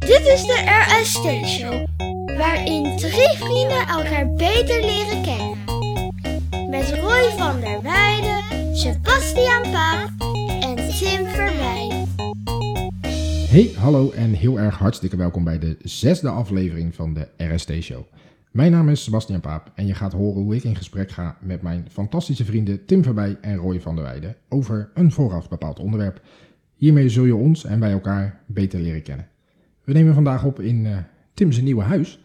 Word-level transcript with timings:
Dit 0.00 0.20
is 0.26 0.42
de 0.42 0.84
RST 1.00 1.46
Show, 1.46 1.86
waarin 2.36 2.96
drie 2.96 3.36
vrienden 3.36 3.86
elkaar 3.86 4.34
beter 4.34 4.80
leren 4.80 5.22
kennen. 5.22 5.58
Met 6.70 6.90
Roy 6.90 7.30
van 7.36 7.60
der 7.60 7.82
Weijden, 7.82 8.76
Sebastian 8.76 9.62
Paap 9.62 10.10
en 10.60 10.76
Tim 10.76 11.26
Verwij. 11.26 12.06
Hey, 13.48 13.70
hallo 13.76 14.10
en 14.10 14.32
heel 14.32 14.60
erg 14.60 14.78
hartstikke 14.78 15.16
welkom 15.16 15.44
bij 15.44 15.58
de 15.58 15.76
zesde 15.82 16.28
aflevering 16.28 16.94
van 16.94 17.14
de 17.14 17.28
RST 17.54 17.72
Show. 17.80 18.02
Mijn 18.50 18.72
naam 18.72 18.88
is 18.88 19.02
Sebastian 19.02 19.40
Paap 19.40 19.70
en 19.74 19.86
je 19.86 19.94
gaat 19.94 20.12
horen 20.12 20.42
hoe 20.42 20.54
ik 20.54 20.64
in 20.64 20.76
gesprek 20.76 21.10
ga 21.10 21.36
met 21.40 21.62
mijn 21.62 21.86
fantastische 21.90 22.44
vrienden 22.44 22.84
Tim 22.84 23.02
Verbij 23.02 23.38
en 23.40 23.56
Roy 23.56 23.80
van 23.80 23.94
der 23.94 24.04
Weijden 24.04 24.36
over 24.48 24.90
een 24.94 25.12
vooraf 25.12 25.48
bepaald 25.48 25.78
onderwerp. 25.78 26.20
Hiermee 26.76 27.08
zul 27.08 27.24
je 27.24 27.34
ons 27.34 27.64
en 27.64 27.80
wij 27.80 27.90
elkaar 27.90 28.40
beter 28.46 28.80
leren 28.80 29.02
kennen. 29.02 29.28
We 29.90 29.96
nemen 29.96 30.14
vandaag 30.14 30.44
op 30.44 30.60
in 30.60 30.84
uh, 30.84 30.96
Tim's 31.34 31.60
nieuwe 31.60 31.82
huis 31.82 32.20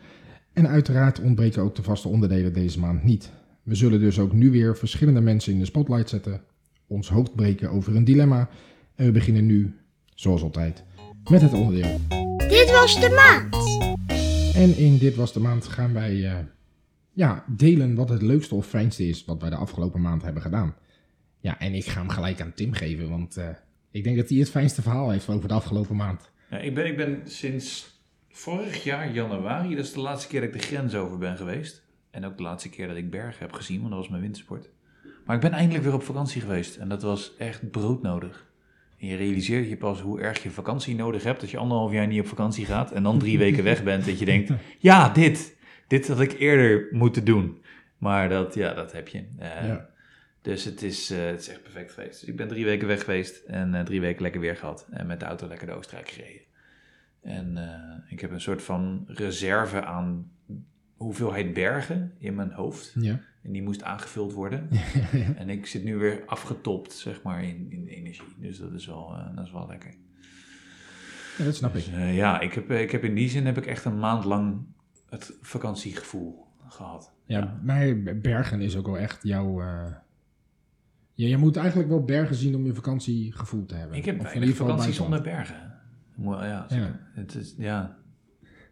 en 0.54 0.68
uiteraard 0.68 1.20
ontbreken 1.20 1.62
ook 1.62 1.76
de 1.76 1.84
vaste 1.84 2.08
onderdelen 2.08 2.54
deze 2.54 2.80
maand 2.80 3.04
niet. 3.04 3.32
We 3.64 3.76
zullen 3.76 4.00
dus 4.00 4.20
ook 4.20 4.34
nu 4.34 4.52
weer 4.52 4.78
verschillende 4.78 5.22
mensen 5.22 5.54
in 5.54 5.60
de 5.60 5.66
spotlight 5.66 6.10
zetten, 6.10 6.42
ons 6.88 7.10
hoofd 7.10 7.36
breken 7.36 7.70
over 7.70 7.96
een 7.96 8.04
dilemma 8.04 8.50
en 8.96 9.06
we 9.06 9.12
beginnen 9.12 9.46
nu, 9.46 9.76
zoals 10.16 10.42
altijd, 10.42 10.84
met 11.30 11.42
het 11.42 11.54
onderdeel. 11.54 12.00
Dit 12.38 12.72
was 12.72 13.00
de 13.00 13.10
maand. 13.16 13.56
En 14.56 14.78
in 14.78 14.98
Dit 14.98 15.16
Was 15.16 15.34
de 15.34 15.40
Maand 15.40 15.66
gaan 15.66 15.94
wij 15.94 16.16
uh, 16.16 16.34
ja, 17.14 17.46
delen 17.48 17.96
wat 17.96 18.10
het 18.10 18.22
leukste 18.22 18.56
of 18.56 18.68
fijnste 18.68 19.08
is 19.08 19.26
wat 19.26 19.42
wij 19.42 19.50
de 19.50 19.56
afgelopen 19.56 20.02
maand 20.02 20.22
hebben 20.22 20.42
gedaan. 20.42 20.76
Ja, 21.40 21.60
en 21.60 21.74
ik 21.74 21.86
ga 21.86 22.00
hem 22.00 22.10
gelijk 22.10 22.42
aan 22.42 22.54
Tim 22.54 22.74
geven, 22.74 23.10
want 23.10 23.38
uh, 23.38 23.50
ik 23.92 24.04
denk 24.04 24.18
dat 24.18 24.30
hij 24.30 24.38
het 24.38 24.50
fijnste 24.50 24.82
verhaal 24.82 25.10
heeft 25.10 25.30
over 25.30 25.48
de 25.48 25.54
afgelopen 25.54 25.96
maand. 25.96 26.34
Ja, 26.50 26.58
ik, 26.58 26.74
ben, 26.74 26.86
ik 26.86 26.98
ben 26.98 27.22
sinds 27.24 28.00
vorig 28.30 28.84
jaar 28.84 29.12
januari, 29.12 29.76
dat 29.76 29.86
is 29.86 29.94
de 29.94 30.00
laatste 30.00 30.28
keer 30.28 30.40
dat 30.40 30.50
ik 30.50 30.62
de 30.62 30.68
grens 30.68 30.96
over 30.96 31.18
ben 31.18 31.38
geweest. 31.38 31.84
En 32.12 32.26
ook 32.26 32.38
de 32.38 32.44
laatste 32.44 32.70
keer 32.70 32.88
dat 32.88 32.96
ik 32.96 33.10
bergen 33.10 33.40
heb 33.40 33.54
gezien, 33.54 33.78
want 33.78 33.90
dat 33.90 34.00
was 34.00 34.10
mijn 34.10 34.22
wintersport. 34.22 34.70
Maar 35.26 35.36
ik 35.36 35.42
ben 35.42 35.52
eindelijk 35.52 35.84
weer 35.84 35.94
op 35.94 36.04
vakantie 36.04 36.42
geweest 36.42 36.76
en 36.76 36.90
dat 36.90 37.02
was 37.02 37.36
echt 37.38 37.72
broodnodig. 37.72 38.46
En 39.00 39.08
je 39.08 39.16
realiseert 39.16 39.70
je 39.70 39.78
pas 39.78 40.02
hoe 40.02 40.22
erg 40.22 40.44
je 40.44 40.52
vakantie 40.52 40.96
nodig 40.96 41.24
hebt 41.24 41.42
als 41.42 41.52
je 41.52 41.58
anderhalf 41.58 41.92
jaar 41.92 42.08
niet 42.08 42.20
op 42.20 42.28
vakantie 42.28 42.66
gaat 42.66 42.92
en 42.92 43.04
dan 43.04 43.20
drie 43.20 43.38
weken 43.38 43.64
weg 43.64 43.84
bent. 43.84 44.06
Dat 44.06 44.20
je 44.20 44.26
denkt, 44.26 44.52
ja, 44.80 45.10
dit, 45.10 45.58
dit 45.88 46.08
had 46.08 46.20
ik 46.20 46.40
eerder 46.40 46.88
moeten 46.92 47.26
doen. 47.26 47.64
Maar 47.98 48.30
dat, 48.30 48.56
ja, 48.56 48.74
dat 48.74 48.92
heb 48.92 49.08
je. 49.08 49.26
Uh, 49.40 49.68
ja. 49.68 49.90
Dus 50.46 50.64
het 50.64 50.82
is, 50.82 51.12
uh, 51.12 51.26
het 51.26 51.40
is 51.40 51.50
echt 51.50 51.62
perfect 51.62 51.92
geweest. 51.92 52.20
Dus 52.20 52.30
ik 52.30 52.36
ben 52.36 52.48
drie 52.48 52.66
weken 52.66 52.88
weg 52.88 53.04
geweest 53.04 53.44
en 53.44 53.74
uh, 53.74 53.82
drie 53.82 54.02
weken 54.02 54.22
lekker 54.22 54.42
weer 54.42 54.56
gehad. 54.56 54.88
En 54.92 55.08
met 55.08 55.20
de 55.20 55.26
auto 55.26 55.48
lekker 55.48 55.68
de 55.68 55.74
Oostenrijk 55.74 56.10
gereden. 56.10 56.42
En 57.22 57.58
ik 58.10 58.20
heb 58.20 58.32
een 58.32 58.42
soort 58.42 58.64
van 58.64 59.04
reserve 59.08 59.84
aan 59.84 60.32
hoeveelheid 60.98 61.54
bergen 61.54 62.14
in 62.20 62.36
mijn 62.36 62.52
hoofd. 62.52 62.96
Ja. 63.00 63.20
En 63.42 63.52
die 63.52 63.62
moest 63.62 63.84
aangevuld 63.84 64.34
worden. 64.34 64.70
en 65.38 65.50
ik 65.50 65.66
zit 65.66 65.84
nu 65.84 65.98
weer 65.98 66.24
afgetopt, 66.26 66.94
zeg 66.94 67.22
maar, 67.22 67.44
in, 67.44 67.68
in 67.70 67.88
energie. 67.88 68.36
Dus 68.38 68.58
dat 68.58 68.74
is 68.74 68.86
wel, 68.86 69.16
dat 69.36 69.46
is 69.46 69.52
wel 69.52 69.68
lekker. 69.68 69.94
Ja, 71.38 71.44
dat 71.44 71.56
snap 71.56 71.74
dus, 71.74 71.88
ik. 71.88 71.94
Ja, 72.14 72.40
ik 72.40 72.54
heb, 72.54 72.72
ik 72.72 72.92
heb 72.92 73.04
in 73.04 73.16
die 73.16 73.30
zin 73.30 73.46
heb 73.46 73.58
ik 73.58 73.66
echt 73.66 73.86
een 73.86 74.00
maand 74.00 74.26
lang 74.26 74.66
het 75.10 75.38
vakantiegevoel 75.42 76.46
gehad. 76.68 77.14
Ja, 77.26 77.40
ja. 77.40 77.60
maar 77.64 78.20
bergen 78.22 78.62
is 78.62 78.76
ook 78.76 78.86
wel 78.86 78.98
echt 78.98 79.24
jouw... 79.24 79.62
Ja, 81.16 81.28
je 81.28 81.38
moet 81.38 81.58
eigenlijk 81.58 81.90
wel 81.90 82.04
bergen 82.04 82.36
zien 82.36 82.56
om 82.56 82.66
je 82.66 82.74
vakantiegevoel 82.74 83.66
te 83.66 83.76
hebben. 83.76 83.98
Ik 83.98 84.06
heb 84.06 84.34
ieder 84.34 84.56
vakantie 84.56 84.94
zonder 84.94 85.22
bergen. 85.22 85.74
Ja, 86.18 86.66
ja. 86.70 87.00
Het 87.14 87.36
is, 87.36 87.56
ja. 87.58 87.98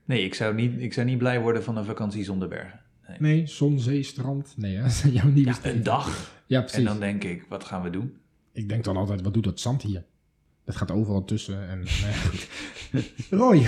Nee, 0.05 0.23
ik 0.23 0.33
zou, 0.33 0.55
niet, 0.55 0.81
ik 0.81 0.93
zou 0.93 1.07
niet 1.07 1.17
blij 1.17 1.41
worden 1.41 1.63
van 1.63 1.77
een 1.77 1.85
vakantie 1.85 2.23
zonder 2.23 2.47
bergen. 2.47 2.79
Nee, 3.07 3.17
nee 3.19 3.47
zon, 3.47 3.79
zee, 3.79 4.03
strand. 4.03 4.53
Nee, 4.57 4.77
dat 4.81 4.85
is 4.85 5.03
jouw 5.03 5.27
nieuwe 5.27 5.53
ja, 5.63 5.69
Een 5.69 5.83
dag. 5.83 6.31
Ja, 6.45 6.59
precies. 6.59 6.77
En 6.77 6.85
dan 6.85 6.99
denk 6.99 7.23
ik, 7.23 7.45
wat 7.49 7.63
gaan 7.63 7.81
we 7.81 7.89
doen? 7.89 8.17
Ik 8.51 8.69
denk 8.69 8.83
dan 8.83 8.97
altijd, 8.97 9.21
wat 9.21 9.33
doet 9.33 9.43
dat 9.43 9.59
zand 9.59 9.81
hier? 9.81 10.03
Dat 10.65 10.75
gaat 10.75 10.91
overal 10.91 11.25
tussen. 11.25 11.69
En, 11.69 11.79
nee, 12.91 13.13
Roy, 13.29 13.57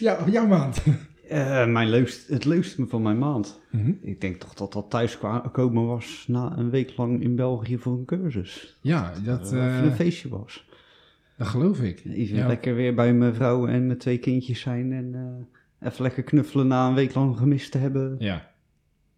jou, 0.00 0.30
jouw 0.30 0.46
maand. 0.46 0.82
Uh, 1.30 1.66
mijn 1.66 1.88
leukst, 1.88 2.28
het 2.28 2.44
leukste 2.44 2.86
van 2.86 3.02
mijn 3.02 3.18
maand. 3.18 3.60
Mhm. 3.70 3.82
Mm 3.82 3.88
-hmm. 3.88 3.98
Ik 4.02 4.20
denk 4.20 4.36
toch 4.36 4.54
dat 4.54 4.72
dat 4.72 4.90
thuiskomen 4.90 5.86
was 5.86 6.24
na 6.28 6.56
een 6.56 6.70
week 6.70 6.96
lang 6.96 7.22
in 7.22 7.36
België 7.36 7.78
voor 7.78 7.92
een 7.92 8.04
cursus. 8.04 8.78
Ja, 8.80 9.12
dat... 9.24 9.52
Uh, 9.52 9.58
uh, 9.58 9.84
een 9.84 9.94
feestje 9.94 10.28
was. 10.28 10.68
Dat 11.36 11.46
geloof 11.46 11.80
ik. 11.80 12.02
Even 12.04 12.36
ja. 12.36 12.46
lekker 12.46 12.74
weer 12.74 12.94
bij 12.94 13.14
mijn 13.14 13.34
vrouw 13.34 13.66
en 13.66 13.86
mijn 13.86 13.98
twee 13.98 14.18
kindjes 14.18 14.60
zijn 14.60 14.92
en 14.92 15.12
uh, 15.80 15.88
even 15.88 16.02
lekker 16.02 16.22
knuffelen 16.22 16.66
na 16.66 16.88
een 16.88 16.94
week 16.94 17.14
lang 17.14 17.36
gemist 17.36 17.72
te 17.72 17.78
hebben. 17.78 18.16
Ja. 18.18 18.50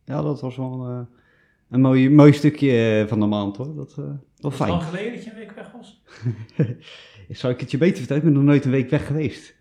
Ja, 0.04 0.22
dat 0.22 0.40
was 0.40 0.56
wel 0.56 0.90
uh, 0.90 1.00
een 1.70 1.80
mooi, 1.80 2.10
mooi 2.10 2.32
stukje 2.32 3.04
van 3.08 3.20
de 3.20 3.26
maand 3.26 3.56
hoor. 3.56 3.74
Dat 3.74 3.96
uh, 3.98 4.04
wel 4.36 4.50
fijn. 4.50 4.70
lang 4.70 4.82
geleden 4.82 5.14
dat 5.14 5.24
je 5.24 5.30
een 5.30 5.36
week 5.36 5.52
weg 5.52 5.72
was? 5.72 6.02
Zou 7.40 7.52
ik 7.52 7.60
het 7.60 7.70
je 7.70 7.78
beter 7.78 7.96
vertellen? 7.96 8.22
Ik 8.22 8.28
ben 8.28 8.38
nog 8.38 8.48
nooit 8.48 8.64
een 8.64 8.70
week 8.70 8.90
weg 8.90 9.06
geweest. 9.06 9.54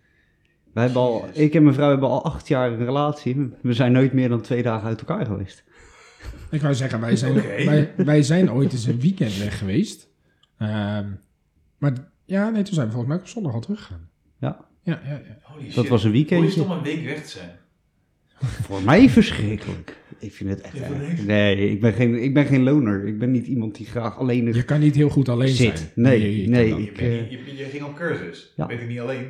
We 0.74 0.80
hebben 0.80 1.00
al, 1.00 1.28
ik 1.32 1.54
en 1.54 1.62
mijn 1.62 1.74
vrouw 1.74 1.88
hebben 1.88 2.08
al 2.08 2.24
acht 2.24 2.48
jaar 2.48 2.72
een 2.72 2.84
relatie. 2.84 3.50
We 3.62 3.72
zijn 3.72 3.92
nooit 3.92 4.12
meer 4.12 4.28
dan 4.28 4.40
twee 4.40 4.62
dagen 4.62 4.88
uit 4.88 4.98
elkaar 5.00 5.26
geweest. 5.26 5.64
Ik 6.50 6.60
wou 6.60 6.74
zeggen, 6.74 7.00
wij 7.00 7.16
zijn, 7.16 7.38
okay. 7.38 7.64
wij, 7.64 7.92
wij 7.96 8.22
zijn 8.22 8.52
ooit 8.52 8.72
eens 8.72 8.86
een 8.86 9.00
weekend 9.00 9.36
weg 9.36 9.58
geweest. 9.58 10.08
Uh, 10.58 10.68
maar 11.78 11.92
ja, 12.24 12.48
nee, 12.48 12.62
toen 12.62 12.74
zijn 12.74 12.86
we 12.86 12.92
volgens 12.92 13.12
mij 13.12 13.22
op 13.22 13.28
zondag 13.28 13.54
al 13.54 13.60
teruggegaan. 13.60 14.08
Ja. 14.40 14.66
Ja, 14.82 15.00
ja, 15.04 15.10
ja. 15.10 15.64
Dat 15.64 15.72
shit. 15.72 15.88
was 15.88 16.04
een 16.04 16.12
weekendje. 16.12 16.36
Hoe 16.36 16.46
is 16.46 16.54
het 16.54 16.64
om 16.64 16.70
een 16.70 16.82
week 16.82 17.04
weg 17.04 17.22
te 17.22 17.28
zijn? 17.28 17.50
Voor 18.40 18.82
mij 18.82 19.08
verschrikkelijk. 19.08 19.96
Ik 20.18 20.32
vind 20.32 20.50
het 20.50 20.60
echt 20.60 20.76
ja. 20.76 20.88
Nee, 21.26 21.70
ik 21.70 21.80
ben, 21.80 21.92
geen, 21.92 22.22
ik 22.22 22.34
ben 22.34 22.46
geen 22.46 22.62
loner. 22.62 23.06
Ik 23.06 23.18
ben 23.18 23.30
niet 23.30 23.46
iemand 23.46 23.74
die 23.74 23.86
graag 23.86 24.18
alleen 24.18 24.48
is. 24.48 24.56
Je 24.56 24.64
kan 24.64 24.80
niet 24.80 24.94
heel 24.94 25.08
goed 25.08 25.28
alleen 25.28 25.48
zit. 25.48 25.78
zijn. 25.78 25.90
Nee, 25.94 26.48
nee. 26.48 26.82
ik, 26.82 27.00
je, 27.00 27.26
je, 27.30 27.56
je, 27.56 27.64
ging 27.64 27.84
op 27.84 27.94
cursus. 27.94 28.52
Ja. 28.56 28.66
Ben 28.66 28.80
ik 28.80 28.88
niet 28.88 29.00
alleen? 29.00 29.26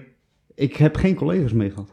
Ik 0.59 0.77
heb 0.77 0.97
geen 0.97 1.15
collega's 1.15 1.53
mee 1.53 1.71
gehad. 1.71 1.89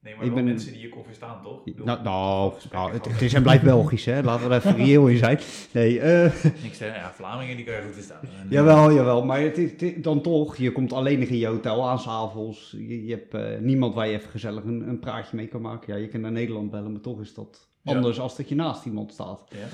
Nee, 0.00 0.14
maar 0.16 0.24
ik 0.24 0.34
ben 0.34 0.44
mensen 0.44 0.72
die 0.72 0.80
je 0.80 0.88
kon 0.88 1.04
verstaan, 1.04 1.42
toch? 1.42 1.64
Bedoel, 1.64 1.86
nou, 1.86 2.02
nou, 2.02 2.52
nou 2.72 2.92
het, 2.92 3.04
het, 3.04 3.22
is 3.22 3.32
en 3.32 3.42
blijft 3.42 3.62
Belgisch, 3.62 4.04
hè? 4.04 4.22
Laten 4.22 4.48
we 4.48 4.54
er 4.54 4.60
even 4.60 4.76
reëel 4.76 5.06
in 5.06 5.16
zijn. 5.16 5.38
Nee, 5.72 5.94
uh, 5.94 6.32
Niks 6.62 6.78
te, 6.78 6.84
ja, 6.84 7.12
Vlamingen 7.12 7.56
die 7.56 7.64
kan 7.64 7.74
je 7.74 7.82
goed 7.82 7.94
verstaan. 7.94 8.20
En, 8.40 8.46
jawel, 8.48 8.92
jawel, 8.92 9.24
maar 9.24 9.40
het 9.40 9.58
is, 9.58 9.70
het, 9.76 10.04
dan 10.04 10.20
toch, 10.20 10.56
je 10.56 10.72
komt 10.72 10.92
alleen 10.92 11.28
in 11.28 11.38
je 11.38 11.46
hotel 11.46 11.88
aan 11.88 11.98
s'avonds. 11.98 12.74
Je, 12.78 13.06
je 13.06 13.10
hebt 13.10 13.34
uh, 13.34 13.58
niemand 13.60 13.94
waar 13.94 14.08
je 14.08 14.16
even 14.16 14.30
gezellig 14.30 14.64
een, 14.64 14.88
een, 14.88 14.98
praatje 14.98 15.36
mee 15.36 15.46
kan 15.46 15.60
maken. 15.60 15.94
Ja, 15.94 16.00
je 16.00 16.08
kan 16.08 16.20
naar 16.20 16.32
Nederland 16.32 16.70
bellen, 16.70 16.92
maar 16.92 17.00
toch 17.00 17.20
is 17.20 17.34
dat 17.34 17.68
anders 17.84 18.16
ja. 18.16 18.22
als 18.22 18.36
dat 18.36 18.48
je 18.48 18.54
naast 18.54 18.84
iemand 18.84 19.12
staat. 19.12 19.44
Ja. 19.50 19.66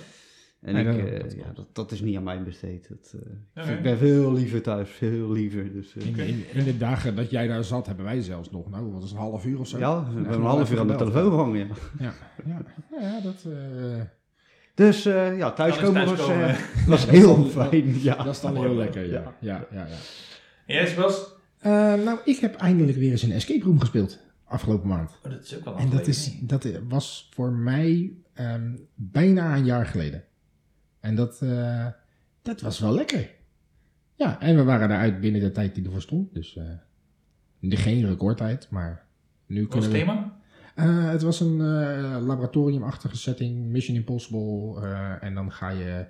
En 0.60 0.74
nee, 0.74 0.84
ik, 0.84 1.12
uh, 1.12 1.20
dat, 1.20 1.32
ja, 1.32 1.52
dat, 1.54 1.74
dat, 1.74 1.92
is 1.92 2.00
niet 2.00 2.16
aan 2.16 2.22
mij 2.22 2.42
besteed. 2.42 2.88
Dat, 2.88 3.14
uh, 3.16 3.64
okay. 3.64 3.74
Ik 3.74 3.82
ben 3.82 3.98
veel 3.98 4.32
liever 4.32 4.62
thuis, 4.62 4.90
veel 4.90 5.30
liever. 5.32 5.72
Dus, 5.72 5.94
uh, 5.94 6.06
in, 6.06 6.18
in, 6.18 6.44
in, 6.52 6.64
de 6.64 6.76
dagen 6.76 7.16
dat 7.16 7.30
jij 7.30 7.46
daar 7.46 7.64
zat, 7.64 7.86
hebben 7.86 8.04
wij 8.04 8.22
zelfs 8.22 8.50
nog, 8.50 8.70
nou, 8.70 8.92
wat 8.92 9.02
is 9.02 9.10
een 9.10 9.16
half 9.16 9.44
uur 9.44 9.58
of 9.58 9.68
zo? 9.68 9.78
Ja, 9.78 10.04
we 10.04 10.14
hebben 10.14 10.32
een 10.32 10.42
half 10.42 10.72
uur 10.72 10.80
aan 10.80 10.86
de 10.86 10.94
telefoon 10.94 11.30
gehangen, 11.30 11.58
ja. 11.58 11.66
Ja, 11.98 12.12
ja, 12.44 12.62
ja 13.00 13.20
dat... 13.20 13.46
Dus 14.74 15.02
ja, 15.02 15.52
thuiskomen 15.52 16.06
was, 16.06 16.28
was 16.86 17.06
heel 17.06 17.44
fijn. 17.44 18.00
Ja. 18.00 18.14
Dat 18.14 18.34
is 18.34 18.40
dan 18.40 18.56
heel 18.56 18.74
lekker, 18.74 19.10
ja. 19.10 19.34
ja, 19.40 19.66
ja, 19.70 19.86
ja. 19.86 19.96
En 20.66 20.74
jij, 20.74 20.94
was? 20.94 21.34
nou, 22.04 22.18
ik 22.24 22.38
heb 22.38 22.54
eindelijk 22.54 22.98
weer 22.98 23.10
eens 23.10 23.22
een 23.22 23.32
escape 23.32 23.64
room 23.64 23.80
gespeeld, 23.80 24.18
afgelopen 24.44 24.88
maand. 24.88 25.18
Oh, 25.24 25.30
dat 25.30 25.42
is 25.42 25.56
ook 25.56 25.64
wel 25.64 25.76
En 25.76 25.90
dat, 25.90 26.06
is, 26.06 26.38
dat 26.40 26.68
was 26.88 27.28
voor 27.34 27.52
mij 27.52 28.12
um, 28.40 28.88
bijna 28.94 29.56
een 29.56 29.64
jaar 29.64 29.86
geleden. 29.86 30.24
En 31.00 31.14
dat, 31.14 31.40
uh, 31.42 31.86
dat 32.42 32.60
was 32.60 32.78
wel 32.78 32.94
lekker. 32.94 33.30
Ja, 34.14 34.40
en 34.40 34.56
we 34.56 34.62
waren 34.62 34.90
eruit 34.90 35.20
binnen 35.20 35.40
de 35.40 35.52
tijd 35.52 35.74
die 35.74 35.84
ervoor 35.84 36.00
stond. 36.00 36.34
Dus 36.34 36.56
uh, 36.56 37.78
geen 37.78 38.06
recordtijd, 38.06 38.70
maar 38.70 39.06
nu 39.46 39.60
Wat 39.60 39.70
kunnen 39.70 39.90
was 39.90 39.98
het 39.98 40.06
thema? 40.06 40.38
Uh, 40.76 41.10
het 41.10 41.22
was 41.22 41.40
een 41.40 41.56
laboratoriumachtige 42.22 43.16
setting, 43.16 43.66
Mission 43.66 43.96
Impossible. 43.96 44.86
en 45.20 45.34
dan 45.34 45.52
ga 45.52 45.70
je... 45.70 46.06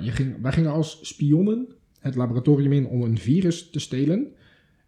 je 0.00 0.10
ging, 0.10 0.42
wij 0.42 0.52
gingen 0.52 0.72
als 0.72 0.98
spionnen 1.02 1.68
het 2.00 2.14
laboratorium 2.14 2.72
in 2.72 2.86
om 2.86 3.02
een 3.02 3.18
virus 3.18 3.70
te 3.70 3.78
stelen. 3.78 4.34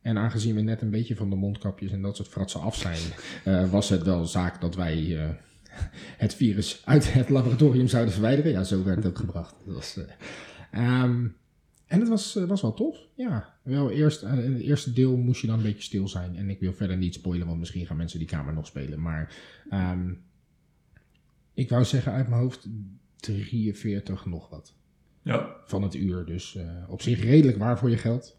En 0.01 0.19
aangezien 0.19 0.55
we 0.55 0.61
net 0.61 0.83
een 0.83 0.91
beetje 0.91 1.17
van 1.17 1.31
de 1.31 1.37
mondkapjes 1.37 1.93
en 1.93 2.03
dat 2.03 2.17
soort 2.17 2.29
fratsen 2.29 2.61
af 2.61 2.77
zijn... 2.77 3.01
was 3.71 3.89
het 3.89 4.03
wel 4.03 4.25
zaak 4.25 4.61
dat 4.61 4.75
wij 4.75 5.17
het 6.17 6.35
virus 6.35 6.83
uit 6.85 7.13
het 7.13 7.29
laboratorium 7.29 7.89
zouden 7.89 8.13
verwijderen. 8.13 8.53
Ja, 8.53 8.65
zo 8.65 8.85
werd 8.85 8.97
het 8.97 9.07
ook 9.07 9.19
gebracht. 9.19 9.55
Dat 9.65 9.75
was, 9.75 9.97
uh, 9.97 11.03
um, 11.03 11.37
en 11.87 12.01
het 12.01 12.09
was, 12.09 12.37
uh, 12.37 12.45
was 12.45 12.63
wel 12.63 12.75
tof. 12.75 12.99
Ja, 13.15 13.55
wel 13.63 13.91
eerst, 13.91 14.23
uh, 14.23 14.45
in 14.45 14.53
het 14.53 14.63
eerste 14.63 14.93
deel 14.93 15.17
moest 15.17 15.41
je 15.41 15.47
dan 15.47 15.57
een 15.57 15.63
beetje 15.63 15.83
stil 15.83 16.09
zijn. 16.09 16.37
En 16.37 16.51
ik 16.51 16.61
wil 16.61 16.73
verder 16.73 16.97
niet 16.97 17.15
spoilen, 17.15 17.47
want 17.47 17.59
misschien 17.59 17.87
gaan 17.87 17.97
mensen 17.97 18.19
die 18.19 18.29
kamer 18.29 18.55
nog 18.55 18.67
spelen. 18.67 19.01
Maar 19.01 19.35
um, 19.73 20.23
ik 21.55 21.69
wou 21.69 21.85
zeggen 21.85 22.13
uit 22.13 22.29
mijn 22.29 22.41
hoofd 22.41 22.69
43 23.17 24.27
nog 24.27 24.49
wat. 24.49 24.75
Ja. 25.23 25.57
Van 25.65 25.83
het 25.83 25.95
uur. 25.95 26.25
Dus 26.25 26.55
uh, 26.55 26.63
op 26.89 27.03
zich 27.03 27.23
redelijk 27.23 27.59
waar 27.59 27.79
voor 27.79 27.91
je 27.91 27.97
geld. 27.97 28.37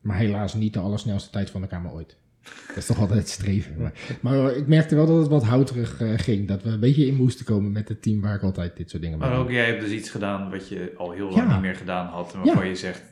Maar 0.00 0.16
helaas 0.16 0.54
niet 0.54 0.72
de 0.72 0.78
allersnelste 0.78 1.30
tijd 1.30 1.50
van 1.50 1.60
de 1.60 1.66
kamer 1.66 1.92
ooit. 1.92 2.16
Dat 2.66 2.76
is 2.76 2.86
toch 2.86 2.98
altijd 2.98 3.18
het 3.18 3.28
streven. 3.28 3.76
Maar, 3.78 3.92
maar 4.20 4.56
ik 4.56 4.66
merkte 4.66 4.94
wel 4.94 5.06
dat 5.06 5.18
het 5.18 5.28
wat 5.28 5.44
houterig 5.44 6.00
eh, 6.00 6.12
ging. 6.16 6.48
Dat 6.48 6.62
we 6.62 6.68
een 6.68 6.80
beetje 6.80 7.06
in 7.06 7.14
moesten 7.14 7.44
komen 7.44 7.72
met 7.72 7.88
het 7.88 8.02
team 8.02 8.20
waar 8.20 8.34
ik 8.34 8.42
altijd 8.42 8.76
dit 8.76 8.90
soort 8.90 9.02
dingen 9.02 9.18
mee 9.18 9.28
Maar 9.28 9.38
ook 9.38 9.50
jij 9.50 9.66
hebt 9.66 9.80
dus 9.80 9.90
iets 9.90 10.10
gedaan 10.10 10.50
wat 10.50 10.68
je 10.68 10.92
al 10.96 11.10
heel 11.10 11.30
lang 11.30 11.36
Ja. 11.36 11.52
niet 11.52 11.60
meer 11.60 11.74
gedaan 11.76 12.06
had. 12.06 12.34
En 12.34 12.42
waarvan 12.44 12.68
je 12.68 12.74
zegt, 12.74 13.02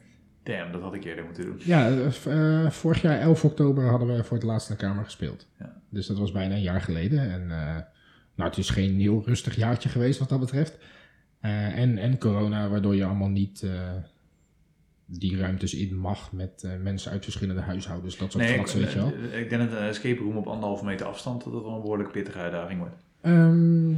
damn, 0.42 0.72
dat 0.72 0.81
had 0.82 0.94
ik 0.94 1.04
eerder 1.04 1.25
moeten 1.25 1.44
doen. 1.44 1.56
Ja, 1.58 1.88
eh, 1.88 2.62
eh, 2.64 2.70
vorig 2.70 3.02
jaar 3.02 3.20
11 3.20 3.44
oktober 3.44 3.88
hadden 3.88 4.16
we 4.16 4.25
voor 4.25 4.36
het 4.36 4.46
laatst 4.46 4.69
in 4.70 4.76
de 4.76 4.82
Kamer 4.82 5.04
gespeeld. 5.04 5.46
Ja. 5.58 5.81
Dus 5.90 6.06
dat 6.06 6.19
was 6.19 6.32
bijna 6.32 6.54
een 6.54 6.62
jaar 6.62 6.81
geleden. 6.81 7.31
En 7.31 7.46
nou, 8.36 8.50
het 8.50 8.58
is 8.58 8.70
geen 8.70 9.00
heel 9.00 9.22
rustig 9.26 9.56
jaartje 9.56 9.88
geweest 9.88 10.19
wat 10.19 10.28
dat 10.28 10.40
betreft. 10.40 10.78
En, 11.40 11.98
en 11.98 12.19
corona, 12.19 12.69
waardoor 12.69 12.94
je 12.94 13.04
allemaal 13.04 13.28
niet 13.28 13.66
die 15.06 15.37
ruimtes 15.39 15.75
in 15.75 15.97
mag 15.99 16.33
met 16.33 16.62
eh, 16.62 16.71
mensen 16.83 17.11
uit 17.11 17.23
verschillende 17.25 17.61
huishoudens. 17.61 18.17
Dat 18.17 18.33
soort 18.33 18.45
Nee, 18.45 18.59
ik, 18.59 18.67
weet 18.67 18.93
je 18.93 18.99
wel. 18.99 19.12
eh, 19.33 19.41
ik 19.41 19.49
denk 19.51 19.62
dat 19.71 19.81
een 19.81 19.87
escape 19.87 20.23
room 20.23 20.37
op 20.37 20.47
anderhalve 20.47 20.85
meter 20.85 21.06
afstand 21.06 21.45
dat 21.45 21.53
wel 21.53 21.75
een 21.75 21.81
behoorlijk 21.81 22.12
pittige 22.12 22.39
uitdaging 22.39 22.79
wordt. 22.79 22.95
Ehm, 23.21 23.91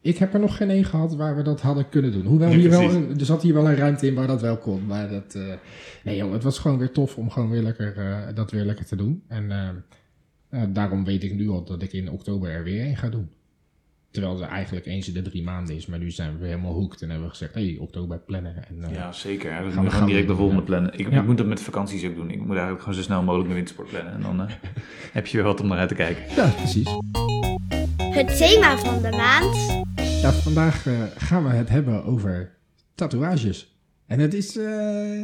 ik 0.00 0.18
heb 0.18 0.34
er 0.34 0.40
nog 0.40 0.56
geen 0.56 0.70
één 0.70 0.84
gehad 0.84 1.14
waar 1.14 1.36
we 1.36 1.42
dat 1.42 1.60
hadden 1.60 1.88
kunnen 1.88 2.12
doen. 2.12 2.24
Hoewel 2.26 2.50
hier 2.50 2.70
wel, 2.70 2.90
een- 2.90 3.18
er 3.18 3.24
zat 3.24 3.42
hier 3.42 3.54
wel 3.54 3.68
een 3.68 3.76
ruimte 3.76 4.06
in 4.06 4.14
waar 4.14 4.26
dat 4.26 4.40
wel 4.40 4.56
kon. 4.56 4.86
Maar 4.86 5.08
dat, 5.08 5.34
eh, 5.34 5.52
nee 6.04 6.16
joh, 6.16 6.32
het 6.32 6.42
was 6.42 6.58
gewoon 6.58 6.78
weer 6.78 6.90
tof 6.92 7.16
om 7.16 7.30
gewoon 7.30 7.50
weer 7.50 7.62
lekker, 7.62 7.96
eh, 7.96 8.34
dat 8.34 8.50
weer 8.50 8.64
lekker 8.64 8.84
te 8.86 8.96
doen. 8.96 9.22
En 9.28 9.50
eh, 9.50 9.68
eh, 10.48 10.68
daarom 10.72 11.04
weet 11.04 11.22
ik 11.24 11.34
nu 11.34 11.48
al 11.48 11.64
dat 11.64 11.82
ik 11.82 11.92
in 11.92 12.10
oktober 12.10 12.50
er 12.50 12.64
weer 12.64 12.80
één 12.80 12.96
ga 12.96 13.08
doen. 13.08 13.28
Terwijl 14.16 14.40
het 14.40 14.48
eigenlijk 14.48 14.86
eens 14.86 15.08
in 15.08 15.14
de 15.14 15.22
drie 15.22 15.42
maanden 15.42 15.74
is. 15.76 15.86
Maar 15.86 15.98
nu 15.98 16.10
zijn 16.10 16.32
we 16.32 16.38
weer 16.38 16.48
helemaal 16.48 16.72
hooked 16.72 17.02
en 17.02 17.08
hebben 17.08 17.26
we 17.26 17.32
gezegd, 17.32 17.54
hey, 17.54 17.76
oktober 17.80 18.18
plannen. 18.18 18.54
En, 18.68 18.82
eh, 18.84 18.94
Ja, 18.94 19.12
zeker. 19.12 19.54
hè. 19.54 19.64
We 19.64 19.70
Gaan 19.70 19.84
we- 20.04 20.06
direct 20.06 20.28
de 20.28 20.34
volgende 20.34 20.60
ja. 20.60 20.66
plannen. 20.66 20.92
Ik, 20.98 21.10
Ja. 21.10 21.20
ik 21.20 21.26
moet 21.26 21.36
dat 21.38 21.46
met 21.46 21.60
vakanties 21.60 22.04
ook 22.06 22.14
doen. 22.14 22.30
Ik 22.30 22.38
moet 22.38 22.48
eigenlijk 22.50 22.80
gewoon 22.80 22.94
zo 22.94 23.02
snel 23.02 23.22
mogelijk 23.22 23.42
mijn 23.48 23.54
wintersport 23.56 23.88
plannen. 23.88 24.12
En 24.12 24.22
dan 24.22 24.40
eh, 24.48 24.54
heb 25.12 25.26
je 25.26 25.36
weer 25.36 25.46
wat 25.46 25.60
om 25.60 25.68
naar 25.68 25.78
uit 25.78 25.88
te 25.88 25.94
kijken. 25.94 26.22
ja, 26.36 26.48
precies. 26.48 26.88
Het 28.02 28.36
thema 28.36 28.76
van 28.78 29.02
de 29.02 29.10
maand. 29.10 29.84
Ja, 30.22 30.32
vandaag 30.32 30.86
eh, 30.86 30.92
gaan 31.16 31.44
we 31.44 31.50
het 31.50 31.68
hebben 31.68 32.04
over 32.04 32.56
tatoeages. 32.94 33.76
En 34.06 34.18
het 34.20 34.34
is, 34.34 34.56
eh, 34.56 35.22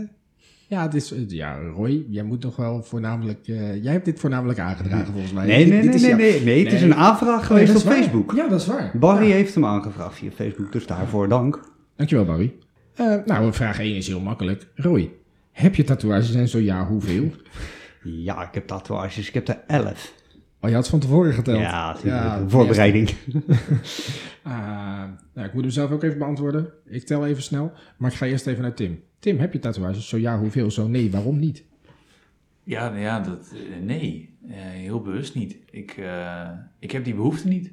ja, 0.73 0.83
het 0.83 0.95
is, 0.95 1.13
eh, 1.13 1.29
ja, 1.29 1.59
Roy, 1.59 2.05
jij 2.09 2.23
moet 2.23 2.43
nog 2.43 2.57
wel 2.57 2.83
voornamelijk, 2.83 3.49
eh, 3.49 3.83
jij 3.83 3.93
hebt 3.93 4.05
dit 4.05 4.21
voornamelijk 4.21 4.59
aangedragen 4.59 5.13
volgens 5.13 5.33
mij. 5.33 5.47
Nee, 5.47 5.65
Dit- 5.65 5.69
nee, 5.73 5.83
dit 5.91 6.01
nee, 6.03 6.15
nee, 6.15 6.33
nee, 6.33 6.45
nee. 6.45 6.65
Het 6.65 6.73
is 6.73 6.83
een 6.83 6.95
aanvraag 6.95 7.41
Oh, 7.41 7.47
geweest 7.47 7.77
op 7.77 7.83
waar. 7.83 7.95
Facebook. 7.95 8.33
Ja, 8.37 8.49
dat 8.49 8.61
is 8.61 8.67
waar. 8.67 8.91
Barry 8.95 9.27
Ja. 9.27 9.33
heeft 9.35 9.55
hem 9.55 9.65
aangevraagd 9.65 10.15
via 10.19 10.31
Facebook, 10.31 10.73
dus 10.73 10.87
daarvoor 10.87 11.29
dank. 11.29 11.61
Dankjewel, 11.97 12.25
Barry. 12.25 12.55
Eh, 12.95 13.15
nou, 13.27 13.53
vraag 13.53 13.79
1 13.81 13.97
is 13.97 14.07
heel 14.07 14.21
makkelijk. 14.21 14.67
Roy, 14.75 15.11
heb 15.53 15.75
je 15.75 15.85
tatoeages 15.85 16.35
en 16.35 16.49
zo 16.49 16.59
ja, 16.59 16.87
hoeveel? 16.87 17.31
Ja, 18.05 18.43
ik 18.49 18.55
heb 18.55 18.67
tatoeages. 18.67 19.29
Ik 19.29 19.35
heb 19.35 19.49
er 19.49 19.59
elf. 19.67 20.13
Oh, 20.61 20.69
je 20.71 20.77
had 20.77 20.89
van 20.89 20.99
tevoren 20.99 21.33
geteld. 21.33 21.59
Ja, 21.59 21.97
Ja, 22.05 22.45
voorbereiding. 22.49 23.11
Ah, 24.43 24.53
nou, 25.35 25.47
ik 25.49 25.53
moet 25.55 25.63
hem 25.63 25.71
zelf 25.71 25.91
ook 25.91 26.03
even 26.03 26.19
beantwoorden. 26.19 26.69
Ik 26.87 27.07
tel 27.07 27.27
even 27.27 27.43
snel, 27.43 27.73
maar 27.99 28.11
ik 28.11 28.17
ga 28.17 28.27
eerst 28.27 28.47
even 28.47 28.63
naar 28.63 28.75
Tim. 28.75 29.01
Tim, 29.23 29.39
heb 29.39 29.53
je 29.53 29.59
tatoeages? 29.59 30.09
Zo 30.09 30.17
ja, 30.17 30.39
hoeveel? 30.39 30.71
Zo 30.71 30.89
nee, 30.89 31.11
waarom 31.11 31.39
niet? 31.39 31.65
Ja, 32.65 32.89
nou 32.89 33.01
ja, 33.01 33.21
dat, 33.21 33.53
eh, 33.55 33.85
nee. 33.85 34.35
Eh, 34.49 34.55
heel 34.57 35.01
bewust 35.01 35.35
niet. 35.35 35.57
Ik, 35.71 35.91
eh, 35.91 36.49
ik 36.79 36.91
heb 36.91 37.05
die 37.05 37.15
behoefte 37.15 37.49
niet. 37.49 37.73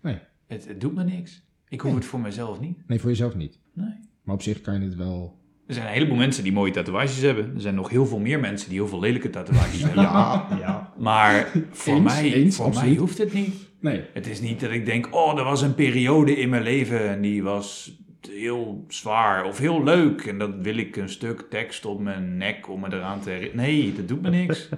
Nee. 0.00 0.18
Het, 0.46 0.68
het 0.68 0.80
doet 0.80 0.94
me 0.94 1.04
niks. 1.04 1.42
Ik 1.68 1.80
hoef 1.80 1.90
Nee. 1.90 2.00
het 2.00 2.08
voor 2.08 2.20
mezelf 2.20 2.60
niet. 2.60 2.78
Nee, 2.86 3.00
voor 3.00 3.08
jezelf 3.10 3.34
niet. 3.34 3.58
Nee. 3.72 3.94
Maar 4.22 4.34
op 4.34 4.42
zich 4.42 4.60
kan 4.60 4.74
je 4.80 4.86
het 4.86 4.96
wel... 4.96 5.38
Er 5.66 5.74
zijn 5.74 5.86
een 5.86 5.92
heleboel 5.92 6.16
mensen 6.16 6.42
die 6.42 6.52
mooie 6.52 6.72
tatoeages 6.72 7.20
hebben. 7.20 7.54
Er 7.54 7.60
zijn 7.60 7.74
nog 7.74 7.88
heel 7.88 8.06
veel 8.06 8.18
meer 8.18 8.40
mensen 8.40 8.68
die 8.68 8.78
heel 8.78 8.88
veel 8.88 9.00
lelijke 9.00 9.30
tatoeages 9.30 9.82
hebben. 9.86 10.02
Ja, 10.02 10.46
ja. 10.60 10.92
Maar 10.98 11.52
voor, 11.70 11.94
Eens, 11.94 12.04
mij, 12.04 12.32
eens, 12.32 12.56
voor 12.56 12.64
absoluut. 12.64 12.90
mij 12.90 12.98
hoeft 12.98 13.18
het 13.18 13.32
niet. 13.32 13.54
Nee. 13.80 14.04
Het 14.12 14.26
is 14.26 14.40
niet 14.40 14.60
dat 14.60 14.70
ik 14.70 14.86
denk, 14.86 15.14
oh, 15.14 15.38
er 15.38 15.44
was 15.44 15.62
een 15.62 15.74
periode 15.74 16.36
in 16.36 16.48
mijn 16.48 16.62
leven 16.62 17.08
en 17.08 17.20
die 17.20 17.42
was 17.42 17.98
heel 18.32 18.84
zwaar 18.88 19.44
of 19.44 19.58
heel 19.58 19.84
leuk. 19.84 20.20
En 20.26 20.38
dan 20.38 20.62
wil 20.62 20.76
ik 20.76 20.96
een 20.96 21.08
stuk 21.08 21.46
tekst 21.50 21.84
op 21.84 22.00
mijn 22.00 22.36
nek 22.36 22.68
om 22.68 22.80
me 22.80 22.86
eraan 22.92 23.20
te 23.20 23.30
herinneren. 23.30 23.56
Nee, 23.70 23.92
dat 23.96 24.08
doet 24.08 24.22
me 24.22 24.30
niks. 24.30 24.68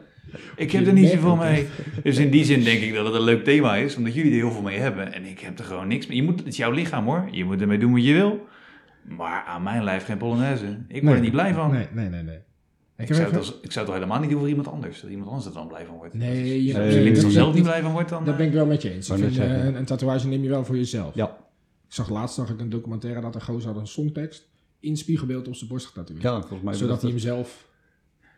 Ik 0.56 0.72
heb 0.72 0.87
er 0.87 0.93
niet 0.93 1.08
zoveel 1.08 1.37
mee. 1.37 1.66
Dus 2.02 2.19
in 2.19 2.31
die 2.31 2.44
zin 2.44 2.62
denk 2.64 2.81
ik 2.81 2.94
dat 2.94 3.06
het 3.06 3.14
een 3.14 3.22
leuk 3.22 3.44
thema 3.44 3.76
is, 3.76 3.96
omdat 3.96 4.14
jullie 4.14 4.31
er 4.31 4.37
heel 4.37 4.50
veel 4.50 4.62
mee 4.62 4.78
hebben. 4.78 5.12
En 5.12 5.25
ik 5.25 5.40
heb 5.40 5.58
er 5.58 5.64
gewoon 5.64 5.88
niks 5.88 6.06
mee. 6.06 6.16
Je 6.16 6.22
moet, 6.22 6.38
het 6.38 6.48
is 6.48 6.56
jouw 6.56 6.70
lichaam 6.70 7.04
hoor. 7.04 7.28
Je 7.31 7.44
moet 7.44 7.60
ermee 7.60 7.78
doen 7.78 7.93
wat 7.93 8.04
je 8.04 8.12
wil. 8.12 8.46
Maar 9.02 9.44
aan 9.46 9.62
mijn 9.62 9.84
lijf 9.84 10.04
geen 10.04 10.16
polonaise. 10.16 10.64
Ik 10.64 10.76
word 10.88 11.02
Nee. 11.02 11.14
er 11.14 11.20
niet 11.20 11.31
blij 11.31 11.54
van. 11.54 11.70
Nee, 11.72 11.87
nee, 11.93 12.08
nee. 12.08 12.22
nee. 12.22 12.38
Ik, 12.98 13.06
zou 13.14 13.26
even- 13.26 13.38
als, 13.38 13.48
ik 13.48 13.72
zou 13.72 13.75
het 13.75 13.84
toch 13.84 13.94
helemaal 13.94 14.20
niet 14.20 14.31
doen 14.31 14.38
voor 14.38 14.48
iemand 14.48 14.69
anders. 14.69 15.00
Dat 15.00 15.10
iemand 15.10 15.28
anders 15.28 15.46
er 15.46 15.52
dan 15.52 15.69
blij 15.69 15.84
van 15.84 15.96
wordt. 15.96 16.14
Nee, 16.14 16.37
je- 16.37 16.64
je 16.64 16.72
Nee, 16.72 17.02
je 17.04 17.10
er 17.10 17.31
zelf 17.31 17.54
niet 17.54 17.62
blij 17.62 17.82
van 17.82 17.93
wordt, 17.93 18.08
dan... 18.08 18.25
Dat 18.25 18.32
eh, 18.32 18.38
ben 18.38 18.46
ik 18.48 18.52
wel 18.52 18.66
met 18.66 18.82
je 18.82 18.93
eens. 18.93 19.06
Vind, 19.06 19.38
eh, 19.38 19.64
een, 19.64 19.75
een 19.75 19.84
tatoeage 19.84 20.28
neem 20.28 20.43
je 20.43 20.48
wel 20.48 20.64
voor 20.64 20.76
jezelf. 20.76 21.14
Ja. 21.14 21.37
Ik 21.88 21.92
zag 21.94 22.08
laatst 22.10 22.34
zag 22.34 22.50
ik 22.50 22.60
een 22.60 22.68
documentaire 22.70 23.20
dat 23.20 23.34
een 23.34 23.42
gozer 23.42 23.70
had 23.72 23.80
een 23.80 23.86
songtekst 23.86 24.48
in 24.80 24.96
spiegelbeeld 24.96 25.48
op 25.48 25.54
zijn 25.54 25.70
borst 25.70 25.86
getatoeëerd. 25.86 26.22
ja, 26.22 26.38
volgens 26.40 26.62
mij. 26.62 26.74
Zodat 26.74 27.00
hij 27.02 27.10
hem 27.10 27.18
zelf... 27.18 27.68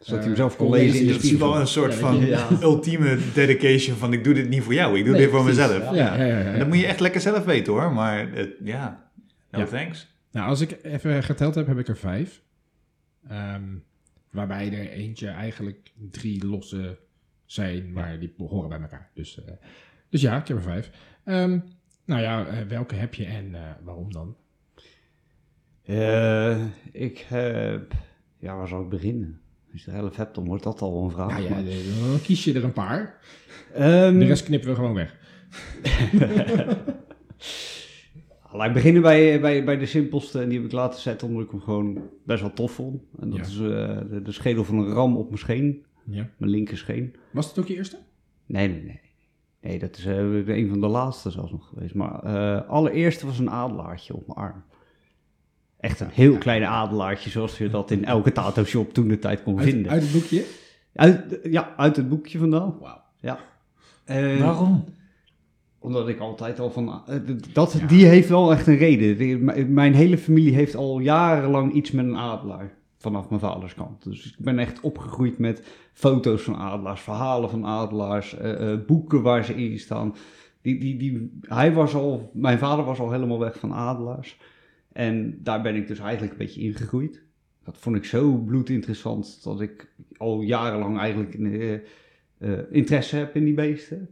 zodat 0.00 0.18
hij 0.18 0.26
hem 0.28 0.36
zelf 0.36 0.52
eh, 0.52 0.58
kon 0.58 0.66
kon 0.68 0.76
lezen 0.76 1.00
in 1.00 1.06
de 1.06 1.12
Het 1.12 1.22
is 1.24 1.32
wel 1.32 1.60
een 1.60 1.66
soort 1.66 1.94
van 1.94 2.22
ultieme 2.62 3.18
dedication 3.34 3.96
van 3.96 4.12
ik 4.12 4.24
doe 4.24 4.34
dit 4.34 4.48
niet 4.48 4.62
voor 4.62 4.74
jou, 4.74 4.98
ik 4.98 5.04
doe 5.04 5.12
Nee, 5.12 5.22
dit 5.22 5.30
voor 5.30 5.42
precies, 5.44 5.60
mezelf. 5.66 5.82
ja. 5.84 5.94
Ja, 5.94 6.14
ja, 6.14 6.24
ja. 6.26 6.38
ja. 6.38 6.52
En 6.52 6.58
dat 6.58 6.68
moet 6.68 6.78
je 6.78 6.86
echt 6.86 7.00
lekker 7.00 7.20
zelf 7.20 7.44
weten 7.44 7.72
hoor, 7.72 7.92
maar 7.92 8.32
het- 8.32 8.54
ja, 8.64 9.10
no 9.50 9.58
Ja. 9.58 9.64
thanks. 9.66 10.06
Nou, 10.30 10.48
als 10.48 10.60
ik 10.60 10.78
even 10.82 11.22
geteld 11.22 11.54
heb, 11.54 11.66
heb 11.66 11.78
ik 11.78 11.88
er 11.88 11.96
vijf. 11.96 12.42
Ehm, 13.28 13.62
waarbij 14.30 14.72
er 14.72 14.90
eentje 14.90 15.28
eigenlijk 15.28 15.92
drie 16.10 16.46
losse 16.46 16.98
zijn, 17.44 17.92
maar 17.92 18.18
die 18.18 18.34
horen 18.36 18.68
bij 18.68 18.80
elkaar. 18.80 19.10
Dus, 19.14 19.44
eh, 19.44 19.52
dus 20.10 20.20
ja, 20.20 20.40
ik 20.40 20.48
heb 20.48 20.56
er 20.56 20.62
vijf. 20.62 20.90
Nou 22.08 22.20
ja, 22.22 22.46
eh, 22.46 22.66
welke 22.68 22.94
heb 22.94 23.14
je 23.14 23.24
en 23.24 23.54
eh, 23.54 23.60
waarom 23.84 24.12
dan? 24.12 24.36
Eh, 25.82 26.64
ik 26.92 27.18
heb... 27.28 27.92
Ja, 28.38 28.56
waar 28.56 28.68
zal 28.68 28.82
ik 28.82 28.88
beginnen? 28.88 29.40
Als 29.72 29.84
je 29.84 29.90
er 29.90 29.96
elf 29.96 30.16
hebt, 30.16 30.34
dan 30.34 30.44
wordt 30.44 30.62
dat 30.62 30.80
al 30.80 31.04
een 31.04 31.10
vraag. 31.10 31.30
Nou 31.30 31.42
ja, 31.42 31.54
dan 32.10 32.20
kies 32.22 32.44
je 32.44 32.54
er 32.54 32.64
een 32.64 32.72
paar. 32.72 33.18
Ehm, 33.74 34.18
De 34.18 34.24
rest 34.24 34.44
knippen 34.44 34.68
we 34.68 34.74
gewoon 34.74 34.94
weg. 34.94 35.16
Laat 38.52 38.66
ik 38.66 38.72
beginnen 38.72 39.02
bij, 39.02 39.40
bij, 39.40 39.64
bij 39.64 39.76
de 39.78 39.86
simpelste. 39.86 40.40
En 40.42 40.48
die 40.48 40.58
heb 40.58 40.66
ik 40.66 40.72
laten 40.72 41.00
zetten 41.00 41.28
omdat 41.28 41.44
ik 41.44 41.50
hem 41.50 41.60
gewoon 41.60 42.02
best 42.24 42.40
wel 42.40 42.52
tof 42.52 42.72
vond. 42.72 43.02
En 43.20 43.30
dat 43.30 43.38
Ja. 43.38 43.44
is 43.44 43.56
de, 43.56 44.20
de 44.22 44.32
schedel 44.32 44.64
van 44.64 44.78
een 44.78 44.92
ram 44.92 45.16
op 45.16 45.26
mijn 45.26 45.38
scheen. 45.38 45.84
Ja. 46.04 46.28
Mijn 46.36 46.50
linker 46.50 46.76
scheen. 46.76 47.14
Was 47.30 47.48
het 47.48 47.58
ook 47.58 47.66
je 47.66 47.74
eerste? 47.74 47.98
Nee, 48.46 48.68
nee, 48.68 48.82
nee. 48.82 49.00
Nee, 49.60 49.78
dat 49.78 49.96
is 49.96 50.06
eh, 50.06 50.46
een 50.46 50.68
van 50.68 50.80
de 50.80 50.86
laatste 50.86 51.30
zelfs 51.30 51.50
nog 51.52 51.68
geweest. 51.68 51.94
Maar 51.94 52.22
eh 52.22 52.68
allereerste 52.68 53.26
was 53.26 53.38
een 53.38 53.50
adelaartje 53.50 54.14
op 54.14 54.26
mijn 54.26 54.38
arm. 54.38 54.62
Echt 55.80 56.00
een 56.00 56.10
heel 56.12 56.36
klein 56.38 56.64
adelaartje, 56.64 57.30
zoals 57.30 57.58
je 57.58 57.70
dat 57.70 57.90
in 57.90 58.04
elke 58.04 58.32
tattoo-shop 58.32 58.92
toen 58.92 59.08
de 59.08 59.18
tijd 59.18 59.42
kon 59.42 59.58
Uit, 59.58 59.68
vinden. 59.68 59.90
uit 59.92 60.02
het 60.02 60.12
boekje? 60.12 60.44
Uit, 60.94 61.38
ja, 61.42 61.74
uit 61.76 61.96
het 61.96 62.08
boekje 62.08 62.38
vandaan. 62.38 62.76
Wauw. 62.80 63.00
Ja. 63.20 63.38
Eh, 64.04 64.40
Waarom? 64.40 64.84
Omdat 65.78 66.08
ik 66.08 66.18
altijd 66.18 66.60
al 66.60 66.70
van... 66.70 67.02
dat, 67.52 67.80
Die 67.88 68.06
heeft 68.06 68.28
wel 68.28 68.52
echt 68.52 68.66
een 68.66 68.76
reden. 68.76 69.72
Mijn 69.72 69.94
hele 69.94 70.18
familie 70.18 70.54
heeft 70.54 70.76
al 70.76 70.98
jarenlang 70.98 71.72
iets 71.72 71.90
met 71.90 72.04
een 72.04 72.16
adelaar. 72.16 72.77
Vanaf 72.98 73.28
mijn 73.28 73.40
vaders 73.40 73.74
kant. 73.74 74.04
Dus 74.04 74.26
ik 74.26 74.44
ben 74.44 74.58
echt 74.58 74.80
opgegroeid 74.80 75.38
met 75.38 75.62
foto's 75.92 76.42
van 76.42 76.56
adelaars, 76.56 77.00
verhalen 77.00 77.50
van 77.50 77.66
adelaars, 77.66 78.36
eh, 78.36 78.72
eh, 78.72 78.86
boeken 78.86 79.22
waar 79.22 79.44
ze 79.44 79.54
in 79.54 79.78
staan. 79.78 80.14
Die, 80.62 80.78
die, 80.78 80.96
die, 80.96 81.38
hij 81.40 81.72
was 81.72 81.94
al, 81.94 82.30
mijn 82.34 82.58
vader 82.58 82.84
was 82.84 82.98
al 82.98 83.12
helemaal 83.12 83.38
weg 83.38 83.58
van 83.58 83.72
adelaars. 83.72 84.38
En 84.92 85.38
daar 85.42 85.62
ben 85.62 85.74
ik 85.74 85.86
dus 85.86 85.98
eigenlijk 85.98 86.32
een 86.32 86.38
beetje 86.38 86.60
ingegroeid. 86.60 87.22
Dat 87.64 87.78
vond 87.78 87.96
ik 87.96 88.04
zo 88.04 88.36
bloedinteressant 88.36 89.44
dat 89.44 89.60
ik 89.60 89.92
al 90.16 90.40
jarenlang 90.40 90.98
eigenlijk 90.98 91.34
eh, 92.38 92.58
interesse 92.70 93.16
heb 93.16 93.36
in 93.36 93.44
die 93.44 93.54
beesten. 93.54 94.08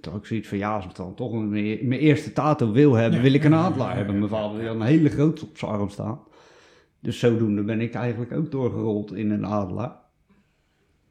Toen 0.00 0.12
had 0.12 0.20
ik 0.20 0.26
zoiets 0.26 0.48
van, 0.48 0.58
ja, 0.58 0.74
als 0.74 0.84
ik 0.84 0.94
dan 0.94 1.14
toch 1.14 1.32
een, 1.32 1.50
mijn 1.50 2.00
eerste 2.00 2.32
tato 2.32 2.72
wil 2.72 2.94
hebben, 2.94 3.22
wil 3.22 3.32
ik 3.32 3.44
een 3.44 3.54
adelaar 3.54 3.96
hebben. 3.96 4.18
Mijn 4.18 4.30
vader 4.30 4.66
had 4.66 4.74
een 4.74 4.82
hele 4.82 5.08
grote 5.08 5.44
op 5.44 5.58
zijn 5.58 5.70
arm 5.70 5.88
staan. 5.88 6.20
Dus 7.02 7.18
zodoende 7.18 7.62
ben 7.62 7.80
ik 7.80 7.94
eigenlijk 7.94 8.32
ook 8.32 8.50
doorgerold 8.50 9.14
in 9.14 9.30
een 9.30 9.46
adelaar. 9.46 10.00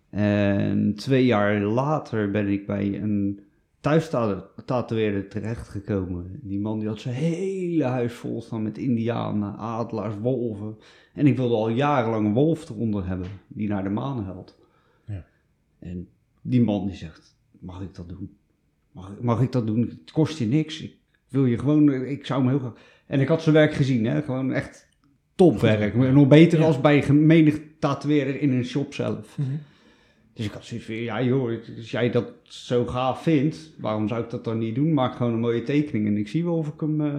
En 0.10 0.96
twee 0.96 1.26
jaar 1.26 1.60
later 1.60 2.32
ben 2.32 2.48
ik 2.48 2.66
bij 2.66 3.02
een 3.02 3.40
thuis-tatoeëerder 3.80 5.28
terechtgekomen. 5.28 6.40
Die 6.42 6.60
man 6.60 6.80
die 6.80 6.88
had 6.88 7.00
zijn 7.00 7.16
hele 7.16 7.84
huis 7.84 8.14
vol 8.14 8.42
staan 8.42 8.64
met 8.64 8.78
indianen, 8.78 9.56
adelaars, 9.58 10.16
wolven. 10.22 10.78
En 11.14 11.28
ik 11.28 11.38
wilde 11.38 11.56
al 11.56 11.70
jarenlang 11.70 12.26
een 12.26 12.34
wolf 12.34 12.70
eronder 12.70 13.08
hebben, 13.08 13.28
die 13.48 13.68
naar 13.68 13.84
de 13.84 13.90
maan 13.90 14.26
helpt. 14.26 14.60
Ja. 15.06 15.26
En 15.80 16.08
die 16.42 16.64
man 16.64 16.88
die 16.88 16.96
zegt, 16.96 17.38
mag 17.60 17.82
ik 17.82 17.96
dat 17.96 18.10
doen? 18.10 18.38
Mag, 18.92 19.22
mag 19.22 19.42
ik 19.42 19.52
dat 19.52 19.68
doen? 19.68 19.82
Het 19.82 20.12
kost 20.12 20.38
je 20.38 20.46
niks. 20.46 20.82
Ik 20.82 20.98
wil 21.28 21.46
je 21.46 21.58
gewoon, 21.58 21.94
ik 21.94 22.26
zou 22.26 22.42
hem 22.42 22.50
heel 22.50 22.60
graag... 22.60 22.74
En 23.06 23.20
ik 23.20 23.28
had 23.28 23.42
zijn 23.42 23.56
werk 23.56 23.74
gezien, 23.74 24.06
hè? 24.06 24.22
gewoon 24.22 24.52
echt 24.52 24.90
topwerk. 25.50 25.96
Nog 25.96 26.28
beter 26.28 26.60
Ja. 26.60 26.66
als 26.66 26.82
bij 26.82 27.12
menig 27.12 27.60
tatoeëerder 27.80 28.42
in 28.42 28.52
een 28.52 28.66
shop 28.66 28.94
zelf. 28.94 29.38
Dus 30.34 30.46
ik 30.46 30.52
had 30.52 30.66
zoiets 30.66 30.86
van, 30.86 30.96
ja 30.96 31.24
joh, 31.24 31.52
als 31.78 31.92
jij 31.92 32.10
dat 32.12 32.32
zo 32.44 32.86
gaaf 32.86 33.24
vindt, 33.24 33.74
waarom 33.80 34.08
zou 34.08 34.24
ik 34.24 34.30
dat 34.30 34.44
dan 34.44 34.58
niet 34.58 34.76
doen? 34.76 34.94
Maak 34.94 35.16
gewoon 35.16 35.34
een 35.34 35.40
mooie 35.40 35.64
tekening 35.64 36.08
en 36.08 36.18
ik 36.18 36.28
zie 36.28 36.44
wel 36.44 36.56
of 36.58 36.68
ik, 36.68 36.80
hem, 36.80 37.02
eh, 37.02 37.14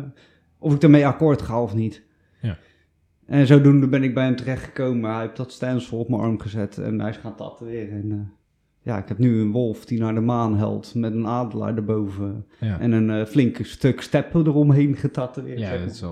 of 0.58 0.74
ik 0.74 0.82
ermee 0.82 1.06
akkoord 1.06 1.42
ga 1.42 1.62
of 1.62 1.74
niet. 1.74 2.02
Ja. 2.40 2.58
En 3.26 3.46
zodoende 3.46 3.88
ben 3.88 4.02
ik 4.02 4.14
bij 4.14 4.24
hem 4.24 4.36
terechtgekomen. 4.36 5.10
Hij 5.10 5.20
heeft 5.20 5.36
dat 5.36 5.52
stencil 5.52 5.98
op 5.98 6.08
mijn 6.08 6.22
arm 6.22 6.38
gezet 6.40 6.78
en 6.78 7.00
hij 7.00 7.10
is 7.10 7.16
gaan 7.16 7.36
tatoeëren. 7.36 7.92
En, 8.02 8.10
eh, 8.10 8.18
ja, 8.82 8.98
ik 8.98 9.08
heb 9.08 9.18
nu 9.18 9.40
een 9.40 9.50
wolf 9.52 9.84
die 9.84 9.98
naar 10.00 10.14
de 10.14 10.20
maan 10.20 10.56
helt 10.56 10.94
met 10.94 11.12
een 11.12 11.26
adelaar 11.26 11.76
erboven. 11.76 12.46
Ja, 12.60 12.80
En 12.80 12.92
een 12.92 13.10
eh, 13.10 13.26
flinke 13.26 13.64
stuk 13.64 14.00
steppen 14.00 14.46
eromheen 14.46 14.96
getatoeëerd. 14.96 15.58
ja 15.58 15.76
dat 15.78 15.90
is 15.90 16.02
eh, 16.02 16.10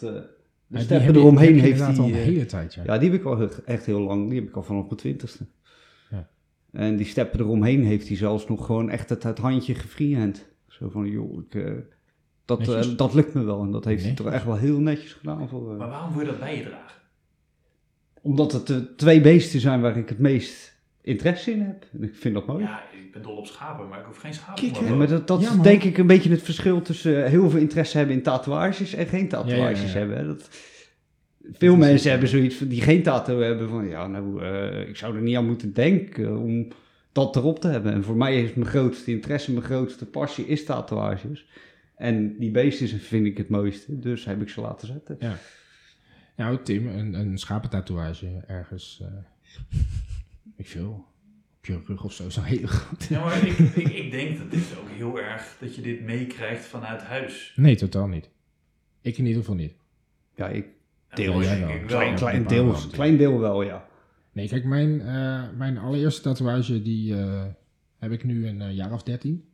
Dat, 0.00 0.24
de 0.70 0.76
die 0.76 0.84
steppen 0.84 1.06
heb 1.06 1.14
je- 1.14 1.20
eromheen 1.20 1.54
heb 1.54 1.64
heeft 1.64 1.80
hij... 1.80 1.96
al 1.96 2.04
een 2.04 2.14
eh, 2.14 2.20
hele 2.20 2.46
tijd, 2.46 2.74
ja. 2.74 2.82
ja, 2.84 2.98
die 2.98 3.10
heb 3.10 3.20
ik 3.20 3.26
al 3.26 3.48
echt 3.64 3.86
heel 3.86 4.00
lang. 4.00 4.28
Die 4.30 4.38
heb 4.40 4.48
ik 4.48 4.56
al 4.56 4.62
vanaf 4.62 4.84
mijn 4.84 4.96
twintigste. 4.96 5.46
Ja. 6.10 6.28
En 6.72 6.96
die 6.96 7.06
steppen 7.06 7.40
eromheen 7.40 7.84
heeft 7.84 8.08
hij 8.08 8.16
zelfs 8.16 8.46
nog 8.48 8.66
gewoon 8.66 8.90
echt 8.90 9.08
het, 9.08 9.22
het 9.22 9.38
handje 9.38 9.74
gefreehand. 9.74 10.48
Zo 10.68 10.88
van, 10.88 11.06
joh, 11.06 11.42
ik, 11.48 11.54
eh, 11.54 11.72
dat, 12.44 12.68
eh, 12.68 12.96
dat 12.96 13.14
lukt 13.14 13.34
me 13.34 13.42
wel. 13.42 13.62
En 13.62 13.70
dat 13.70 13.84
heeft 13.84 14.04
hij 14.04 14.14
toch 14.14 14.26
echt 14.30 14.44
wel 14.44 14.56
heel 14.56 14.80
netjes 14.80 15.12
gedaan. 15.12 15.48
Voor, 15.48 15.72
eh, 15.72 15.78
Maar 15.78 15.88
waarom 15.88 16.12
wil 16.12 16.20
je 16.20 16.26
dat 16.26 16.38
bij 16.40 16.56
je 16.56 16.62
dragen? 16.64 16.98
omdat 18.22 18.52
het 18.52 18.66
de 18.66 18.94
twee 18.94 19.20
beesten 19.20 19.60
zijn 19.60 19.80
waar 19.80 19.96
ik 19.96 20.08
het 20.08 20.18
meest 20.18 20.79
interesse 21.02 21.50
in 21.50 21.60
heb. 21.60 21.86
En 21.92 22.02
ik 22.02 22.14
vind 22.14 22.34
dat 22.34 22.46
mooi. 22.46 22.64
Ja, 22.64 22.82
ik 22.92 23.12
ben 23.12 23.22
dol 23.22 23.36
op 23.36 23.46
schapen, 23.46 23.88
maar 23.88 23.98
ik 23.98 24.04
hoef 24.04 24.16
geen 24.16 24.34
schapen. 24.34 24.70
Kijk, 24.70 24.88
Ja, 24.88 24.94
maar 24.94 25.08
dat, 25.08 25.26
dat 25.26 25.40
Ja, 25.40 25.50
is 25.50 25.60
denk 25.60 25.82
ik 25.82 25.98
een 25.98 26.06
beetje 26.06 26.30
het 26.30 26.42
verschil 26.42 26.82
tussen 26.82 27.24
eh, 27.24 27.30
heel 27.30 27.50
veel 27.50 27.60
interesse 27.60 27.96
hebben 27.98 28.16
in 28.16 28.22
tatoeages 28.22 28.94
en 28.94 29.06
geen 29.06 29.28
tatoeages 29.28 29.80
Ja, 29.80 29.86
ja, 29.86 29.92
ja. 29.92 29.98
hebben. 29.98 30.26
Dat, 30.26 30.48
veel 31.52 31.76
mensen 31.76 32.10
hebben 32.10 32.28
zoiets 32.28 32.54
van, 32.54 32.68
die 32.68 32.82
geen 32.82 33.02
tattoo 33.02 33.40
hebben 33.40 33.68
van, 33.68 33.88
ja, 33.88 34.06
nou, 34.06 34.44
eh, 34.44 34.88
ik 34.88 34.96
zou 34.96 35.16
er 35.16 35.22
niet 35.22 35.36
aan 35.36 35.46
moeten 35.46 35.72
denken 35.72 36.38
om 36.38 36.68
dat 37.12 37.36
erop 37.36 37.60
te 37.60 37.68
hebben. 37.68 37.92
En 37.92 38.04
voor 38.04 38.16
mij 38.16 38.42
is 38.42 38.54
mijn 38.54 38.70
grootste 38.70 39.10
interesse, 39.10 39.52
mijn 39.52 39.64
grootste 39.64 40.06
passie 40.06 40.46
is 40.46 40.64
tatoeages. 40.64 41.46
En 41.96 42.38
die 42.38 42.50
beesten 42.50 42.88
vind 42.88 43.26
ik 43.26 43.36
het 43.36 43.48
mooiste, 43.48 43.98
dus 43.98 44.24
heb 44.24 44.42
ik 44.42 44.48
ze 44.48 44.60
laten 44.60 44.86
zetten. 44.86 45.18
Nou, 46.36 46.58
Tim, 46.62 46.86
een, 46.86 47.14
een 47.14 47.38
schapentatoeage 47.38 48.26
ergens, 48.46 49.02
eh 49.02 49.78
ik 50.60 50.68
veel, 50.68 51.06
op 51.58 51.66
je 51.66 51.80
rug 51.86 52.04
of 52.04 52.12
zo, 52.12 52.30
zo 52.30 52.42
heel 52.42 52.68
goed. 52.68 53.04
Ja, 53.04 53.24
maar 53.24 53.46
ik, 53.46 53.58
ik, 53.58 53.88
ik 53.88 54.10
denk 54.10 54.38
dat 54.38 54.50
dit 54.50 54.78
ook 54.78 54.88
heel 54.88 55.18
erg, 55.20 55.56
dat 55.60 55.74
je 55.74 55.82
dit 55.82 56.00
meekrijgt 56.00 56.64
vanuit 56.64 57.02
huis. 57.02 57.52
Nee, 57.56 57.76
totaal 57.76 58.06
niet. 58.06 58.30
Ik 59.00 59.18
in 59.18 59.26
ieder 59.26 59.40
geval 59.40 59.56
niet. 59.56 59.74
Ja, 60.34 60.48
ik, 60.48 60.66
Deel, 61.14 61.38
denk 61.38 61.60
wel. 61.60 61.68
ik 61.68 61.86
klein, 61.86 62.10
Ja, 62.10 62.16
klein, 62.16 62.46
deel, 62.46 62.74
klein 62.90 63.16
deel 63.16 63.40
wel, 63.40 63.62
ja. 63.62 63.88
Nee, 64.32 64.48
kijk, 64.48 64.64
mijn, 64.64 65.00
eh, 65.00 65.50
mijn 65.56 65.78
allereerste 65.78 66.20
tatoeage, 66.20 66.82
die 66.82 67.16
eh, 67.16 67.46
heb 67.98 68.12
ik 68.12 68.24
nu 68.24 68.46
een 68.46 68.62
eh, 68.62 68.74
jaar 68.74 68.92
of 68.92 69.02
dertien. 69.02 69.48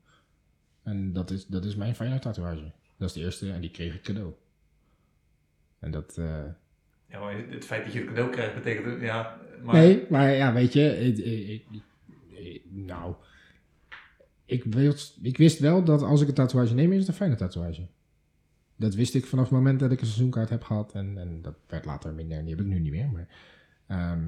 En 0.83 1.13
dat 1.13 1.31
is, 1.31 1.47
dat 1.47 1.65
is 1.65 1.77
mijn 1.77 1.95
Feyenoord 1.95 2.23
tatoeage. 2.23 2.73
Dat 2.99 3.09
is 3.09 3.15
de 3.15 3.21
eerste 3.21 3.53
en 3.53 3.61
die 3.61 3.71
kreeg 3.71 3.95
ik 3.95 4.03
cadeau. 4.03 4.33
En 5.79 5.91
dat... 5.91 6.21
Ja, 7.11 7.19
maar 7.21 7.35
het 7.49 7.65
feit 7.65 7.85
dat 7.85 7.93
je 7.93 7.99
het 7.99 8.09
cadeau 8.09 8.31
krijgt 8.31 8.55
betekent, 8.55 9.01
ja, 9.01 9.41
maar... 9.63 9.75
Nee, 9.75 10.07
maar 10.11 10.31
ja, 10.35 10.53
weet 10.53 10.73
je, 10.73 10.99
ik- 10.99 11.65
nou, 12.71 13.15
ik 14.45 14.65
wist, 14.65 15.19
ik 15.23 15.37
wist 15.37 15.59
wel 15.59 15.85
dat 15.85 16.03
als 16.03 16.21
ik 16.23 16.29
een 16.29 16.35
tatoeage 16.35 16.75
neem, 16.75 16.93
is 16.93 16.99
het 16.99 17.09
een 17.09 17.15
fijne 17.15 17.35
tatoeage. 17.35 17.87
Dat 18.77 18.95
wist 18.95 19.15
ik 19.15 19.27
vanaf 19.27 19.45
het 19.45 19.55
moment 19.55 19.81
dat 19.81 19.93
ik 19.93 20.01
een 20.01 20.07
seizoenkaart 20.07 20.49
heb 20.51 20.63
gehad 20.63 20.93
en, 20.93 21.19
en 21.19 21.43
dat 21.43 21.55
werd 21.69 21.85
later 21.85 22.15
minder 22.15 22.39
en 22.39 22.45
die 22.45 22.55
heb 22.55 22.65
ik 22.65 22.71
nu 22.71 22.79
niet 22.79 22.93
meer. 22.93 23.09
Maar 23.13 23.29
ehm, 23.87 24.25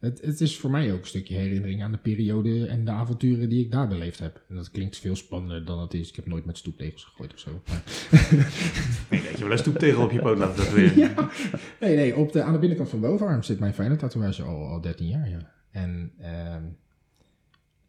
het, 0.00 0.20
het 0.20 0.40
is 0.40 0.58
voor 0.58 0.70
mij 0.70 0.92
ook 0.92 1.00
een 1.00 1.06
stukje 1.06 1.34
herinnering 1.34 1.82
aan 1.82 1.92
de 1.92 1.98
periode 1.98 2.66
en 2.66 2.84
de 2.84 2.90
avonturen 2.90 3.48
die 3.48 3.64
ik 3.64 3.72
daar 3.72 3.88
beleefd 3.88 4.18
heb. 4.18 4.42
En 4.48 4.54
dat 4.54 4.70
klinkt 4.70 4.96
veel 4.98 5.16
spannender 5.16 5.64
dan 5.64 5.80
het 5.80 5.94
is. 5.94 6.08
Ik 6.08 6.16
heb 6.16 6.26
nooit 6.26 6.44
met 6.44 6.58
stoeptegels 6.58 7.04
gegooid 7.04 7.32
of 7.32 7.38
zo. 7.38 7.62
Maar- 7.68 7.82
Nee, 9.10 9.22
dat 9.22 9.32
je 9.38 9.42
wel 9.42 9.52
een 9.52 9.58
stoeptegel 9.58 10.04
op 10.04 10.10
je 10.10 10.20
poot 10.20 10.38
laten 10.38 10.64
tatoeëren. 10.64 11.14
Nee, 11.80 11.96
nee, 11.96 12.16
op 12.16 12.32
de, 12.32 12.42
aan 12.42 12.52
de 12.52 12.58
binnenkant 12.58 12.88
van 12.88 13.00
mijn 13.00 13.12
bovenarm 13.12 13.42
zit 13.42 13.58
mijn 13.58 13.74
fijne 13.74 13.96
tatoeage 13.96 14.42
al, 14.42 14.66
al 14.66 14.80
13 14.80 15.06
jaar, 15.06 15.28
ja. 15.28 15.52
En 15.70 16.12
ehm, 16.18 16.62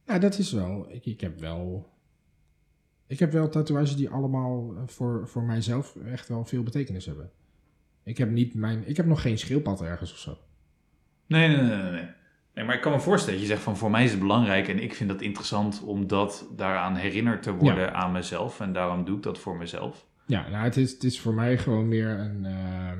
ja, 0.08 0.20
dat 0.20 0.38
is 0.38 0.51
wel, 0.51 0.88
ik, 0.91 1.06
ik 1.06 1.22
heb 1.22 1.39
wel, 1.39 1.89
ik 3.08 3.20
heb 3.20 3.32
wel 3.32 3.50
tatoeages 3.50 3.96
die 3.96 4.10
allemaal 4.10 4.74
eh, 4.75 4.82
voor, 4.86 5.27
voor 5.27 5.44
mijzelf 5.44 5.96
echt 6.06 6.27
wel 6.27 6.46
veel 6.46 6.63
betekenis 6.63 7.06
hebben. 7.06 7.32
Ik 8.03 8.18
heb 8.18 8.30
niet 8.32 8.53
mijn, 8.53 8.88
ik 8.88 8.98
heb 8.98 9.06
nog 9.06 9.22
geen 9.22 9.38
schildpad 9.38 9.82
ergens 9.82 10.12
of 10.12 10.18
zo. 10.18 10.38
Nee, 11.32 11.48
nee, 11.48 11.62
nee, 11.62 11.92
nee, 11.92 12.08
nee. 12.54 12.66
Maar 12.66 12.76
ik 12.76 12.82
kan 12.82 12.92
me 12.92 13.00
voorstellen 13.00 13.40
dat 13.40 13.48
je 13.48 13.54
zegt 13.54 13.64
van 13.64 13.78
voor 13.78 13.92
mij 13.92 14.04
is 14.04 14.12
het 14.12 14.20
belangrijk 14.20 14.68
en 14.68 14.84
ik 14.84 14.94
vind 14.94 15.10
dat 15.10 15.22
interessant 15.22 15.84
omdat 15.84 16.50
daaraan 16.56 16.96
herinnerd 16.96 17.44
te 17.44 17.54
worden 17.54 17.94
aan 17.94 18.12
mezelf 18.12 18.60
en 18.60 18.74
daarom 18.74 19.06
doe 19.06 19.18
ik 19.18 19.24
dat 19.24 19.40
voor 19.40 19.58
mezelf. 19.58 20.06
Ja, 20.26 20.50
nou, 20.50 20.64
het 20.64 20.78
is, 20.78 20.92
het 20.92 21.04
is 21.04 21.20
voor 21.20 21.34
mij 21.34 21.58
gewoon 21.58 21.88
meer 21.88 22.10
een, 22.20 22.46
ehm, 22.46 23.00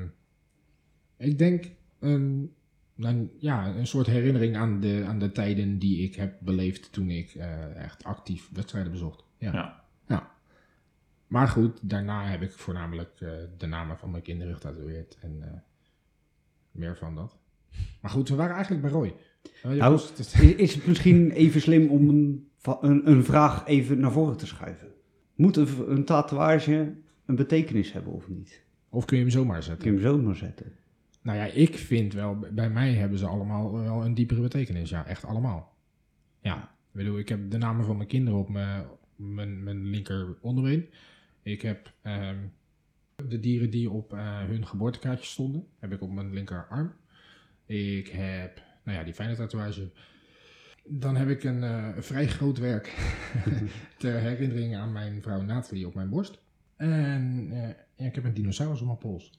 ik 1.16 1.38
denk 1.38 1.70
een, 2.00 2.54
een, 2.96 3.30
ja, 3.38 3.66
een 3.66 3.86
soort 3.86 4.06
herinnering 4.06 4.56
aan 4.56 4.80
de, 4.80 5.04
aan 5.06 5.18
de 5.18 5.32
tijden 5.32 5.78
die 5.78 6.02
ik 6.02 6.14
heb 6.14 6.36
beleefd 6.40 6.92
toen 6.92 7.10
ik 7.10 7.34
eh, 7.34 7.76
echt 7.76 8.04
actief 8.04 8.48
wedstrijden 8.52 8.92
bezocht. 8.92 9.24
Ja. 9.38 9.52
Ja. 10.08 10.30
Maar 11.26 11.48
goed, 11.48 11.78
daarna 11.82 12.26
heb 12.26 12.42
ik 12.42 12.52
voornamelijk 12.52 13.20
eh, 13.20 13.30
de 13.58 13.66
namen 13.66 13.98
van 13.98 14.10
mijn 14.10 14.22
kinderen 14.22 14.54
getatoeëerd 14.54 15.18
en 15.20 15.42
eh, 15.42 15.58
meer 16.70 16.96
van 16.96 17.14
dat. 17.14 17.41
Maar 18.00 18.10
goed, 18.10 18.28
we 18.28 18.34
waren 18.34 18.54
eigenlijk 18.54 18.82
bij 18.82 18.90
Roy. 18.92 19.14
Eh, 19.62 19.70
Nou, 19.70 19.94
is- 20.56 20.74
het 20.74 20.86
misschien 20.86 21.30
even 21.30 21.60
slim 21.60 21.88
om 21.88 22.08
een, 22.08 22.48
een, 22.80 23.10
een 23.10 23.24
vraag 23.24 23.66
even 23.66 24.00
naar 24.00 24.12
voren 24.12 24.36
te 24.36 24.46
schuiven? 24.46 24.88
Moet 25.34 25.56
een, 25.56 25.68
een 25.90 26.04
tatoeage 26.04 26.94
een 27.26 27.36
betekenis 27.36 27.92
hebben 27.92 28.12
of 28.12 28.28
niet? 28.28 28.60
of 28.88 29.04
kun 29.04 29.16
je 29.16 29.22
hem 29.22 29.32
zomaar 29.32 29.54
Kun 29.56 29.64
zetten? 29.64 29.86
je 29.92 29.92
hem 29.98 30.00
zo 30.06 30.18
maar 30.18 30.36
zetten? 30.36 30.72
Nou 31.22 31.38
ja, 31.38 31.44
ik 31.44 31.74
vind 31.78 32.12
wel, 32.12 32.38
bij 32.52 32.70
mij 32.70 32.92
hebben 32.92 33.18
ze 33.18 33.26
allemaal 33.26 33.72
wel 33.72 34.04
een 34.04 34.14
diepere 34.14 34.40
betekenis. 34.40 34.90
Ja, 34.90 35.06
echt 35.06 35.24
allemaal. 35.24 35.76
Ja, 36.40 36.56
ik 36.62 36.98
bedoel, 36.98 37.18
ik 37.18 37.28
heb 37.28 37.50
de 37.50 37.58
namen 37.58 37.84
van 37.84 37.96
mijn 37.96 38.08
kinderen 38.08 38.38
op 38.40 38.48
mijn, 38.48 38.84
mijn, 39.16 39.62
mijn 39.62 39.84
linker 39.86 40.36
onderbeen. 40.40 40.88
Ik 41.42 41.62
heb 41.62 41.92
ehm, 42.02 42.36
de 43.28 43.40
dieren 43.40 43.70
die 43.70 43.90
op 43.90 44.12
eh, 44.12 44.42
hun 44.44 44.66
geboortekaartje 44.66 45.26
stonden, 45.26 45.66
heb 45.78 45.92
ik 45.92 46.02
op 46.02 46.12
mijn 46.12 46.32
linkerarm. 46.32 46.92
Ik 47.72 48.08
heb, 48.08 48.62
nou 48.84 48.98
ja, 48.98 49.04
die 49.04 49.14
fijne 49.14 49.34
tatoeage. 49.36 49.90
Dan 50.84 51.16
heb 51.16 51.28
ik 51.28 51.44
een 51.44 51.62
eh, 51.62 51.88
vrij 51.98 52.26
groot 52.28 52.58
werk 52.58 52.94
ter 53.98 54.14
herinnering 54.20 54.76
aan 54.76 54.92
mijn 54.92 55.22
vrouw 55.22 55.42
Nathalie 55.42 55.86
op 55.86 55.94
mijn 55.94 56.08
borst. 56.08 56.38
En 56.76 57.48
eh, 57.96 58.06
ik 58.06 58.14
heb 58.14 58.24
een 58.24 58.34
dinosaurus 58.34 58.80
op 58.80 58.86
mijn 58.86 58.98
pols. 58.98 59.30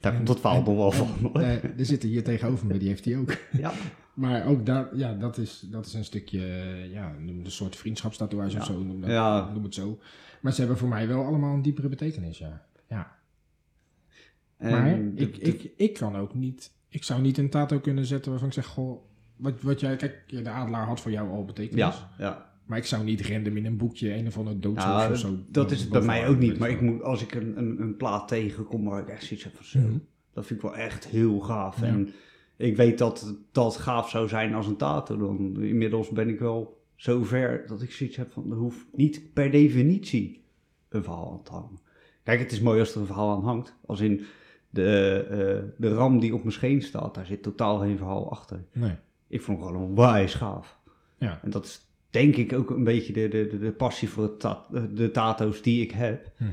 Daar 0.00 0.10
En- 0.12 0.16
komt 0.16 0.28
het 0.28 0.40
verhaal 0.40 0.62
nog 0.62 0.76
wel 0.76 0.90
van. 0.92 1.34
er 1.42 1.70
zitten 1.76 2.08
hier 2.08 2.24
tegenover 2.24 2.66
me, 2.66 2.78
die 2.78 2.88
heeft 2.88 3.04
hij 3.04 3.16
ook. 3.16 3.36
Ja. 3.58 3.72
Maar 4.14 4.46
ook 4.46 4.66
daar, 4.66 4.96
ja, 4.96 5.14
dat 5.14 5.38
is, 5.38 5.60
dat 5.70 5.86
is 5.86 5.94
een 5.94 6.04
stukje, 6.04 6.40
ja, 6.90 7.12
noem 7.18 7.36
het 7.36 7.46
een 7.46 7.52
soort 7.52 7.76
vriendschapstatoeage 7.76 8.56
of 8.58 8.64
zo, 8.64 8.82
noem, 8.82 9.00
dat, 9.00 9.10
Ja. 9.10 9.50
noem 9.52 9.62
het 9.62 9.74
zo. 9.74 9.98
Maar 10.40 10.52
ze 10.52 10.58
hebben 10.60 10.78
voor 10.78 10.88
mij 10.88 11.08
wel 11.08 11.24
allemaal 11.24 11.54
een 11.54 11.62
diepere 11.62 11.88
betekenis, 11.88 12.38
ja. 12.38 12.66
ja. 12.88 13.16
Maar 14.58 14.84
de- 14.96 15.12
ik, 15.14 15.36
ik, 15.36 15.72
ik 15.76 15.94
kan 15.94 16.16
ook 16.16 16.34
niet, 16.34 16.72
ik 16.94 17.02
zou 17.04 17.20
niet 17.20 17.38
een 17.38 17.50
tato 17.50 17.78
kunnen 17.78 18.04
zetten 18.06 18.30
waarvan 18.30 18.48
ik 18.48 18.54
zeg, 18.54 18.66
goh, 18.66 19.02
wat, 19.36 19.60
wat 19.62 19.80
jij, 19.80 19.96
kijk, 19.96 20.24
de 20.28 20.48
adelaar 20.48 20.86
had 20.86 21.00
voor 21.00 21.10
jou 21.10 21.30
al 21.30 21.44
betekenis. 21.44 21.78
ja, 21.78 22.10
ja. 22.18 22.52
Maar 22.66 22.78
ik 22.78 22.84
zou 22.84 23.04
niet 23.04 23.26
random 23.26 23.56
in 23.56 23.66
een 23.66 23.76
boekje 23.76 24.14
een 24.14 24.26
of 24.26 24.38
ander 24.38 24.60
doodshoofd 24.60 25.04
Ja, 25.04 25.10
of 25.10 25.18
zo. 25.18 25.38
dat 25.48 25.70
is 25.70 25.80
het 25.80 25.90
bij 25.90 26.00
mij 26.00 26.28
ook 26.28 26.38
niet. 26.38 26.58
Maar 26.58 26.70
ik 26.70 26.80
moet, 26.80 27.02
als 27.02 27.22
ik 27.22 27.34
een, 27.34 27.58
een, 27.58 27.80
een 27.80 27.96
plaat 27.96 28.28
tegenkom 28.28 28.84
waar 28.84 29.00
ik 29.00 29.08
echt 29.08 29.24
zoiets 29.24 29.44
heb 29.44 29.54
van 29.56 29.64
zo, 29.64 29.78
Mhm. 29.78 29.98
dat 30.32 30.46
vind 30.46 30.62
ik 30.62 30.66
wel 30.70 30.76
echt 30.76 31.06
heel 31.06 31.38
gaaf. 31.40 31.80
Ja. 31.80 31.86
En 31.86 32.08
ik 32.56 32.76
weet 32.76 32.98
dat 32.98 33.34
dat 33.52 33.76
gaaf 33.76 34.10
zou 34.10 34.28
zijn 34.28 34.54
als 34.54 34.66
een 34.66 34.76
tato. 34.76 35.16
Dan 35.16 35.62
inmiddels 35.62 36.08
ben 36.10 36.28
ik 36.28 36.38
wel 36.38 36.82
zo 36.96 37.22
ver 37.24 37.64
dat 37.66 37.82
ik 37.82 37.92
zoiets 37.92 38.16
heb 38.16 38.32
van, 38.32 38.50
er 38.50 38.56
hoeft 38.56 38.86
niet 38.92 39.32
per 39.32 39.50
definitie 39.50 40.44
een 40.88 41.02
verhaal 41.02 41.32
aan 41.32 41.42
te 41.42 41.52
hangen. 41.52 41.78
Kijk, 42.22 42.40
het 42.40 42.52
is 42.52 42.60
mooi 42.60 42.80
als 42.80 42.94
er 42.94 43.00
een 43.00 43.06
verhaal 43.06 43.36
aan 43.36 43.42
hangt. 43.44 43.74
Als 43.86 44.00
in 44.00 44.20
de, 44.74 45.26
eh, 45.30 45.72
de 45.76 45.94
ram 45.94 46.18
die 46.20 46.34
op 46.34 46.40
mijn 46.40 46.52
scheen 46.52 46.82
staat, 46.82 47.14
daar 47.14 47.26
zit 47.26 47.42
totaal 47.42 47.78
geen 47.78 47.96
verhaal 47.96 48.30
achter. 48.30 48.64
Nee. 48.72 48.92
Ik 49.28 49.42
vond 49.42 49.58
het 49.60 49.66
gewoon 49.68 49.94
wijs 49.94 50.34
gaaf. 50.34 50.78
Ja. 51.18 51.40
En 51.42 51.50
dat 51.50 51.64
is 51.64 51.80
denk 52.10 52.36
ik 52.36 52.52
ook 52.52 52.70
een 52.70 52.84
beetje 52.84 53.12
de, 53.12 53.28
de, 53.28 53.58
de, 53.58 53.70
passie 53.72 54.08
voor 54.08 54.22
het 54.22 54.40
ta- 54.40 54.66
de 54.94 55.10
tato's 55.10 55.62
die 55.62 55.82
ik 55.82 55.90
heb. 55.90 56.30
Mhm. 56.38 56.50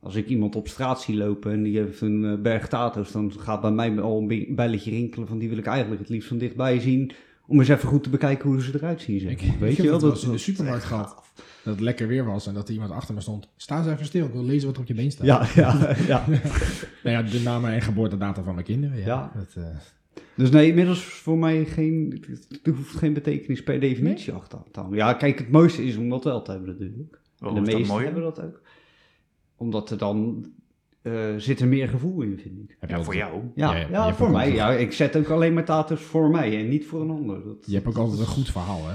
Als 0.00 0.14
ik 0.14 0.26
iemand 0.28 0.56
op 0.56 0.68
straat 0.68 1.00
zie 1.02 1.16
lopen 1.16 1.52
en 1.52 1.62
die 1.62 1.78
heeft 1.78 2.00
een 2.00 2.24
eh, 2.24 2.38
berg 2.42 2.68
tato's, 2.68 3.12
dan 3.12 3.32
gaat 3.38 3.60
bij 3.60 3.70
mij 3.70 4.00
al 4.00 4.18
een 4.18 4.26
be- 4.28 4.46
belletje 4.50 4.90
rinkelen 4.90 5.28
van 5.28 5.38
die 5.38 5.48
wil 5.48 5.58
ik 5.58 5.66
eigenlijk 5.66 6.00
het 6.00 6.10
liefst 6.10 6.28
van 6.28 6.38
dichtbij 6.38 6.80
zien. 6.80 7.12
Om 7.46 7.58
eens 7.58 7.68
even 7.68 7.88
goed 7.88 8.02
te 8.02 8.10
bekijken 8.10 8.48
hoe 8.48 8.62
ze 8.62 8.70
eruit 8.74 9.00
zien. 9.00 9.20
Zeg. 9.20 9.30
Ik, 9.30 9.42
maar. 9.42 9.52
ik 9.54 9.58
Weet 9.60 9.76
je 9.76 9.82
wel? 9.82 10.00
wel 10.00 10.10
eens 10.10 10.24
in 10.24 10.30
de 10.32 10.38
supermarkt 10.38 10.84
gehad. 10.84 11.22
Dat 11.64 11.74
het 11.74 11.82
lekker 11.82 12.06
weer 12.08 12.24
was 12.24 12.46
en 12.46 12.54
dat 12.54 12.68
er 12.68 12.74
iemand 12.74 12.92
achter 12.92 13.14
me 13.14 13.20
stond. 13.20 13.48
Sta 13.56 13.78
eens 13.78 13.86
even 13.86 14.06
stil, 14.06 14.26
ik 14.26 14.32
wil 14.32 14.44
lezen 14.44 14.66
wat 14.66 14.74
er 14.74 14.82
op 14.82 14.88
je 14.88 14.94
been 14.94 15.10
staat. 15.10 15.26
Ja, 15.26 15.46
ja, 15.54 15.96
ja. 16.06 16.24
Nou 17.04 17.16
ja, 17.16 17.22
de 17.22 17.40
namen 17.40 17.72
en 17.72 17.82
geboortedata 17.82 18.42
van 18.42 18.54
mijn 18.54 18.66
kinderen. 18.66 18.98
Ja. 18.98 19.04
Ja. 19.04 19.32
Dat, 19.34 19.64
eh, 19.64 19.76
Dus 20.36 20.50
nee, 20.50 20.68
inmiddels 20.68 21.04
voor 21.04 21.38
mij 21.38 21.64
geen, 21.64 22.24
er 22.62 22.72
hoeft 22.72 22.96
geen 22.96 23.12
betekenis 23.12 23.62
per 23.62 23.80
definitie 23.80 24.32
achter 24.32 24.58
te 24.70 24.80
hangen. 24.80 24.96
Ja, 24.96 25.12
kijk, 25.14 25.38
het 25.38 25.50
mooiste 25.50 25.84
is 25.84 25.96
om 25.96 26.08
dat 26.08 26.24
wel 26.24 26.42
te 26.42 26.50
hebben 26.50 26.68
natuurlijk. 26.68 27.20
Waarom 27.38 27.58
en 27.58 27.64
is 27.64 27.70
de 27.70 27.78
meesten 27.78 28.02
hebben 28.02 28.22
dat 28.22 28.40
ook. 28.40 28.60
Omdat 29.56 29.90
er 29.90 29.98
dan 29.98 30.46
eh, 31.02 31.34
zit 31.36 31.60
er 31.60 31.68
meer 31.68 31.88
gevoel 31.88 32.22
in, 32.22 32.38
vind 32.38 32.58
ik. 32.58 32.76
Heb 32.78 32.90
je 32.90 32.96
Ja, 32.96 33.02
voor 33.02 33.16
jou. 33.16 33.40
Ja, 33.54 33.76
Ja, 33.90 34.14
voor 34.14 34.30
mij. 34.30 34.52
Ja, 34.52 34.70
ik 34.70 34.92
zet 34.92 35.16
ook 35.16 35.28
alleen 35.28 35.54
maar 35.54 35.64
tattoos 35.64 36.00
voor 36.00 36.30
mij 36.30 36.58
en 36.58 36.68
niet 36.68 36.86
voor 36.86 37.00
een 37.00 37.10
ander. 37.10 37.44
Dat, 37.44 37.56
Je 37.66 37.74
hebt 37.74 37.86
ook 37.86 37.96
altijd 37.96 38.20
een 38.20 38.26
goed 38.26 38.50
verhaal, 38.50 38.88
hè? 38.88 38.94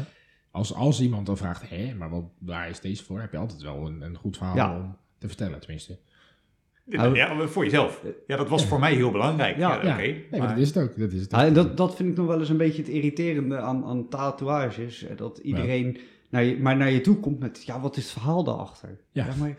Als, 0.58 0.74
als 0.74 1.02
iemand 1.02 1.26
dan 1.26 1.38
vraagt, 1.38 1.70
hé, 1.70 1.94
maar 1.94 2.10
wat, 2.10 2.24
waar 2.40 2.70
is 2.70 2.80
deze 2.80 3.04
voor? 3.04 3.20
Heb 3.20 3.32
je 3.32 3.38
altijd 3.38 3.62
wel 3.62 3.86
een, 3.86 4.02
een 4.02 4.16
goed 4.18 4.38
verhaal 4.38 4.56
Ja. 4.56 4.76
om 4.76 4.96
te 5.18 5.28
vertellen, 5.28 5.60
tenminste. 5.60 5.98
Ja, 6.86 7.48
voor 7.48 7.64
jezelf. 7.64 8.04
Ja, 8.28 8.38
dat 8.38 8.50
was 8.50 8.66
voor 8.66 8.80
mij 8.80 8.94
heel 8.94 9.12
belangrijk. 9.12 9.58
Ja, 9.58 9.84
Ja, 9.84 9.96
nee, 9.96 10.28
maar 10.32 10.40
maar- 10.40 10.50
dat 10.50 10.58
is 10.58 10.68
het 10.68 10.78
ook. 10.78 11.00
Dat 11.00 11.12
is 11.12 11.22
het 11.22 11.34
ook. 11.34 11.40
Ja, 11.40 11.46
en 11.46 11.54
dat, 11.54 11.78
dat 11.78 11.96
vind 11.96 12.10
ik 12.10 12.18
nog 12.18 12.28
wel 12.28 12.40
eens 12.40 12.50
een 12.50 12.58
beetje 12.58 12.82
het 12.82 12.92
irriterende 12.92 13.58
aan, 13.58 13.86
aan 13.86 14.10
tatoeages. 14.10 15.06
Dat 15.16 15.38
iedereen 15.38 15.98
naar 16.30 16.44
je, 16.44 16.60
maar 16.60 16.78
naar 16.78 16.92
je 16.92 17.02
toe 17.02 17.16
komt 17.20 17.40
met, 17.40 17.64
ja, 17.66 17.80
wat 17.80 17.98
is 17.98 18.04
het 18.04 18.12
verhaal 18.12 18.44
daarachter? 18.44 19.00
Ja. 19.12 19.28
maar 19.40 19.56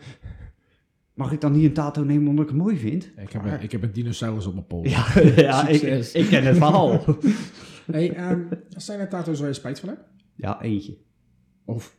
mag 1.13 1.31
ik 1.31 1.41
dan 1.41 1.51
niet 1.51 1.63
een 1.65 1.73
tattoo 1.73 2.03
nemen 2.03 2.27
omdat 2.27 2.43
ik 2.45 2.51
het 2.51 2.59
mooi 2.59 2.77
vind? 2.77 3.11
Ik 3.17 3.31
heb, 3.31 3.45
een, 3.45 3.61
ik 3.61 3.71
heb 3.71 3.83
een 3.83 3.91
dinosaurus 3.91 4.45
op 4.45 4.53
mijn 4.53 4.67
pols. 4.67 4.89
Ja, 4.89 5.05
ja 5.35 5.67
ik, 5.67 5.81
ik 6.13 6.27
ken 6.27 6.43
het 6.43 6.57
verhaal. 6.57 6.99
Hey, 7.91 8.13
ehm, 8.15 8.39
zijn 8.69 8.99
er 8.99 9.09
tato's 9.09 9.39
waar 9.39 9.47
je 9.47 9.53
spijt 9.53 9.79
van 9.79 9.89
hebt? 9.89 10.01
Ja, 10.39 10.61
eentje. 10.61 10.97
Of, 11.65 11.97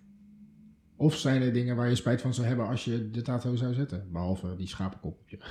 of 0.97 1.16
zijn 1.16 1.42
er 1.42 1.52
dingen 1.52 1.76
waar 1.76 1.88
je 1.88 1.94
spijt 1.94 2.20
van 2.20 2.35
zou 2.35 2.47
hebben 2.47 2.66
als 2.66 2.85
je 2.85 3.11
de 3.11 3.23
tato 3.23 3.56
zou 3.56 3.75
zetten? 3.75 4.09
Behalve 4.12 4.56
die 4.56 4.66
schapenkop 4.68 5.18
op 5.20 5.28
je. 5.28 5.38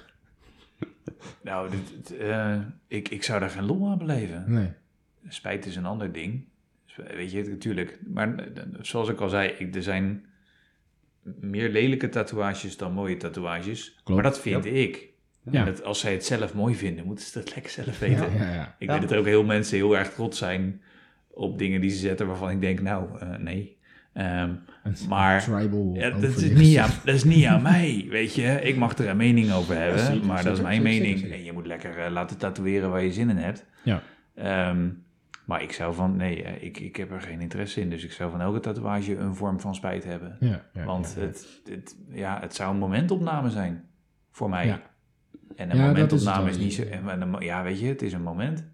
Nou, 1.44 1.70
dit, 1.70 1.88
dit, 1.96 2.18
eh, 2.18 2.60
ik, 2.88 3.10
ik 3.10 3.24
zou 3.24 3.40
daar 3.40 3.50
geen 3.50 3.66
lol 3.66 3.90
aan 3.90 3.98
beleven. 3.98 4.44
Nee. 4.48 4.72
Spijt 5.28 5.66
is 5.66 5.76
een 5.76 5.86
ander 5.86 6.12
ding. 6.12 6.46
Weet 6.96 7.32
je, 7.32 7.44
natuurlijk. 7.44 8.00
Maar 8.08 8.36
eh, 8.38 8.64
zoals 8.82 9.10
ik 9.10 9.20
al 9.20 9.30
zei, 9.30 9.50
ik, 9.50 9.76
er 9.76 9.84
zijn 9.84 10.26
meer 11.24 11.70
lelijke 11.70 12.10
tatoeages 12.10 12.78
dan 12.78 12.94
mooie 12.94 13.18
tatoeages. 13.18 13.94
Klopt. 14.04 14.10
Maar 14.10 14.32
dat 14.32 14.40
vind 14.40 14.66
ik. 14.66 15.08
Ja. 15.52 15.66
Dat, 15.66 15.84
als 15.84 16.00
zij 16.00 16.12
het 16.12 16.26
zelf 16.26 16.54
mooi 16.54 16.76
vinden, 16.76 17.06
moeten 17.06 17.26
ze 17.26 17.40
dat 17.40 17.54
lekker 17.56 17.72
zelf 17.72 18.00
weten. 18.00 18.34
Ja, 18.34 18.54
ja. 18.54 18.76
Ik 18.80 18.88
Ja. 18.88 18.94
weet 18.94 19.02
dat 19.02 19.12
er 19.12 19.18
ook 19.20 19.26
heel 19.26 19.44
mensen 19.44 19.78
heel 19.78 19.98
erg 19.98 20.14
trots 20.14 20.38
zijn 20.38 20.82
op 21.32 21.58
dingen 21.58 21.82
die 21.82 21.90
ze 21.90 21.98
zetten 21.98 22.28
waarvan 22.28 22.50
ik 22.50 22.62
denk, 22.62 22.82
nou, 22.82 23.20
eh, 23.20 23.36
nee. 23.38 23.78
Ehm, 24.14 24.54
Een 24.84 24.96
Maar- 25.10 25.44
tribal 25.44 25.92
ja, 25.94 26.10
dat, 26.10 26.24
is 26.38 26.52
niet 26.52 26.78
aan, 26.78 26.90
dat 27.06 27.16
is 27.16 27.24
niet 27.24 27.46
aan 27.46 27.62
mij, 27.62 28.06
weet 28.10 28.34
je. 28.36 28.62
Ik 28.62 28.76
mag 28.76 28.98
er 28.98 29.08
een 29.10 29.18
mening 29.18 29.52
over 29.52 29.76
hebben, 29.76 30.00
zeker, 30.00 30.26
maar 30.26 30.44
dat 30.44 30.58
is 30.58 30.64
mijn 30.64 30.82
zeker, 30.82 31.00
mening. 31.00 31.20
zeker. 31.20 31.36
En 31.36 31.44
je 31.44 31.54
moet 31.54 31.66
lekker 31.66 31.98
eh, 31.98 32.12
laten 32.12 32.38
tatoeëren 32.38 32.90
waar 32.90 33.04
je 33.04 33.12
zin 33.14 33.30
in 33.30 33.38
hebt. 33.38 33.66
Ja. 33.84 34.02
Ehm, 34.36 34.90
maar 35.46 35.62
ik 35.64 35.72
zou 35.72 35.94
van, 35.94 36.16
nee, 36.16 36.44
eh, 36.44 36.64
ik, 36.64 36.80
ik 36.80 36.96
heb 36.96 37.12
er 37.12 37.22
geen 37.22 37.42
interesse 37.42 37.82
in. 37.82 37.90
Dus 37.90 38.04
ik 38.04 38.12
zou 38.12 38.32
van 38.32 38.42
elke 38.42 38.60
tatoeage 38.60 39.18
een 39.18 39.36
vorm 39.36 39.60
van 39.60 39.76
spijt 39.76 40.04
hebben. 40.04 40.38
Ja, 40.40 40.66
ja, 40.74 40.84
Want 40.84 41.14
ja. 41.18 41.22
Het, 41.26 41.62
het, 41.70 41.96
ja, 42.10 42.40
het 42.42 42.56
zou 42.56 42.72
een 42.74 42.80
momentopname 42.80 43.50
zijn 43.50 43.84
voor 44.32 44.50
mij. 44.50 44.66
Ja. 44.66 44.82
En 45.56 45.72
een 45.72 45.78
momentopname 45.78 46.50
is 46.50 46.58
is, 46.58 46.64
niet 46.64 46.74
zo... 46.74 46.84
en 46.84 47.36
Ja, 47.40 47.64
weet 47.64 47.80
je, 47.80 47.88
het 47.88 48.02
is 48.02 48.14
een 48.14 48.22
moment. 48.22 48.68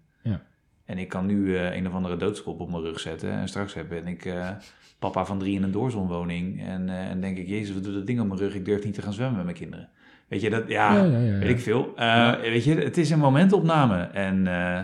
En 0.86 0.98
ik 0.98 1.08
kan 1.08 1.26
nu 1.26 1.56
eh, 1.56 1.76
een 1.76 1.86
of 1.86 1.92
andere 1.92 2.16
doodskop 2.16 2.60
op 2.60 2.70
mijn 2.70 2.82
rug 2.82 3.00
zetten. 3.00 3.30
En 3.30 3.48
straks 3.48 3.74
heb- 3.74 3.88
ben 3.88 4.06
ik 4.06 4.24
eh, 4.24 4.50
papa 4.98 5.24
van 5.24 5.38
drie 5.38 5.54
in 5.54 5.62
een 5.62 5.70
doorzonwoning. 5.70 6.62
En, 6.66 6.88
eh, 6.88 7.08
en 7.10 7.20
denk 7.20 7.38
ik, 7.38 7.48
jezus, 7.48 7.74
wat 7.74 7.84
doet 7.84 7.94
dat 7.94 8.06
ding 8.06 8.20
op 8.20 8.26
mijn 8.26 8.38
rug? 8.40 8.54
Ik 8.54 8.64
durf 8.64 8.84
niet 8.84 8.94
te 8.94 9.02
gaan 9.02 9.12
zwemmen 9.12 9.36
met 9.36 9.44
mijn 9.44 9.56
kinderen. 9.56 9.88
Weet 10.28 10.40
je, 10.40 10.50
dat, 10.50 10.68
ja, 10.68 10.94
Ja, 10.96 11.02
ja, 11.04 11.18
ja, 11.18 11.32
ja. 11.32 11.38
weet 11.38 11.48
ik 11.50 11.60
veel. 11.60 11.92
Eh, 11.96 12.40
Weet 12.40 12.64
je, 12.64 12.74
het 12.74 12.96
is 12.96 13.10
een 13.10 13.18
momentopname. 13.18 14.02
En 14.02 14.46
eh, 14.46 14.78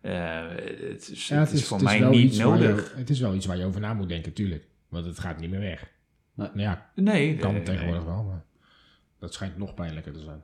eh, 0.00 0.48
het, 0.90 1.08
is, 1.10 1.28
Ja, 1.28 1.38
het 1.38 1.52
is 1.52 1.64
voor 1.66 1.76
het 1.76 1.86
mij 1.86 2.00
niet 2.00 2.36
je- 2.36 2.42
nodig. 2.42 2.94
het 2.96 3.10
is 3.10 3.20
wel 3.20 3.34
iets 3.34 3.46
waar 3.46 3.56
je 3.56 3.64
over 3.64 3.80
na 3.80 3.94
moet 3.94 4.08
denken, 4.08 4.32
tuurlijk. 4.32 4.66
Want 4.88 5.06
het 5.06 5.18
gaat 5.18 5.40
niet 5.40 5.50
meer 5.50 5.60
weg. 5.60 5.90
Nee. 6.34 6.46
Nou 6.48 6.60
ja, 6.60 6.90
Nee, 6.94 7.36
kan 7.36 7.52
nee, 7.52 7.62
tegenwoordig 7.62 8.04
wel, 8.04 8.22
maar 8.24 8.42
dat 9.18 9.34
schijnt 9.34 9.58
nog 9.58 9.74
pijnlijker 9.74 10.12
te 10.12 10.20
zijn. 10.20 10.42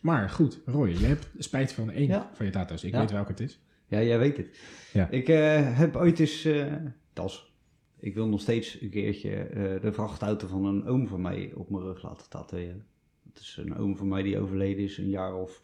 Maar 0.00 0.30
goed, 0.30 0.60
Roy, 0.66 0.88
je 0.88 1.06
hebt 1.06 1.28
spijt 1.38 1.72
van 1.72 1.90
één 1.90 2.06
Ja. 2.06 2.30
van 2.32 2.46
je 2.46 2.52
tato's. 2.52 2.84
Ik 2.84 2.92
Ja. 2.92 2.98
weet 3.00 3.10
welke 3.10 3.30
het 3.30 3.40
is. 3.40 3.60
Ja, 3.86 4.02
jij 4.02 4.18
weet 4.18 4.36
het. 4.36 4.58
Ja. 4.92 5.10
Ik 5.10 5.28
eh, 5.28 5.78
heb 5.78 5.96
ooit 5.96 6.18
eens, 6.18 6.44
eh 6.44 6.72
tas, 7.12 7.54
ik 7.98 8.14
wil 8.14 8.28
nog 8.28 8.40
steeds 8.40 8.80
een 8.80 8.90
keertje 8.90 9.34
eh, 9.34 9.80
de 9.80 9.92
vrachtauto 9.92 10.46
van 10.46 10.64
een 10.64 10.86
oom 10.86 11.06
van 11.08 11.20
mij 11.20 11.52
op 11.54 11.70
mijn 11.70 11.82
rug 11.82 12.02
laten 12.02 12.28
tatoeëren. 12.28 12.86
Dat 13.22 13.42
is 13.42 13.56
een 13.60 13.76
oom 13.76 13.96
van 13.96 14.08
mij 14.08 14.22
die 14.22 14.38
overleden 14.38 14.84
is 14.84 14.98
een 14.98 15.08
jaar 15.08 15.34
of, 15.34 15.62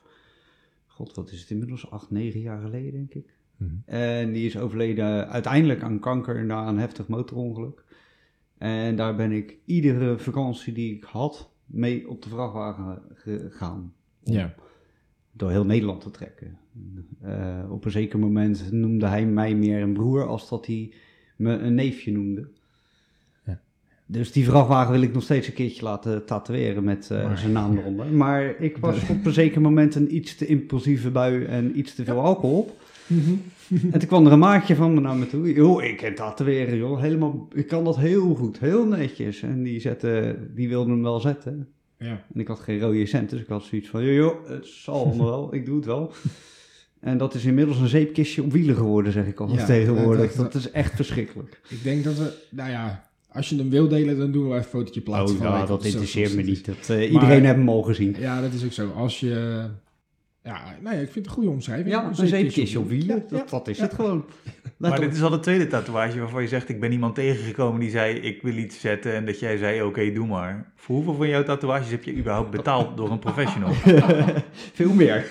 god 0.86 1.14
wat 1.14 1.30
is 1.30 1.40
het 1.40 1.50
inmiddels, 1.50 1.90
acht, 1.90 2.10
negen 2.10 2.40
jaar 2.40 2.60
geleden 2.60 2.92
denk 2.92 3.14
ik. 3.14 3.34
Mhm. 3.56 3.74
En 3.84 4.32
die 4.32 4.46
is 4.46 4.58
overleden 4.58 5.28
uiteindelijk 5.28 5.82
aan 5.82 5.98
kanker 5.98 6.44
na 6.44 6.68
een 6.68 6.78
heftig 6.78 7.08
motorongeluk. 7.08 7.84
En 8.58 8.96
daar 8.96 9.16
ben 9.16 9.32
ik 9.32 9.56
iedere 9.64 10.18
vakantie 10.18 10.72
die 10.72 10.96
ik 10.96 11.04
had 11.04 11.50
mee 11.66 12.08
op 12.08 12.22
de 12.22 12.28
vrachtwagen 12.28 13.02
gegaan. 13.14 13.94
Ja. 14.22 14.54
Door 15.32 15.50
heel 15.50 15.64
Nederland 15.64 16.00
te 16.00 16.10
trekken. 16.10 16.58
Eh, 17.22 17.58
op 17.70 17.84
een 17.84 17.90
zeker 17.90 18.18
moment 18.18 18.72
noemde 18.72 19.06
hij 19.06 19.26
mij 19.26 19.54
meer 19.54 19.82
een 19.82 19.92
broer 19.92 20.26
als 20.26 20.48
dat 20.48 20.66
hij 20.66 20.92
me 21.36 21.52
een 21.58 21.74
neefje 21.74 22.12
noemde. 22.12 22.48
Ja. 23.46 23.60
Dus 24.06 24.32
die 24.32 24.44
vrachtwagen 24.44 24.92
wil 24.92 25.02
ik 25.02 25.12
nog 25.12 25.22
steeds 25.22 25.46
een 25.46 25.52
keertje 25.54 25.82
laten 25.84 26.24
tatoeëren 26.24 26.84
met 26.84 27.10
eh, 27.10 27.24
Maar- 27.24 27.38
zijn 27.38 27.52
naam 27.52 27.78
eronder. 27.78 28.06
Maar 28.06 28.60
ik 28.60 28.76
was 28.76 29.08
op 29.08 29.24
een 29.26 29.32
zeker 29.32 29.60
moment 29.60 29.94
een 29.94 30.14
iets 30.14 30.36
te 30.36 30.46
impulsieve 30.46 31.10
bui 31.10 31.44
en 31.44 31.78
iets 31.78 31.94
te 31.94 32.04
veel 32.04 32.20
alcohol 32.20 32.58
op. 32.58 32.78
En 33.92 33.98
toen 33.98 34.08
kwam 34.08 34.26
er 34.26 34.32
een 34.32 34.38
maatje 34.38 34.74
van 34.74 34.94
me 34.94 35.00
naar 35.00 35.16
me 35.16 35.26
toe. 35.26 35.52
Joh, 35.54 35.82
ik 35.82 35.96
kan 35.96 36.14
tatoeëren, 36.14 36.76
joh. 36.76 37.00
Helemaal, 37.00 37.48
ik 37.54 37.66
kan 37.66 37.84
dat 37.84 37.96
heel 37.96 38.34
goed, 38.34 38.58
heel 38.58 38.86
netjes. 38.86 39.42
En 39.42 39.62
die, 39.62 39.80
zette, 39.80 40.38
die 40.54 40.68
wilde 40.68 40.90
hem 40.90 41.02
wel 41.02 41.20
zetten. 41.20 41.68
Ja. 42.00 42.24
En 42.34 42.40
ik 42.40 42.46
had 42.48 42.60
geen 42.60 42.80
rode 42.80 43.06
cent, 43.06 43.30
dus 43.30 43.40
ik 43.40 43.46
had 43.48 43.64
zoiets 43.64 43.88
van, 43.88 44.04
joh, 44.04 44.14
joh 44.14 44.48
het 44.48 44.66
zal 44.66 45.04
allemaal 45.04 45.26
wel, 45.26 45.54
ik 45.54 45.64
doe 45.66 45.76
het 45.76 45.84
wel. 45.84 46.12
En 47.00 47.18
dat 47.18 47.34
is 47.34 47.44
inmiddels 47.44 47.78
een 47.78 47.88
zeepkistje 47.88 48.42
op 48.42 48.52
wielen 48.52 48.76
geworden, 48.76 49.12
zeg 49.12 49.26
ik 49.26 49.40
al 49.40 49.52
Ja, 49.52 49.64
tegenwoordig. 49.74 50.32
dat- 50.34 50.52
Dat, 50.52 50.54
is 50.62 50.70
echt 50.70 50.94
verschrikkelijk. 50.94 51.60
Ik 51.68 51.82
denk 51.82 52.04
dat 52.04 52.16
we, 52.18 52.32
nou 52.50 52.70
ja, 52.70 53.08
als 53.32 53.48
je 53.48 53.56
hem 53.56 53.70
wil 53.70 53.88
delen, 53.88 54.18
dan 54.18 54.32
doen 54.32 54.42
we 54.42 54.48
even 54.48 54.58
een 54.64 54.70
fotootje 54.70 55.00
plaatsen. 55.00 55.36
Oh, 55.36 55.42
nou, 55.42 55.62
op 55.62 55.68
dat 55.68 55.84
interesseert 55.84 56.34
me 56.34 56.42
niet. 56.42 56.64
Dat, 56.66 56.88
eh, 56.88 57.12
iedereen 57.12 57.44
heeft 57.44 57.54
hem 57.56 57.68
al 57.68 57.82
gezien. 57.82 58.16
Ja, 58.18 58.40
dat 58.40 58.52
is 58.52 58.64
ook 58.64 58.72
zo. 58.72 58.90
Als 58.90 59.20
je, 59.20 59.64
ja, 60.44 60.60
nou 60.80 60.94
ja, 60.96 61.00
ik 61.02 61.10
vind 61.10 61.14
het 61.14 61.26
een 61.26 61.30
goede 61.32 61.48
omschrijving. 61.50 61.88
Ja, 61.90 62.10
een 62.16 62.26
zeepkistje 62.26 62.78
op 62.78 62.88
wielen, 62.88 63.16
Ja, 63.30 63.36
dat, 63.36 63.50
dat 63.50 63.68
is 63.68 63.76
ja. 63.76 63.82
het 63.84 63.94
gewoon. 63.94 64.24
Maar 64.76 65.00
dit 65.00 65.14
is 65.14 65.22
al 65.22 65.30
de 65.30 65.40
tweede 65.40 65.66
tatoeage 65.66 66.18
waarvan 66.18 66.42
je 66.42 66.48
zegt, 66.48 66.68
ik 66.68 66.80
ben 66.80 66.92
iemand 66.92 67.14
tegengekomen 67.14 67.80
die 67.80 67.90
zei, 67.90 68.14
ik 68.14 68.42
wil 68.42 68.56
iets 68.56 68.80
zetten. 68.80 69.14
En 69.14 69.26
dat 69.26 69.38
jij 69.40 69.56
zei, 69.56 69.82
oké, 69.82 70.12
doe 70.12 70.26
maar. 70.26 70.72
Voor 70.76 70.94
hoeveel 70.96 71.14
van 71.14 71.28
jouw 71.28 71.42
tatoeages 71.42 71.90
heb 71.90 72.04
je 72.04 72.16
überhaupt 72.16 72.50
betaald 72.50 72.96
door 72.96 73.10
een 73.10 73.18
professional? 73.18 73.72
Veel 74.74 74.92
meer, 74.92 75.26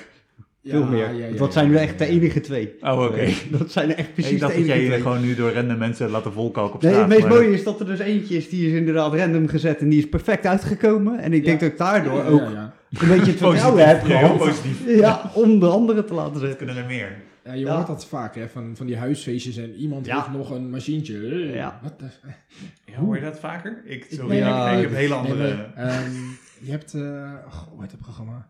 Ja, 0.62 0.72
veel 0.72 0.86
meer. 0.86 1.14
ja, 1.14 1.28
ja, 1.28 1.36
dat 1.38 1.54
ja, 1.54 1.60
zijn 1.60 1.78
echt 1.78 1.98
de 2.00 2.06
ja. 2.06 2.12
enige 2.12 2.40
twee. 2.40 2.76
Oh, 2.82 3.04
oké. 3.04 3.16
Eh, 3.18 3.34
Dat 3.50 3.72
zijn 3.72 3.96
echt 3.96 4.14
precies 4.14 4.32
ik 4.32 4.40
dacht 4.40 4.54
de 4.56 4.60
dat 4.60 4.68
enige 4.68 4.80
jij 4.80 4.86
twee. 4.88 4.98
je 4.98 5.04
gewoon 5.04 5.22
nu 5.22 5.36
door 5.36 5.52
random 5.52 5.78
mensen 5.78 6.10
laten 6.10 6.32
volkalken 6.34 6.76
op 6.76 6.82
Nee, 6.82 6.92
straat. 6.92 7.08
het 7.10 7.18
meest 7.18 7.30
maar 7.30 7.38
mooie 7.42 7.54
is 7.54 7.64
dat 7.64 7.80
er 7.80 7.86
dus 7.86 8.00
eentje 8.00 8.36
is, 8.36 8.50
die 8.50 8.68
is 8.68 8.74
inderdaad 8.74 9.14
random 9.14 9.48
gezet 9.48 9.80
en 9.80 9.90
die 9.90 10.00
is 10.00 10.10
perfect 10.10 10.46
uitgekomen. 10.46 11.20
En 11.20 11.34
ik 11.34 11.46
denk 11.46 11.60
dat 11.60 11.70
ik 11.72 11.78
daardoor 11.78 12.18
Ja, 12.18 12.26
ook 12.28 12.40
ja, 12.42 12.50
ja. 12.52 12.74
Een 12.90 13.08
beetje 13.08 13.14
het 13.14 13.26
Positief. 13.26 13.40
vertrouwen 13.40 13.88
heb 13.88 14.02
Ja, 14.02 14.18
heel 14.18 14.18
gehad. 14.28 14.38
positief. 14.38 14.86
Ja, 15.00 15.32
om 15.34 15.60
de 15.60 15.66
anderen 15.68 16.06
te 16.06 16.14
laten 16.14 16.40
zetten. 16.40 16.58
Kunnen 16.58 16.78
er 16.78 16.86
meer. 16.86 17.22
Ja, 17.46 17.54
je 17.54 17.66
Ja. 17.66 17.76
hoort 17.76 17.88
dat 17.88 18.06
vaak, 18.06 18.36
hè, 18.36 18.48
van, 18.50 18.72
van 18.76 18.86
die 18.86 18.98
huisfeestjes 18.98 19.58
en 19.58 19.74
iemand 19.76 20.06
Ja. 20.06 20.16
heeft 20.16 20.38
nog 20.38 20.50
een 20.52 20.70
machientje. 20.70 21.14
Hey, 21.18 21.54
Ja. 21.56 21.80
wat 21.84 22.00
de- 22.00 22.06
Ja, 22.86 22.98
hoor 23.00 23.16
je 23.16 23.22
dat 23.22 23.40
vaker? 23.40 23.82
Ik, 23.86 24.06
sorry, 24.10 24.30
nee, 24.30 24.40
ik- 24.40 24.46
nee, 24.66 24.76
ik 24.76 24.82
heb 24.82 24.92
hele 24.92 25.08
Nee, 25.08 25.18
andere... 25.18 25.56
maar, 25.56 25.74
ehm, 25.88 26.12
je 26.62 26.72
hebt, 26.72 26.94
eh 26.94 27.02
oh, 27.02 27.58
hoe 27.72 27.82
heet 27.82 27.92
het 27.92 28.02
programma? 28.02 28.48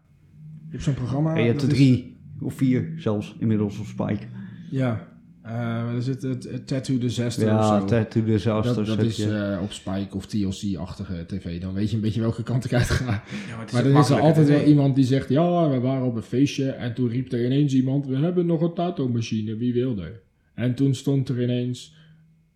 Je 0.65 0.71
hebt 0.71 0.83
zo'n 0.83 0.93
programma. 0.93 1.33
Ja, 1.33 1.39
je 1.39 1.47
hebt 1.47 1.61
er 1.61 1.67
dat 1.67 1.77
is- 1.77 1.83
drie 1.83 2.17
of 2.41 2.53
vier 2.53 2.93
zelfs 2.97 3.35
inmiddels 3.39 3.79
op 3.79 3.85
Spike. 3.85 4.25
Ja, 4.71 5.07
eh 5.49 5.93
er 5.95 6.01
zit 6.01 6.21
het, 6.21 6.43
het 6.43 6.67
Tattoo 6.67 6.97
Disaster 6.97 7.43
of 7.43 7.65
Ja. 7.65 7.83
Tattoo 7.85 8.23
Disasters 8.23 8.87
dat, 8.87 8.97
dat 8.97 9.05
is 9.05 9.19
eh, 9.19 9.59
op 9.61 9.71
Spike 9.71 10.15
of 10.15 10.25
TLC-achtige 10.25 11.25
tv. 11.27 11.61
Dan 11.61 11.73
weet 11.73 11.89
je 11.89 11.95
een 11.95 12.01
beetje 12.01 12.21
welke 12.21 12.43
kant 12.43 12.65
ik 12.65 12.73
uit 12.73 12.89
ga. 12.89 13.05
Ja, 13.47 13.55
maar 13.55 13.65
het 13.65 13.73
er 13.73 13.99
is 13.99 14.09
er 14.09 14.19
altijd 14.19 14.47
wel 14.47 14.63
iemand 14.63 14.95
die 14.95 15.05
zegt... 15.05 15.29
Ja, 15.29 15.69
we 15.69 15.79
waren 15.79 16.05
op 16.05 16.15
een 16.15 16.21
feestje 16.21 16.71
en 16.71 16.93
toen 16.93 17.09
riep 17.09 17.31
er 17.31 17.45
ineens 17.45 17.73
iemand... 17.73 18.07
We 18.07 18.17
hebben 18.17 18.45
nog 18.45 18.61
een 18.61 18.73
tattoo-machine, 18.73 19.55
wie 19.55 19.73
wil 19.73 19.97
er? 19.97 20.21
En 20.53 20.75
toen 20.75 20.95
stond 20.95 21.29
er 21.29 21.41
ineens... 21.41 21.95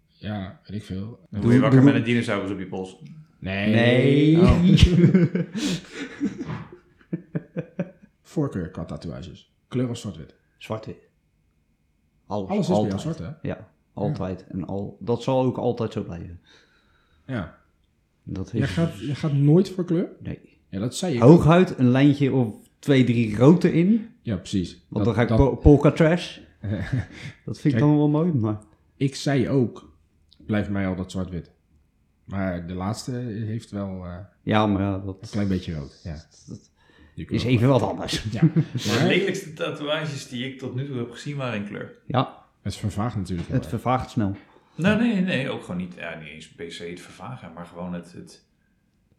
Ja, 0.07 0.59
weet 0.67 0.77
ik 0.77 0.83
veel. 0.83 1.19
Dan 1.29 1.41
word 1.41 1.53
je 1.53 1.59
wakker 1.59 1.83
met 1.83 1.95
een 1.95 2.03
dinosaurus 2.03 2.51
op 2.51 2.59
je 2.59 2.65
pols. 2.65 2.97
Nee. 3.39 3.73
Nee. 3.73 4.37
Oh. 4.39 4.63
Voorkeur 8.21 8.69
qua 8.69 8.85
tatoeages. 8.85 9.51
Kleur 9.67 9.89
of 9.89 9.97
zwart-wit? 9.97 10.35
Zwart-wit. 10.57 11.11
Alles, 12.27 12.49
Alles 12.49 12.69
is 12.69 12.75
altijd. 12.75 13.01
zwart, 13.01 13.17
hè? 13.17 13.29
Ja, 13.41 13.67
altijd. 13.93 14.45
En 14.47 14.65
al, 14.65 14.97
dat 14.99 15.23
zal 15.23 15.43
ook 15.43 15.57
altijd 15.57 15.93
zo 15.93 16.03
blijven. 16.03 16.39
Ja. 17.25 17.57
Dat 18.23 18.49
Je 18.53 18.63
gaat, 18.67 18.99
je 18.99 19.15
gaat 19.15 19.33
nooit 19.33 19.69
voor 19.69 19.85
kleur? 19.85 20.07
Nee. 20.19 20.39
Ja, 20.69 20.79
dat 20.79 20.95
zei 20.95 21.13
je. 21.13 21.19
Hooguit 21.19 21.77
een 21.77 21.89
lijntje 21.89 22.33
of 22.33 22.55
twee, 22.79 23.03
drie 23.03 23.37
rood 23.37 23.63
erin. 23.63 24.09
Ja, 24.21 24.35
precies. 24.37 24.71
Want 24.89 25.05
Dat- 25.05 25.05
dan 25.05 25.13
ga 25.13 25.33
ik 25.33 25.37
dat- 25.37 25.59
polka 25.59 25.91
trash. 25.91 26.39
Dat 27.45 27.59
vind 27.59 27.73
ik 27.73 27.79
dan 27.79 27.97
wel 27.97 28.09
mooi, 28.09 28.33
maar... 28.33 28.57
Ik 28.95 29.15
zei 29.15 29.49
ook, 29.49 29.93
blijft 30.45 30.69
mij 30.69 30.87
altijd 30.87 31.11
zwart-wit. 31.11 31.51
Maar 32.23 32.67
de 32.67 32.73
laatste 32.73 33.11
heeft 33.45 33.71
wel 33.71 34.05
eh, 34.05 34.17
Ja, 34.43 34.65
maar 34.67 34.81
ja, 34.81 34.93
een 34.93 35.05
dat, 35.05 35.27
klein 35.31 35.47
beetje 35.47 35.75
rood. 35.75 36.01
Ja. 36.03 36.25
dat 36.47 36.71
is 37.15 37.43
even 37.43 37.67
wel. 37.67 37.79
wat 37.79 37.89
anders. 37.89 38.23
Ja, 38.31 38.41
De 38.71 39.05
lelijkste 39.07 39.53
tatoeages 39.53 40.27
die 40.27 40.45
ik 40.45 40.59
tot 40.59 40.75
nu 40.75 40.85
toe 40.85 40.97
heb 40.97 41.11
gezien 41.11 41.37
waren 41.37 41.59
in 41.59 41.67
kleur. 41.67 41.95
Ja, 42.05 42.45
het 42.61 42.75
vervaagt 42.75 43.15
natuurlijk 43.15 43.49
wel 43.49 43.59
het 43.59 43.67
vervaagt 43.67 44.09
snel. 44.09 44.35
Nee, 44.75 44.95
nee, 44.95 45.21
nee, 45.21 45.49
ook 45.49 45.61
gewoon 45.61 45.77
niet, 45.77 45.93
ja, 45.93 46.19
niet 46.19 46.27
eens 46.27 46.49
per 46.49 46.71
se 46.71 46.83
het 46.83 47.01
vervagen, 47.01 47.53
maar 47.53 47.65
gewoon 47.65 47.93
het, 47.93 48.13
het, 48.13 48.45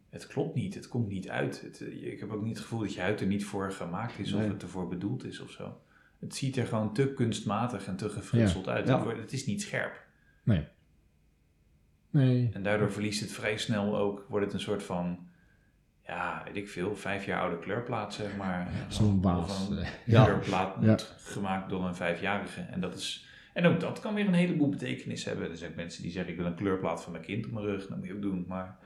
het 0.09 0.27
klopt 0.27 0.55
niet, 0.55 0.75
het 0.75 0.87
komt 0.87 1.07
niet 1.07 1.29
uit. 1.29 1.61
Het, 1.61 1.81
eh, 1.81 2.11
ik 2.11 2.19
heb 2.19 2.31
ook 2.31 2.43
niet 2.43 2.53
het 2.53 2.61
gevoel 2.61 2.79
dat 2.79 2.93
je 2.93 3.01
huid 3.01 3.21
er 3.21 3.27
niet 3.27 3.45
voor 3.45 3.71
gemaakt 3.71 4.19
is 4.19 4.33
of 4.33 4.41
het 4.41 4.61
ervoor 4.61 4.87
bedoeld 4.87 5.25
is 5.25 5.39
of 5.39 5.51
zo. 5.51 5.77
Het 6.19 6.35
ziet 6.35 6.57
er 6.57 6.67
gewoon 6.67 6.93
te 6.93 7.13
kunstmatig 7.13 7.87
en 7.87 7.95
te 7.95 8.09
gefritseld 8.09 8.67
uit. 8.67 8.87
Ja. 8.87 9.07
Het 9.07 9.33
is 9.33 9.45
niet 9.45 9.61
scherp. 9.61 10.03
Nee. 10.43 10.67
Nee. 12.09 12.49
En 12.53 12.63
daardoor 12.63 12.91
verliest 12.91 13.19
het 13.19 13.31
vrij 13.31 13.57
snel 13.57 13.97
ook, 13.97 14.25
wordt 14.29 14.45
het 14.45 14.53
een 14.53 14.59
soort 14.59 14.83
van, 14.83 15.27
ja, 16.07 16.41
weet 16.45 16.55
ik 16.55 16.69
veel, 16.69 16.95
vijf 16.95 17.25
jaar 17.25 17.41
oude 17.41 17.59
kleurplaat, 17.59 18.13
zeg 18.13 18.35
maar. 18.37 18.67
Zo'n 18.87 19.21
baas. 19.21 19.69
een 19.69 19.77
eh. 19.77 19.87
Ja. 20.05 20.23
kleurplaat 20.23 20.75
Ja. 20.81 20.97
gemaakt 21.17 21.69
door 21.69 21.85
een 21.85 21.95
vijfjarige. 21.95 22.61
En, 22.61 22.79
dat 22.81 22.95
is, 22.95 23.25
en 23.53 23.65
ook 23.65 23.79
dat 23.79 23.99
kan 23.99 24.13
weer 24.13 24.27
een 24.27 24.33
heleboel 24.33 24.69
betekenis 24.69 25.25
hebben. 25.25 25.49
Er 25.51 25.57
zijn 25.57 25.69
ook 25.69 25.75
mensen 25.75 26.01
die 26.03 26.11
zeggen, 26.11 26.31
ik 26.31 26.37
wil 26.37 26.45
een 26.47 26.55
kleurplaat 26.55 27.03
van 27.03 27.11
mijn 27.11 27.23
kind 27.23 27.45
op 27.45 27.51
mijn 27.51 27.65
rug. 27.65 27.87
Dat 27.87 27.97
moet 27.97 28.07
je 28.07 28.13
ook 28.13 28.21
doen, 28.21 28.45
maar 28.47 28.77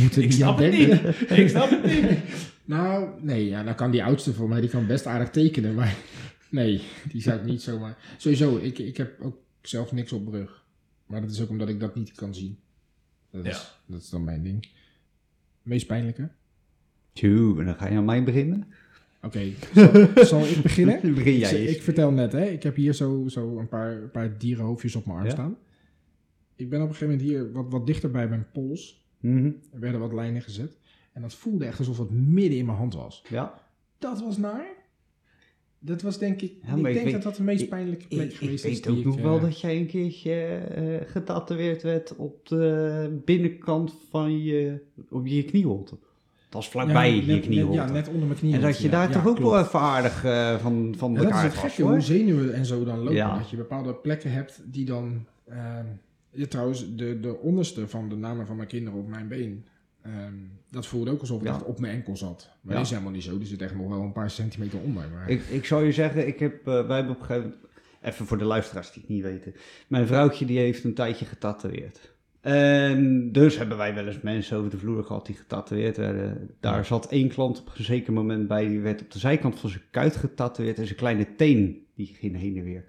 Moet 0.00 0.16
ik 0.24 0.32
snap 0.32 0.58
het 0.58 0.72
denken. 0.72 1.06
niet. 1.06 1.30
Ik 1.30 1.48
snap 1.48 1.70
het 1.70 1.84
niet. 1.84 2.18
Nou, 2.68 3.08
nee, 3.20 3.48
ja, 3.48 3.62
dan 3.62 3.74
kan 3.74 3.90
die 3.90 4.04
oudste 4.04 4.32
voor 4.34 4.48
mij, 4.48 4.60
die 4.60 4.70
kan 4.70 4.86
best 4.86 5.06
aardig 5.06 5.30
tekenen, 5.30 5.74
maar 5.74 5.94
nee, 6.50 6.82
die 7.08 7.22
zou 7.22 7.38
ik 7.38 7.44
niet 7.44 7.62
zomaar... 7.62 7.96
Sowieso, 8.16 8.56
ik, 8.56 8.78
ik 8.78 8.96
heb 8.96 9.20
ook 9.20 9.36
zelf 9.62 9.92
niks 9.92 10.12
op 10.12 10.20
mijn 10.24 10.36
rug. 10.36 10.64
Maar 11.06 11.20
dat 11.20 11.30
is 11.30 11.40
ook 11.42 11.48
omdat 11.48 11.68
ik 11.68 11.80
dat 11.80 11.94
niet 11.94 12.12
kan 12.12 12.34
zien. 12.34 12.58
Dat 13.30 13.44
is, 13.44 13.78
dat 13.86 14.00
is 14.00 14.10
dan 14.10 14.24
mijn 14.24 14.42
ding. 14.42 14.68
Meest 15.68 15.86
pijnlijke? 15.86 16.28
Tjoe, 17.12 17.58
en 17.58 17.64
dan 17.64 17.74
ga 17.74 17.88
je 17.88 17.96
aan 17.96 18.04
mij 18.04 18.22
beginnen. 18.24 18.66
Oké, 19.22 19.40
zal, 19.74 20.24
zal 20.24 20.46
ik 20.46 20.62
beginnen? 20.62 21.00
Begin 21.14 21.32
Ik, 21.34 21.38
jij 21.38 21.62
ik 21.62 21.68
eens. 21.68 21.84
vertel 21.84 22.10
net, 22.10 22.32
hè, 22.32 22.44
ik 22.44 22.62
heb 22.62 22.76
hier 22.76 22.92
zo, 22.92 23.24
zo 23.28 23.58
een, 23.58 23.68
paar, 23.68 23.92
een 24.02 24.10
paar 24.10 24.38
dierenhoofdjes 24.38 24.96
op 24.96 25.06
mijn 25.06 25.16
arm 25.18 25.26
Ja. 25.26 25.32
staan. 25.32 25.56
Ik 26.56 26.68
ben 26.70 26.82
op 26.82 26.88
een 26.88 26.94
gegeven 26.94 27.14
moment 27.16 27.30
hier 27.30 27.52
wat, 27.52 27.66
wat 27.70 27.86
dichter 27.86 28.10
bij 28.10 28.28
mijn 28.28 28.46
pols. 28.52 29.06
Mhm. 29.20 29.44
Er 29.72 29.80
werden 29.80 30.00
wat 30.00 30.12
lijnen 30.12 30.42
gezet. 30.42 30.76
En 31.12 31.22
dat 31.22 31.34
voelde 31.34 31.64
echt 31.64 31.78
alsof 31.78 31.98
het 31.98 32.10
midden 32.10 32.58
in 32.58 32.64
mijn 32.66 32.78
hand 32.78 32.94
was. 32.94 33.24
Ja, 33.28 33.62
Dat 33.98 34.20
was 34.20 34.36
naar. 34.36 34.66
Dat 35.80 36.02
was 36.02 36.18
denk 36.18 36.40
ik. 36.42 36.52
Ja, 36.66 36.72
ik 36.72 36.76
ik 36.78 36.84
denk 36.92 37.04
weet- 37.04 37.12
dat 37.12 37.22
dat 37.22 37.36
de 37.36 37.42
meest 37.42 37.62
ik- 37.62 37.68
pijnlijke 37.68 38.06
plek 38.08 38.20
ik, 38.26 38.30
ik 38.32 38.36
geweest 38.36 38.64
is. 38.64 38.70
weet 38.72 38.82
die 38.82 38.92
ook 38.92 38.98
ik, 38.98 39.04
nog 39.04 39.16
eh, 39.16 39.22
wel 39.22 39.40
dat 39.40 39.60
jij 39.60 39.76
een 39.76 39.86
keertje 39.86 40.32
eh 40.56 41.10
getatoeëerd 41.10 41.82
werd 41.82 42.16
op 42.16 42.48
de 42.48 43.20
binnenkant 43.24 43.94
van 44.10 44.42
je, 44.42 44.78
op 45.10 45.26
je 45.26 45.42
knieholte. 45.44 45.90
Dat 45.90 46.52
was 46.60 46.68
vlakbij 46.68 47.14
ja, 47.14 47.20
je 47.20 47.26
net- 47.32 47.40
knieholte. 47.40 47.76
Ja, 47.76 47.90
net 47.90 48.08
onder 48.08 48.26
mijn 48.26 48.38
knie. 48.38 48.54
en 48.54 48.60
dat 48.60 48.78
je 48.78 48.88
daar 48.88 49.10
toch 49.10 49.26
ook 49.26 49.38
wel 49.38 49.58
even 49.58 49.80
aardig 49.80 50.24
eh, 50.24 50.58
van, 50.58 50.94
van 50.96 51.14
de 51.14 51.18
dat 51.20 51.28
is 51.28 51.34
kaart 51.34 51.44
het 51.52 51.54
was, 51.54 51.62
gekke, 51.62 51.82
hoor. 51.82 51.90
hoe 51.90 52.00
zenuwen 52.00 52.54
en 52.54 52.66
zo 52.66 52.84
dan 52.84 52.98
lopen. 52.98 53.38
Dat 53.38 53.50
je 53.50 53.56
bepaalde 53.56 53.94
plekken 53.94 54.32
hebt 54.32 54.60
die 54.64 54.84
dan... 54.84 55.24
ja, 56.30 56.46
trouwens, 56.48 56.94
de, 56.96 57.20
de 57.20 57.36
onderste 57.38 57.88
van 57.88 58.08
de 58.08 58.16
namen 58.16 58.46
van 58.46 58.56
mijn 58.56 58.68
kinderen 58.68 58.98
op 58.98 59.08
mijn 59.08 59.28
been... 59.28 59.64
ehm, 60.16 60.34
dat 60.70 60.86
voelde 60.86 61.10
ook 61.10 61.20
alsof 61.20 61.38
het 61.38 61.48
Ja. 61.48 61.54
echt 61.54 61.64
op 61.64 61.78
mijn 61.80 61.94
enkel 61.94 62.16
zat. 62.16 62.50
Maar 62.60 62.72
Ja. 62.72 62.78
dat 62.78 62.84
is 62.86 62.90
helemaal 62.92 63.12
niet 63.12 63.22
zo. 63.22 63.38
Die 63.38 63.46
zit 63.46 63.62
echt 63.62 63.74
nog 63.74 63.88
wel 63.88 64.02
een 64.02 64.12
paar 64.12 64.30
centimeter 64.30 64.78
onder. 64.80 65.04
Maar... 65.12 65.30
Ik, 65.30 65.42
ik 65.50 65.64
zou 65.64 65.84
je 65.84 65.92
zeggen, 65.92 66.26
ik 66.26 66.38
heb, 66.38 66.66
eh, 66.66 66.86
wij 66.86 66.96
hebben 66.96 67.14
op 67.14 67.20
een 67.20 67.26
gegeven 67.26 67.50
moment, 67.50 67.66
even 68.02 68.26
voor 68.26 68.38
de 68.38 68.44
luisteraars 68.44 68.92
die 68.92 69.02
het 69.02 69.10
niet 69.10 69.22
weten, 69.22 69.54
mijn 69.88 70.06
vrouwtje 70.06 70.44
die 70.46 70.58
heeft 70.58 70.84
een 70.84 70.94
tijdje 70.94 71.24
getatoeëerd. 71.24 72.16
En 72.40 73.32
dus 73.32 73.58
hebben 73.58 73.76
wij 73.76 73.94
wel 73.94 74.06
eens 74.06 74.20
mensen 74.20 74.56
over 74.58 74.70
de 74.70 74.78
vloer 74.78 75.04
gehad 75.04 75.26
die 75.26 75.34
getatoeëerd 75.34 75.96
werden. 75.96 76.50
Daar 76.60 76.84
zat 76.84 77.08
één 77.10 77.28
klant 77.28 77.60
op 77.60 77.72
een 77.78 77.84
zeker 77.84 78.12
moment 78.12 78.48
bij, 78.48 78.68
die 78.68 78.80
werd 78.80 79.00
op 79.00 79.10
de 79.10 79.18
zijkant 79.18 79.58
van 79.58 79.70
zijn 79.70 79.82
kuit 79.90 80.16
getatoeëerd 80.16 80.78
en 80.78 80.84
zijn 80.86 80.98
kleine 80.98 81.34
teen, 81.36 81.86
die 81.94 82.06
ging 82.06 82.36
heen 82.36 82.56
en 82.56 82.64
weer. 82.64 82.84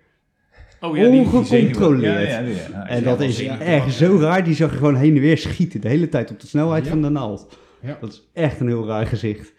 Oh 0.82 0.98
ja, 0.98 1.04
die, 1.04 1.12
die 1.12 1.20
Ongecontroleerd. 1.20 2.30
Ja, 2.30 2.40
ja, 2.40 2.48
ja. 2.70 2.88
en 2.88 3.04
dat 3.04 3.22
is 3.22 3.36
zenuwen. 3.38 3.60
echt 3.60 3.94
zo 3.94 4.18
raar, 4.20 4.44
die 4.44 4.56
zag 4.56 4.72
je 4.72 4.78
gewoon 4.78 4.96
heen 4.96 5.16
en 5.16 5.22
weer 5.22 5.38
schieten, 5.38 5.82
de 5.82 5.88
hele 5.88 6.10
tijd 6.10 6.32
op 6.32 6.40
de 6.40 6.48
snelheid 6.48 6.84
Ja. 6.84 6.90
van 6.90 7.02
de 7.02 7.10
naald. 7.10 7.58
Ja. 7.82 7.98
Dat 8.02 8.12
is 8.14 8.30
echt 8.34 8.60
een 8.60 8.68
heel 8.68 8.88
raar 8.88 9.06
gezicht. 9.08 9.54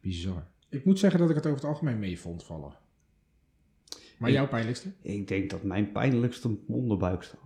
Bizar. 0.00 0.46
Ik 0.70 0.84
moet 0.84 0.98
zeggen 0.98 1.20
dat 1.20 1.28
ik 1.30 1.34
het 1.36 1.46
over 1.46 1.58
het 1.58 1.68
algemeen 1.68 1.98
mee 1.98 2.20
vond 2.20 2.44
vallen. 2.44 2.72
Maar 4.18 4.28
Ik- 4.30 4.34
jouw 4.36 4.48
pijnlijkste? 4.48 4.88
Ik 5.02 5.28
denk 5.28 5.50
dat 5.50 5.62
mijn 5.62 5.92
pijnlijkste 5.92 6.50
onderbuik 6.68 7.22
staat. 7.22 7.40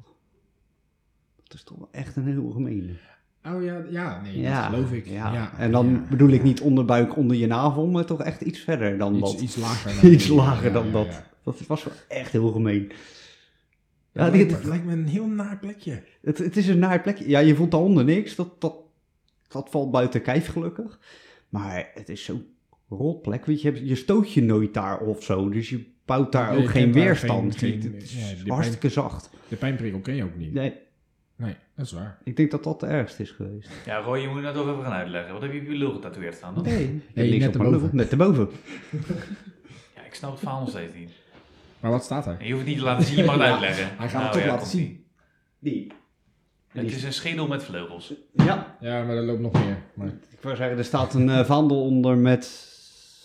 Dat 1.44 1.54
is 1.54 1.62
toch 1.64 1.78
wel 1.78 1.88
echt 1.92 2.16
een 2.16 2.26
heel 2.26 2.50
gemene. 2.50 2.92
Oh 3.46 3.62
ja, 3.62 3.82
ja 3.90 4.20
nee, 4.22 4.42
dat 4.42 4.52
geloof 4.64 4.92
ik. 4.92 5.06
Ja. 5.06 5.32
Ja, 5.32 5.52
en 5.58 5.70
dan 5.72 5.88
ja. 5.90 6.04
bedoel 6.10 6.28
ik 6.28 6.42
niet 6.42 6.60
onderbuik 6.60 7.16
onder 7.16 7.36
je 7.36 7.46
navel, 7.46 7.86
maar 7.86 8.04
toch 8.04 8.22
echt 8.22 8.40
iets 8.40 8.58
verder 8.60 8.98
dan 8.98 9.14
iets, 9.14 9.32
dat. 9.32 9.40
iets 9.40 9.56
lager. 9.56 9.92
dan 10.02 10.10
Iets 10.12 10.28
lager 10.28 10.66
Ja, 10.66 10.72
dan 10.72 10.86
ja, 10.86 10.92
dat. 10.92 11.22
Dat 11.58 11.66
was 11.66 11.84
wel 11.84 11.94
echt 12.08 12.32
heel 12.32 12.50
gemeen. 12.52 12.90
Ja, 14.12 14.24
Ja, 14.24 14.30
lijkt, 14.30 14.48
dit- 14.50 14.62
me, 14.62 14.68
lijkt 14.68 14.84
me 14.84 14.92
een 14.92 15.06
heel 15.06 15.26
naar 15.26 15.58
plekje. 15.58 16.02
Het, 16.22 16.38
het 16.38 16.56
is 16.56 16.68
een 16.68 16.78
naar 16.78 17.00
plekje. 17.00 17.28
Ja, 17.28 17.38
je 17.38 17.54
voelt 17.54 17.70
daaronder 17.70 18.04
niks. 18.04 18.34
Dat, 18.34 18.60
dat, 18.60 18.74
dat 19.48 19.68
valt 19.70 19.90
buiten 19.90 20.22
kijf 20.22 20.46
gelukkig. 20.48 20.98
Maar 21.48 21.90
het 21.94 22.08
is 22.08 22.24
zo'n 22.24 22.46
rotplek. 22.88 23.46
Weet 23.46 23.62
je, 23.62 23.86
je 23.86 23.94
stoot 23.94 24.32
je 24.32 24.42
nooit 24.42 24.74
daar 24.74 25.00
of 25.00 25.22
zo. 25.24 25.48
Dus 25.48 25.68
je 25.70 25.84
bouwt 26.04 26.32
daar 26.32 26.52
Nee, 26.54 26.62
ook 26.62 26.70
geen 26.70 26.92
weerstand. 26.92 27.56
geen- 27.56 27.82
geen- 27.82 27.92
het 27.94 28.02
is 28.02 28.12
ja, 28.20 28.26
die 28.26 28.36
pijn- 28.36 28.48
hartstikke 28.50 28.88
zacht. 28.88 29.30
De 29.48 29.56
pijnprikkel 29.56 30.00
ken 30.00 30.14
je 30.14 30.24
ook 30.24 30.36
niet. 30.36 30.52
Nee, 30.52 30.74
Nee, 31.36 31.54
dat 31.76 31.86
is 31.86 31.92
waar. 31.92 32.18
ik 32.24 32.36
denk 32.36 32.50
dat 32.50 32.64
dat 32.64 32.80
de 32.80 32.86
ergste 32.86 33.22
is 33.22 33.30
geweest. 33.30 33.68
Ja, 33.86 33.98
Roy, 33.98 34.18
je 34.18 34.28
moet 34.28 34.42
het 34.42 34.54
toch 34.54 34.68
even 34.68 34.82
gaan 34.82 34.92
uitleggen. 34.92 35.32
Wat 35.32 35.42
heb 35.42 35.52
je 35.52 35.60
op 35.60 35.66
je 35.66 35.72
lul 35.74 35.92
getatoeëerd 35.92 36.34
staan 36.34 36.54
dan? 36.54 36.62
Nee, 36.64 37.00
Nee, 37.14 37.30
niks 37.30 37.44
net 37.44 37.54
erboven. 37.56 37.90
Net 37.92 38.10
erboven. 38.10 38.48
Ja, 39.96 40.04
ik 40.04 40.14
snap 40.14 40.30
het 40.30 40.40
verhaal 40.40 40.60
nog 40.60 40.68
steeds 40.68 40.94
niet. 40.94 41.10
Maar 41.80 41.90
wat 41.90 42.04
staat 42.04 42.26
er? 42.26 42.36
Je 42.44 42.52
hoeft 42.52 42.58
het 42.58 42.66
niet 42.66 42.78
te 42.78 42.84
laten 42.84 43.06
zien, 43.06 43.16
je 43.16 43.24
mag 43.24 43.34
het 43.34 43.44
uitleggen. 43.44 43.96
hij 43.96 44.08
gaat 44.08 44.22
het 44.22 44.32
toch 44.32 44.46
laten 44.50 44.66
zien. 44.66 45.04
Die. 45.58 45.92
Het 46.68 46.86
is 46.92 47.02
een 47.02 47.12
schedel 47.12 47.46
met 47.46 47.62
vleugels. 47.64 48.12
Ja, 48.32 48.76
Ja, 48.80 49.02
maar 49.04 49.16
er 49.16 49.22
loopt 49.22 49.40
nog 49.40 49.52
meer. 49.52 49.82
Maar 49.94 50.06
ik 50.06 50.40
wou 50.40 50.56
zeggen, 50.56 50.78
er 50.78 50.84
staat 50.84 51.14
een 51.14 51.30
eh, 51.30 51.44
vaandel 51.44 51.82
onder 51.82 52.16
met... 52.16 52.44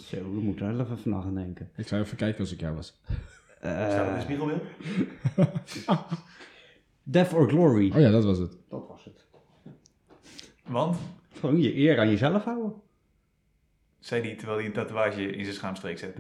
Zo, 0.06 0.18
we 0.18 0.40
moeten 0.40 0.68
er 0.68 0.80
even 0.80 0.98
vanaf 1.00 1.24
gaan 1.24 1.36
denken. 1.36 1.70
ik 1.76 1.88
zou 1.88 2.02
even 2.02 2.18
kijken 2.18 2.40
als 2.40 2.52
ik 2.52 2.60
jou 2.60 2.76
was. 2.76 3.00
Eh, 3.60 3.72
Staat 3.72 4.08
er 4.08 4.16
een 4.16 4.22
spiegelbeeld? 4.22 4.64
Death 7.04 7.34
or 7.34 7.50
Glory. 7.50 7.92
Oh 7.96 8.00
ja, 8.00 8.10
dat 8.12 8.24
was 8.24 8.38
het. 8.38 8.58
Dat 8.70 8.88
was 8.88 9.04
het. 9.04 9.26
Want, 10.66 10.98
Gewoon 11.40 11.62
je 11.62 11.76
eer 11.78 12.00
aan 12.00 12.10
jezelf 12.10 12.44
houden. 12.44 12.74
Zei 14.06 14.22
hij 14.22 14.36
terwijl 14.36 14.58
hij 14.58 14.68
een 14.68 14.74
tatoeage 14.74 15.26
in 15.26 15.44
zijn 15.44 15.56
schaamstreek 15.56 15.98
zet. 15.98 16.18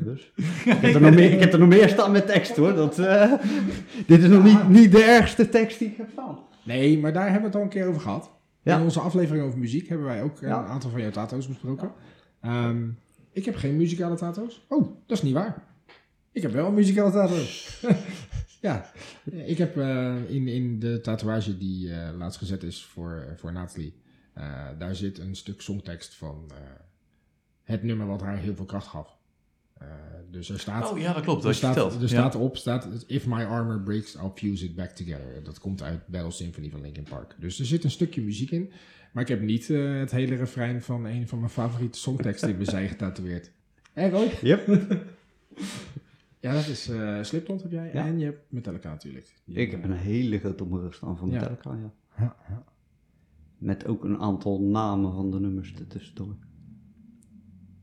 dus. 0.00 0.32
ik, 0.64 0.64
heb 0.64 0.94
er 0.94 1.00
nog 1.00 1.14
meer, 1.14 1.32
ik 1.32 1.40
heb 1.40 1.52
er 1.52 1.58
nog 1.58 1.68
meer 1.68 1.88
staan 1.88 2.12
met 2.12 2.26
tekst 2.26 2.56
hoor. 2.56 2.74
Dat, 2.74 2.98
eh, 2.98 3.32
dit 4.06 4.22
is 4.22 4.28
nog 4.28 4.44
niet, 4.44 4.68
niet 4.68 4.92
de 4.92 5.02
ergste 5.02 5.48
tekst 5.48 5.78
die 5.78 5.88
ik 5.88 5.96
heb 5.96 6.08
staan. 6.12 6.38
Nee, 6.64 6.98
maar 6.98 7.12
daar 7.12 7.30
hebben 7.30 7.40
we 7.40 7.46
het 7.46 7.56
al 7.56 7.62
een 7.62 7.68
keer 7.68 7.86
over 7.86 8.00
gehad. 8.00 8.30
Ja. 8.62 8.76
In 8.76 8.82
onze 8.82 9.00
aflevering 9.00 9.44
over 9.44 9.58
muziek 9.58 9.88
hebben 9.88 10.06
wij 10.06 10.22
ook 10.22 10.38
Ja. 10.40 10.58
een 10.58 10.66
aantal 10.66 10.90
van 10.90 11.00
jouw 11.00 11.10
tato's 11.10 11.48
besproken. 11.48 11.92
Ehm, 12.40 12.88
ik 13.32 13.44
heb 13.44 13.56
geen 13.56 13.76
muzikale 13.76 14.16
tato's. 14.16 14.64
Oh, 14.68 14.96
dat 15.06 15.16
is 15.16 15.22
niet 15.22 15.34
waar. 15.34 15.62
Ik 16.32 16.42
heb 16.42 16.52
wel 16.52 16.66
een 16.66 16.74
muzikale 16.74 17.10
tato's. 17.12 17.80
ja, 18.60 18.90
ik 19.30 19.58
heb 19.58 19.76
eh, 19.76 20.14
in, 20.28 20.48
in 20.48 20.78
de 20.78 21.00
tatoeage 21.00 21.58
die 21.58 21.92
eh, 21.92 22.08
laatst 22.18 22.38
gezet 22.38 22.62
is 22.62 22.84
voor, 22.84 23.34
voor 23.36 23.52
Nathalie, 23.52 23.94
eh, 24.34 24.68
daar 24.78 24.94
zit 24.94 25.18
een 25.18 25.36
stuk 25.36 25.60
songtekst 25.60 26.14
van 26.14 26.50
eh, 26.50 26.56
het 27.64 27.82
nummer 27.82 28.06
wat 28.06 28.20
haar 28.20 28.36
heel 28.36 28.54
veel 28.54 28.64
kracht 28.64 28.86
gaf. 28.86 29.16
Eh, 29.78 29.86
dus 30.30 30.50
er 30.50 30.60
staat... 30.60 30.90
Oh 30.92 30.98
ja, 30.98 31.12
dat 31.12 31.22
klopt. 31.22 31.42
Dat 31.42 31.50
Er 31.50 31.56
staat, 31.56 31.76
er 31.94 32.00
Ja. 32.00 32.06
staat 32.06 32.34
op, 32.34 32.56
staat, 32.56 33.04
if 33.06 33.26
my 33.26 33.44
armor 33.44 33.80
breaks, 33.80 34.14
I'll 34.16 34.30
fuse 34.34 34.64
it 34.64 34.74
back 34.74 34.90
together. 34.90 35.42
Dat 35.42 35.58
komt 35.58 35.82
uit 35.82 36.06
Battle 36.06 36.30
Symphony 36.30 36.70
van 36.70 36.80
Linkin 36.80 37.02
Park. 37.08 37.34
Dus 37.38 37.58
er 37.58 37.66
zit 37.66 37.84
een 37.84 37.90
stukje 37.90 38.22
muziek 38.22 38.50
in. 38.50 38.70
Maar 39.12 39.22
ik 39.22 39.28
heb 39.28 39.40
niet 39.40 39.70
eh, 39.70 39.98
het 39.98 40.10
hele 40.10 40.34
refrein 40.34 40.82
van 40.82 41.04
een 41.04 41.28
van 41.28 41.38
mijn 41.38 41.50
favoriete 41.50 41.98
songteksten 41.98 42.48
in 42.48 42.54
mijn 42.56 42.66
zij 42.68 42.88
getatoeëerd. 42.88 43.50
Hé 43.92 44.08
Roy? 44.08 44.30
Yep. 44.42 44.66
Ja, 46.40 46.52
dat 46.52 46.66
is 46.66 46.88
eh 46.88 47.22
Slipknot 47.22 47.62
heb 47.62 47.70
jij. 47.72 47.90
Ja. 47.92 48.06
En 48.06 48.18
je 48.18 48.24
hebt 48.24 48.40
Metallica 48.48 48.90
natuurlijk. 48.90 49.34
Ik 49.46 49.70
heb 49.70 49.84
een 49.84 49.92
hele 49.92 50.38
grote 50.38 50.62
op 50.62 50.70
mijn 50.70 50.82
rug 50.82 50.94
staan 50.94 51.16
van. 51.16 51.28
Metallica, 51.30 51.70
ja. 51.70 51.92
ja, 52.18 52.36
ja. 52.48 52.64
Met 53.58 53.86
ook 53.86 54.04
een 54.04 54.18
aantal 54.18 54.60
namen 54.60 55.12
van 55.12 55.30
de 55.30 55.40
nummers 55.40 55.74
ertussendoor. 55.74 56.36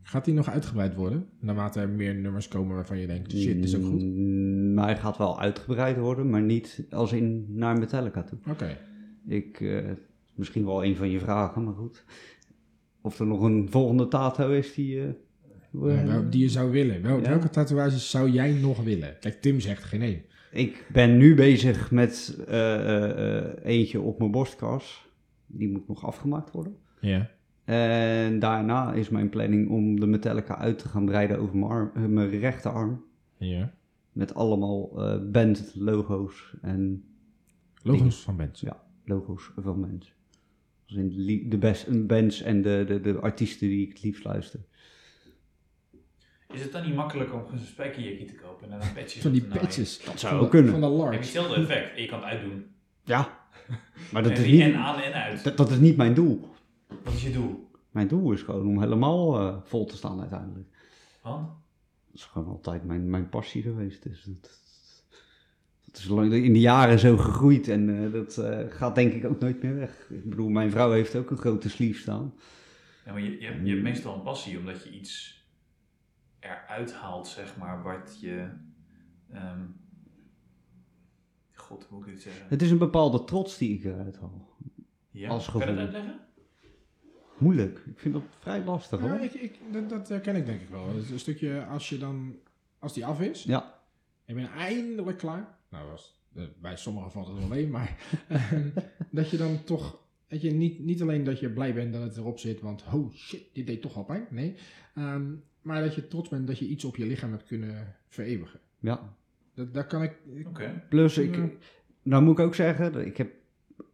Gaat 0.10 0.26
die 0.26 0.34
nog 0.34 0.50
uitgebreid 0.50 0.96
worden? 0.96 1.26
Naarmate 1.40 1.80
er 1.80 1.90
meer 1.90 2.16
nummers 2.16 2.48
komen 2.48 2.76
waarvan 2.76 2.98
je 3.00 3.08
denkt, 3.08 3.32
shit, 3.32 3.56
dit 3.56 3.64
is 3.64 3.76
ook 3.76 3.86
goed. 3.86 4.04
Mm, 4.04 4.74
Maar 4.74 4.86
hij 4.86 4.98
gaat 4.98 5.18
wel 5.18 5.40
uitgebreid 5.40 5.98
worden, 5.98 6.30
maar 6.30 6.42
niet 6.42 6.86
als 6.90 7.12
in 7.14 7.46
naar 7.50 7.78
Metallica 7.80 8.24
toe. 8.24 8.38
Oké. 8.50 8.78
Ik, 9.28 9.62
eh, 9.62 9.78
misschien 10.36 10.66
wel 10.66 10.86
een 10.86 10.96
van 10.96 11.10
je 11.10 11.20
vragen, 11.20 11.64
maar 11.64 11.74
goed. 11.74 12.04
Of 13.02 13.20
er 13.20 13.28
nog 13.28 13.42
een 13.42 13.68
volgende 13.70 14.08
tato 14.08 14.52
is 14.52 14.74
die... 14.74 15.00
eh, 15.02 15.06
Ja, 15.72 16.06
wel- 16.06 16.30
die 16.30 16.42
je 16.42 16.50
zou 16.50 16.72
willen. 16.72 17.02
Wel, 17.02 17.18
Ja. 17.22 17.30
Welke 17.30 17.50
tatoeages 17.50 18.10
zou 18.10 18.30
jij 18.30 18.52
nog 18.52 18.84
willen? 18.84 19.18
Kijk, 19.20 19.42
Tim 19.42 19.60
zegt 19.60 19.84
geen 19.84 20.02
één. 20.02 20.22
Ik 20.52 20.86
ben 20.94 21.18
nu 21.18 21.36
bezig 21.36 21.92
met 21.92 22.38
eh, 22.48 22.74
eh, 22.76 23.38
eh, 23.38 23.56
eentje 23.64 24.02
op 24.02 24.20
mijn 24.20 24.32
borstkas. 24.32 25.08
Die 25.48 25.70
moet 25.70 25.88
nog 25.88 26.06
afgemaakt 26.06 26.52
worden. 26.52 26.76
Ja. 27.02 27.30
En 27.70 28.40
daarna 28.40 28.94
is 28.94 29.10
mijn 29.10 29.30
planning 29.30 29.70
om 29.70 30.00
de 30.00 30.08
Metallica 30.08 30.58
uit 30.58 30.80
te 30.80 30.88
gaan 30.88 31.06
breiden 31.06 31.40
over 31.40 31.58
mijn, 31.58 31.72
arm, 31.72 31.92
eh, 31.96 32.06
mijn 32.06 32.30
rechterarm. 32.30 33.04
Ja. 33.38 33.74
Met 34.12 34.34
allemaal 34.34 34.92
eh 34.96 35.20
band 35.32 35.72
logo's 35.76 36.54
en 36.62 37.04
Logos 37.82 38.22
van 38.22 38.38
bands. 38.38 38.62
ja, 38.62 38.84
logo's 39.06 39.52
van 39.58 39.80
mensen. 39.80 40.14
Dus 40.86 40.98
in 40.98 41.50
de, 41.50 41.58
best, 41.58 42.08
bands 42.08 42.42
en 42.42 42.62
de, 42.62 42.84
de, 42.88 43.02
de 43.02 43.20
artiesten 43.20 43.68
die 43.68 43.86
ik 43.86 43.90
het 43.90 44.04
liefst 44.04 44.24
luister. 44.24 44.60
Is 46.54 46.62
het 46.62 46.72
dan 46.72 46.86
niet 46.86 46.96
makkelijker 46.96 47.44
om 47.44 47.52
een 47.52 47.60
spijkerjekje 47.60 48.26
te 48.26 48.36
kopen 48.36 48.64
en 48.64 48.80
dan 48.80 48.88
een 48.88 48.94
patches 48.94 49.22
Van 49.22 49.32
die 49.32 49.44
patches. 49.44 50.04
Dat 50.04 50.20
zou 50.20 50.42
ook 50.42 50.50
kunnen. 50.50 50.72
Van 50.72 50.82
de 50.82 50.88
large. 50.88 51.18
hetzelfde 51.18 51.56
effect 51.56 51.96
en 51.96 52.02
je 52.02 52.08
kan 52.08 52.20
het 52.20 52.28
uitdoen. 52.28 52.66
Ja, 53.04 53.40
maar 54.12 54.24
dat 54.24 54.32
en 54.32 54.38
is, 54.38 54.60
en 54.60 54.68
niet, 54.68 54.76
aan 54.76 55.00
en 55.00 55.14
uit. 55.14 55.44
dat, 55.44 55.58
dat 55.58 55.72
is 55.72 55.78
niet 55.78 55.98
mijn 55.98 56.14
doel. 56.14 56.58
Wat 57.04 57.14
is 57.14 57.24
je 57.24 57.32
doel? 57.32 57.70
Mijn 57.92 58.08
doel 58.08 58.32
is 58.32 58.42
gewoon 58.42 58.68
om 58.68 58.80
helemaal 58.82 59.40
eh, 59.40 59.58
vol 59.64 59.86
te 59.86 59.96
staan 59.98 60.20
uiteindelijk. 60.20 60.68
Want? 61.24 61.48
Dat 61.48 62.14
is 62.14 62.24
gewoon 62.24 62.48
altijd 62.48 62.84
mijn, 62.84 63.10
mijn 63.10 63.30
passie 63.30 63.62
geweest. 63.62 64.04
Dus 64.04 64.24
dat, 64.24 64.42
dat 65.86 65.98
is 65.98 66.08
lang, 66.08 66.34
in 66.34 66.54
de 66.54 66.60
jaren 66.60 67.00
zo 67.00 67.18
gegroeid 67.18 67.68
en 67.68 68.04
eh, 68.06 68.12
dat 68.12 68.38
eh, 68.38 68.60
gaat 68.70 68.96
denk 68.96 69.14
ik 69.14 69.26
ook 69.26 69.40
nooit 69.40 69.62
meer 69.64 69.76
weg. 69.76 70.08
Ik 70.10 70.30
bedoel, 70.30 70.50
mijn 70.50 70.72
vrouw 70.72 70.92
heeft 70.92 71.16
ook 71.16 71.30
een 71.32 71.38
grote 71.38 71.70
sleeve 71.70 72.00
staan. 72.00 72.34
Ja, 73.06 73.12
maar 73.12 73.22
je, 73.22 73.40
je, 73.40 73.46
hebt, 73.48 73.66
je 73.66 73.70
hebt 73.72 73.84
meestal 73.84 74.16
een 74.16 74.22
passie 74.22 74.58
omdat 74.58 74.84
je 74.84 74.92
iets 74.92 75.44
eruit 76.40 76.94
haalt, 76.94 77.28
zeg 77.28 77.58
maar, 77.58 77.84
wat 77.84 78.18
je... 78.22 78.50
ehm, 79.32 79.62
God, 81.54 81.86
hoe 81.90 81.98
moet 81.98 82.08
ik 82.08 82.14
dit 82.14 82.22
zeggen? 82.22 82.46
Het 82.50 82.62
is 82.62 82.72
een 82.72 82.78
bepaalde 82.78 83.24
trots 83.24 83.58
die 83.58 83.78
ik 83.78 83.84
eruit 83.84 84.20
haal. 84.20 84.56
Ja, 85.12 85.30
als 85.30 85.52
Kan 85.52 85.60
je 85.60 85.66
dat 85.66 85.76
gevoel. 85.76 85.86
uitleggen? 85.86 86.20
Moeilijk. 87.40 87.82
Ik 87.86 88.00
vind 88.00 88.14
dat 88.14 88.24
vrij 88.40 88.64
lastig 88.64 89.00
Ja, 89.02 89.08
hoor. 89.10 89.20
ik, 89.20 89.34
ik, 89.34 89.60
dat, 89.72 89.90
dat 89.90 90.08
herken 90.10 90.36
ik 90.36 90.46
denk 90.46 90.62
ik 90.62 90.70
wel. 90.70 90.88
Het 90.88 91.04
is 91.04 91.10
een 91.10 91.20
stukje 91.20 91.66
als 91.66 91.90
je 91.90 91.98
dan, 91.98 92.36
als 92.80 92.94
die 92.94 93.06
af 93.06 93.22
is, 93.22 93.44
Ja, 93.44 93.62
en 94.26 94.36
je 94.36 94.42
bent 94.42 94.54
eindelijk 94.56 95.18
klaar. 95.18 95.58
Nou, 95.70 95.90
was, 95.90 96.22
eh, 96.36 96.44
bij 96.62 96.76
sommigen 96.78 97.12
valt 97.12 97.28
het 97.28 97.38
wel 97.38 97.48
mee, 97.48 97.68
maar 97.68 97.98
ehm, 98.28 98.68
dat 99.12 99.30
je 99.30 99.38
dan 99.38 99.64
toch, 99.64 100.00
weet 100.28 100.42
je, 100.42 100.52
niet, 100.52 100.80
niet 100.80 101.02
alleen 101.02 101.24
dat 101.24 101.40
je 101.40 101.50
blij 101.50 101.74
bent 101.74 101.94
dat 101.94 102.02
het 102.02 102.18
erop 102.18 102.40
zit, 102.40 102.62
want 102.62 102.84
oh 102.94 103.14
shit, 103.14 103.44
dit 103.54 103.68
deed 103.68 103.82
toch 103.82 103.96
al 103.96 104.04
pijn. 104.04 104.28
Nee, 104.30 104.56
Ehm, 104.96 105.32
maar 105.62 105.84
dat 105.84 105.96
je 105.96 106.08
trots 106.08 106.30
bent 106.30 106.48
dat 106.48 106.58
je 106.60 106.68
iets 106.68 106.86
op 106.86 106.96
je 106.96 107.06
lichaam 107.06 107.32
hebt 107.32 107.44
kunnen 107.48 107.96
vereeuwigen. 108.08 108.60
ja. 108.80 109.18
Dat, 109.54 109.74
daar 109.74 109.88
kan 109.88 110.04
ik, 110.04 110.16
ik- 110.36 110.48
Oké. 110.48 110.84
Plus, 110.90 111.18
ik, 111.18 111.36
Ja. 111.36 111.50
nou 112.04 112.24
moet 112.24 112.40
ik 112.40 112.46
ook 112.46 112.56
zeggen, 112.56 112.92
dat 112.94 113.06
ik 113.06 113.18
heb 113.18 113.32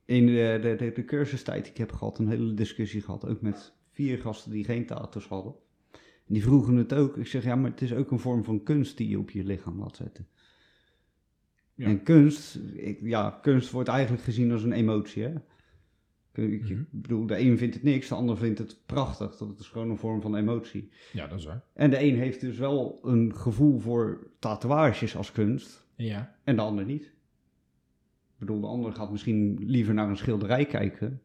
in 0.05 0.25
de, 0.25 0.59
de, 0.61 0.75
de, 0.75 0.91
de 0.91 1.05
cursustijd 1.05 1.63
die 1.63 1.71
ik 1.71 1.77
heb 1.77 1.91
gehad, 1.91 2.19
een 2.19 2.29
hele 2.29 2.53
discussie 2.53 3.01
gehad. 3.01 3.27
Ook 3.27 3.41
met 3.41 3.73
vier 3.91 4.17
gasten 4.17 4.51
die 4.51 4.63
geen 4.63 4.85
tattoos 4.85 5.27
hadden. 5.27 5.53
En 6.27 6.33
die 6.33 6.43
vroegen 6.43 6.75
het 6.75 6.93
ook. 6.93 7.17
Ik 7.17 7.27
zeg, 7.27 7.43
ja, 7.43 7.55
maar 7.55 7.71
het 7.71 7.81
is 7.81 7.93
ook 7.93 8.11
een 8.11 8.19
vorm 8.19 8.43
van 8.43 8.63
kunst 8.63 8.97
die 8.97 9.09
je 9.09 9.19
op 9.19 9.29
je 9.31 9.43
lichaam 9.43 9.79
laat 9.79 9.95
zetten. 9.95 10.27
Ja. 11.75 11.85
En 11.87 12.03
kunst, 12.03 12.59
ik, 12.73 12.99
ja, 13.01 13.39
kunst 13.41 13.71
wordt 13.71 13.89
eigenlijk 13.89 14.23
gezien 14.23 14.51
als 14.51 14.63
een 14.63 14.71
emotie, 14.71 15.23
hè. 15.23 15.33
Ik, 16.33 16.51
ik 16.51 16.61
Mhm. 16.69 16.83
bedoel, 16.91 17.25
de 17.25 17.39
een 17.39 17.57
vindt 17.57 17.73
het 17.73 17.83
niks, 17.83 18.07
de 18.07 18.15
ander 18.15 18.37
vindt 18.37 18.59
het 18.59 18.79
prachtig. 18.85 19.37
Dat 19.37 19.59
is 19.59 19.67
gewoon 19.67 19.89
een 19.89 19.97
vorm 19.97 20.21
van 20.21 20.35
emotie. 20.35 20.89
ja, 21.13 21.27
dat 21.27 21.39
is 21.39 21.45
waar. 21.45 21.63
En 21.73 21.89
de 21.89 22.03
een 22.03 22.15
heeft 22.17 22.41
dus 22.41 22.57
wel 22.57 22.99
een 23.03 23.35
gevoel 23.35 23.79
voor 23.79 24.27
tatoeages 24.39 25.15
als 25.15 25.31
kunst. 25.31 25.85
Ja, 25.95 26.35
En 26.43 26.55
de 26.55 26.61
ander 26.61 26.85
niet. 26.85 27.13
Ik 28.35 28.41
bedoel, 28.41 28.61
de 28.61 28.67
ander 28.67 28.93
gaat 28.93 29.11
misschien 29.11 29.57
liever 29.59 29.93
naar 29.93 30.09
een 30.09 30.17
schilderij 30.17 30.65
kijken. 30.65 31.21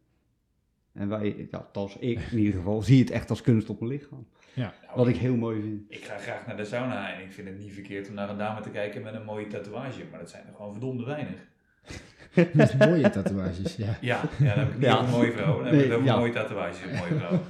En 0.92 1.08
wij, 1.08 1.48
ja, 1.50 1.58
althans 1.58 1.96
ik 1.98 2.18
in 2.30 2.38
ieder 2.38 2.54
geval, 2.54 2.82
zie 2.82 3.00
het 3.00 3.10
echt 3.10 3.30
als 3.30 3.40
kunst 3.42 3.68
op 3.70 3.80
mijn 3.80 3.92
lichaam. 3.92 4.26
ja. 4.54 4.74
Nou, 4.82 4.96
Wat 4.96 5.08
ik 5.08 5.16
heel 5.16 5.36
mooi 5.36 5.60
vind. 5.60 5.82
Ik 5.88 6.04
ga 6.04 6.16
graag 6.18 6.46
naar 6.46 6.56
de 6.56 6.64
sauna 6.64 7.14
en 7.14 7.22
ik 7.24 7.32
vind 7.32 7.48
het 7.48 7.58
niet 7.58 7.72
verkeerd 7.72 8.08
om 8.08 8.14
naar 8.14 8.30
een 8.30 8.38
dame 8.38 8.60
te 8.60 8.70
kijken 8.70 9.02
met 9.02 9.14
een 9.14 9.24
mooie 9.24 9.46
tatoeage, 9.46 10.02
maar 10.10 10.18
dat 10.20 10.30
zijn 10.30 10.46
er 10.46 10.54
gewoon 10.54 10.72
verdomde 10.72 11.04
weinig. 11.04 11.48
Met 12.52 12.78
mooie 12.78 13.10
tatoeages, 13.10 13.76
ja. 13.76 13.98
Ja, 14.00 14.20
ja 14.38 14.54
dan 14.54 14.58
heb 14.64 14.68
ik 14.68 14.74
niet 14.74 14.82
Ja. 14.84 15.02
een 15.04 15.10
mooie 15.10 15.32
vrouw, 15.32 15.56
dan 15.56 15.64
heb 15.66 15.74
Nee, 15.74 15.98
ik 15.98 16.04
ja. 16.04 16.16
mooie 16.18 16.32
tatoeages 16.32 16.84
op 16.84 16.90
mooie 16.92 17.14
vrouw. 17.20 17.40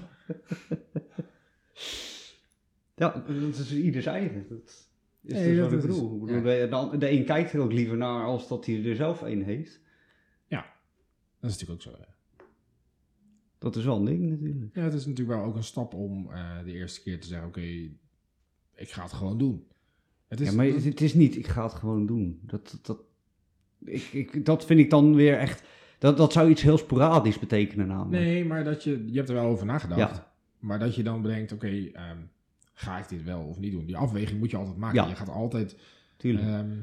Ja, 2.96 3.22
dat 3.26 3.56
is 3.58 3.72
ieders 3.74 4.06
eigen. 4.06 4.46
Dat 4.48 4.88
is 5.22 5.32
Nee, 5.32 5.46
dus 5.46 5.56
dat 5.56 5.70
wat 5.70 5.84
ik 5.84 5.90
is- 5.90 5.96
bedoel. 5.96 6.14
Ik 6.14 6.42
bedoel, 6.42 6.52
ja. 6.52 6.96
de, 6.96 7.10
een 7.10 7.24
kijkt 7.24 7.52
er 7.52 7.60
ook 7.60 7.72
liever 7.72 7.96
naar 7.96 8.24
als 8.24 8.48
dat 8.48 8.66
hij 8.66 8.84
er 8.84 8.96
zelf 8.96 9.20
een 9.20 9.42
heeft. 9.42 9.80
Dat 11.40 11.50
is 11.50 11.58
natuurlijk 11.58 11.86
ook 11.86 11.94
zo. 11.94 12.02
Ja. 12.02 12.44
Dat 13.58 13.76
is 13.76 13.84
wel 13.84 13.96
een 13.96 14.04
ding 14.04 14.30
natuurlijk. 14.30 14.74
Ja, 14.74 14.82
het 14.82 14.94
is 14.94 15.06
natuurlijk 15.06 15.38
wel 15.38 15.46
ook 15.46 15.56
een 15.56 15.64
stap 15.64 15.94
om 15.94 16.30
eh, 16.30 16.64
de 16.64 16.72
eerste 16.72 17.02
keer 17.02 17.20
te 17.20 17.26
zeggen: 17.26 17.48
Oké, 17.48 17.60
ik 18.74 18.90
ga 18.90 19.02
het 19.02 19.12
gewoon 19.12 19.38
doen. 19.38 19.66
Het 20.28 20.40
is, 20.40 20.48
ja, 20.50 20.54
maar 20.54 20.66
het, 20.66 20.84
het 20.84 21.00
is 21.00 21.14
niet, 21.14 21.36
ik 21.36 21.46
ga 21.46 21.62
het 21.62 21.72
gewoon 21.72 22.06
doen. 22.06 22.40
Dat, 22.42 22.70
dat, 22.70 22.86
dat, 22.86 22.98
ik, 23.84 24.02
ik, 24.12 24.44
dat 24.44 24.64
vind 24.64 24.80
ik 24.80 24.90
dan 24.90 25.14
weer 25.14 25.38
echt, 25.38 25.62
dat, 25.98 26.16
dat 26.16 26.32
zou 26.32 26.50
iets 26.50 26.62
heel 26.62 26.78
sporadisch 26.78 27.38
betekenen 27.38 27.86
namelijk. 27.86 28.22
Nee, 28.24 28.44
maar 28.44 28.64
dat 28.64 28.84
je, 28.84 29.04
je 29.06 29.16
hebt 29.16 29.28
er 29.28 29.34
wel 29.34 29.46
over 29.48 29.66
nagedacht. 29.66 30.16
Ja. 30.16 30.32
Maar 30.58 30.78
dat 30.78 30.94
je 30.94 31.02
dan 31.02 31.22
bedenkt: 31.22 31.52
Oké, 31.52 31.68
ehm, 31.92 32.18
ga 32.80 32.98
ik 32.98 33.08
dit 33.08 33.22
wel 33.22 33.42
of 33.42 33.58
niet 33.58 33.72
doen? 33.72 33.86
Die 33.86 33.96
afweging 33.96 34.38
moet 34.38 34.50
je 34.50 34.56
altijd 34.56 34.76
maken. 34.76 35.02
Ja. 35.02 35.08
Je 35.08 35.14
gaat 35.14 35.28
altijd. 35.28 35.76
Ehm, 36.16 36.78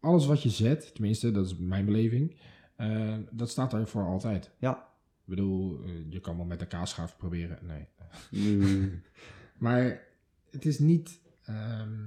alles 0.00 0.26
wat 0.26 0.42
je 0.42 0.50
zet, 0.50 0.94
tenminste, 0.94 1.30
dat 1.30 1.46
is 1.46 1.56
mijn 1.56 1.84
beleving, 1.84 2.36
eh, 2.76 3.16
dat 3.30 3.50
staat 3.50 3.72
er 3.72 3.88
voor 3.88 4.06
altijd. 4.06 4.50
ja. 4.58 4.90
Ik 5.24 5.28
bedoel, 5.28 5.82
eh, 5.84 5.90
je 6.10 6.20
kan 6.20 6.36
wel 6.36 6.44
met 6.46 6.60
een 6.60 6.66
kaasschaaf 6.68 7.16
proberen. 7.16 7.58
Nee. 7.66 7.86
Mm. 8.30 9.02
Maar 9.58 10.06
het 10.50 10.66
is 10.66 10.78
niet 10.78 11.20
ehm, 11.44 11.98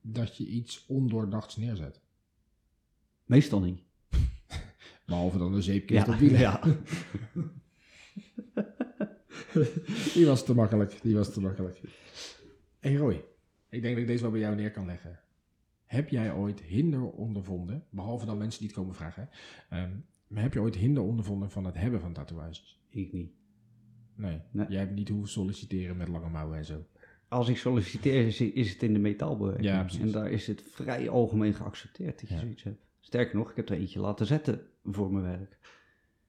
dat 0.00 0.36
je 0.36 0.46
iets 0.46 0.84
ondoordachts 0.88 1.56
neerzet. 1.56 2.00
Meestal 3.24 3.60
niet. 3.60 3.80
Behalve 5.06 5.38
dan 5.38 5.52
de 5.52 5.62
zeepkist 5.62 6.06
Ja, 6.06 6.12
op 6.12 6.18
wielen. 6.18 6.40
ja. 6.40 6.60
Die 10.14 10.26
was 10.26 10.44
te 10.44 10.54
makkelijk. 10.54 10.98
Die 11.02 11.14
was 11.14 11.32
te 11.32 11.40
makkelijk. 11.40 11.80
Hey 12.80 12.94
Roy, 12.94 13.24
ik 13.68 13.82
denk 13.82 13.92
dat 13.94 14.02
ik 14.02 14.06
deze 14.06 14.22
wel 14.22 14.30
bij 14.30 14.40
jou 14.40 14.54
neer 14.54 14.70
kan 14.70 14.86
leggen. 14.86 15.20
Heb 15.84 16.08
jij 16.08 16.32
ooit 16.32 16.60
hinder 16.60 17.10
ondervonden, 17.10 17.84
behalve 17.90 18.26
dan 18.26 18.38
mensen 18.38 18.60
die 18.60 18.68
het 18.68 18.78
komen 18.78 18.94
vragen, 18.94 19.28
ehm, 19.70 19.90
maar 20.26 20.42
heb 20.42 20.52
je 20.52 20.60
ooit 20.60 20.74
hinder 20.76 21.02
ondervonden 21.02 21.50
van 21.50 21.64
het 21.64 21.74
hebben 21.74 22.00
van 22.00 22.12
tatoeages? 22.12 22.80
Ik 22.90 23.12
niet. 23.12 23.32
Nee. 24.14 24.40
Nee. 24.50 24.66
Jij 24.68 24.78
hebt 24.80 24.94
niet 24.94 25.08
hoeven 25.08 25.28
solliciteren 25.28 25.96
met 25.96 26.08
lange 26.08 26.28
mouwen 26.28 26.58
en 26.58 26.64
zo. 26.64 26.84
Als 27.28 27.48
ik 27.48 27.56
solliciteer, 27.56 28.26
is, 28.26 28.40
is 28.40 28.72
het 28.72 28.82
in 28.82 28.92
de 28.92 28.98
metaalbewerking. 28.98 29.66
Ja, 29.66 29.80
precies. 29.82 30.00
en 30.00 30.10
daar 30.10 30.30
is 30.30 30.46
het 30.46 30.62
vrij 30.62 31.08
algemeen 31.08 31.54
geaccepteerd 31.54 32.20
dat 32.20 32.28
je 32.28 32.34
Ja. 32.34 32.40
zoiets 32.40 32.62
hebt. 32.62 32.84
Sterker 33.00 33.36
nog, 33.36 33.50
ik 33.50 33.56
heb 33.56 33.68
er 33.68 33.76
eentje 33.76 34.00
laten 34.00 34.26
zetten 34.26 34.60
voor 34.84 35.12
mijn 35.12 35.24
werk. 35.24 35.58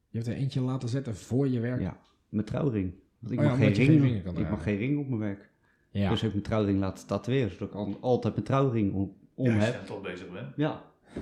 Je 0.09 0.17
hebt 0.17 0.29
er 0.29 0.35
eentje 0.35 0.61
laten 0.61 0.89
zetten 0.89 1.15
voor 1.15 1.47
je 1.47 1.59
werk. 1.59 1.81
Ja, 1.81 1.99
mijn 2.29 2.45
trouwring. 2.45 2.93
Want 3.19 3.33
ik 3.33 3.39
Oh 3.39 3.43
ja, 3.45 3.49
mag, 3.49 3.59
geen, 3.59 3.73
ring, 3.73 3.87
geen 3.89 4.01
ringen 4.01 4.23
kan 4.23 4.37
ik 4.37 4.49
mag 4.49 4.63
geen 4.63 4.77
ring 4.77 4.99
op 4.99 5.07
mijn 5.07 5.19
werk. 5.19 5.51
Ja. 5.97 6.09
Dus 6.09 6.19
heb 6.21 6.29
ik 6.29 6.35
mijn 6.35 6.45
trouwring 6.47 6.79
laten 6.79 7.07
tatoeëren, 7.07 7.51
zodat 7.51 7.67
ik 7.69 7.73
al- 7.75 7.97
altijd 8.01 8.33
mijn 8.33 8.45
trouwring 8.45 8.93
om, 8.93 9.15
om 9.35 9.45
Ja, 9.45 9.55
als 9.55 9.65
je 9.65 9.71
heb. 9.71 9.87
dan 9.87 9.95
toch 9.95 10.01
bezig 10.11 10.29
bent. 10.31 10.47
Ja. 10.55 10.81
Hoe 11.13 11.21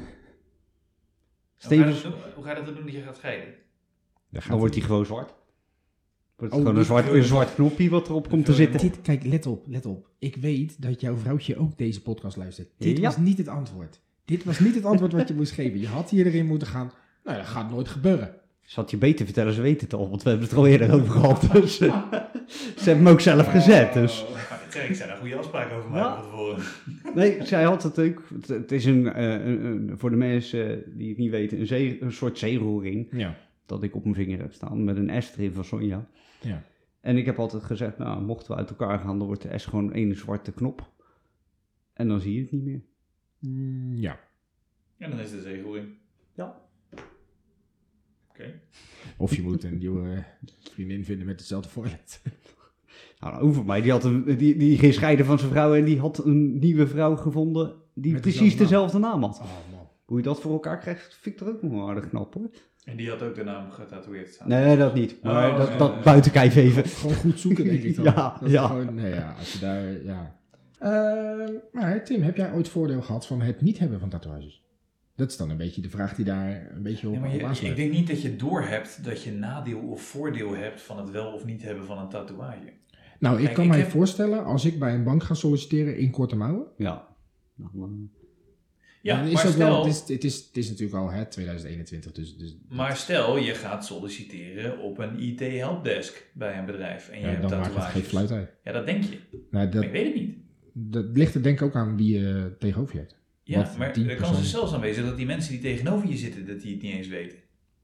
ga, 1.58 1.76
je 1.76 1.82
Stevens, 1.82 2.02
dat 2.04 2.12
doen? 2.12 2.22
Hoe 2.36 2.44
ga 2.44 2.58
je 2.58 2.64
dat 2.64 2.76
doen 2.76 2.86
dat 2.86 2.94
je 2.94 3.02
gaat 3.02 3.16
scheiden? 3.16 3.54
Gaat 4.34 4.50
dan 4.50 4.58
wordt 4.60 4.76
hij. 4.76 4.84
gewoon 4.84 5.06
zwart. 5.06 5.34
Wordt 6.36 6.54
het 6.54 6.62
Oh, 6.62 6.68
gewoon 6.68 6.78
een 6.80 6.86
zwart, 6.86 7.08
een 7.12 7.24
zwart 7.24 7.54
knopje 7.56 7.90
wat 7.90 8.08
erop 8.08 8.30
komt 8.30 8.46
te 8.46 8.54
zitten. 8.54 8.80
Dit, 8.80 9.02
kijk, 9.02 9.24
let 9.26 9.46
op, 9.46 9.66
let 9.68 9.86
op. 9.86 10.10
Ik 10.20 10.36
weet 10.36 10.82
dat 10.82 11.02
jouw 11.02 11.16
vrouwtje 11.16 11.58
ook 11.58 11.78
deze 11.78 12.02
podcast 12.02 12.38
luistert. 12.38 12.70
Dit 12.78 12.98
Ja. 12.98 13.04
was 13.04 13.18
niet 13.18 13.38
het 13.38 13.48
antwoord. 13.48 14.00
Dit 14.26 14.44
was 14.44 14.60
niet 14.60 14.76
het 14.76 14.86
antwoord 14.86 15.12
wat 15.14 15.28
je 15.28 15.34
moest 15.34 15.52
geven. 15.52 15.80
Je 15.80 15.88
had 15.88 16.10
hier 16.10 16.26
erin 16.26 16.46
moeten 16.46 16.68
gaan. 16.68 16.92
Nou, 17.24 17.38
dat 17.38 17.46
gaat 17.48 17.70
nooit 17.72 17.88
gebeuren. 17.88 18.36
Ze 18.62 18.80
had 18.80 18.92
je 18.92 18.98
beter 18.98 19.26
vertellen, 19.26 19.54
ze 19.54 19.62
weten 19.62 19.84
het 19.88 19.94
al, 19.94 20.10
want 20.10 20.24
we 20.24 20.30
hebben 20.30 20.48
het 20.48 20.56
er 20.58 20.62
al 20.64 20.68
eerder 20.68 20.94
over 20.94 21.10
gehad. 21.10 21.42
Dus, 21.52 21.80
eh, 21.80 22.04
ze 22.52 22.84
hebben 22.84 23.04
hem 23.06 23.14
ook 23.14 23.20
zelf 23.22 23.48
gezet. 23.48 23.94
Dus. 23.94 24.26
Ik 24.76 24.82
zeg, 24.82 24.90
ik 24.90 24.96
zou 24.96 25.10
daar 25.10 25.18
goede 25.18 25.36
afspraken 25.36 25.76
over 25.76 25.90
maken 25.90 26.10
Ja. 26.10 26.16
van 26.22 26.24
tevoren. 26.24 26.64
Nee, 27.16 27.46
zij 27.46 27.64
had 27.64 27.84
het 27.84 28.00
ook. 28.00 28.24
Het, 28.34 28.48
het 28.48 28.72
is 28.72 28.86
een, 28.86 29.08
eh, 29.14 29.32
een, 29.46 29.66
een- 29.66 29.98
voor 29.98 30.10
de 30.10 30.16
mensen 30.16 30.84
die 30.98 31.10
het 31.10 31.18
niet 31.18 31.30
weten, 31.32 31.60
een, 31.60 31.68
zee, 31.68 32.02
een 32.02 32.12
soort 32.12 32.38
zeeroering. 32.38 33.08
Ja. 33.12 33.38
Dat 33.66 33.84
ik 33.84 33.96
op 33.96 34.04
mijn 34.04 34.16
vinger 34.16 34.40
heb 34.40 34.54
staan 34.54 34.84
met 34.84 34.98
een 34.98 35.22
S 35.24 35.32
erin 35.38 35.54
van 35.54 35.64
Sonja. 35.66 36.08
Ja. 36.42 36.64
En 37.02 37.18
ik 37.18 37.26
heb 37.26 37.40
altijd 37.40 37.64
gezegd, 37.64 37.98
nou, 37.98 38.22
mochten 38.22 38.52
we 38.52 38.58
uit 38.58 38.70
elkaar 38.70 39.00
gaan, 39.00 39.18
dan 39.18 39.28
wordt 39.28 39.42
de 39.42 39.58
S 39.58 39.66
gewoon 39.66 39.94
één 39.94 40.16
zwarte 40.16 40.52
knop. 40.52 40.92
En 41.94 42.08
dan 42.08 42.20
zie 42.20 42.34
je 42.36 42.42
het 42.42 42.52
niet 42.52 42.64
meer. 42.64 42.82
Mm, 43.40 43.96
ja. 43.96 44.20
En 44.98 45.10
dan 45.10 45.20
is 45.20 45.32
de 45.32 45.42
zeegoeing. 45.42 45.88
Ja. 46.34 46.62
Oké. 48.30 48.60
Of 49.18 49.36
je 49.36 49.42
moet 49.42 49.64
een 49.64 49.78
nieuwe 49.78 50.24
vriendin 50.72 51.06
vinden 51.06 51.26
met 51.26 51.40
hetzelfde 51.40 51.70
voorlet. 51.70 52.22
Nou, 53.32 53.42
over 53.44 53.66
mij, 53.66 53.82
die, 53.82 53.92
had 53.92 54.04
een, 54.04 54.24
die, 54.38 54.58
die 54.58 54.78
ging 54.78 54.94
scheiden 54.94 55.26
van 55.26 55.40
zijn 55.40 55.52
vrouw 55.52 55.76
en 55.76 55.84
die 55.86 56.00
had 56.00 56.26
een 56.26 56.60
nieuwe 56.60 56.88
vrouw 56.88 57.16
gevonden 57.16 57.74
die 57.94 58.12
Met 58.12 58.22
precies 58.22 58.40
dezelfde 58.40 58.64
dezelfde 58.64 59.00
naam 59.00 59.22
had. 59.24 59.40
Oh 59.40 59.46
man. 59.72 59.88
Hoe 60.06 60.18
je 60.18 60.24
dat 60.24 60.42
voor 60.42 60.52
elkaar 60.52 60.80
krijgt, 60.80 61.18
vind 61.22 61.36
ik 61.42 61.48
er 61.48 61.54
ook 61.54 61.62
nog 61.62 61.72
wel 61.72 61.90
aardig 61.90 62.10
knap 62.10 62.34
hoor. 62.34 62.50
En 62.84 62.98
die 62.98 63.10
had 63.10 63.22
ook 63.22 63.36
de 63.36 63.44
naam 63.44 63.72
getatoeëerd 63.72 64.34
staan. 64.34 64.48
Nee, 64.48 64.78
dat 64.78 64.94
niet. 64.94 65.16
Maar 65.24 65.52
Oh, 65.52 65.58
dat, 65.58 65.68
ja, 65.68 65.78
dat 65.78 65.94
ja. 65.96 66.02
buiten 66.02 66.32
kijf 66.32 66.56
even. 66.56 66.86
Gewoon 66.86 67.16
goed 67.16 67.40
zoeken, 67.40 67.64
denk 67.64 67.84
ik 67.84 67.96
dan. 68.04 68.06
Ja, 68.06 68.38
Dat 68.42 68.50
ja. 68.52 68.68
Gewoon, 68.68 68.96
nee, 68.96 69.14
ja, 69.14 69.36
als 69.40 69.54
je 69.54 69.60
daar, 69.60 70.04
ja. 70.04 70.36
Eh, 70.80 71.50
maar 71.72 72.04
Tim, 72.04 72.22
heb 72.22 72.36
jij 72.38 72.54
ooit 72.54 72.70
voordeel 72.70 73.02
gehad 73.02 73.28
van 73.28 73.42
het 73.42 73.62
niet 73.62 73.80
hebben 73.80 74.00
van 74.00 74.10
tatoeages? 74.10 74.64
Dat 75.16 75.30
is 75.30 75.38
dan 75.38 75.50
een 75.50 75.58
beetje 75.58 75.82
de 75.82 75.90
vraag 75.90 76.16
die 76.16 76.26
daar 76.26 76.72
een 76.76 76.84
beetje 76.84 77.08
op, 77.08 77.14
Ja, 77.14 77.20
maar 77.20 77.30
je- 77.62 77.68
ik 77.70 77.76
denk 77.76 77.92
niet 77.92 78.08
dat 78.08 78.22
je 78.22 78.36
doorhebt 78.36 79.04
dat 79.04 79.24
je 79.24 79.32
nadeel 79.32 79.80
of 79.80 80.02
voordeel 80.02 80.56
hebt 80.56 80.82
van 80.82 80.98
het 80.98 81.12
wel 81.12 81.32
of 81.34 81.46
niet 81.46 81.64
hebben 81.64 81.86
van 81.86 81.98
een 81.98 82.10
tatoeage. 82.10 82.74
Nou, 83.20 83.38
ik 83.38 83.44
Kijk, 83.44 83.56
kan 83.56 83.64
ik 83.64 83.70
mij 83.70 83.80
heb- 83.80 83.90
voorstellen, 83.90 84.44
als 84.44 84.66
ik 84.66 84.80
bij 84.80 84.94
een 84.94 85.04
bank 85.04 85.24
ga 85.24 85.34
solliciteren 85.34 85.98
in 85.98 86.12
korte 86.12 86.36
mouwen. 86.36 86.66
Ja. 86.78 87.08
Nou, 87.56 87.70
eh, 87.76 87.90
Ja, 89.02 89.18
dan 89.18 89.28
is 89.28 89.34
maar 89.34 89.44
dat 89.44 89.56
wel, 89.56 89.68
stel, 89.68 89.84
het, 89.86 89.94
is, 89.94 90.14
het, 90.16 90.24
is, 90.24 90.36
het 90.48 90.58
is 90.58 90.70
natuurlijk 90.70 90.98
al 90.98 91.12
hè, 91.12 91.26
2021, 91.26 92.12
dus, 92.12 92.38
dus 92.38 92.58
maar 92.70 92.96
stel 92.98 93.38
je 93.38 93.54
gaat 93.54 93.86
solliciteren 93.86 94.80
op 94.80 94.98
een 94.98 95.20
IT-helpdesk 95.20 96.30
bij 96.34 96.58
een 96.58 96.66
bedrijf 96.66 97.10
en 97.10 97.20
je 97.20 97.26
ja, 97.26 97.30
hebt 97.32 97.42
dan 97.42 97.52
maakt 97.52 97.66
het 97.66 97.74
tatoeages. 97.76 98.02
geen 98.02 98.10
fluit 98.10 98.32
uit. 98.32 98.50
Ja, 98.64 98.72
dat 98.72 98.86
denk 98.86 99.04
je. 99.04 99.10
Nou, 99.32 99.44
Maar 99.52 99.70
dat, 99.72 99.84
ik 99.84 99.92
weet 99.92 100.06
het 100.06 100.16
niet. 100.16 100.36
dat 100.74 101.06
ligt 101.14 101.36
er 101.36 101.44
denk 101.44 101.60
ik 101.60 101.66
ook 101.66 101.76
aan 101.76 101.98
wie 101.98 102.20
je 102.20 102.56
tegenover 102.60 102.94
je 102.94 103.00
hebt. 103.00 103.16
Ja, 103.44 103.58
Wat 103.58 103.78
maar 103.78 103.88
er 103.88 103.94
kan 103.94 104.06
persoon- 104.18 104.36
er 104.36 104.44
zelfs 104.44 104.74
aan 104.74 104.80
wezen 104.82 105.06
dat 105.06 105.18
die 105.18 105.26
mensen 105.26 105.52
die 105.52 105.62
tegenover 105.62 106.10
je 106.10 106.18
zitten, 106.18 106.46
dat 106.48 106.62
die 106.62 106.74
het 106.74 106.82
niet 106.82 106.94
eens 106.94 107.08
weten. 107.08 107.38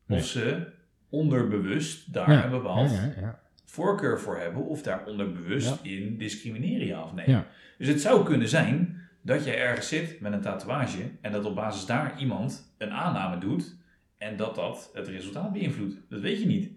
Nee. 0.06 0.20
Of 0.20 0.26
ze 0.26 0.68
onderbewust 1.10 2.14
daar 2.14 2.32
Ja, 2.32 2.44
een 2.46 2.52
bepaald 2.52 2.92
ja, 2.92 2.96
ja, 3.06 3.14
ja. 3.22 3.40
Voorkeur 3.72 4.20
voor 4.20 4.38
hebben, 4.38 4.66
of 4.66 4.82
daar 4.82 5.06
onderbewust 5.06 5.80
in 5.82 6.18
discrimineren 6.18 7.16
nee. 7.16 7.30
Ja. 7.30 7.48
Dus 7.78 7.88
het 7.88 8.02
zou 8.02 8.26
kunnen 8.26 8.48
zijn 8.48 9.02
dat 9.22 9.46
je 9.46 9.52
ergens 9.52 9.88
zit 9.88 10.20
met 10.20 10.34
een 10.34 10.42
tatoeage 10.42 11.12
en 11.22 11.32
dat 11.32 11.46
op 11.46 11.56
basis 11.56 11.86
daar 11.86 12.20
iemand 12.20 12.74
een 12.78 12.92
aanname 12.92 13.38
doet 13.38 13.76
en 14.18 14.38
dat 14.38 14.56
dat 14.56 14.90
het 14.94 15.08
resultaat 15.08 15.54
beïnvloedt. 15.54 15.96
Dat 16.10 16.20
weet 16.20 16.40
je 16.40 16.46
niet. 16.46 16.72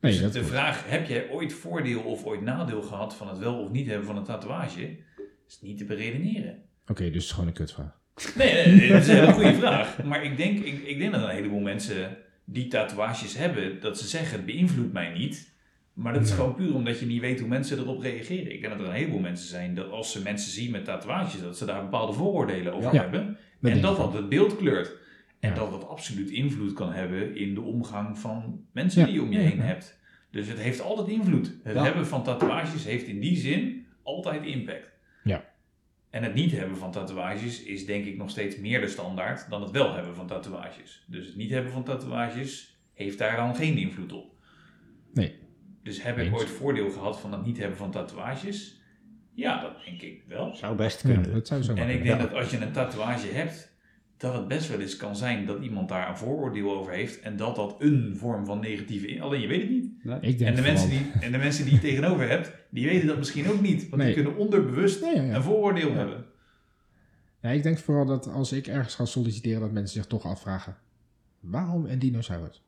Nee, 0.00 0.12
dus 0.12 0.20
dat 0.20 0.32
de 0.32 0.44
vraag, 0.44 0.90
heb 0.90 1.06
jij 1.06 1.30
ooit 1.30 1.52
voordeel 1.52 2.00
of 2.00 2.24
ooit 2.24 2.40
nadeel 2.40 2.82
gehad 2.82 3.14
van 3.16 3.28
het 3.28 3.38
wel 3.38 3.58
of 3.58 3.70
niet 3.70 3.86
hebben 3.86 4.06
van 4.06 4.16
een 4.16 4.24
tatoeage, 4.24 4.96
is 5.48 5.60
niet 5.60 5.78
te 5.78 5.84
beredeneren. 5.84 6.62
Oké, 6.86 7.02
dus 7.02 7.12
het 7.12 7.22
is 7.22 7.30
gewoon 7.30 7.46
een 7.46 7.54
kutvraag. 7.54 8.00
Nee, 8.34 8.88
dat 8.88 9.02
is 9.02 9.08
een 9.08 9.14
hele 9.14 9.32
goede 9.32 9.54
vraag. 9.64 10.02
Maar 10.02 10.24
ik 10.24 10.36
denk, 10.36 10.64
ik, 10.64 10.82
ik 10.82 10.98
denk 10.98 11.12
dat 11.12 11.22
een 11.22 11.28
heleboel 11.28 11.60
mensen 11.60 12.16
die 12.44 12.68
tatoeages 12.68 13.36
hebben, 13.36 13.80
dat 13.80 13.98
ze 13.98 14.08
zeggen, 14.08 14.36
het 14.36 14.46
beïnvloedt 14.46 14.92
mij 14.92 15.12
niet. 15.12 15.54
Maar 15.96 16.12
dat 16.12 16.22
is 16.22 16.30
gewoon 16.32 16.54
puur 16.54 16.74
omdat 16.74 17.00
je 17.00 17.06
niet 17.06 17.20
weet 17.20 17.40
hoe 17.40 17.48
mensen 17.48 17.78
erop 17.78 18.00
reageren. 18.02 18.52
Ik 18.52 18.60
denk 18.60 18.72
dat 18.72 18.80
er 18.82 18.86
een 18.88 18.94
heleboel 19.00 19.20
mensen 19.20 19.48
zijn 19.48 19.74
dat 19.74 19.90
als 19.90 20.12
ze 20.12 20.22
mensen 20.22 20.50
zien 20.52 20.70
met 20.70 20.84
tatoeages, 20.84 21.40
dat 21.40 21.58
ze 21.58 21.64
daar 21.64 21.82
bepaalde 21.82 22.12
vooroordelen 22.12 22.72
over 22.74 22.94
Ja, 22.94 23.00
hebben. 23.00 23.38
en 23.62 23.80
dat 23.80 23.96
dat 23.96 24.12
het 24.12 24.28
beeld 24.28 24.56
kleurt. 24.56 24.92
En 25.40 25.48
Ja. 25.48 25.54
dat 25.56 25.70
dat 25.70 25.88
absoluut 25.88 26.30
invloed 26.30 26.72
kan 26.72 26.92
hebben 26.92 27.36
in 27.36 27.54
de 27.54 27.60
omgang 27.60 28.18
van 28.18 28.64
mensen 28.72 29.00
Ja, 29.00 29.06
die 29.06 29.14
je 29.14 29.22
om 29.22 29.32
je 29.32 29.38
heen 29.38 29.60
hebt. 29.60 30.00
Dus 30.30 30.48
het 30.48 30.58
heeft 30.58 30.80
altijd 30.80 31.08
invloed. 31.08 31.54
Het 31.62 31.76
hebben 31.76 32.06
van 32.06 32.22
tatoeages 32.24 32.84
heeft 32.84 33.06
in 33.06 33.20
die 33.20 33.36
zin 33.36 33.86
altijd 34.02 34.44
impact. 34.44 34.90
Ja. 35.24 35.44
En 36.10 36.22
het 36.22 36.34
niet 36.34 36.52
hebben 36.52 36.76
van 36.76 36.90
tatoeages 36.92 37.62
is 37.62 37.86
denk 37.86 38.04
ik 38.04 38.16
nog 38.16 38.30
steeds 38.30 38.56
meer 38.58 38.80
de 38.80 38.88
standaard 38.88 39.50
dan 39.50 39.62
het 39.62 39.70
wel 39.70 39.94
hebben 39.94 40.14
van 40.14 40.26
tatoeages. 40.26 41.04
Dus 41.06 41.26
het 41.26 41.36
niet 41.36 41.50
hebben 41.50 41.72
van 41.72 41.84
tatoeages 41.84 42.78
heeft 42.94 43.18
daar 43.18 43.36
dan 43.36 43.54
geen 43.56 43.76
invloed 43.76 44.12
op. 44.12 44.32
Nee. 45.14 45.34
Dus 45.86 46.02
heb 46.02 46.18
ik 46.18 46.34
ooit 46.34 46.48
voordeel 46.50 46.90
gehad 46.90 47.20
van 47.20 47.32
het 47.32 47.44
niet 47.44 47.58
hebben 47.58 47.76
van 47.76 47.90
tatoeages? 47.90 48.80
Ja, 49.34 49.60
dat 49.60 49.72
denk 49.84 50.02
ik 50.02 50.22
wel. 50.28 50.54
zou 50.54 50.76
best 50.76 51.02
Ja, 51.02 51.08
kunnen. 51.12 51.32
dat 51.32 51.46
zou 51.46 51.62
zo 51.62 51.74
En 51.74 51.88
ik 51.88 52.02
denk 52.04 52.20
Ja. 52.20 52.26
dat 52.26 52.34
als 52.34 52.50
je 52.50 52.56
een 52.60 52.72
tatoeage 52.72 53.26
hebt, 53.26 53.74
dat 54.16 54.34
het 54.34 54.48
best 54.48 54.68
wel 54.68 54.80
eens 54.80 54.96
kan 54.96 55.16
zijn 55.16 55.46
dat 55.46 55.62
iemand 55.62 55.88
daar 55.88 56.08
een 56.08 56.16
vooroordeel 56.16 56.76
over 56.78 56.92
heeft 56.92 57.20
en 57.20 57.36
dat 57.36 57.56
dat 57.56 57.76
een 57.78 58.14
vorm 58.16 58.44
van 58.46 58.60
negatieve 58.60 59.06
in. 59.06 59.20
Alleen 59.20 59.40
je 59.40 59.46
weet 59.46 59.60
het 59.60 59.70
niet. 59.70 59.90
Ik 60.20 60.38
denk 60.38 60.50
En 60.50 60.54
de, 60.56 60.62
mensen 60.62 60.88
die, 60.88 61.10
en 61.20 61.32
de 61.32 61.38
mensen 61.38 61.64
die 61.64 61.74
je 61.74 61.80
tegenover 61.80 62.28
hebt, 62.28 62.52
die 62.70 62.86
weten 62.86 63.06
dat 63.06 63.18
misschien 63.18 63.48
ook 63.48 63.60
niet. 63.60 63.88
Want 63.88 64.02
Nee. 64.02 64.14
die 64.14 64.22
kunnen 64.22 64.40
onderbewust 64.40 65.00
Nee, 65.02 65.14
ja, 65.14 65.22
ja. 65.22 65.34
een 65.34 65.42
vooroordeel 65.42 65.88
Ja. 65.90 65.94
hebben. 65.96 66.24
Ja, 67.42 67.50
ik 67.50 67.62
denk 67.62 67.78
vooral 67.78 68.06
dat 68.06 68.26
als 68.26 68.52
ik 68.52 68.66
ergens 68.66 68.94
ga 68.94 69.04
solliciteren, 69.04 69.60
dat 69.60 69.72
mensen 69.72 69.94
zich 69.96 70.06
toch 70.06 70.24
afvragen: 70.24 70.76
waarom 71.40 71.86
een 71.86 71.98
dinosaurus? 71.98 72.62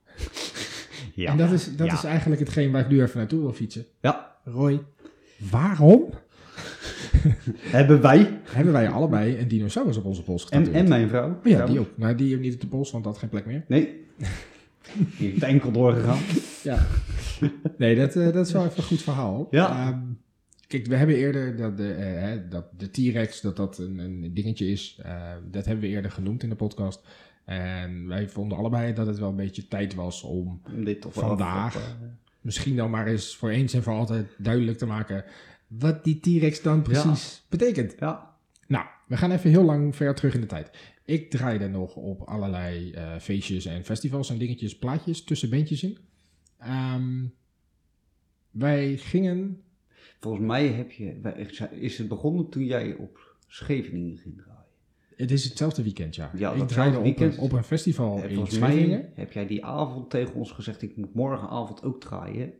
Ja. 1.19 1.31
En 1.31 1.37
dat, 1.37 1.51
is, 1.53 1.77
dat 1.77 1.87
Ja. 1.87 1.93
is 1.93 2.05
eigenlijk 2.05 2.41
hetgeen 2.41 2.71
waar 2.71 2.81
ik 2.81 2.89
nu 2.89 3.03
even 3.03 3.19
naartoe 3.19 3.41
wil 3.41 3.53
fietsen. 3.53 3.85
Ja. 4.01 4.37
Roy, 4.45 4.81
waarom 5.51 6.05
Hebben 7.61 8.01
wij 8.01 8.41
hebben 8.45 8.73
wij 8.73 8.89
allebei 8.89 9.39
een 9.39 9.49
dinosaurus 9.49 9.97
op 9.97 10.05
onze 10.05 10.23
pols 10.23 10.43
en, 10.43 10.49
getatoeëerd? 10.49 10.83
en 10.83 10.89
mijn 10.89 11.09
vrouw. 11.09 11.29
Oh 11.31 11.37
ja, 11.51 11.67
die 11.67 11.79
ook. 11.81 11.89
Nou, 11.95 12.15
die 12.15 12.29
heeft 12.29 12.41
niet 12.41 12.55
op 12.55 12.61
de 12.61 12.67
pols, 12.67 12.91
want 12.91 13.05
dat 13.05 13.13
had 13.13 13.23
geen 13.23 13.31
plek 13.31 13.47
meer. 13.47 13.65
Nee. 13.69 14.05
Die 15.19 15.29
heeft 15.31 15.43
enkel 15.43 15.73
doorgegaan. 15.73 16.19
Ja. 16.63 16.87
Nee, 17.79 17.97
dat, 17.97 18.17
eh, 18.17 18.33
dat 18.33 18.47
is 18.47 18.53
wel 18.53 18.65
even 18.65 18.77
een 18.77 18.83
goed 18.83 19.03
verhaal. 19.03 19.49
Ja. 19.51 19.71
Ehm, 19.87 19.99
kijk, 20.67 20.87
we 20.87 20.95
hebben 20.95 21.17
eerder 21.17 21.57
dat 21.57 21.77
de, 21.77 21.93
eh, 21.93 22.21
hè, 22.23 22.49
dat 22.49 22.65
de 22.77 22.91
T-Rex 22.91 23.41
dat 23.41 23.57
dat 23.57 23.79
een, 23.79 23.99
een 23.99 24.31
dingetje 24.35 24.67
is. 24.71 24.99
Eh, 25.03 25.33
dat 25.51 25.65
hebben 25.65 25.85
we 25.85 25.91
eerder 25.91 26.11
genoemd 26.11 26.43
in 26.43 26.49
de 26.49 26.55
podcast. 26.55 27.07
En 27.49 28.07
wij 28.07 28.29
vonden 28.29 28.59
allebei 28.59 28.95
dat 28.95 29.07
het 29.07 29.19
wel 29.19 29.29
een 29.29 29.37
beetje 29.37 29.69
tijd 29.69 29.95
was 29.95 30.23
om 30.23 30.61
Om 30.75 30.85
dit 30.85 31.01
toch 31.01 31.13
Vandaag. 31.13 31.97
misschien 32.41 32.77
dan 32.77 32.91
maar 32.91 33.07
eens 33.07 33.37
voor 33.37 33.51
eens 33.51 33.73
en 33.73 33.83
voor 33.83 33.93
altijd 33.93 34.27
duidelijk 34.39 34.79
te 34.79 34.87
maken 34.87 35.25
wat 35.67 36.05
die 36.05 36.21
T-Rex 36.21 36.63
dan 36.63 36.83
precies 36.83 37.45
betekent. 37.49 37.95
Ja. 37.99 38.37
Nou, 38.67 38.87
we 39.07 39.17
gaan 39.17 39.31
even 39.31 39.51
heel 39.51 39.65
lang 39.65 39.97
ver 39.97 40.15
terug 40.15 40.35
in 40.35 40.41
de 40.41 40.47
tijd. 40.47 40.71
Ik 41.05 41.31
draaide 41.31 41.69
nog 41.69 41.97
op 41.97 42.21
allerlei 42.21 42.91
eh, 42.91 43.19
feestjes 43.19 43.65
en 43.65 43.85
festivals 43.85 44.31
en 44.31 44.39
dingetjes, 44.39 44.79
plaatjes, 44.79 45.25
tussen 45.25 45.51
bandjes 45.51 45.83
in. 45.83 45.99
Ehm, 46.59 47.27
wij 48.51 48.97
gingen... 48.97 49.63
Volgens 50.21 50.47
mij 50.47 50.67
heb 50.67 50.91
je, 50.91 51.21
is 51.71 51.99
het 51.99 52.09
begonnen 52.09 52.49
toen 52.49 52.65
jij 52.65 52.95
op 52.95 53.37
Scheveningen 53.47 54.17
ging 54.17 54.37
draaien. 54.37 54.58
Het 55.19 55.31
is 55.31 55.45
hetzelfde 55.45 55.83
weekend, 55.83 56.15
ja. 56.15 56.31
Ja, 56.35 56.53
ik 56.53 56.69
draaide 56.69 56.99
op 56.99 57.19
een, 57.21 57.39
op 57.39 57.53
een 57.53 57.65
festival 57.65 58.23
En 58.23 58.31
in 58.31 58.61
mij 58.61 59.11
heb 59.15 59.33
jij 59.33 59.47
die 59.47 59.65
avond 59.65 60.11
tegen 60.11 60.35
ons 60.35 60.51
gezegd, 60.53 60.83
ik 60.83 60.97
moet 60.97 61.15
morgenavond 61.15 61.83
ook 61.83 62.01
draaien. 62.01 62.53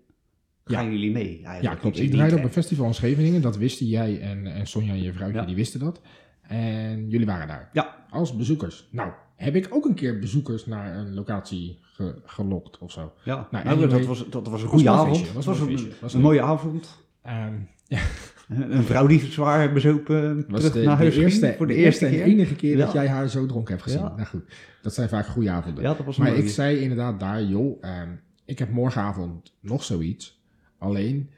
Gaan 0.65 0.85
Ja. 0.85 0.91
jullie 0.91 1.11
mee? 1.11 1.27
Eigenlijk 1.45 1.63
Ja, 1.63 1.75
klopt. 1.75 1.99
Ik 1.99 2.11
draaide 2.11 2.37
op 2.37 2.43
een 2.43 2.51
festival 2.51 2.87
in 2.87 2.95
Scheveningen. 2.95 3.43
Dat 3.43 3.57
wisten 3.57 3.87
jij 3.87 4.21
en, 4.21 4.47
en 4.47 4.67
Sonja, 4.67 4.95
je 4.95 5.13
vrouwtje, 5.13 5.41
Ja. 5.41 5.47
die 5.47 5.55
wisten 5.57 5.81
dat. 5.81 6.01
En 6.43 7.09
jullie 7.09 7.27
waren 7.27 7.49
daar. 7.49 7.71
Ja. 7.73 8.07
Als 8.11 8.37
bezoekers. 8.37 8.89
Nou, 8.93 9.13
heb 9.37 9.55
ik 9.55 9.67
ook 9.71 9.85
een 9.85 9.95
keer 9.95 10.19
bezoekers 10.19 10.67
naar 10.67 10.97
een 10.97 11.15
locatie 11.15 11.79
ge- 11.83 12.21
gelokt 12.25 12.79
of 12.79 12.93
zo. 12.93 13.13
Ja, 13.25 13.35
Nou, 13.51 13.65
nou, 13.65 13.67
anyway, 13.77 13.99
dat, 13.99 14.07
was, 14.07 14.29
dat 14.29 14.49
was 14.49 14.63
een 14.63 14.69
goede 14.69 14.91
avond. 14.91 15.17
feestje, 15.17 15.33
was 15.35 15.47
Het 15.47 16.01
was 16.01 16.15
een 16.15 16.21
mooie 16.21 16.43
avond. 16.43 16.97
Ehm, 17.23 17.55
ja, 17.87 18.01
Een 18.49 18.83
vrouw 18.85 19.07
die 19.07 19.21
zwaar 19.21 19.73
bezopen 19.73 20.45
was 20.49 20.61
terug 20.61 20.73
de, 20.77 20.83
naar 20.83 20.97
de 20.97 21.03
huis 21.03 21.15
ging 21.15 21.25
eerste, 21.25 21.55
voor 21.57 21.67
de, 21.67 21.73
de 21.75 21.79
eerste 21.79 22.07
en 22.07 22.13
keer. 22.13 22.23
enige 22.23 22.55
keer 22.55 22.77
dat 22.77 22.93
jij 22.93 23.09
haar 23.09 23.29
zo 23.29 23.47
dronken 23.47 23.71
hebt 23.73 23.83
gezien. 23.83 24.01
Ja. 24.01 24.15
Nou 24.17 24.27
goed, 24.27 24.43
dat 24.83 24.95
zijn 24.95 25.09
vaak 25.09 25.27
goede 25.27 25.51
avonden. 25.51 25.83
Ja, 25.83 25.95
dat 25.95 26.07
was 26.07 26.17
een 26.17 26.23
Maar 26.23 26.33
mooie. 26.33 26.45
ik 26.45 26.51
zei 26.51 26.79
inderdaad 26.79 27.21
daar, 27.21 27.43
joh, 27.43 27.85
ehm, 27.85 28.09
ik 28.45 28.59
heb 28.59 28.71
morgenavond 28.71 29.55
nog 29.61 29.85
zoiets. 29.85 30.43
Alleen, 30.79 31.31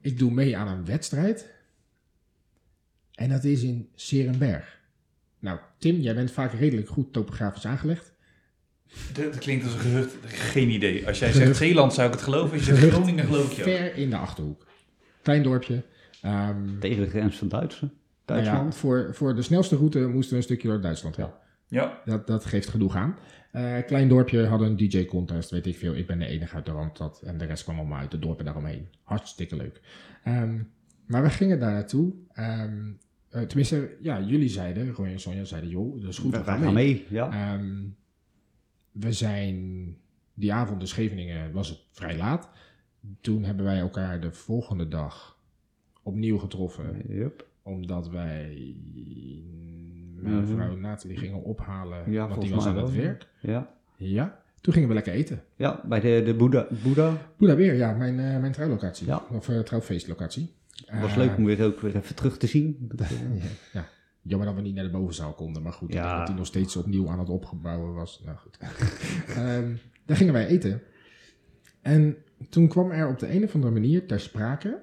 ik 0.00 0.18
doe 0.18 0.30
mee 0.30 0.56
aan 0.56 0.68
een 0.68 0.84
wedstrijd. 0.84 1.52
En 3.14 3.28
dat 3.28 3.44
is 3.44 3.62
in 3.62 3.88
Serenberg. 3.94 4.78
Nou, 5.38 5.58
Tim, 5.78 5.96
jij 6.00 6.14
bent 6.14 6.30
vaak 6.30 6.52
redelijk 6.52 6.88
goed 6.88 7.12
topografisch 7.12 7.66
aangelegd. 7.66 8.12
Dat, 9.12 9.38
klinkt 9.38 9.64
als 9.64 9.74
een 9.74 9.80
gerucht. 9.80 10.14
Geen 10.26 10.70
idee. 10.70 11.06
Als 11.06 11.18
jij 11.18 11.28
Gerucht. 11.30 11.46
zegt 11.46 11.58
Zeeland 11.58 11.92
zou 11.94 12.06
ik 12.06 12.12
het 12.14 12.22
geloven. 12.22 12.56
Als 12.58 12.66
je 12.66 12.74
zegt. 12.74 12.92
Groningen 12.92 13.24
geloof 13.24 13.50
ik 13.50 13.52
je 13.52 13.62
ook. 13.62 13.68
Ver 13.68 13.96
in 13.96 14.10
de 14.10 14.16
Achterhoek. 14.16 14.66
Klein 15.22 15.42
dorpje. 15.42 15.82
Ehm, 16.24 16.78
Tegen 16.78 17.02
de 17.04 17.08
grens 17.10 17.36
van 17.38 17.48
Duitsland. 17.48 17.92
nou 18.26 18.38
ja, 18.40 18.44
Duitsland. 18.44 18.76
voor, 18.76 19.14
voor 19.14 19.34
de 19.34 19.42
snelste 19.42 19.76
route 19.76 20.06
moesten 20.06 20.30
we 20.30 20.36
een 20.36 20.42
stukje 20.42 20.68
door 20.68 20.80
Duitsland 20.80 21.16
heen. 21.16 21.26
Ja. 21.68 22.00
Dat, 22.04 22.26
dat 22.26 22.44
geeft 22.44 22.68
genoeg 22.68 22.96
aan. 22.96 23.16
Eh, 23.50 23.76
klein 23.86 24.08
dorpje 24.08 24.46
hadden 24.46 24.68
een 24.68 24.76
DJ-contest, 24.76 25.50
weet 25.50 25.66
ik 25.66 25.76
veel. 25.76 25.94
Ik 25.94 26.06
ben 26.06 26.18
de 26.18 26.26
enige 26.26 26.54
uit 26.54 26.66
de 26.66 26.72
Randstad 26.72 27.22
en 27.22 27.38
de 27.38 27.44
rest 27.44 27.62
kwam 27.64 27.78
allemaal 27.78 27.98
uit 27.98 28.10
de 28.10 28.18
dorpen 28.18 28.44
daaromheen. 28.44 28.88
Hartstikke 29.02 29.56
leuk. 29.56 29.80
Ehm, 30.24 30.58
maar 31.06 31.22
we 31.22 31.30
gingen 31.30 31.58
daar 31.60 31.72
naartoe. 31.72 32.12
Ehm, 32.32 32.82
eh, 33.30 33.42
tenminste, 33.42 33.96
ja, 34.00 34.20
jullie 34.20 34.48
zeiden, 34.48 34.90
Roy 34.92 35.06
en 35.06 35.20
Sonja 35.20 35.44
zeiden, 35.44 35.70
joh, 35.70 36.00
dat 36.00 36.10
is 36.10 36.18
goed, 36.18 36.30
We 36.32 36.38
we 36.38 36.44
gaan 36.44 36.60
mee. 36.60 36.72
mee. 36.72 37.06
Ja. 37.08 37.30
Ehm, 37.30 37.82
we 38.92 39.12
zijn, 39.12 39.86
die 40.34 40.52
avond 40.52 40.80
in 40.80 40.86
Scheveningen 40.88 41.52
was 41.52 41.68
het 41.68 41.78
vrij 41.92 42.16
laat. 42.16 42.48
Toen 43.20 43.44
hebben 43.44 43.64
wij 43.64 43.78
elkaar 43.78 44.20
de 44.20 44.32
volgende 44.32 44.88
dag 44.88 45.33
opnieuw 46.04 46.38
getroffen 46.38 47.02
Yup. 47.08 47.46
omdat 47.62 48.08
wij 48.08 48.76
mijn 50.16 50.42
Mhm. 50.44 50.46
vrouw 50.54 50.76
Nathalie 50.76 51.16
gingen 51.16 51.42
ophalen, 51.42 52.12
Ja, 52.12 52.28
want 52.28 52.40
die 52.40 52.54
was 52.54 52.66
aan 52.66 52.76
het 52.76 52.94
werk. 52.94 53.26
Ja. 53.40 53.74
Ja. 53.96 54.42
toen 54.60 54.72
gingen 54.72 54.88
we 54.88 54.94
lekker 54.94 55.12
eten. 55.12 55.42
Ja, 55.56 55.80
bij 55.84 56.00
de, 56.00 56.22
de 56.24 56.34
Boeddha. 56.34 56.66
Boeddha. 56.82 57.16
Boeddha 57.36 57.56
weer, 57.56 57.74
ja, 57.74 57.92
mijn, 57.92 58.18
eh, 58.20 58.40
mijn 58.40 58.52
trouwlocatie. 58.52 59.06
Ja. 59.06 59.22
Of 59.32 59.48
uh, 59.48 59.58
trouwfeestlocatie. 59.60 60.52
was 61.00 61.10
Eh, 61.10 61.16
leuk 61.16 61.36
om 61.36 61.44
weer 61.44 61.64
ook 61.64 61.80
weer 61.80 61.96
even 61.96 62.14
terug 62.14 62.36
te 62.38 62.46
zien. 62.46 62.90
ja, 62.98 63.06
ja. 63.72 63.88
Jammer 64.22 64.46
dat 64.46 64.56
we 64.56 64.62
niet 64.62 64.74
naar 64.74 64.84
de 64.84 64.90
bovenzaal 64.90 65.32
konden, 65.32 65.62
maar 65.62 65.72
goed, 65.72 65.92
Ja. 65.92 66.18
dat 66.18 66.26
die 66.26 66.36
nog 66.36 66.46
steeds 66.46 66.76
opnieuw 66.76 67.08
aan 67.08 67.18
het 67.18 67.28
opgebouwen 67.28 67.94
was. 67.94 68.22
Nou 68.24 68.36
goed. 68.38 68.58
Ehm, 69.36 69.72
daar 70.06 70.16
gingen 70.16 70.32
wij 70.32 70.46
eten. 70.46 70.80
En 71.82 72.16
toen 72.50 72.68
kwam 72.68 72.90
er 72.90 73.08
op 73.08 73.18
de 73.18 73.34
een 73.34 73.44
of 73.44 73.54
andere 73.54 73.72
manier 73.72 74.06
ter 74.06 74.20
sprake. 74.20 74.80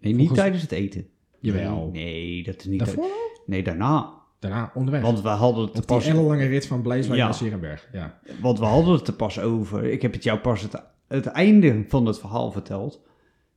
Nee, 0.00 0.12
niet 0.12 0.16
Volgens- 0.16 0.38
tijdens 0.38 0.62
het 0.62 0.72
eten. 0.72 1.06
Jawel. 1.40 1.90
Nee, 1.92 2.42
dat 2.42 2.56
is 2.58 2.64
niet... 2.64 2.78
Daarvoor? 2.78 3.06
Nee, 3.46 3.62
daarna. 3.62 4.10
Daarna 4.38 4.70
onderweg. 4.74 5.02
Want 5.02 5.22
we 5.22 5.28
hadden 5.28 5.62
het 5.64 5.72
te 5.74 5.80
op 5.80 5.86
die 5.88 5.96
pas... 5.96 6.06
ellenlange 6.06 6.46
rit 6.46 6.66
van 6.66 6.82
Blijswijk 6.82 7.18
Ja. 7.18 7.24
naar 7.24 7.34
Serenberg. 7.34 7.88
Ja. 7.92 8.18
Want 8.40 8.58
we 8.58 8.64
hadden 8.64 8.92
het 8.94 9.04
te 9.04 9.16
pas 9.16 9.40
over. 9.40 9.84
Ik 9.84 10.02
heb 10.02 10.12
het 10.12 10.24
jou 10.24 10.38
pas 10.38 10.62
het, 10.62 10.82
het 11.08 11.26
einde 11.26 11.84
van 11.88 12.06
het 12.06 12.18
verhaal 12.18 12.52
verteld. 12.52 13.00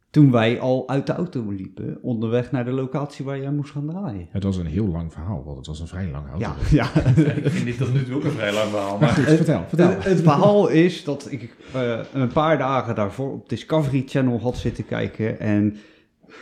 Toen 0.10 0.32
wij 0.32 0.60
al 0.60 0.90
uit 0.90 1.08
de 1.08 1.14
auto 1.14 1.50
liepen. 1.52 1.98
Onderweg 2.02 2.52
naar 2.52 2.66
de 2.66 2.72
locatie 2.72 3.26
waar 3.26 3.40
jij 3.40 3.52
moest 3.52 3.72
gaan 3.72 3.88
draaien. 3.88 4.28
Het 4.32 4.44
was 4.44 4.58
een 4.58 4.66
heel 4.66 4.88
lang 4.88 5.14
verhaal, 5.14 5.44
want 5.44 5.58
het 5.58 5.68
was 5.68 5.80
een 5.80 5.88
vrij 5.88 6.08
lang 6.12 6.30
auto. 6.30 6.40
Ja, 6.40 6.56
ja. 6.94 6.96
Ik 7.36 7.50
vind 7.52 7.66
dit 7.66 7.78
tot 7.78 7.94
nu 7.94 8.04
toe 8.04 8.16
ook 8.16 8.24
een 8.24 8.32
vrij 8.32 8.54
lang 8.54 8.70
verhaal. 8.70 8.90
Maar 8.92 9.00
Maar 9.00 9.10
goed, 9.10 9.24
vertel, 9.24 9.64
vertel. 9.68 9.90
Het, 9.90 10.04
het 10.04 10.22
verhaal 10.22 10.68
is 10.68 11.04
dat 11.04 11.28
ik 11.32 11.56
eh, 11.74 12.00
een 12.14 12.28
paar 12.28 12.58
dagen 12.58 12.96
daarvoor 12.96 13.32
op 13.34 13.50
Discovery 13.50 14.04
Channel 14.08 14.40
had 14.40 14.58
zitten 14.58 14.86
kijken. 14.86 15.40
En 15.40 15.78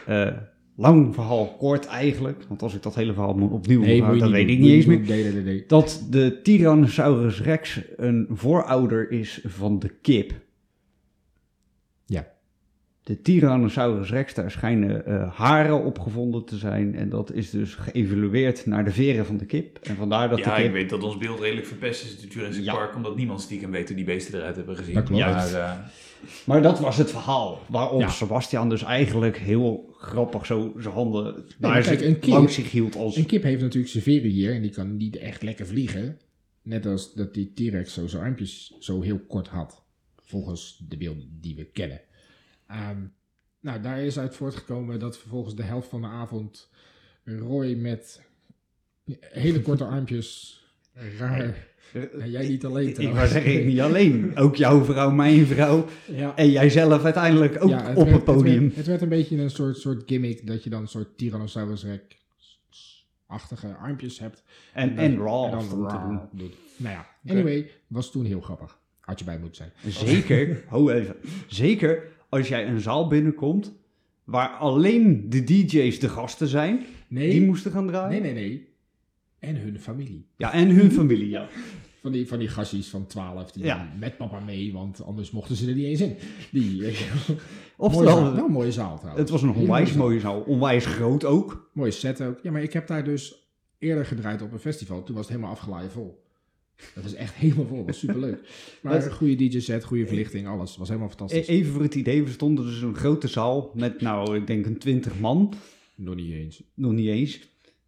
eh, 0.05 0.27
lang 0.75 1.13
verhaal 1.13 1.55
kort 1.57 1.85
eigenlijk. 1.85 2.43
Want 2.47 2.61
als 2.61 2.75
ik 2.75 2.81
dat 2.83 2.95
hele 2.95 3.13
verhaal 3.13 3.33
moet 3.33 3.51
opnieuw 3.51 3.81
Nee, 3.81 4.03
moet 4.03 4.19
dan 4.19 4.31
weet 4.31 4.49
ik 4.49 4.59
niet 4.59 4.71
eens 4.71 4.85
meer. 4.85 4.95
je 4.95 4.99
niet 4.99 5.07
doen. 5.07 5.15
Nee, 5.15 5.23
nee, 5.23 5.33
nee, 5.33 5.43
nee. 5.43 5.63
Dat 5.67 6.07
de 6.09 6.39
Tyrannosaurus 6.43 7.41
Rex 7.41 7.81
een 7.95 8.27
voorouder 8.31 9.11
is 9.11 9.41
van 9.45 9.79
de 9.79 9.89
kip. 10.01 10.33
Ja. 12.05 12.27
De 13.03 13.21
Tyrannosaurus 13.21 14.09
Rex, 14.09 14.33
daar 14.33 14.51
schijnen 14.51 15.05
eh, 15.05 15.33
haren 15.33 15.83
opgevonden 15.83 16.45
te 16.45 16.57
zijn. 16.57 16.95
En 16.95 17.09
dat 17.09 17.33
is 17.33 17.49
dus 17.49 17.75
geëvalueerd 17.75 18.65
naar 18.65 18.83
de 18.85 18.91
veren 18.91 19.25
van 19.25 19.37
de 19.37 19.45
kip. 19.45 19.79
En 19.81 19.95
vandaar 19.95 20.29
dat 20.29 20.37
ja, 20.37 20.43
de 20.43 20.57
ik 20.57 20.63
kip... 20.63 20.73
weet 20.73 20.89
dat 20.89 21.03
ons 21.03 21.17
beeld 21.17 21.39
redelijk 21.39 21.67
verpest 21.67 22.03
is 22.03 22.23
in 22.23 22.29
Jurassic 22.29 22.63
Ja. 22.63 22.73
Park, 22.73 22.95
omdat 22.95 23.15
niemand 23.15 23.41
stiekem 23.41 23.71
weet 23.71 23.87
hoe 23.87 23.95
die 23.95 24.05
beesten 24.05 24.39
eruit 24.39 24.55
hebben 24.55 24.77
gezien. 24.77 24.93
Dat 24.93 25.03
klopt. 25.03 25.23
Maar, 25.23 25.53
eh, 25.53 25.71
Maar 26.45 26.61
dat 26.61 26.79
was 26.79 26.97
het 26.97 27.09
verhaal. 27.11 27.61
Waarop 27.69 27.99
Ja. 27.99 28.09
Sebastian 28.09 28.69
dus 28.69 28.83
eigenlijk 28.83 29.37
heel 29.37 29.95
grappig 29.97 30.45
zo 30.45 30.73
zijn 30.77 30.93
handen 30.93 31.45
kijk, 31.59 31.83
zich 31.83 32.01
een 32.01 32.19
kip- 32.19 32.33
langs 32.33 32.53
zich 32.53 32.71
hield 32.71 32.95
als... 32.95 33.15
Een 33.15 33.25
kip 33.25 33.43
heeft 33.43 33.61
natuurlijk 33.61 33.91
zijn 33.91 34.03
veren 34.03 34.29
hier 34.29 34.53
en 34.53 34.61
die 34.61 34.71
kan 34.71 34.97
niet 34.97 35.15
echt 35.15 35.41
lekker 35.41 35.67
vliegen. 35.67 36.19
Net 36.61 36.85
als 36.85 37.13
dat 37.13 37.33
die 37.33 37.53
T-Rex 37.53 37.93
zo 37.93 38.07
zijn 38.07 38.23
armpjes 38.23 38.73
zo 38.79 39.01
heel 39.01 39.19
kort 39.19 39.47
had. 39.47 39.83
Volgens 40.21 40.83
de 40.89 40.97
beelden 40.97 41.37
die 41.41 41.55
we 41.55 41.65
kennen. 41.65 42.01
Ehm, 42.67 43.01
nou, 43.59 43.81
daar 43.81 43.99
is 44.01 44.19
uit 44.19 44.35
voortgekomen 44.35 44.99
dat 44.99 45.17
vervolgens 45.17 45.55
de 45.55 45.63
helft 45.63 45.87
van 45.89 46.01
de 46.01 46.07
avond 46.07 46.69
Roy 47.23 47.73
met 47.73 48.21
hele 49.19 49.61
korte 49.61 49.85
armpjes 49.85 50.61
raar... 51.17 51.67
En 52.19 52.31
jij 52.31 52.47
niet 52.47 52.65
alleen 52.65 52.93
trouwens. 52.93 53.33
ik 53.33 53.65
niet 53.65 53.79
alleen. 53.79 54.31
Ook 54.35 54.55
jouw 54.55 54.83
vrouw, 54.83 55.11
mijn 55.11 55.45
vrouw. 55.45 55.85
Ja, 56.05 56.35
En 56.35 56.49
jijzelf 56.49 57.03
uiteindelijk 57.03 57.63
ook 57.63 57.69
Ja, 57.69 57.89
op 57.89 57.95
werd- 58.03 58.11
het 58.11 58.23
podium. 58.23 58.61
werd, 58.61 58.75
het 58.75 58.85
werd 58.87 59.01
een 59.01 59.09
beetje 59.09 59.37
een 59.37 59.49
soort, 59.49 59.77
soort 59.77 60.03
gimmick 60.05 60.47
dat 60.47 60.63
je 60.63 60.69
dan 60.69 60.81
een 60.81 60.87
soort 60.87 61.17
Tyrannosaurus 61.17 61.83
Rex-achtige 61.83 63.75
armpjes 63.81 64.19
hebt. 64.19 64.43
En, 64.73 64.87
dan- 64.95 64.97
en 65.05 65.11
en 65.11 65.17
raw 65.17 65.51
dan 65.51 65.69
doen. 65.69 65.83
raw 65.89 66.19
doet. 66.31 66.53
Nou 66.77 66.93
ja, 66.95 67.07
anyway, 67.33 67.69
was 67.87 68.11
toen 68.11 68.25
heel 68.25 68.41
grappig. 68.41 68.79
Had 68.99 69.19
je 69.19 69.25
bij 69.25 69.39
moeten 69.39 69.55
zijn. 69.55 69.93
Zeker, 69.93 70.63
ho 70.69 70.89
even. 70.89 71.15
Zeker 71.47 72.03
als 72.29 72.47
jij 72.47 72.67
een 72.67 72.79
zaal 72.81 73.07
binnenkomt 73.07 73.73
waar 74.23 74.49
alleen 74.49 75.29
de 75.29 75.43
DJ's 75.43 75.99
de 75.99 76.09
gasten 76.09 76.47
zijn, 76.47 76.85
Nee, 77.07 77.29
die 77.29 77.41
moesten 77.45 77.71
gaan 77.71 77.87
draaien. 77.87 78.21
nee, 78.21 78.33
nee, 78.33 78.47
nee. 78.47 78.66
En 79.47 79.55
hun 79.55 79.79
familie. 79.79 80.25
Ja, 80.37 80.53
en 80.53 80.69
hun 80.69 80.91
familie, 80.91 81.29
ja. 81.29 81.47
Van 82.01 82.11
die, 82.11 82.27
van 82.27 82.39
die 82.39 82.47
gastjes 82.47 82.87
van 82.87 83.07
12 83.07 83.51
die 83.51 83.63
Ja. 83.63 83.93
met 83.99 84.17
papa 84.17 84.39
mee, 84.39 84.73
want 84.73 85.03
anders 85.03 85.31
mochten 85.31 85.55
ze 85.55 85.67
er 85.69 85.75
niet 85.75 85.85
eens 85.85 86.01
in. 86.01 86.15
Die, 86.51 86.83
Oftewel, 87.77 88.33
wel 88.33 88.45
een 88.45 88.51
mooie 88.51 88.71
zaal 88.71 88.95
trouwens. 88.97 89.19
het 89.21 89.29
was 89.29 89.41
een 89.41 89.53
onwijs 89.55 89.93
mooie 89.93 90.19
zaal. 90.19 90.39
Onwijs 90.41 90.85
groot 90.85 91.25
ook. 91.25 91.69
Mooie 91.73 91.91
set 91.91 92.21
ook. 92.21 92.39
Ja, 92.43 92.51
maar 92.51 92.63
ik 92.63 92.73
heb 92.73 92.87
daar 92.87 93.03
dus 93.03 93.47
eerder 93.79 94.05
gedraaid 94.05 94.41
op 94.41 94.51
een 94.51 94.59
festival. 94.59 95.03
Toen 95.03 95.15
was 95.15 95.25
het 95.25 95.33
helemaal 95.35 95.55
afgeladen 95.55 95.91
vol. 95.91 96.25
Dat 96.95 97.03
was 97.03 97.13
echt 97.13 97.33
helemaal 97.33 97.65
vol. 97.65 97.77
Dat 97.77 97.85
was 97.85 97.99
superleuk. 97.99 98.39
Maar 98.81 98.93
Het- 98.93 99.05
een 99.05 99.11
goede 99.11 99.35
DJ-set, 99.35 99.83
goede 99.83 100.07
verlichting, 100.07 100.47
alles. 100.47 100.77
was 100.77 100.87
helemaal 100.87 101.07
E- 101.09 101.15
fantastisch. 101.15 101.47
Even 101.47 101.71
voor 101.73 101.81
het 101.81 101.95
idee, 101.95 102.23
we 102.23 102.31
stonden 102.31 102.65
dus 102.65 102.81
in 102.81 102.87
een 102.87 102.95
grote 102.95 103.27
zaal 103.27 103.71
met, 103.75 104.01
nou, 104.01 104.35
ik 104.37 104.47
denk 104.47 104.65
een 104.65 104.77
twintig 104.77 105.19
man. 105.19 105.53
Nog 105.95 106.15
niet 106.15 106.31
eens. 106.33 106.63
Nog 106.73 106.91
niet 106.91 107.07
eens. 107.07 107.39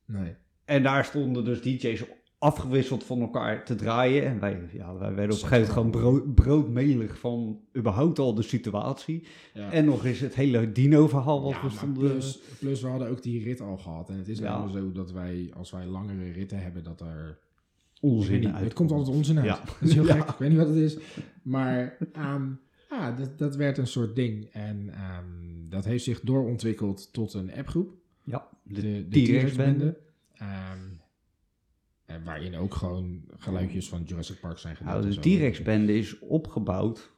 Nee. 0.05 0.33
En 0.69 0.83
daar 0.83 1.05
stonden 1.05 1.45
dus 1.45 1.61
DJ's 1.61 2.03
afgewisseld 2.37 3.03
van 3.03 3.21
elkaar 3.21 3.65
te 3.65 3.75
draaien. 3.75 4.25
En 4.25 4.39
wij, 4.39 4.69
ja, 4.71 4.97
wij 4.97 5.13
werden 5.13 5.35
op 5.35 5.41
een 5.41 5.47
gegeven 5.47 5.75
moment 5.75 5.95
gewoon 5.95 6.21
brood, 6.21 6.35
broodmelig 6.35 7.19
van 7.19 7.59
überhaupt 7.77 8.19
al 8.19 8.33
de 8.33 8.41
situatie. 8.41 9.27
Ja. 9.53 9.71
En 9.71 9.85
nog 9.85 10.05
eens 10.05 10.19
het 10.19 10.35
hele 10.35 10.71
dino-verhaal 10.71 11.41
wat 11.41 11.51
Ja, 11.51 11.57
we 11.57 11.67
maar 11.67 11.75
stonden... 11.75 12.11
plus, 12.11 12.39
plus 12.59 12.81
we 12.81 12.87
hadden 12.87 13.09
ook 13.09 13.23
die 13.23 13.43
rit 13.43 13.61
al 13.61 13.77
gehad. 13.77 14.09
En 14.09 14.17
het 14.17 14.27
is 14.27 14.39
nou 14.39 14.71
zo 14.71 14.91
dat 14.91 15.11
wij, 15.11 15.51
als 15.53 15.71
wij 15.71 15.85
langere 15.85 16.31
ritten 16.31 16.61
hebben, 16.61 16.83
dat 16.83 17.01
er... 17.01 17.39
onzin 18.01 18.39
niet, 18.39 18.49
uit. 18.49 18.63
het 18.63 18.73
komt 18.73 18.91
altijd 18.91 19.15
onzin 19.15 19.37
uit. 19.37 19.47
Ja. 19.47 19.59
Dat 19.79 19.89
is 19.89 19.93
heel 19.93 20.03
gek. 20.03 20.29
Ik 20.29 20.35
weet 20.37 20.49
niet 20.49 20.57
wat 20.57 20.67
het 20.67 20.77
is. 20.77 20.97
Maar 21.41 21.97
ja, 22.89 23.11
dat, 23.11 23.37
dat 23.37 23.55
werd 23.55 23.77
een 23.77 23.87
soort 23.87 24.15
ding. 24.15 24.45
En 24.51 24.89
ehm, 24.89 25.69
dat 25.69 25.85
heeft 25.85 26.03
zich 26.03 26.19
doorontwikkeld 26.21 27.13
tot 27.13 27.33
een 27.33 27.53
appgroep. 27.53 27.93
Ja, 28.23 28.47
De, 28.63 28.81
de, 28.81 29.07
de 29.07 30.07
Ehm, 30.39 30.79
en 32.05 32.23
waarin 32.23 32.55
ook 32.55 32.73
gewoon 32.73 33.21
geluidjes 33.37 33.89
van 33.89 34.03
Jurassic 34.03 34.39
Park 34.39 34.57
zijn 34.57 34.75
gedaan. 34.75 35.01
Nou, 35.01 35.13
de. 35.13 35.19
T-Rex-bende 35.19 35.97
is 35.97 36.19
opgebouwd 36.19 37.11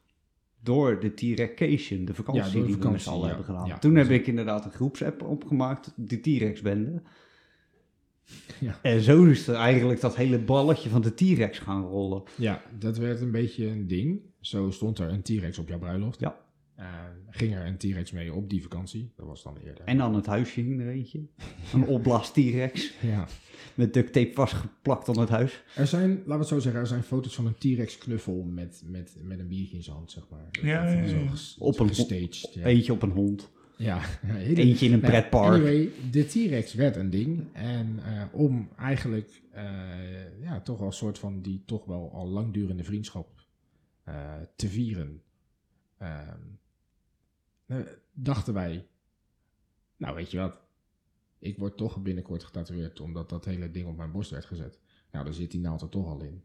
door 0.60 1.00
de 1.00 1.14
T-Rexcation, 1.14 2.06
de 2.06 2.14
vakantie 2.14 2.44
Ja, 2.44 2.50
door 2.50 2.62
de 2.62 2.68
die 2.68 2.78
we 2.78 2.90
met 2.90 3.02
z'n 3.02 3.10
allen 3.10 3.22
ja. 3.22 3.28
hebben 3.28 3.46
gedaan. 3.46 3.68
Ja, 3.68 3.78
Toen 3.78 3.96
heb 3.96 4.10
ik 4.10 4.28
inderdaad 4.28 4.66
een 4.66 4.72
groepsapp 4.72 5.24
opgemaakt, 5.24 5.94
de 5.96 6.20
T-Rex-bende. 6.20 7.02
Ja. 8.60 8.80
En 8.82 9.02
zo 9.02 9.24
is 9.24 9.48
er 9.48 9.56
eigenlijk 9.56 10.02
dat 10.02 10.16
hele 10.16 10.40
balletje 10.40 10.90
van 10.90 11.02
de 11.02 11.14
T-Rex 11.14 11.60
gaan 11.60 11.84
rollen. 11.84 12.24
Ja, 12.38 12.62
dat 12.80 12.98
werd 12.98 13.22
een 13.22 13.32
beetje 13.32 13.68
een 13.68 13.88
ding. 13.88 14.20
Zo 14.40 14.70
stond 14.70 15.00
er 15.00 15.10
een 15.10 15.22
T-Rex 15.22 15.58
op 15.58 15.68
jouw 15.68 15.80
bruiloft. 15.80 16.20
Ja. 16.20 16.38
Eh, 16.82 16.88
ging 17.30 17.54
er 17.56 17.66
een 17.66 17.78
T-Rex 17.78 18.12
mee 18.12 18.34
op 18.34 18.50
die 18.50 18.62
vakantie. 18.62 19.12
Dat 19.16 19.26
was 19.26 19.44
dan 19.44 19.58
eerder. 19.58 19.84
En 19.86 20.02
aan 20.02 20.16
het 20.16 20.26
huisje 20.26 20.62
hing 20.62 20.82
er 20.82 20.88
eentje. 20.90 21.22
Een 21.74 21.86
opblaas 21.88 22.32
T-Rex 22.32 22.94
Ja. 23.02 23.28
met 23.76 23.94
duct 23.94 24.14
tape 24.14 24.34
vastgeplakt 24.34 25.08
aan 25.10 25.20
het 25.20 25.30
huis. 25.30 25.64
Er 25.76 25.88
zijn, 25.88 26.10
laten 26.10 26.26
we 26.28 26.38
het 26.38 26.48
zo 26.48 26.60
zeggen, 26.60 26.82
er 26.82 26.88
zijn 26.88 27.04
foto's 27.04 27.36
van 27.36 27.46
een 27.46 27.56
T-Rex 27.58 27.98
knuffel 27.98 28.44
met, 28.44 28.84
met, 28.86 29.16
met 29.22 29.40
een 29.40 29.48
biertje 29.48 29.76
in 29.78 29.84
zijn 29.84 29.96
hand, 29.96 30.12
zeg 30.12 30.24
maar. 30.30 30.48
Ja, 30.52 30.88
ja, 30.92 31.02
ja. 31.02 31.36
Zo 31.36 31.60
Op 31.64 31.80
een- 31.80 31.88
gestaged. 31.88 32.50
Ja. 32.54 32.66
Eentje 32.66 32.92
op 32.94 33.02
een 33.02 33.10
hond, 33.12 33.50
Ja, 33.78 34.02
eentje 34.46 34.86
in 34.86 34.94
een 34.94 35.00
Nou 35.00 35.12
pretpark. 35.12 35.54
Anyway, 35.54 35.90
de 36.12 36.24
T-Rex 36.26 36.74
werd 36.74 36.96
een 36.96 37.10
ding. 37.10 37.44
En 37.54 38.00
eh, 38.06 38.24
om 38.32 38.70
eigenlijk 38.78 39.42
eh, 39.52 39.64
ja, 40.42 40.62
toch 40.62 40.78
wel 40.78 40.88
een 40.88 40.94
soort 40.94 41.20
van 41.20 41.42
die 41.42 41.64
toch 41.66 41.86
wel 41.86 42.12
al 42.14 42.28
langdurende 42.28 42.84
vriendschap 42.84 43.46
eh, 44.04 44.34
te 44.56 44.68
vieren, 44.68 45.22
ehm, 45.98 46.10
eh, 46.20 46.28
dachten 48.12 48.54
wij, 48.54 48.88
nou 49.98 50.16
weet 50.16 50.32
je 50.32 50.38
wat, 50.38 50.60
ik 51.40 51.58
word 51.58 51.78
toch 51.78 52.02
binnenkort 52.02 52.44
getatoeëerd 52.44 53.00
omdat 53.00 53.30
dat 53.30 53.46
hele 53.46 53.72
ding 53.72 53.88
op 53.88 53.98
mijn 53.98 54.12
borst 54.12 54.32
werd 54.32 54.46
gezet. 54.46 54.80
Nou, 55.12 55.26
dan 55.26 55.34
zit 55.34 55.52
die 55.52 55.60
naald 55.60 55.82
er 55.82 55.90
toch 55.90 56.08
al 56.08 56.22
in. 56.22 56.44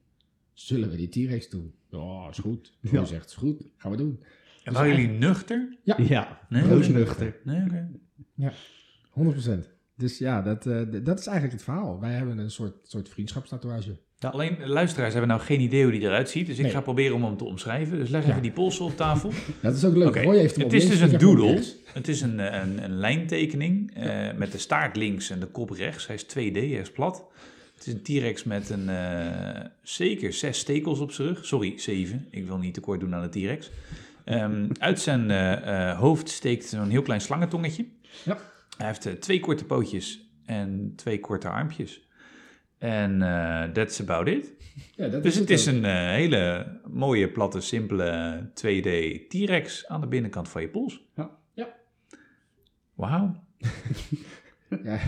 Zullen 0.53 0.91
we 0.91 0.97
die 0.97 1.09
T-Rex 1.09 1.49
doen? 1.49 1.75
Ja, 1.89 2.29
is 2.29 2.39
goed. 2.39 2.77
Ja. 2.81 2.91
Ja. 2.93 3.05
zegt, 3.05 3.27
is 3.27 3.35
goed, 3.35 3.69
gaan 3.77 3.91
we 3.91 3.97
doen. 3.97 4.23
en 4.65 4.73
waren 4.73 4.89
jullie 4.89 5.19
nuchter? 5.19 5.79
Ja, 5.85 5.97
Ja, 5.99 6.47
Nee, 6.49 6.63
broodnuchter. 6.63 7.41
Nee, 7.45 7.63
oké. 7.65 7.89
100%. 9.65 9.75
Dus 9.95 10.19
ja, 10.19 10.43
dat, 10.43 10.67
eh, 10.67 10.83
dat 11.05 11.19
is 11.19 11.27
eigenlijk 11.27 11.53
het 11.53 11.63
verhaal. 11.63 12.01
Wij 12.01 12.13
hebben 12.13 12.39
een 12.39 12.51
soort, 12.51 12.89
soort 12.89 13.09
vriendschapstatoeage. 13.09 13.99
Alleen 14.21 14.57
luisteraars 14.67 15.13
hebben 15.13 15.31
nou 15.31 15.41
geen 15.43 15.61
idee 15.61 15.83
hoe 15.83 15.93
die 15.93 16.01
eruit 16.01 16.31
ziet, 16.31 16.47
dus 16.47 16.57
ik 16.57 16.63
Nee. 16.63 16.73
ga 16.73 16.81
proberen 16.81 17.15
om 17.17 17.25
hem 17.25 17.37
te 17.37 17.45
omschrijven. 17.45 17.99
Dus 17.99 18.09
leg 18.09 18.23
Ja. 18.25 18.31
even 18.31 18.43
die 18.43 18.51
polsen 18.53 18.85
op 18.85 18.97
tafel. 18.97 19.31
Dat 19.63 19.77
is 19.77 19.85
ook 19.85 19.97
leuk. 19.97 20.17
Roy 20.17 20.37
heeft 20.37 20.55
hem 20.57 20.65
Het 20.65 20.73
is 20.73 20.83
links, 20.85 20.99
dus 20.99 21.09
een 21.09 21.15
op 21.15 21.21
doodle. 21.21 21.63
Het 21.93 22.09
is 22.09 22.21
een, 22.21 22.39
een, 22.63 22.85
een 22.85 22.97
lijntekening 22.99 23.95
eh, 23.95 24.33
met 24.37 24.53
de 24.53 24.59
staart 24.59 24.97
links 24.97 25.31
en 25.31 25.41
de 25.41 25.47
kop 25.47 25.71
rechts. 25.71 26.07
Hij 26.07 26.17
is 26.17 26.25
2D, 26.25 26.53
hij 26.53 26.67
is 26.81 26.91
plat. 26.91 27.25
Het 27.75 27.87
is 27.87 27.93
een 27.93 28.03
T-Rex 28.03 28.45
met 28.45 28.71
een, 28.71 28.89
eh, 28.89 29.65
zeker 29.83 30.33
zes 30.33 30.59
stekels 30.59 30.99
op 31.01 31.13
zijn 31.13 31.29
rug. 31.29 31.45
Sorry, 31.47 31.79
zeven. 31.79 32.27
Ik 32.31 32.47
wil 32.47 32.59
niet 32.59 32.75
tekort 32.75 33.01
doen 33.01 33.15
aan 33.15 33.23
de 33.23 33.41
T-Rex. 33.41 33.71
Ehm, 34.25 34.67
uit 34.79 35.01
zijn 35.01 35.31
eh, 35.31 35.89
eh, 35.91 35.99
hoofd 35.99 36.29
steekt 36.29 36.65
zo'n 36.69 36.91
heel 36.91 37.03
klein 37.03 37.21
slangentongetje. 37.21 37.87
Ja. 38.25 38.39
Hij 38.77 38.87
heeft 38.87 39.07
eh, 39.07 39.13
twee 39.13 39.41
korte 39.41 39.65
pootjes 39.65 40.21
en 40.47 40.93
twee 40.97 41.21
korte 41.21 41.49
armpjes. 41.49 42.01
En 42.87 43.23
eh, 43.23 43.71
that's 43.73 44.01
about 44.01 44.29
it. 44.29 44.55
Ja, 44.97 45.09
dat 45.09 45.23
Dus 45.23 45.35
het 45.35 45.51
is 45.51 45.69
ook. 45.69 45.75
een 45.75 45.85
eh, 45.85 45.93
hele 46.11 46.67
mooie, 46.91 47.29
platte, 47.31 47.61
simpele 47.61 48.41
2D 48.55 48.89
T-Rex 49.29 49.87
aan 49.87 50.01
de 50.01 50.07
binnenkant 50.07 50.49
van 50.49 50.63
je 50.63 50.69
pols. 50.69 51.05
Ja. 51.17 51.31
Ja. 51.53 51.69
Wauw. 52.95 53.35
Ja, 54.85 54.99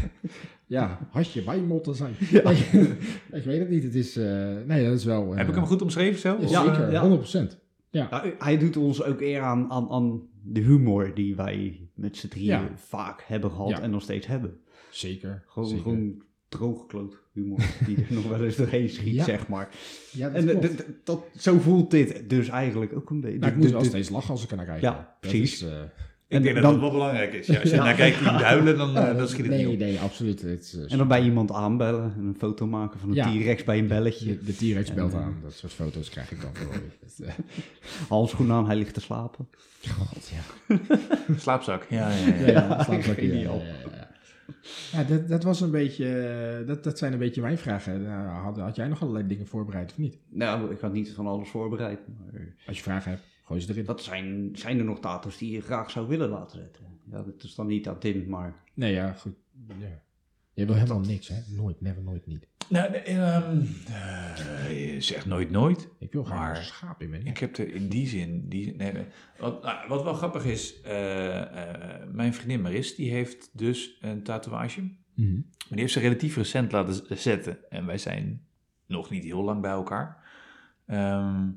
ja, 0.66 0.98
had 1.10 1.32
je 1.32 1.42
bij 1.42 1.58
moeten 1.60 1.94
zijn. 1.94 2.14
ik 3.38 3.44
weet 3.44 3.58
het 3.58 3.68
niet. 3.68 3.82
Het 3.82 3.94
is, 3.94 4.16
eh, 4.16 4.56
nee, 4.66 4.84
dat 4.84 4.94
is 4.98 5.04
wel... 5.04 5.34
Heb 5.34 5.48
ik 5.48 5.54
hem 5.54 5.64
goed 5.66 5.82
omschreven 5.82 6.20
zo? 6.20 6.36
ja, 6.40 6.64
zeker, 6.64 6.90
ja. 6.90 7.18
100%. 7.54 7.58
Ja, 7.90 8.08
Nou, 8.10 8.34
hij 8.38 8.58
doet 8.58 8.76
ons 8.76 9.02
ook 9.02 9.20
eer 9.20 9.40
aan, 9.40 9.70
aan, 9.70 9.90
aan 9.90 10.22
de 10.42 10.60
humor 10.60 11.14
die 11.14 11.36
wij 11.36 11.88
met 11.94 12.16
z'n 12.16 12.28
drieën 12.28 12.46
Ja. 12.46 12.70
vaak 12.76 13.22
hebben 13.26 13.50
gehad 13.50 13.68
Ja. 13.68 13.80
en 13.80 13.90
nog 13.90 14.02
steeds 14.02 14.26
hebben. 14.26 14.60
zeker. 14.90 15.42
Gewoon, 15.46 15.68
zeker. 15.68 15.82
gewoon 15.82 16.22
droogkloot 16.48 17.16
humor 17.32 17.60
die 17.86 17.96
er 17.96 18.14
nog 18.14 18.28
wel 18.28 18.44
eens 18.44 18.56
doorheen 18.56 18.88
schiet, 18.88 19.14
Ja. 19.14 19.24
zeg 19.24 19.48
maar. 19.48 19.68
Ja, 20.12 20.28
dat 20.30 20.44
En 20.44 20.60
d- 20.76 20.84
dat, 21.04 21.20
zo 21.36 21.58
voelt 21.58 21.90
dit 21.90 22.30
dus 22.30 22.48
eigenlijk 22.48 22.92
ook 22.96 23.10
een 23.10 23.20
beetje. 23.20 23.38
Nou, 23.38 23.52
ik 23.52 23.58
moet 23.58 23.70
wel 23.70 23.84
steeds 23.84 24.08
lachen 24.08 24.30
als 24.30 24.44
ik 24.44 24.50
er 24.50 24.56
naar 24.56 24.66
kijk. 24.66 24.80
Ja, 24.80 24.92
Dat 24.92 25.20
precies. 25.20 25.52
is, 25.52 25.62
eh, 25.68 25.80
ik 26.28 26.42
denk 26.42 26.46
en 26.46 26.54
dat 26.54 26.62
dan- 26.62 26.72
dat 26.72 26.80
wel 26.80 26.90
belangrijk 26.90 27.32
is. 27.32 27.46
Ja, 27.46 27.60
als 27.60 27.70
je 27.70 27.76
Ja. 27.76 27.84
naar 27.84 27.94
kijkt 27.94 28.18
die 28.18 28.32
moet 28.32 28.42
huilen, 28.42 28.76
dan, 28.78 28.96
eh, 28.96 29.16
dan 29.16 29.28
schiet 29.28 29.40
het 29.46 29.48
nee, 29.54 29.64
niet 29.64 29.74
op. 29.74 29.78
nee, 29.80 29.98
absoluut. 29.98 30.42
Het 30.42 30.62
is, 30.64 30.74
eh, 30.76 30.92
En 30.92 30.98
dan 30.98 31.08
bij 31.08 31.22
iemand 31.22 31.52
aanbellen 31.52 32.14
en 32.16 32.24
een 32.24 32.36
foto 32.38 32.66
maken 32.66 33.00
van 33.00 33.08
een 33.08 33.14
Ja. 33.14 33.30
T-Rex 33.30 33.64
bij 33.64 33.78
een 33.78 33.86
belletje. 33.86 34.26
de, 34.26 34.44
de 34.44 34.56
T-Rex 34.56 34.94
belt 34.94 35.14
aan. 35.14 35.36
Dat 35.42 35.52
soort 35.52 35.72
foto's 35.72 36.08
krijg 36.10 36.30
ik 36.30 36.40
dan 36.40 36.50
wel. 36.54 36.72
Het, 37.00 37.20
eh, 37.26 37.34
Handschoen 38.08 38.52
aan, 38.52 38.66
hij 38.66 38.76
ligt 38.76 38.94
te 38.94 39.00
slapen. 39.00 39.48
God, 39.88 40.30
ja. 40.68 40.78
Slaapzak. 41.36 41.86
Ja, 41.88 42.10
ja, 42.10 42.26
ja. 42.26 42.34
Ja, 42.46 42.50
ja, 42.50 42.82
slaapzak, 42.82 43.18
ja. 43.20 43.60
Ja, 44.92 45.04
dat, 45.04 45.28
dat 45.28 45.42
was 45.42 45.60
een 45.60 45.70
beetje, 45.70 46.26
eh, 46.60 46.66
dat, 46.66 46.84
dat 46.84 46.98
zijn 46.98 47.12
een 47.12 47.18
beetje 47.18 47.40
mijn 47.40 47.58
vragen. 47.58 48.02
Nou, 48.02 48.28
had, 48.28 48.56
had 48.58 48.76
jij 48.76 48.88
nog 48.88 49.02
allerlei 49.02 49.26
dingen 49.26 49.46
voorbereid 49.46 49.90
of 49.90 49.98
niet? 49.98 50.18
Nou, 50.28 50.72
ik 50.72 50.80
had 50.80 50.92
niet 50.92 51.12
van 51.12 51.26
alles 51.26 51.48
voorbereid. 51.48 52.00
Maar 52.08 52.54
Als 52.66 52.76
je 52.76 52.82
vragen 52.82 53.10
hebt, 53.10 53.22
gooi 53.44 53.60
ze 53.60 53.70
erin. 53.70 53.84
dat 53.84 54.02
zijn, 54.02 54.50
zijn 54.52 54.78
er 54.78 54.84
nog 54.84 55.00
tato's 55.00 55.38
die 55.38 55.50
je 55.52 55.60
graag 55.60 55.90
zou 55.90 56.08
willen 56.08 56.28
laten 56.28 56.58
zetten. 56.58 56.84
Ja, 57.10 57.22
dat 57.22 57.42
is 57.42 57.54
dan 57.54 57.66
niet 57.66 57.88
aan 57.88 57.98
Tim, 57.98 58.28
maar... 58.28 58.54
Nee, 58.74 58.92
ja, 58.92 59.12
goed. 59.12 59.34
Ja. 59.78 60.02
Je 60.58 60.66
wil 60.66 60.74
helemaal 60.74 61.00
niks, 61.00 61.28
hè? 61.28 61.36
Nooit, 61.46 61.80
never, 61.80 62.02
nooit, 62.02 62.26
niet. 62.26 62.46
Nou, 62.68 62.94
eh, 62.94 64.94
je 64.94 65.00
zegt 65.00 65.26
nooit 65.26 65.50
nooit. 65.50 65.88
Ik 65.98 66.12
wil 66.12 66.24
graag 66.24 66.58
een 66.58 66.64
schaap 66.64 67.02
in 67.02 67.10
mijn 67.10 67.26
Ik 67.26 67.38
heb 67.38 67.56
er 67.56 67.74
in 67.74 67.88
die 67.88 68.06
zin... 68.06 68.48
Die, 68.48 68.76
nee. 68.76 68.92
Wat, 69.38 69.62
nou, 69.62 69.88
wat 69.88 70.02
wel 70.02 70.14
grappig 70.14 70.44
is, 70.44 70.80
eh, 70.80 71.40
eh, 71.40 72.08
mijn 72.12 72.34
vriendin 72.34 72.60
Maris, 72.60 72.94
die 72.94 73.10
heeft 73.10 73.50
dus 73.52 73.98
een 74.00 74.22
tatoeage. 74.22 74.80
Mhm. 75.14 75.34
Maar 75.34 75.68
die 75.68 75.80
heeft 75.80 75.92
ze 75.92 76.00
relatief 76.00 76.36
recent 76.36 76.72
laten 76.72 77.18
zetten. 77.18 77.70
En 77.70 77.86
wij 77.86 77.98
zijn 77.98 78.46
nog 78.86 79.10
niet 79.10 79.24
heel 79.24 79.42
lang 79.42 79.60
bij 79.60 79.70
elkaar. 79.70 80.16
Ehm, 80.86 81.48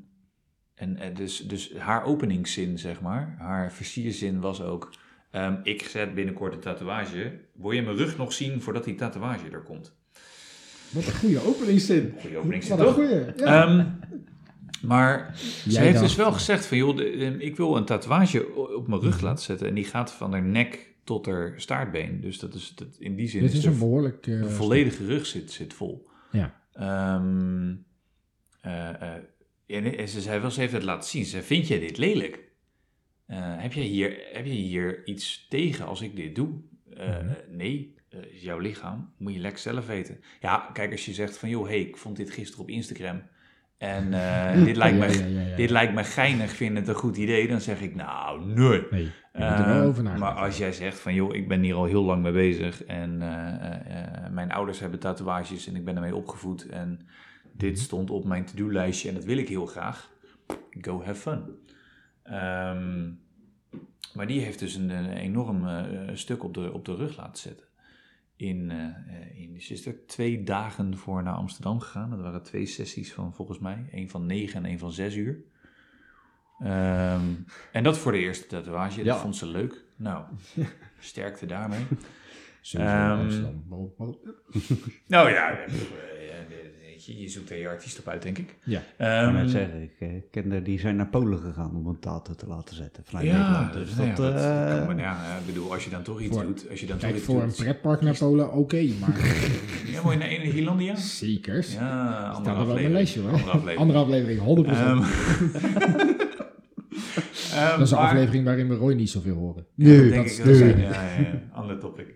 en 0.74 1.14
dus, 1.14 1.38
dus 1.38 1.76
haar 1.76 2.04
openingszin, 2.04 2.78
zeg 2.78 3.00
maar, 3.00 3.34
haar 3.38 3.72
versierzin 3.72 4.40
was 4.40 4.62
ook... 4.62 4.92
ehm, 5.32 5.54
ik 5.62 5.82
zet 5.82 6.14
binnenkort 6.14 6.52
een 6.54 6.60
tatoeage. 6.60 7.32
Wil 7.54 7.70
je 7.70 7.82
mijn 7.82 7.96
rug 7.96 8.16
nog 8.16 8.32
zien 8.32 8.60
voordat 8.62 8.84
die 8.84 8.94
tatoeage 8.94 9.48
er 9.50 9.62
komt? 9.62 9.94
Wat 10.90 11.06
een 11.06 11.12
goede 11.14 11.44
openingszin. 11.46 12.14
Goeie 12.20 12.36
openingszin, 12.38 12.76
Wat 12.76 12.86
een 12.86 12.94
toch? 12.94 13.04
goeie. 13.04 13.24
Ja. 13.36 13.64
Ehm, 13.66 13.86
maar 14.82 15.36
ze 15.68 15.80
heeft 15.80 16.00
dus 16.00 16.14
wel 16.16 16.32
gezegd 16.32 16.66
van, 16.66 16.76
joh, 16.76 16.96
de- 16.96 17.10
eh, 17.10 17.40
ik 17.40 17.56
wil 17.56 17.76
een 17.76 17.84
tatoeage 17.84 18.54
op 18.76 18.88
mijn 18.88 19.00
rug 19.00 19.16
Mhm. 19.16 19.24
laten 19.24 19.44
zetten. 19.44 19.66
En 19.68 19.74
die 19.74 19.84
gaat 19.84 20.12
van 20.12 20.32
haar 20.32 20.42
nek 20.42 20.90
tot 21.04 21.26
haar 21.26 21.52
staartbeen. 21.56 22.20
Dus 22.20 22.38
dat 22.38 22.54
is, 22.54 22.72
dat, 22.74 22.96
in 22.98 23.16
die 23.16 23.28
zin 23.28 23.40
Dit 23.42 23.52
is 23.52 23.64
een 23.64 23.78
behoorlijk... 23.78 24.26
eh, 24.26 24.42
de 24.42 24.50
volledige 24.50 25.06
rug 25.06 25.26
zit, 25.26 25.50
zit 25.52 25.74
vol. 25.74 26.08
Ja. 26.32 26.60
Ehm, 26.72 27.74
eh, 28.60 28.88
eh, 28.88 29.22
en 29.66 29.96
en 29.98 30.08
ze 30.08 30.20
zei 30.20 30.40
wel, 30.40 30.50
ze 30.50 30.60
heeft 30.60 30.72
het 30.72 30.82
laten 30.82 31.08
zien. 31.08 31.24
Ze 31.24 31.30
zei, 31.30 31.42
vind 31.42 31.68
jij 31.68 31.78
dit 31.78 31.98
lelijk? 31.98 32.50
Eh, 33.32 33.38
heb, 33.62 33.72
jij 33.72 33.84
hier, 33.84 34.18
heb 34.32 34.44
je 34.44 34.50
hier 34.52 35.06
iets 35.06 35.46
tegen 35.48 35.86
als 35.86 36.00
ik 36.00 36.16
dit 36.16 36.34
doe? 36.34 36.48
Eh, 36.96 37.08
Mhm. 37.08 37.32
Nee, 37.56 37.94
eh, 38.08 38.18
is 38.34 38.42
jouw 38.42 38.58
lichaam. 38.58 39.12
Moet 39.18 39.32
je 39.34 39.38
lekker 39.40 39.60
zelf 39.60 39.86
weten. 39.86 40.20
Ja, 40.40 40.70
kijk, 40.72 40.90
als 40.92 41.04
je 41.06 41.12
zegt 41.12 41.38
van, 41.38 41.48
joh, 41.48 41.66
hey, 41.66 41.80
ik 41.80 41.96
vond 41.96 42.16
dit 42.16 42.30
gisteren 42.30 42.62
op 42.62 42.70
Instagram. 42.70 43.22
En 43.78 44.04
dit, 44.64 44.76
lijkt 44.76 44.98
Ja, 44.98 45.06
me, 45.06 45.34
ja, 45.34 45.40
ja, 45.42 45.48
ja. 45.50 45.56
dit 45.56 45.70
lijkt 45.70 45.94
me 45.94 46.04
geinig, 46.04 46.50
vind 46.50 46.76
het 46.78 46.88
een 46.88 46.94
goed 46.94 47.16
idee. 47.16 47.48
Dan 47.48 47.60
zeg 47.60 47.80
ik, 47.80 47.94
nou, 47.94 48.44
nee. 48.46 48.82
Nee, 49.32 49.82
over. 49.82 50.02
Maar 50.02 50.32
als 50.32 50.58
jij 50.58 50.72
zegt 50.72 50.98
van, 50.98 51.14
joh, 51.14 51.34
ik 51.34 51.48
ben 51.48 51.62
hier 51.62 51.74
al 51.74 51.84
heel 51.84 52.02
lang 52.02 52.22
mee 52.22 52.32
bezig 52.32 52.84
en 52.84 53.18
mijn 54.30 54.50
ouders 54.52 54.80
hebben 54.80 54.98
tatoeages 54.98 55.66
en 55.66 55.76
ik 55.76 55.84
ben 55.84 55.94
ermee 55.96 56.16
opgevoed 56.16 56.66
en 56.68 57.06
dit 57.52 57.72
Mhm. 57.72 57.80
stond 57.82 58.10
op 58.10 58.24
mijn 58.24 58.44
to-do-lijstje 58.44 59.08
en 59.08 59.14
dat 59.14 59.24
wil 59.24 59.36
ik 59.38 59.48
heel 59.48 59.66
graag, 59.66 60.10
go 60.80 61.02
have 61.04 61.20
fun. 61.20 61.42
Ehm, 62.22 63.10
maar 64.14 64.26
die 64.26 64.40
heeft 64.40 64.58
dus 64.58 64.74
een, 64.74 64.90
een 64.90 65.12
enorm 65.12 65.68
eh, 65.68 66.10
stuk 66.14 66.44
op 66.44 66.54
de, 66.54 66.72
op 66.72 66.84
de 66.84 66.94
rug 66.94 67.16
laten 67.16 67.36
zetten. 67.42 67.66
In, 68.36 68.70
eh, 68.70 69.40
in, 69.40 69.60
ze 69.60 69.72
is 69.72 69.86
er 69.86 70.06
twee 70.06 70.42
dagen 70.42 70.96
voor 70.98 71.22
naar 71.22 71.34
Amsterdam 71.34 71.80
gegaan. 71.80 72.10
Dat 72.10 72.20
waren 72.20 72.42
twee 72.42 72.66
sessies 72.66 73.12
van 73.12 73.34
volgens 73.34 73.58
mij. 73.58 73.88
een 73.92 74.10
van 74.10 74.26
negen 74.26 74.64
en 74.64 74.70
een 74.70 74.78
van 74.78 74.92
zes 74.92 75.14
uur. 75.16 75.38
Ehm, 76.60 77.24
en 77.72 77.82
dat 77.82 77.98
voor 77.98 78.12
de 78.12 78.18
eerste 78.18 78.46
tatoeage. 78.46 78.96
Dat 78.96 79.04
Ja. 79.06 79.16
vond 79.20 79.36
ze 79.36 79.46
leuk. 79.46 79.84
Nou, 79.96 80.24
sterkte 81.00 81.46
daarmee. 81.46 81.84
Waarom- 82.72 83.50
Nou 85.06 85.30
ja, 85.30 85.58
weet 87.06 87.16
je, 87.16 87.22
je 87.22 87.28
zoekt 87.28 87.50
er 87.50 87.56
je 87.58 87.68
artiest 87.68 87.98
op 87.98 88.08
uit, 88.08 88.22
denk 88.22 88.38
ik. 88.38 88.56
Ja. 88.64 88.78
Ik 88.78 88.84
kan 88.96 89.34
net 89.34 89.50
zeggen, 89.50 89.82
ik 89.82 89.92
eh, 89.98 90.08
ken 90.30 90.64
die 90.64 90.78
zijn 90.80 90.96
naar 90.96 91.06
Polen 91.08 91.38
gegaan 91.38 91.76
om 91.76 91.86
een 91.86 91.98
tato 91.98 92.34
te 92.34 92.46
laten 92.46 92.76
zetten 92.76 93.04
vanuit 93.04 93.26
ja, 93.26 93.32
Nederland. 93.38 93.72
dus 93.72 93.88
Dus 93.88 93.96
nou 93.96 94.08
dat, 94.14 94.32
ja, 94.42 94.64
dat 94.64 94.70
eh, 94.70 94.76
kan, 94.86 94.86
maar 94.96 95.04
ja, 95.04 95.36
ik 95.40 95.46
bedoel, 95.46 95.72
als 95.72 95.84
je 95.84 95.90
dan 95.90 96.02
toch 96.02 96.20
iets 96.20 96.36
Voor- 96.36 96.46
doet, 96.46 96.66
als 96.70 96.80
je 96.80 96.86
dan 96.86 96.96
toch 96.96 97.04
Kijk, 97.04 97.16
iets 97.16 97.24
voor 97.26 97.40
een 97.42 97.48
doet, 97.48 97.56
pretpark 97.56 98.00
naar 98.00 98.16
Polen, 98.18 98.52
oké, 98.52 98.82
maar 99.00 99.16
Ja, 99.86 100.02
mooi 100.02 100.16
naar 100.16 100.30
een 100.30 100.40
Hilandia? 100.50 100.96
zeker. 100.96 101.66
Ja, 101.70 102.28
andere 102.28 102.54
er 102.54 102.60
aflevering. 102.60 103.14
hoor. 103.14 103.32
Andere 103.32 103.50
aflevering. 103.50 103.78
Andere 103.78 103.98
aflevering, 103.98 104.40
100%. 104.40 104.70
Ehm, 104.70 105.02
ehm, 107.54 107.78
dat 107.78 107.80
is 107.86 107.90
een 107.90 107.96
maar- 107.98 108.06
aflevering 108.06 108.44
waarin 108.44 108.68
we 108.68 108.74
Roy 108.74 108.94
niet 108.94 109.10
zoveel 109.10 109.34
horen. 109.36 109.66
Ja, 109.74 109.88
dat 109.88 109.98
dat 110.02 110.10
denk 110.12 110.24
is 110.24 110.38
ik 110.38 110.44
wel. 110.44 110.54
zin. 110.54 110.78
Ja, 110.80 110.90
ja, 110.92 111.18
ja, 111.20 111.42
ander 111.52 111.78
topic. 111.78 112.06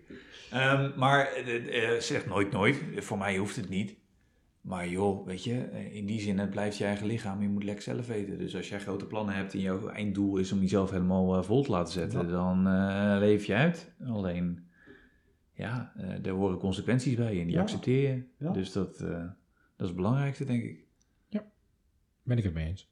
Ehm, 0.51 0.91
maar 0.97 1.28
eh, 1.32 1.91
zeg 2.01 2.26
nooit 2.26 2.53
nooit. 2.53 2.76
Voor 2.97 3.18
mij 3.18 3.37
hoeft 3.37 3.57
het 3.57 3.68
niet. 3.68 3.95
Maar 4.67 4.89
joh, 4.89 5.27
weet 5.27 5.45
je, 5.45 5.61
eh, 5.61 5.95
in 5.95 6.07
die 6.07 6.21
zin, 6.21 6.39
het 6.39 6.51
blijft 6.51 6.77
je 6.77 6.85
eigen 6.85 7.07
lichaam. 7.07 7.43
Je 7.43 7.49
moet 7.49 7.64
lekker 7.64 7.83
zelf 7.85 8.07
weten. 8.07 8.39
Dus 8.39 8.57
als 8.57 8.69
jij 8.69 8.81
grote 8.81 9.07
plannen 9.07 9.35
hebt 9.35 9.53
en 9.55 9.61
jouw 9.61 9.89
einddoel 9.89 10.37
is 10.37 10.53
om 10.53 10.61
jezelf 10.61 10.91
helemaal 10.91 11.37
eh, 11.37 11.43
vol 11.43 11.62
te 11.62 11.71
laten 11.71 11.93
zetten, 11.93 12.21
Ja. 12.21 12.31
dan 12.31 12.67
eh, 12.67 13.17
leef 13.19 13.45
je 13.45 13.55
uit. 13.55 13.93
Alleen, 14.07 14.67
ja, 15.53 15.93
eh 15.97 16.23
daar 16.23 16.33
horen 16.33 16.59
consequenties 16.59 17.14
bij 17.17 17.41
en 17.41 17.47
die 17.47 17.55
Ja. 17.55 17.61
accepteer 17.61 18.14
je. 18.14 18.23
Ja. 18.39 18.53
Dus 18.53 18.73
dat, 18.73 19.01
eh, 19.01 19.09
dat 19.11 19.29
is 19.79 19.87
het 19.87 19.97
belangrijkste, 19.97 20.45
denk 20.45 20.62
ik. 20.62 20.85
Ben 22.23 22.39
ik 22.39 22.45
het 22.45 22.55
mee 22.55 22.67
eens. 22.67 22.89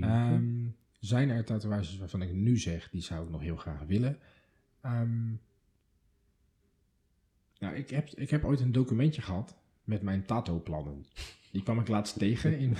Ehm, 0.00 0.66
zijn 1.00 1.28
er 1.30 1.44
tatoeages 1.44 1.98
waarvan 1.98 2.22
ik 2.22 2.32
nu 2.32 2.58
zeg, 2.58 2.90
die 2.90 3.00
zou 3.02 3.24
ik 3.24 3.30
nog 3.30 3.40
heel 3.40 3.56
graag 3.56 3.82
willen? 3.86 4.18
Ehm, 4.80 5.28
nou, 7.58 7.74
ik 7.74 7.90
heb, 7.90 8.08
ik 8.08 8.30
heb 8.30 8.44
ooit 8.44 8.60
een 8.60 8.72
documentje 8.72 9.22
gehad 9.22 9.58
met 9.88 10.02
mijn 10.02 10.24
tato-plannen. 10.24 11.04
Die 11.52 11.62
kwam 11.62 11.80
ik 11.80 11.88
laatst 11.88 12.18
tegen 12.24 12.58
in, 12.58 12.76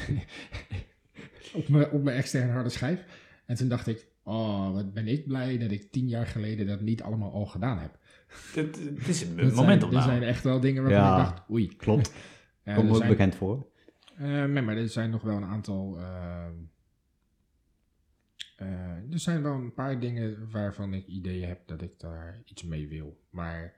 op, 1.61 1.69
mijn, 1.69 1.91
op 1.91 2.03
mijn 2.03 2.17
externe 2.17 2.53
harde 2.53 2.69
schijf. 2.69 3.05
En 3.47 3.57
toen 3.57 3.69
dacht 3.69 3.87
ik, 3.87 4.07
oh, 4.23 4.73
wat 4.73 4.93
ben 4.95 5.09
ik 5.09 5.27
blij 5.27 5.59
dat 5.59 5.71
ik 5.71 5.91
tien 5.91 6.09
jaar 6.09 6.27
geleden 6.27 6.67
dat 6.67 6.81
niet 6.81 7.03
allemaal 7.03 7.33
al 7.33 7.47
gedaan 7.47 7.79
heb. 7.79 7.99
Het, 8.55 8.79
het 8.97 9.09
is 9.09 9.23
een 9.23 9.39
Er 9.97 10.03
zijn 10.03 10.23
echt 10.23 10.45
wel 10.45 10.61
dingen 10.61 10.83
waarvan 10.83 11.01
Ja. 11.03 11.19
ik 11.21 11.25
dacht, 11.25 11.51
oei. 11.51 11.77
Klopt, 11.77 12.13
komt 12.75 12.91
ook 12.91 13.07
bekend 13.07 13.35
voor. 13.35 13.67
eh, 14.17 14.45
nee, 14.45 14.63
maar 14.63 14.77
er 14.77 14.89
zijn 14.89 15.11
nog 15.11 15.23
wel 15.23 15.37
een 15.37 15.45
aantal. 15.45 15.99
ehm, 15.99 16.53
eh, 18.57 19.13
er 19.13 19.19
zijn 19.19 19.43
wel 19.43 19.55
een 19.55 19.75
paar 19.75 20.01
dingen 20.01 20.51
waarvan 20.51 20.95
ik 20.95 21.07
ideeën 21.07 21.49
heb 21.49 21.67
dat 21.67 21.83
ik 21.83 22.01
daar 22.01 22.43
iets 22.45 22.63
mee 22.63 22.89
wil. 22.89 23.21
Maar 23.31 23.75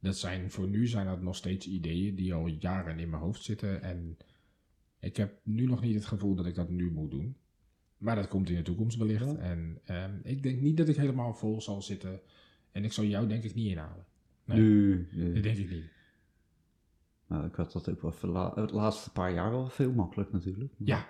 dat 0.00 0.16
zijn 0.16 0.50
voor 0.50 0.68
nu 0.68 0.86
zijn 0.86 1.06
dat 1.06 1.22
nog 1.22 1.36
steeds 1.36 1.66
ideeën 1.66 2.14
die 2.14 2.34
al 2.34 2.46
jaren 2.46 2.98
in 2.98 3.10
mijn 3.10 3.22
hoofd 3.22 3.42
zitten. 3.42 3.82
En 3.82 4.16
ik 5.00 5.16
heb 5.16 5.38
nu 5.42 5.66
nog 5.66 5.80
niet 5.82 5.94
het 5.94 6.04
gevoel 6.04 6.34
dat 6.34 6.46
ik 6.46 6.54
dat 6.54 6.68
nu 6.68 6.90
moet 6.90 7.10
doen. 7.10 7.36
Maar 7.98 8.16
dat 8.16 8.28
komt 8.28 8.48
in 8.50 8.56
de 8.56 8.62
toekomst 8.62 8.98
wellicht. 8.98 9.24
Ja. 9.24 9.36
En 9.36 9.80
ehm, 9.84 10.10
ik 10.22 10.42
denk 10.42 10.60
niet 10.60 10.76
dat 10.76 10.88
ik 10.88 10.96
helemaal 10.96 11.34
vol 11.34 11.60
zal 11.60 11.82
zitten. 11.82 12.20
En 12.72 12.84
ik 12.84 12.92
zal 12.92 13.04
jou 13.04 13.26
denk 13.28 13.42
ik 13.44 13.54
niet 13.54 13.70
inhalen. 13.70 14.04
Nee. 14.44 15.06
Dat 15.34 15.42
denk 15.42 15.56
ik 15.58 15.70
niet. 15.70 15.84
Nou, 17.28 17.46
ik 17.46 17.54
had 17.54 17.72
dat 17.72 17.88
ook 17.90 18.02
wel 18.02 18.12
verla- 18.12 18.52
het 18.54 18.70
laatste 18.72 19.12
paar 19.12 19.32
jaar 19.32 19.50
wel 19.50 19.68
veel 19.68 19.92
makkelijk 19.92 20.32
natuurlijk. 20.32 20.72
Ja. 20.78 21.06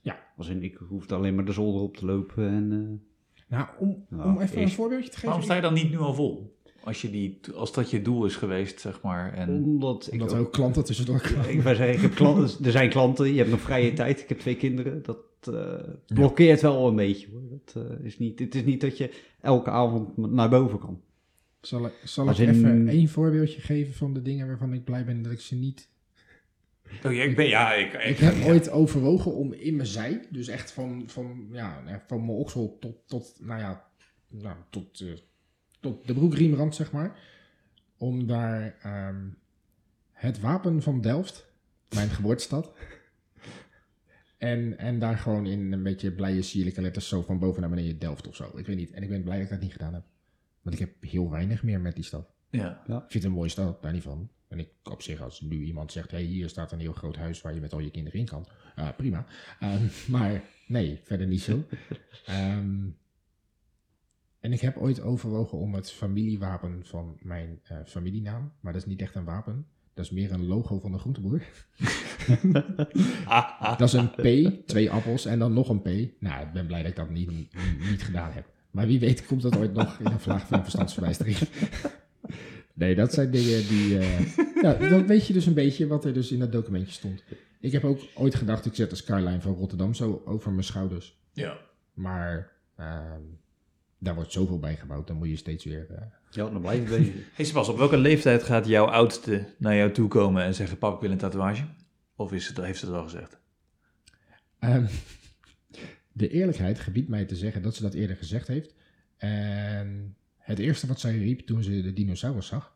Ja. 0.00 0.26
Als 0.36 0.48
in, 0.48 0.62
ik 0.62 0.74
hoefde 0.76 1.14
alleen 1.14 1.34
maar 1.34 1.44
de 1.44 1.52
zolder 1.52 1.82
op 1.82 1.96
te 1.96 2.06
lopen 2.06 2.48
en... 2.48 2.72
eh, 2.72 3.48
Nou, 3.58 3.68
om, 3.78 4.04
Nou, 4.08 4.28
om 4.28 4.40
even 4.40 4.62
een 4.62 4.68
voorbeeldje 4.70 5.06
te 5.08 5.12
geven. 5.14 5.26
Waarom 5.28 5.44
sta 5.44 5.54
je 5.54 5.60
dan 5.60 5.74
niet 5.74 5.90
nu 5.90 5.98
al 5.98 6.14
vol? 6.14 6.55
Als, 6.86 7.02
je 7.02 7.10
die, 7.10 7.40
als 7.54 7.72
dat 7.72 7.90
je 7.90 8.02
doel 8.02 8.24
is 8.24 8.36
geweest, 8.36 8.80
zeg 8.80 9.00
maar. 9.02 9.32
En, 9.32 9.48
Omdat, 9.48 10.08
Omdat 10.12 10.28
ik 10.30 10.34
er 10.36 10.40
ook 10.42 10.52
klanten 10.52 10.84
tussendoor 10.84 11.20
kwamen. 11.20 11.50
Ik 11.50 11.62
wou 11.62 11.76
zeggen, 11.76 11.94
ik 11.94 12.00
heb 12.00 12.14
klanten, 12.14 12.64
er 12.64 12.70
zijn 12.70 12.90
klanten, 12.90 13.30
je 13.32 13.38
hebt 13.38 13.50
nog 13.50 13.60
vrije 13.60 13.92
tijd, 13.92 14.20
ik 14.20 14.28
heb 14.28 14.38
twee 14.38 14.56
kinderen. 14.56 15.02
Dat 15.02 15.18
eh, 15.40 15.74
blokkeert 16.06 16.60
wel 16.60 16.88
een 16.88 16.96
beetje 16.96 17.26
hoor. 17.30 17.42
Dat, 17.48 17.84
eh, 17.84 18.04
is 18.04 18.18
niet, 18.18 18.38
het 18.38 18.54
is 18.54 18.64
niet 18.64 18.80
dat 18.80 18.98
je 18.98 19.10
elke 19.40 19.70
avond 19.70 20.16
naar 20.16 20.48
boven 20.48 20.78
kan. 20.78 21.00
Zal 21.60 21.86
ik, 21.86 21.92
zal 22.04 22.30
ik 22.30 22.38
in- 22.38 22.48
even 22.48 22.88
één 22.88 23.08
voorbeeldje 23.08 23.60
geven 23.60 23.94
van 23.94 24.14
de 24.14 24.22
dingen 24.22 24.46
waarvan 24.46 24.72
ik 24.72 24.84
blij 24.84 25.04
ben 25.04 25.22
dat 25.22 25.32
ik 25.32 25.40
ze 25.40 25.54
niet... 25.54 25.88
oh, 27.04 27.12
ja, 27.14 27.22
ik 27.22 27.36
ben, 27.36 27.46
ja, 27.48 27.72
ik, 27.74 27.92
Ik 27.92 28.18
heb 28.18 28.34
ooit 28.44 28.70
overwogen 28.70 29.34
om 29.34 29.52
in 29.52 29.76
mijn 29.76 29.88
zij, 29.88 30.20
dus 30.30 30.48
echt 30.48 30.70
van, 30.72 31.02
van, 31.06 31.46
ja, 31.52 31.82
van 32.06 32.18
mijn 32.26 32.38
oksel 32.38 32.76
tot, 32.80 32.96
tot, 33.06 33.36
nou 33.40 33.60
ja, 33.60 33.84
nou, 34.28 34.56
tot, 34.70 35.00
eh, 35.00 35.08
tot 35.80 36.06
de 36.06 36.14
broekriemrand, 36.14 36.74
zeg 36.74 36.92
maar. 36.92 37.18
Om 37.96 38.26
daar 38.26 38.76
ehm, 38.82 39.28
het 40.12 40.40
wapen 40.40 40.82
van 40.82 41.00
Delft, 41.00 41.46
mijn 41.94 42.08
geboortestad. 42.08 42.72
En, 44.38 44.78
en 44.78 44.98
daar 44.98 45.18
gewoon 45.18 45.46
in 45.46 45.72
een 45.72 45.82
beetje 45.82 46.12
blije, 46.12 46.42
sierlijke 46.42 46.80
letters 46.80 47.08
zo 47.08 47.22
van 47.22 47.38
boven 47.38 47.60
naar 47.60 47.70
beneden 47.70 47.98
Delft 47.98 48.28
of 48.28 48.36
zo. 48.36 48.50
Ik 48.56 48.66
weet 48.66 48.76
niet. 48.76 48.90
En 48.90 49.02
ik 49.02 49.08
ben 49.08 49.22
blij 49.22 49.36
dat 49.36 49.44
ik 49.44 49.50
dat 49.50 49.60
niet 49.60 49.72
gedaan 49.72 49.94
heb. 49.94 50.04
Want 50.62 50.80
ik 50.80 50.86
heb 50.86 51.10
heel 51.10 51.30
weinig 51.30 51.62
meer 51.62 51.80
met 51.80 51.94
die 51.94 52.04
stad. 52.04 52.28
Ja. 52.50 52.82
Ik 52.86 52.92
vind 52.92 53.12
het 53.12 53.24
een 53.24 53.30
mooie 53.30 53.48
stad, 53.48 53.82
daar 53.82 53.92
niet 53.92 54.02
van. 54.02 54.30
En 54.48 54.58
ik 54.58 54.68
op 54.82 55.02
zich, 55.02 55.20
als 55.20 55.40
nu 55.40 55.64
iemand 55.64 55.92
zegt, 55.92 56.10
hey, 56.10 56.22
hier 56.22 56.48
staat 56.48 56.72
een 56.72 56.80
heel 56.80 56.92
groot 56.92 57.16
huis 57.16 57.40
waar 57.40 57.54
je 57.54 57.60
met 57.60 57.72
al 57.72 57.78
je 57.78 57.90
kinderen 57.90 58.20
in 58.20 58.26
kan. 58.26 58.46
ah, 58.74 58.96
prima. 58.96 59.26
Ehm, 59.60 59.84
maar 60.16 60.42
nee, 60.66 61.00
verder 61.04 61.26
niet 61.26 61.42
zo. 61.42 61.64
Ehm, 62.26 62.88
en 64.46 64.52
ik 64.52 64.60
heb 64.60 64.76
ooit 64.76 65.00
overwogen 65.00 65.58
om 65.58 65.74
het 65.74 65.92
familiewapen 65.92 66.80
van 66.84 67.16
mijn 67.20 67.60
eh, 67.62 67.76
familienaam, 67.86 68.52
maar 68.60 68.72
dat 68.72 68.82
is 68.82 68.88
niet 68.88 69.00
echt 69.00 69.14
een 69.14 69.24
wapen. 69.24 69.66
Dat 69.94 70.04
is 70.04 70.10
meer 70.10 70.32
een 70.32 70.46
logo 70.46 70.78
van 70.78 70.92
de 70.92 70.98
groenteboer. 70.98 71.42
dat 73.78 73.80
is 73.80 73.92
een 73.92 74.10
P, 74.10 74.66
twee 74.66 74.90
appels 74.90 75.26
en 75.26 75.38
dan 75.38 75.52
nog 75.52 75.68
een 75.68 75.82
P. 75.82 76.20
Nou, 76.20 76.46
ik 76.46 76.52
ben 76.52 76.66
blij 76.66 76.82
dat 76.82 76.90
ik 76.90 76.96
dat 76.96 77.10
niet, 77.10 77.30
niet, 77.30 77.52
niet 77.90 78.02
gedaan 78.02 78.32
heb. 78.32 78.50
Maar 78.70 78.86
wie 78.86 79.00
weet 79.00 79.26
komt 79.26 79.42
dat 79.42 79.56
ooit 79.56 79.72
nog 79.72 79.98
in 79.98 80.06
een 80.06 80.20
vlaag 80.20 80.46
van 80.46 80.62
verstandsverbijstering. 80.62 81.38
Nee, 82.72 82.94
dat 82.94 83.12
zijn 83.12 83.30
dingen 83.30 83.68
die... 83.68 83.98
ja, 84.62 84.74
dan 84.74 85.06
weet 85.06 85.26
je 85.26 85.32
dus 85.32 85.46
een 85.46 85.54
beetje 85.54 85.86
wat 85.86 86.04
er 86.04 86.12
dus 86.12 86.32
in 86.32 86.38
dat 86.38 86.52
documentje 86.52 86.92
stond. 86.92 87.22
Ik 87.60 87.72
heb 87.72 87.84
ook 87.84 88.00
ooit 88.14 88.34
gedacht, 88.34 88.66
ik 88.66 88.74
zet 88.74 88.90
de 88.90 88.96
skyline 88.96 89.40
van 89.40 89.54
Rotterdam 89.54 89.94
zo 89.94 90.22
over 90.24 90.50
mijn 90.50 90.64
schouders. 90.64 91.18
ja. 91.32 91.58
Maar 91.94 92.52
ehm, 92.76 93.22
daar 94.06 94.14
wordt 94.14 94.32
zoveel 94.32 94.58
bij 94.58 94.76
gebouwd, 94.76 95.06
dan 95.06 95.16
moet 95.16 95.28
je 95.28 95.36
steeds 95.36 95.64
weer... 95.64 95.86
eh, 95.90 96.02
Ja, 96.30 96.48
dan 96.50 96.60
blijf 96.60 96.90
je 96.90 96.96
bezig. 96.98 97.14
Hey 97.36 97.44
Sebas, 97.44 97.68
op 97.68 97.76
welke 97.78 97.96
leeftijd 97.96 98.42
gaat 98.42 98.66
jouw 98.66 98.84
oudste 98.86 99.44
naar 99.58 99.76
jou 99.76 99.90
toe 99.92 100.08
komen 100.08 100.42
en 100.42 100.54
zeggen: 100.54 100.78
Pap, 100.78 100.94
ik 100.94 101.00
wil 101.00 101.10
een 101.10 101.18
tatoeage? 101.18 101.64
Of 102.16 102.32
is 102.32 102.48
het, 102.48 102.56
heeft 102.56 102.78
ze 102.78 102.86
het 102.86 102.94
al 102.94 103.02
gezegd? 103.02 103.38
Ehm, 104.58 104.86
de 106.12 106.28
eerlijkheid 106.28 106.78
gebiedt 106.78 107.08
mij 107.08 107.24
te 107.24 107.36
zeggen 107.36 107.62
dat 107.62 107.74
ze 107.74 107.82
dat 107.82 107.94
eerder 107.94 108.16
gezegd 108.16 108.48
heeft. 108.48 108.74
En 109.16 110.16
het 110.38 110.58
eerste 110.58 110.86
wat 110.86 111.00
zij 111.00 111.18
riep 111.18 111.40
toen 111.40 111.62
ze 111.62 111.82
de 111.82 111.92
dinosaurus 111.92 112.46
zag... 112.46 112.74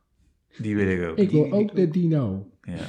Die 0.59 0.76
wil 0.76 0.89
ik 0.89 1.11
ook. 1.11 1.16
Ik 1.18 1.31
wil 1.31 1.53
ook 1.53 1.74
de 1.74 1.89
dino. 1.91 2.51
Ja. 2.62 2.87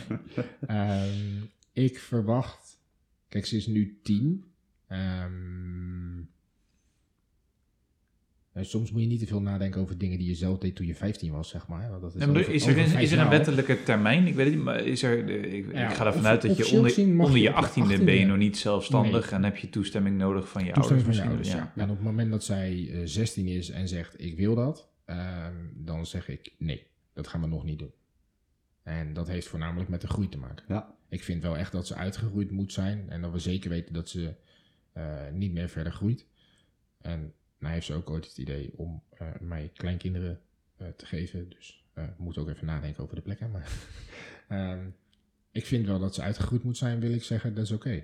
Ehm, 0.68 1.44
ik 1.74 2.00
verwacht. 2.00 2.80
Kijk, 3.30 3.46
ze 3.46 3.56
is 3.56 3.68
nu 3.68 4.00
tien. 4.04 4.44
Ehm, 4.88 6.20
en 8.54 8.66
soms 8.66 8.92
moet 8.92 9.02
je 9.02 9.08
niet 9.08 9.20
te 9.20 9.28
veel 9.28 9.42
nadenken 9.42 9.82
over 9.82 9.98
dingen 9.98 10.18
die 10.18 10.28
je 10.28 10.36
zelf 10.36 10.58
deed 10.58 10.76
toen 10.76 10.86
je 10.88 10.96
15 10.96 11.32
was, 11.32 11.50
zeg 11.50 11.68
maar. 11.68 11.90
Want 11.90 12.02
dat 12.02 12.14
is, 12.14 12.20
Nee, 12.20 12.28
maar 12.28 12.40
over- 12.42 12.54
is, 12.54 12.66
er, 12.68 12.78
is, 12.78 12.94
is 12.94 13.12
er 13.12 13.20
een 13.20 13.30
wettelijke 13.30 13.84
termijn? 13.84 14.28
Ik 14.28 14.36
weet 14.36 14.46
het 14.46 14.56
niet, 14.56 14.64
maar 14.64 14.80
is 14.86 15.04
er, 15.04 15.30
ik, 15.54 15.74
Ja, 15.74 15.90
ik 15.90 15.96
ga 15.96 16.06
ervan 16.06 16.22
of- 16.22 16.28
uit 16.28 16.42
dat 16.42 16.58
je 16.58 16.64
onder, 16.78 16.98
onder 17.00 17.32
je 17.38 17.42
je 17.42 17.50
op 17.50 17.56
de 17.56 17.68
18e 17.68 18.04
ben 18.04 18.14
je 18.16 18.24
18e 18.26 18.28
nog 18.28 18.38
niet 18.38 18.58
zelfstandig 18.58 19.26
Nee. 19.26 19.40
en 19.40 19.44
heb 19.44 19.58
je 19.58 19.70
toestemming 19.70 20.18
nodig 20.18 20.50
van 20.50 20.66
je 20.66 20.72
Toestemming 20.72 21.06
van 21.08 21.16
je 21.16 21.22
ouders. 21.22 21.48
ouders, 21.50 21.56
misschien. 21.56 21.72
ja. 21.76 21.84
En 21.84 21.90
op 21.90 21.96
het 21.96 22.06
moment 22.06 22.32
dat 22.32 22.44
zij 22.44 22.90
eh, 22.92 23.00
16 23.06 23.48
is 23.48 23.70
en 23.70 23.88
zegt, 23.88 24.22
ik 24.24 24.38
wil 24.38 24.56
dat, 24.56 24.90
ehm, 25.06 25.56
dan 25.76 26.06
zeg 26.06 26.28
ik, 26.30 26.54
nee, 26.58 26.88
dat 27.14 27.28
gaan 27.28 27.42
we 27.42 27.48
nog 27.48 27.64
niet 27.64 27.80
doen. 27.80 27.92
En 28.84 29.14
dat 29.14 29.28
heeft 29.28 29.48
voornamelijk 29.48 29.90
met 29.90 30.02
de 30.02 30.08
groei 30.08 30.30
te 30.30 30.38
maken. 30.38 30.66
Ja. 30.68 30.96
Ik 31.10 31.24
vind 31.24 31.42
wel 31.42 31.58
echt 31.58 31.72
dat 31.72 31.88
ze 31.88 31.96
uitgegroeid 31.96 32.52
moet 32.52 32.74
zijn 32.74 33.06
en 33.10 33.22
dat 33.22 33.32
we 33.32 33.40
zeker 33.40 33.70
weten 33.70 33.94
dat 33.94 34.10
ze 34.10 34.34
eh, 34.94 35.04
niet 35.34 35.52
meer 35.54 35.70
verder 35.70 35.94
groeit. 35.94 36.26
En 37.02 37.34
nou 37.62 37.74
heeft 37.74 37.86
ze 37.86 37.94
ook 37.94 38.10
ooit 38.10 38.26
het 38.26 38.38
idee 38.38 38.74
om 38.76 39.04
eh, 39.10 39.28
mij 39.40 39.72
kleinkinderen 39.74 40.42
eh, 40.78 40.88
te 40.88 41.06
geven. 41.06 41.50
Dus 41.50 41.86
we 41.94 42.10
moeten 42.18 42.42
ook 42.42 42.50
even 42.50 42.66
nadenken 42.66 43.04
over 43.04 43.16
de 43.16 43.22
plekken. 43.22 43.52
Maar 43.52 43.72
ehm, 44.48 44.90
ik 45.52 45.66
vind 45.66 45.86
wel 45.86 46.00
dat 46.00 46.16
ze 46.16 46.22
uitgegroeid 46.22 46.64
moet 46.64 46.78
zijn, 46.78 47.00
wil 47.00 47.12
ik 47.12 47.24
zeggen, 47.24 47.56
dat 47.56 47.64
is 47.64 47.72
oké. 47.72 48.04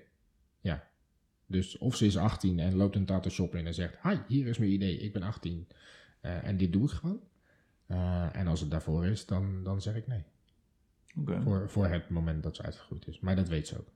Ja. 0.59 0.87
Dus 1.45 1.77
of 1.77 1.95
ze 1.95 2.05
is 2.05 2.17
18 2.17 2.59
en 2.59 2.75
loopt 2.75 2.95
een 2.95 3.05
tattoo 3.05 3.31
shop 3.31 3.55
in 3.55 3.67
en 3.67 3.73
zegt, 3.73 4.01
hi, 4.01 4.17
hier 4.27 4.47
is 4.47 4.57
mijn 4.57 4.71
idee, 4.71 4.97
ik 4.97 5.13
ben 5.13 5.21
18 5.21 5.67
eh, 6.21 6.43
en 6.43 6.57
dit 6.57 6.73
doe 6.73 6.83
ik 6.83 6.89
gewoon. 6.89 7.21
En 8.31 8.47
als 8.47 8.59
het 8.59 8.71
daarvoor 8.71 9.05
is, 9.05 9.25
dan, 9.25 9.63
dan 9.63 9.81
zeg 9.81 9.95
ik 9.95 10.07
nee. 10.07 10.23
Oké. 11.19 11.41
Voor, 11.41 11.69
voor 11.69 11.87
het 11.87 12.09
moment 12.09 12.43
dat 12.43 12.55
ze 12.55 12.63
uitgegroeid 12.63 13.07
is. 13.07 13.19
Maar 13.19 13.35
dat 13.35 13.47
weet 13.47 13.67
ze 13.67 13.77
ook. 13.77 13.87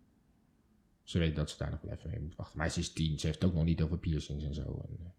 Ze 1.03 1.20
weet 1.20 1.36
dat 1.36 1.49
ze 1.49 1.57
daar 1.57 1.72
nog 1.72 1.82
wel 1.82 1.91
even 1.91 2.09
mee 2.09 2.20
moet 2.20 2.36
wachten. 2.36 2.57
Maar 2.57 2.70
ze 2.70 2.80
is 2.80 2.93
tien, 2.93 3.20
ze 3.20 3.28
heeft 3.28 3.43
ook 3.43 3.53
nog 3.53 3.64
niet 3.64 3.82
over 3.82 3.97
piercings 3.97 4.43
en 4.43 4.53
zo. 4.53 4.86
En, 4.88 5.14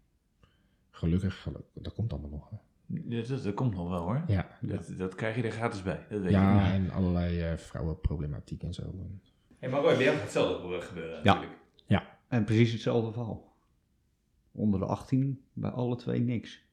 gelukkig, 0.97 1.41
gelukkig, 1.41 1.71
dat 1.83 1.93
komt 1.93 2.11
allemaal 2.13 2.29
nog. 2.29 2.49
hè. 2.49 2.57
Dat, 2.87 3.27
dat, 3.27 3.43
dat 3.43 3.53
komt 3.53 3.73
nog 3.75 3.89
wel 3.89 4.01
hoor. 4.01 4.23
Ja, 4.27 4.57
Dat, 4.61 4.93
dat 4.97 5.15
krijg 5.15 5.35
je 5.35 5.43
er 5.43 5.51
gratis 5.51 5.83
bij. 5.83 6.05
Dat 6.09 6.21
weet 6.21 6.31
ja 6.31 6.65
je. 6.67 6.71
en 6.73 6.89
allerlei 6.91 7.41
eh, 7.41 7.57
vrouwenproblematiek 7.57 8.63
en 8.63 8.73
zo. 8.73 8.81
En- 8.81 9.21
Hey, 9.59 9.69
maar 9.71 9.81
Roy, 9.81 9.93
bij 9.95 10.03
jou 10.03 10.15
gaat 10.15 10.23
hetzelfde 10.23 10.81
gebeuren 10.81 11.19
Ja. 11.23 11.33
natuurlijk. 11.33 11.61
En 12.27 12.43
precies 12.43 12.71
hetzelfde 12.71 13.11
verhaal. 13.11 13.53
Onder 14.51 14.79
de 14.79 14.85
18, 14.85 15.41
bij 15.53 15.69
alle 15.69 15.95
twee 15.95 16.19
niks. 16.19 16.65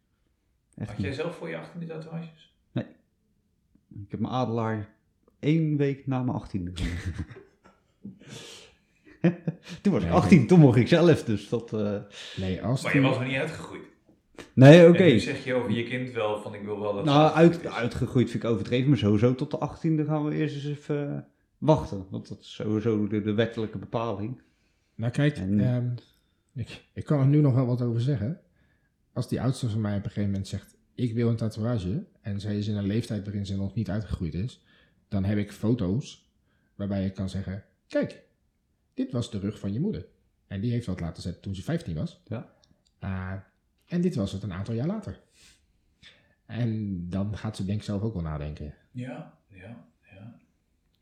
Echt 0.76 0.90
Had 0.90 1.00
jij 1.00 1.12
zelf 1.12 1.36
voor 1.36 1.48
je 1.48 1.56
18 1.58 1.86
tatoeages? 1.86 2.54
Ik 4.04 4.10
heb 4.10 4.20
mijn 4.20 4.32
adelaar 4.32 4.94
één 5.38 5.76
week 5.76 6.06
na 6.06 6.22
mijn 6.22 6.42
18e 6.42 6.70
gedaan. 6.72 6.96
toen 9.82 9.92
was 9.92 10.02
ik 10.02 10.08
Nee, 10.08 10.18
18, 10.18 10.46
toen 10.46 10.60
mocht 10.60 10.76
ik 10.76 10.88
zelf, 10.88 11.24
dus 11.24 11.48
dat... 11.48 11.72
eh, 11.72 11.98
Nee, 12.36 12.62
als 12.62 12.82
Maar 12.82 12.94
je 12.94 13.00
was 13.00 13.18
nog 13.18 13.26
niet 13.26 13.36
uitgegroeid. 13.36 13.82
Nee, 14.54 14.88
oké. 14.88 14.98
En 15.02 15.12
nu 15.12 15.18
zeg 15.18 15.44
je 15.44 15.54
over 15.54 15.70
je 15.70 15.82
kind 15.84 16.10
wel 16.12 16.42
van 16.42 16.54
ik 16.54 16.62
wil 16.62 16.80
wel 16.80 16.94
dat 16.94 17.04
Nou, 17.04 17.32
uit, 17.34 17.66
uitgegroeid 17.66 18.30
vind 18.30 18.42
ik 18.44 18.50
overdreven, 18.50 18.88
maar 18.88 18.98
sowieso 18.98 19.34
tot 19.34 19.50
de 19.50 19.58
18e 19.58 20.06
gaan 20.06 20.24
we 20.24 20.34
eerst 20.34 20.54
eens 20.54 20.64
even 20.66 21.14
eh, 21.16 21.20
wachten. 21.58 22.06
Want 22.10 22.28
dat 22.28 22.40
is 22.40 22.54
sowieso 22.54 23.06
de, 23.08 23.20
de 23.22 23.32
wettelijke 23.34 23.78
bepaling. 23.78 24.40
Nou 24.94 25.12
kijk, 25.12 25.36
En- 25.36 25.60
ehm, 25.60 25.88
ik, 26.54 26.82
ik 26.92 27.04
kan 27.04 27.20
er 27.20 27.26
nu 27.26 27.40
nog 27.40 27.54
wel 27.54 27.66
wat 27.66 27.82
over 27.82 28.00
zeggen. 28.00 28.40
Als 29.12 29.28
die 29.28 29.40
oudste 29.40 29.68
van 29.68 29.80
mij 29.80 29.96
op 29.96 30.04
een 30.04 30.10
gegeven 30.10 30.30
moment 30.30 30.48
zegt, 30.48 30.76
ik 30.94 31.14
wil 31.14 31.28
een 31.28 31.36
tatoeage, 31.36 32.04
en 32.20 32.40
zij 32.40 32.58
is 32.58 32.68
in 32.68 32.76
een 32.76 32.86
leeftijd 32.86 33.24
waarin 33.24 33.46
ze 33.46 33.56
nog 33.56 33.74
niet 33.74 33.90
uitgegroeid 33.90 34.34
is, 34.34 34.64
dan 35.08 35.24
heb 35.24 35.38
ik 35.38 35.52
foto's 35.52 36.28
waarbij 36.74 37.04
ik 37.04 37.14
kan 37.14 37.28
zeggen, 37.28 37.64
kijk, 37.88 38.22
dit 38.94 39.12
was 39.12 39.30
de 39.30 39.38
rug 39.38 39.58
van 39.58 39.72
je 39.72 39.80
moeder. 39.80 40.06
En 40.46 40.60
die 40.60 40.72
heeft 40.72 40.86
dat 40.86 41.00
laten 41.00 41.22
zetten 41.22 41.42
toen 41.42 41.54
ze 41.54 41.62
15 41.62 41.94
was. 41.94 42.22
Ja. 42.26 42.52
Ah, 42.98 43.32
en 43.90 44.00
dit 44.00 44.14
was 44.14 44.32
het 44.32 44.42
een 44.42 44.52
aantal 44.52 44.74
jaar 44.74 44.86
later. 44.86 45.20
En 46.46 47.00
dan 47.08 47.36
gaat 47.36 47.56
ze 47.56 47.64
denk 47.64 47.78
ik 47.78 47.84
zelf 47.84 48.02
ook 48.02 48.12
wel 48.14 48.22
nadenken. 48.22 48.74
Ja, 48.90 49.38
ja, 49.48 49.84
ja. 50.14 50.38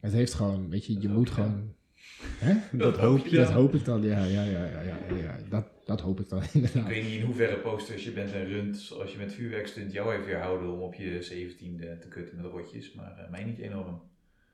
Het 0.01 0.13
heeft 0.13 0.35
gewoon, 0.35 0.69
weet 0.71 0.87
je, 0.87 1.01
je 1.01 1.09
moet 1.09 1.31
gewoon... 1.31 1.75
Hè? 2.21 2.57
Dat 2.79 2.97
hoop 2.97 3.27
je. 3.27 3.37
Dat 3.37 3.51
hoop 3.51 3.75
ik 3.75 3.85
dan, 3.85 4.03
ja, 4.03 4.25
ja, 4.25 4.43
ja, 4.43 4.65
ja, 4.65 4.81
ja, 4.83 5.17
ja. 5.17 5.39
Dat, 5.49 5.67
dat 5.85 6.01
hoop 6.01 6.21
ik 6.21 6.29
dan 6.29 6.43
Ik 6.43 6.53
inderdaad. 6.55 6.87
weet 6.87 7.03
niet 7.05 7.13
in 7.13 7.25
hoeverre 7.25 7.59
posters 7.59 8.05
je 8.05 8.13
bent 8.13 8.33
en 8.33 8.45
rund 8.47 8.93
als 8.99 9.13
je 9.13 9.19
met 9.19 9.33
vuurwerk 9.33 9.67
stunt 9.67 9.93
jou 9.93 10.15
heeft 10.15 10.25
weerhouden 10.27 10.73
om 10.73 10.81
op 10.81 10.95
je 10.95 11.27
17e 11.51 11.99
te 12.01 12.09
kutten 12.09 12.37
met 12.37 12.45
rotjes, 12.47 12.93
maar 12.95 13.19
eh, 13.19 13.31
mij 13.31 13.45
niet 13.45 13.59
enorm. 13.59 14.01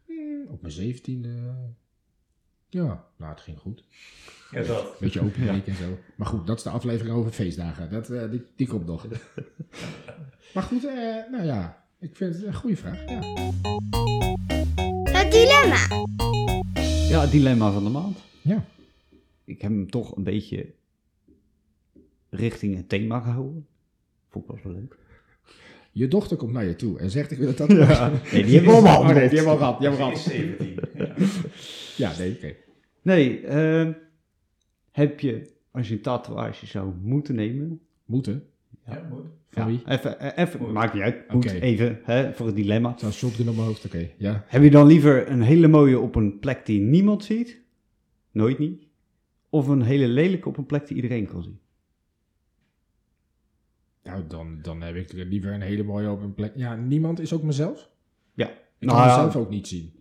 Hmm, 0.06 0.46
Op 0.48 0.60
mijn 0.60 0.72
zeventiende. 0.72 1.54
Ja, 2.68 3.04
nou, 3.16 3.32
het 3.32 3.40
ging 3.40 3.58
goed. 3.58 3.84
Ja, 4.50 4.62
dat. 4.62 4.98
Beetje 5.00 5.20
open 5.20 5.46
week 5.52 5.66
en 5.66 5.74
zo. 5.74 5.98
Maar 6.16 6.26
goed, 6.26 6.46
dat 6.46 6.56
is 6.56 6.62
de 6.62 6.70
aflevering 6.70 7.16
over 7.16 7.32
feestdagen. 7.32 7.90
Dat, 7.90 8.10
eh, 8.10 8.30
die, 8.30 8.42
die 8.56 8.66
komt 8.66 8.86
nog. 8.86 9.06
maar 10.54 10.62
goed, 10.62 10.84
eh, 10.86 10.94
nou 11.30 11.44
ja, 11.44 11.84
ik 11.98 12.16
vind 12.16 12.34
het 12.34 12.44
een 12.44 12.54
goede 12.54 12.76
vraag. 12.76 13.04
Ja. 13.08 13.20
Het 15.12 15.32
dilemma. 15.32 16.06
Ja, 17.08 17.20
het 17.20 17.30
dilemma 17.30 17.72
van 17.72 17.84
de 17.84 17.90
maand. 17.90 18.18
ja. 18.42 18.64
Ik 19.44 19.62
heb 19.62 19.70
hem 19.70 19.90
toch 19.90 20.16
een 20.16 20.22
beetje 20.22 20.72
richting 22.30 22.76
het 22.76 22.88
thema 22.88 23.20
gehouden. 23.20 23.66
Vond 24.30 24.44
ik 24.44 24.50
wel 24.50 24.60
wel 24.72 24.80
leuk. 24.80 24.96
Je 25.92 26.08
dochter 26.08 26.36
komt 26.36 26.52
naar 26.52 26.64
je 26.64 26.76
toe 26.76 26.98
en 26.98 27.10
zegt 27.10 27.30
ik 27.30 27.38
wil 27.38 27.46
het 27.46 27.56
tatoeage. 27.56 28.10
Nee, 28.32 28.44
die 28.44 28.54
hebben 28.54 28.70
we 28.72 28.76
allemaal 28.78 29.00
Oh, 29.00 29.06
nee, 29.06 29.28
die 29.28 29.38
hebben 29.38 29.44
we 29.44 29.50
al 29.50 29.56
gehad. 29.74 29.78
Die 29.78 29.88
hebben 29.88 30.06
we 30.06 30.12
al 30.12 30.20
gehad. 30.20 31.83
17. 31.96 32.04
Ja. 32.06 32.18
Nee, 32.18 32.34
oké. 32.36 32.56
Nee, 33.02 33.40
eh, 33.46 33.94
heb 34.90 35.20
je, 35.20 35.50
als 35.70 35.88
je 35.88 35.94
een 35.94 36.00
tatoeage 36.00 36.66
zou 36.66 36.94
moeten 37.02 37.34
nemen, 37.34 37.80
Moeten. 38.04 38.46
Ja, 38.86 39.06
moet. 39.10 39.24
Ja, 39.50 39.66
wie? 39.66 39.82
Even, 39.86 40.18
eh, 40.20 40.44
even 40.44 40.72
maakt 40.72 40.94
niet 40.94 41.02
uit. 41.02 41.24
Oké. 41.32 41.50
even 41.50 42.00
hè, 42.02 42.34
voor 42.34 42.46
het 42.46 42.56
dilemma. 42.56 42.94
Zo'n 42.98 43.12
shotgun 43.12 43.48
op 43.48 43.54
mijn 43.54 43.66
hoofd, 43.66 43.84
oké. 43.84 44.10
Ja. 44.18 44.44
Heb 44.46 44.62
je 44.62 44.70
dan 44.70 44.86
liever 44.86 45.30
een 45.30 45.42
hele 45.42 45.68
mooie 45.68 46.00
op 46.00 46.14
een 46.14 46.38
plek 46.38 46.66
die 46.66 46.80
niemand 46.80 47.24
ziet? 47.24 47.60
Nooit 48.30 48.58
niet. 48.58 48.82
Of 49.48 49.66
een 49.68 49.82
hele 49.82 50.08
lelijke 50.08 50.48
op 50.48 50.56
een 50.56 50.66
plek 50.66 50.86
die 50.86 50.96
iedereen 50.96 51.26
kan 51.26 51.42
zien? 51.42 51.58
Nou, 54.02 54.26
dan, 54.26 54.58
dan 54.62 54.82
heb 54.82 54.96
ik 54.96 55.12
liever 55.12 55.52
een 55.52 55.60
hele 55.60 55.82
mooie 55.82 56.10
op 56.10 56.22
een 56.22 56.34
plek. 56.34 56.52
Ja, 56.56 56.76
niemand 56.76 57.20
is 57.20 57.32
ook 57.32 57.42
mezelf. 57.42 57.90
Ja. 58.34 58.48
Ik 58.48 58.56
Nou 58.78 58.98
kan 58.98 59.08
ja. 59.08 59.16
mezelf 59.16 59.36
ook 59.36 59.50
niet 59.50 59.68
zien. 59.68 59.92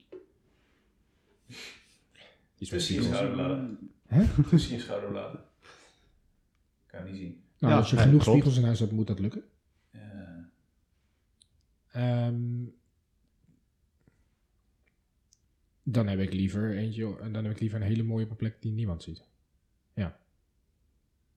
Iets 2.63 2.71
met 2.71 2.87
je 2.87 2.93
spiegels. 2.93 3.15
schouderbladen. 3.15 3.91
Hè? 4.07 4.43
Tussen 4.49 4.73
je 4.75 4.79
schouderbladen. 4.81 5.43
Kan 6.85 7.03
niet 7.05 7.15
zien. 7.15 7.43
Nou, 7.59 7.73
Ja, 7.73 7.79
als 7.79 7.89
je 7.89 7.97
genoeg 7.97 8.23
klopt. 8.23 8.37
spiegels 8.37 8.57
in 8.57 8.63
huis 8.63 8.79
hebt, 8.79 8.91
moet 8.91 9.07
dat 9.07 9.19
lukken. 9.19 9.43
Ja. 9.91 10.49
Ehm, 11.91 12.65
dan 15.83 16.07
heb 16.07 16.19
ik 16.19 16.33
liever 16.33 16.77
eentje, 16.77 17.17
en 17.19 17.33
dan 17.33 17.43
heb 17.43 17.53
ik 17.53 17.59
liever 17.59 17.81
een 17.81 17.87
hele 17.87 18.03
mooie 18.03 18.23
op 18.25 18.29
een 18.31 18.35
plek 18.37 18.61
die 18.61 18.71
niemand 18.71 19.03
ziet. 19.03 19.23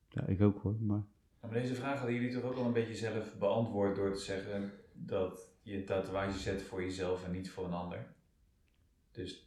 Ja, 0.08 0.26
ik 0.26 0.40
ook 0.40 0.62
hoor. 0.62 0.76
Maar... 0.80 1.02
Maar 1.40 1.50
deze 1.50 1.74
vraag 1.74 1.96
hadden 1.98 2.14
jullie 2.14 2.32
toch 2.32 2.42
ook 2.42 2.56
al 2.56 2.64
een 2.64 2.72
beetje 2.72 2.94
zelf 2.96 3.38
beantwoord 3.38 3.96
door 3.96 4.12
te 4.14 4.20
zeggen 4.20 4.72
dat 4.92 5.48
je 5.62 5.76
een 5.76 5.84
tatoeage 5.84 6.38
zet 6.38 6.62
voor 6.62 6.82
jezelf 6.82 7.24
en 7.24 7.30
niet 7.32 7.50
voor 7.50 7.64
een 7.64 7.72
ander. 7.72 8.06
Dus 9.12 9.45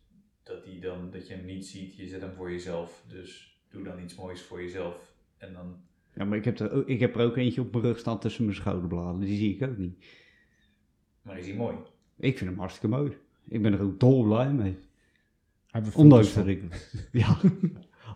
dat, 0.49 0.63
die 0.65 0.79
dan, 0.79 1.09
dat 1.11 1.27
je 1.27 1.33
hem 1.33 1.45
niet 1.45 1.65
ziet, 1.65 1.95
je 1.95 2.07
zet 2.07 2.21
hem 2.21 2.33
voor 2.35 2.51
jezelf. 2.51 3.03
Dus 3.07 3.57
doe 3.71 3.83
dan 3.83 4.03
iets 4.03 4.15
moois 4.15 4.41
voor 4.41 4.61
jezelf. 4.61 5.13
En 5.37 5.53
dan, 5.53 5.75
Ja, 6.13 6.25
maar 6.25 6.37
ik 6.37 6.45
heb, 6.45 6.59
er, 6.59 6.71
ook- 6.71 6.87
ik 6.87 6.99
heb 6.99 7.15
er 7.15 7.25
ook 7.25 7.37
eentje 7.37 7.61
op 7.61 7.71
mijn 7.71 7.83
rug 7.83 7.99
staan 7.99 8.19
tussen 8.19 8.43
mijn 8.43 8.55
schouderbladen. 8.55 9.19
Die 9.19 9.37
zie 9.37 9.55
ik 9.55 9.69
ook 9.69 9.77
niet. 9.77 10.05
maar 11.21 11.39
is 11.39 11.47
hij 11.47 11.55
mooi. 11.55 11.75
Ik 12.19 12.37
vind 12.37 12.49
hem 12.49 12.59
hartstikke 12.59 12.95
mooi. 12.95 13.11
Ik 13.47 13.61
ben 13.61 13.73
er 13.73 13.81
ook 13.81 13.99
dol 13.99 14.23
blij 14.23 14.51
mee. 14.53 14.77
Hebben 15.67 15.91
we 15.91 15.97
Ondanks 15.97 16.33
dat 16.33 16.47
ik... 16.47 16.61
Ja. 17.11 17.37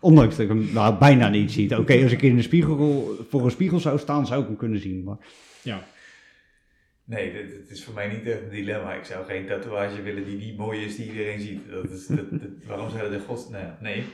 Ondanks 0.02 0.36
dat 0.36 0.44
ik 0.50 0.52
hem 0.52 0.74
nou, 0.74 0.98
bijna 0.98 1.30
niet 1.30 1.52
zie. 1.52 1.78
Oké, 1.80 2.04
als 2.04 2.12
ik 2.12 2.22
in 2.22 2.36
de 2.36 2.42
spiegel, 2.42 3.16
voor 3.30 3.46
een 3.46 3.52
spiegel 3.52 3.80
zou 3.80 4.00
staan, 4.00 4.26
zou 4.28 4.42
ik 4.42 4.48
hem 4.48 4.56
kunnen 4.58 4.80
zien. 4.80 5.04
Maar 5.04 5.18
Ja. 5.64 5.86
Nee, 7.06 7.32
dit, 7.34 7.50
dit 7.50 7.70
is 7.70 7.84
voor 7.84 7.94
mij 7.94 8.08
niet 8.08 8.26
echt 8.26 8.42
een 8.42 8.50
dilemma. 8.50 8.94
Ik 8.94 9.04
zou 9.06 9.26
geen 9.26 9.48
tatoeage 9.48 10.02
willen 10.02 10.26
die 10.26 10.38
niet 10.38 10.58
mooi 10.58 10.86
is, 10.86 10.96
die 10.96 11.08
iedereen 11.12 11.40
ziet. 11.40 11.70
Dat 11.70 11.90
is, 11.90 12.08
dat, 12.08 12.30
dat- 12.32 12.42
waarom 12.68 12.90
zou 12.90 13.02
dat 13.02 13.12
in 13.12 13.20
gods... 13.26 13.50
Nee. 13.50 13.66
nee. 13.80 14.06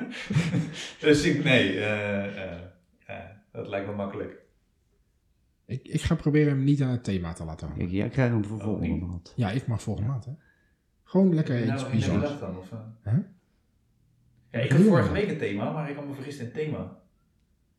dus 1.00 1.24
ik, 1.24 1.44
nee, 1.44 1.78
eh, 1.80 2.26
eh, 2.26 2.58
eh, 3.06 3.18
dat 3.52 3.68
lijkt 3.68 3.86
me 3.86 3.94
makkelijk. 3.94 4.40
Ik, 5.66 5.88
ik 5.88 6.00
ga 6.00 6.14
proberen 6.14 6.48
hem 6.52 6.64
niet 6.64 6.82
aan 6.82 6.90
het 6.90 7.04
thema 7.04 7.32
te 7.32 7.44
laten 7.44 7.68
hangen. 7.68 7.88
jij 7.88 8.08
krijgt 8.08 8.32
hem 8.32 8.44
voor 8.44 8.56
Oh, 8.58 8.64
volgende 8.64 9.06
maand. 9.06 9.32
Ja, 9.36 9.50
ik 9.50 9.66
mag 9.66 9.82
volgende 9.82 10.08
maand, 10.10 10.24
hè. 10.24 10.32
Gewoon 11.04 11.34
lekker 11.34 11.54
Nou, 11.66 11.72
iets 11.72 11.82
heb 11.82 11.92
je 11.92 11.98
net 11.98 12.06
bizars. 12.06 12.22
bedacht 12.22 12.40
dan? 12.40 12.58
Of, 12.58 12.72
eh? 12.72 12.78
Hè? 13.02 13.18
Ja, 14.50 14.58
ik 14.64 14.70
had 14.72 14.80
vorige 14.80 15.12
week 15.12 15.30
een 15.30 15.38
thema, 15.38 15.72
maar 15.72 15.90
ik 15.90 15.96
had 15.96 16.06
me 16.06 16.14
vergist 16.14 16.38
in 16.38 16.44
het 16.44 16.54
thema. 16.54 16.98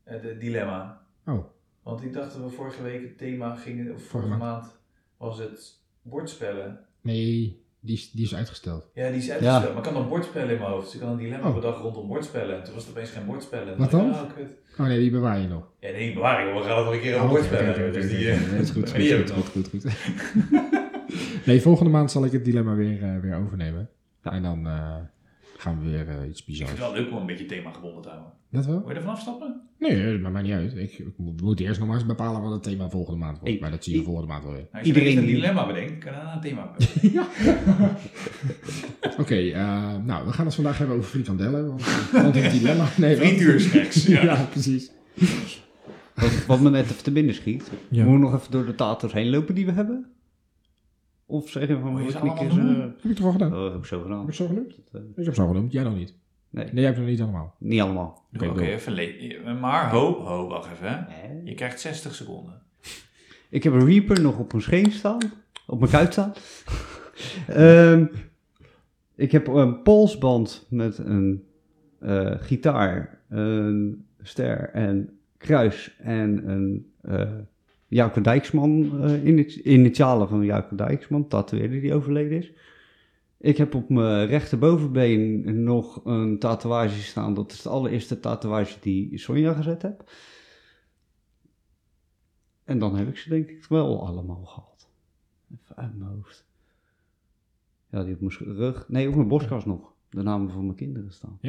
Het 0.03 0.39
dilemma. 0.39 1.01
Oh, 1.26 1.45
Want 1.84 2.03
ik 2.03 2.13
dacht 2.13 2.34
dat 2.34 2.43
we 2.43 2.49
vorige 2.55 2.81
week 2.84 3.01
het 3.01 3.17
thema 3.17 3.55
gingen, 3.55 3.93
of 3.93 4.01
vorige 4.03 4.27
Vorige 4.29 4.38
maand 4.45 4.77
was 5.17 5.38
het 5.39 5.79
bordspellen. 6.01 6.79
nee, 7.01 7.61
die 7.79 7.95
is, 7.95 8.11
die 8.11 8.25
is 8.25 8.36
uitgesteld. 8.36 8.89
Ja, 8.93 9.07
die 9.09 9.17
is 9.17 9.29
uitgesteld. 9.29 9.63
Ja. 9.63 9.69
Maar 9.69 9.77
ik 9.77 9.86
had 9.86 9.93
dan 9.93 10.07
bordspellen 10.07 10.49
in 10.53 10.59
mijn 10.59 10.71
hoofd. 10.71 10.86
Dus 10.86 10.95
ik 10.95 11.01
had 11.01 11.11
een 11.11 11.17
dilemma 11.17 11.47
Oh. 11.47 11.53
bedacht 11.55 11.79
rondom 11.81 12.07
bordspellen. 12.07 12.57
En 12.57 12.63
toen 12.63 12.73
was 12.73 12.84
het 12.84 12.91
opeens 12.91 13.09
geen 13.09 13.25
bordspellen. 13.25 13.73
En 13.73 13.79
Wat 13.79 13.91
dan? 13.91 14.15
kut. 14.36 14.47
Oh 14.79 14.86
nee, 14.86 14.99
die 14.99 15.11
bewaar 15.11 15.39
je 15.39 15.47
nog. 15.47 15.71
Ja, 15.79 15.91
nee, 15.91 16.13
bewaar 16.13 16.47
ik. 16.47 16.53
We 16.53 16.61
gaan 16.61 16.75
het 16.77 16.86
nog 16.86 16.93
een 16.93 16.99
keer 17.01 17.13
over 17.15 17.25
Oh, 17.25 17.31
bordspellen 17.31 17.93
Dus 17.93 18.09
die, 18.09 18.29
eh, 18.31 18.51
Nee, 18.51 18.59
is 18.61 18.69
goed, 18.71 18.93
die 18.95 19.15
goed, 19.17 19.31
goed, 19.31 19.36
nog. 19.36 19.51
goed, 19.51 19.69
goed. 19.69 19.86
Nee, 21.45 21.61
volgende 21.61 21.91
maand 21.91 22.11
zal 22.11 22.25
ik 22.25 22.31
het 22.31 22.45
dilemma 22.45 22.75
weer, 22.75 23.03
eh, 23.03 23.17
weer 23.19 23.36
overnemen. 23.36 23.89
Ja. 24.23 24.31
En 24.31 24.43
dan 24.43 24.67
eh, 24.67 24.95
gaan 25.58 25.80
we 25.84 25.89
weer 25.89 26.08
eh, 26.10 26.30
iets 26.30 26.39
Ik 26.39 26.45
bizars. 26.45 26.70
vind 26.70 26.82
het 26.84 26.91
wel 26.91 27.01
leuk 27.04 27.12
om 27.12 27.18
een 27.18 27.26
beetje 27.26 27.45
thema 27.45 27.72
gebonden 27.72 28.01
te 28.01 28.10
houden. 28.10 28.32
Dat 28.51 28.66
wel? 28.66 28.80
Wil 28.80 28.89
je 28.89 28.95
er 28.95 29.01
vanaf 29.01 29.20
stappen? 29.20 29.62
Nee, 29.80 30.12
dat 30.12 30.20
maakt 30.22 30.34
mij 30.34 30.41
niet 30.43 30.51
uit. 30.51 30.76
Ik, 30.78 30.91
ik 30.99 31.14
moet 31.18 31.60
eerst 31.60 31.80
nog 31.80 31.88
maar 31.88 31.97
eens 31.97 32.06
bepalen 32.06 32.41
wat 32.41 32.51
het 32.51 32.64
thema 32.64 32.89
volgende 32.89 33.20
maand 33.20 33.39
wordt. 33.39 33.54
Ik- 33.54 33.62
maar 33.62 33.72
dat 33.72 33.84
zie 33.84 33.93
je 33.93 33.99
ik- 33.99 34.06
volgende 34.06 34.30
maand 34.30 34.43
wel 34.43 34.54
weer. 34.54 34.68
Nou, 34.72 34.86
Iedereen 34.86 35.18
een 35.18 35.26
die- 35.26 35.36
dilemma 35.36 35.66
bedenkt, 35.68 35.97
kan 36.04 36.12
je 36.12 36.18
daarna 36.18 36.34
een 36.36 36.41
thema 36.41 36.72
bedenken. 36.78 37.26
Oké, 39.22 39.36
eh, 39.36 39.95
nou, 40.04 40.26
we 40.26 40.34
gaan 40.34 40.45
het 40.45 40.56
vandaag 40.56 40.78
hebben 40.78 40.97
over 40.97 41.10
frikandellen. 41.10 41.68
Want, 41.68 41.84
want 42.12 42.36
het 42.36 42.51
dilemma... 42.51 42.86
Nee, 42.97 43.18
wat? 43.18 43.26
Frituursnacks. 43.28 44.06
Ja, 44.08 44.24
Ja. 44.24 44.47
precies. 44.51 44.91
Wat, 46.16 46.45
wat 46.45 46.60
me 46.60 46.70
net 46.70 46.84
even 46.84 47.04
te 47.04 47.12
binnen 47.12 47.36
schiet. 47.36 47.72
Ja. 47.89 48.04
Moeten 48.06 48.14
we 48.14 48.20
nog 48.32 48.39
even 48.39 48.51
door 48.51 48.66
de 48.66 48.76
taters 48.76 49.14
heen 49.14 49.30
lopen 49.30 49.56
die 49.56 49.66
we 49.66 49.72
hebben? 49.72 50.06
Of 51.26 51.49
zeggen 51.49 51.76
we 51.76 51.82
van... 51.82 51.95
We 51.95 52.11
ze 52.11 52.17
knikken 52.19 52.51
ze-? 52.51 52.61
Heb 53.01 53.11
ik 53.11 53.15
toch 53.15 53.26
al 53.26 53.32
gedaan? 53.32 53.53
Oh, 53.55 53.63
heb 53.71 53.76
ik 53.80 53.86
zo 53.86 54.01
gedaan. 54.01 54.19
Heb 54.19 54.28
ik 54.28 54.34
zo 54.34 54.47
genoemd? 54.47 54.76
Dat, 54.91 55.01
eh, 55.01 55.07
Ik 55.15 55.26
heb 55.26 55.36
zo 55.36 55.47
genoemd. 55.47 55.71
Jij 55.71 55.84
nog 55.84 55.95
niet. 55.95 56.13
nee, 56.49 56.65
Nee, 56.65 56.74
jij 56.74 56.84
hebt 56.84 56.95
het 56.97 57.05
nog 57.05 57.15
niet 57.15 57.21
allemaal. 57.21 57.55
niet 57.59 57.82
allemaal. 57.82 58.26
Oké, 58.39 58.89
le- 58.91 59.53
Maar 59.59 59.89
ho, 59.91 60.13
ho, 60.24 60.47
wacht 60.47 60.71
even. 60.71 60.88
Hè. 61.09 61.28
Nee. 61.34 61.41
Je 61.45 61.53
krijgt 61.55 61.80
60 61.80 62.15
seconden. 62.15 62.61
Ik 63.49 63.63
heb 63.63 63.74
een 63.74 63.86
Reaper 63.86 64.21
nog 64.21 64.38
op 64.39 64.51
mijn 64.51 64.63
scheen 64.63 64.91
staan. 64.91 65.19
Op 65.67 65.80
mijn 65.80 65.91
kuit 65.91 66.11
staan. 66.11 66.34
Ehm, 67.47 68.05
ik 69.15 69.32
heb 69.32 69.47
een 69.47 69.82
polsband 69.82 70.65
met 70.69 70.97
een 70.97 71.43
eh, 71.99 72.32
gitaar, 72.39 73.19
een 73.30 74.05
ster 74.21 74.69
en 74.69 75.17
kruis 75.38 75.95
en 75.99 76.49
een 76.49 76.91
uh, 77.05 77.32
Jouke 77.94 78.22
Dijksman, 78.22 79.04
eh, 79.04 79.26
ini- 79.26 79.62
initialen 79.64 80.28
van 80.28 80.46
Jouke 80.46 80.76
Dijksman, 80.76 81.28
tatoeëerder 81.28 81.82
die 81.82 81.94
overleden 81.94 82.38
is. 82.38 82.52
Ik 83.38 83.58
heb 83.58 83.76
op 83.76 83.89
mijn 83.89 84.28
rechterbovenbeen 84.28 85.64
nog 85.64 86.06
een 86.06 86.39
tatoeage 86.39 87.02
staan. 87.02 87.34
Dat 87.34 87.52
is 87.52 87.62
de 87.62 87.70
allereerste 87.70 88.20
tatoeage 88.20 88.78
die 88.82 89.18
Sonja 89.18 89.54
gezet 89.54 89.82
heb. 89.82 90.12
En 92.64 92.80
dan 92.80 92.96
heb 92.96 93.08
ik 93.08 93.18
ze 93.18 93.30
denk 93.30 93.50
ik 93.50 93.66
wel 93.66 94.08
allemaal 94.08 94.44
gehad. 94.46 94.89
Even 95.54 95.76
uit 95.76 95.98
mijn 95.98 96.10
hoofd. 96.12 96.46
Ja, 97.89 98.04
die 98.04 98.14
op 98.14 98.22
mijn 98.22 98.56
rug. 98.56 98.89
Nee, 98.89 99.08
op 99.10 99.16
mijn 99.16 99.28
borstkas 99.28 99.66
nog. 99.66 99.94
De 100.10 100.24
namen 100.24 100.52
van 100.52 100.64
mijn 100.66 100.78
kinderen 100.78 101.12
staan. 101.12 101.39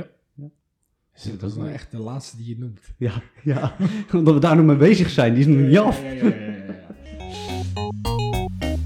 Dat 1.22 1.50
is 1.50 1.56
nou 1.56 1.70
echt 1.70 1.90
de 1.90 1.98
laatste 1.98 2.36
die 2.36 2.48
je 2.48 2.58
noemt. 2.58 2.80
Ja, 2.98 3.22
ja. 3.42 3.76
Omdat 4.12 4.34
we 4.34 4.40
daar 4.40 4.56
nog 4.56 4.66
mee 4.66 4.76
bezig 4.76 5.10
zijn. 5.10 5.34
Die 5.34 5.42
is 5.42 5.46
nog 5.46 5.66
niet 5.66 5.78
af. 5.78 6.00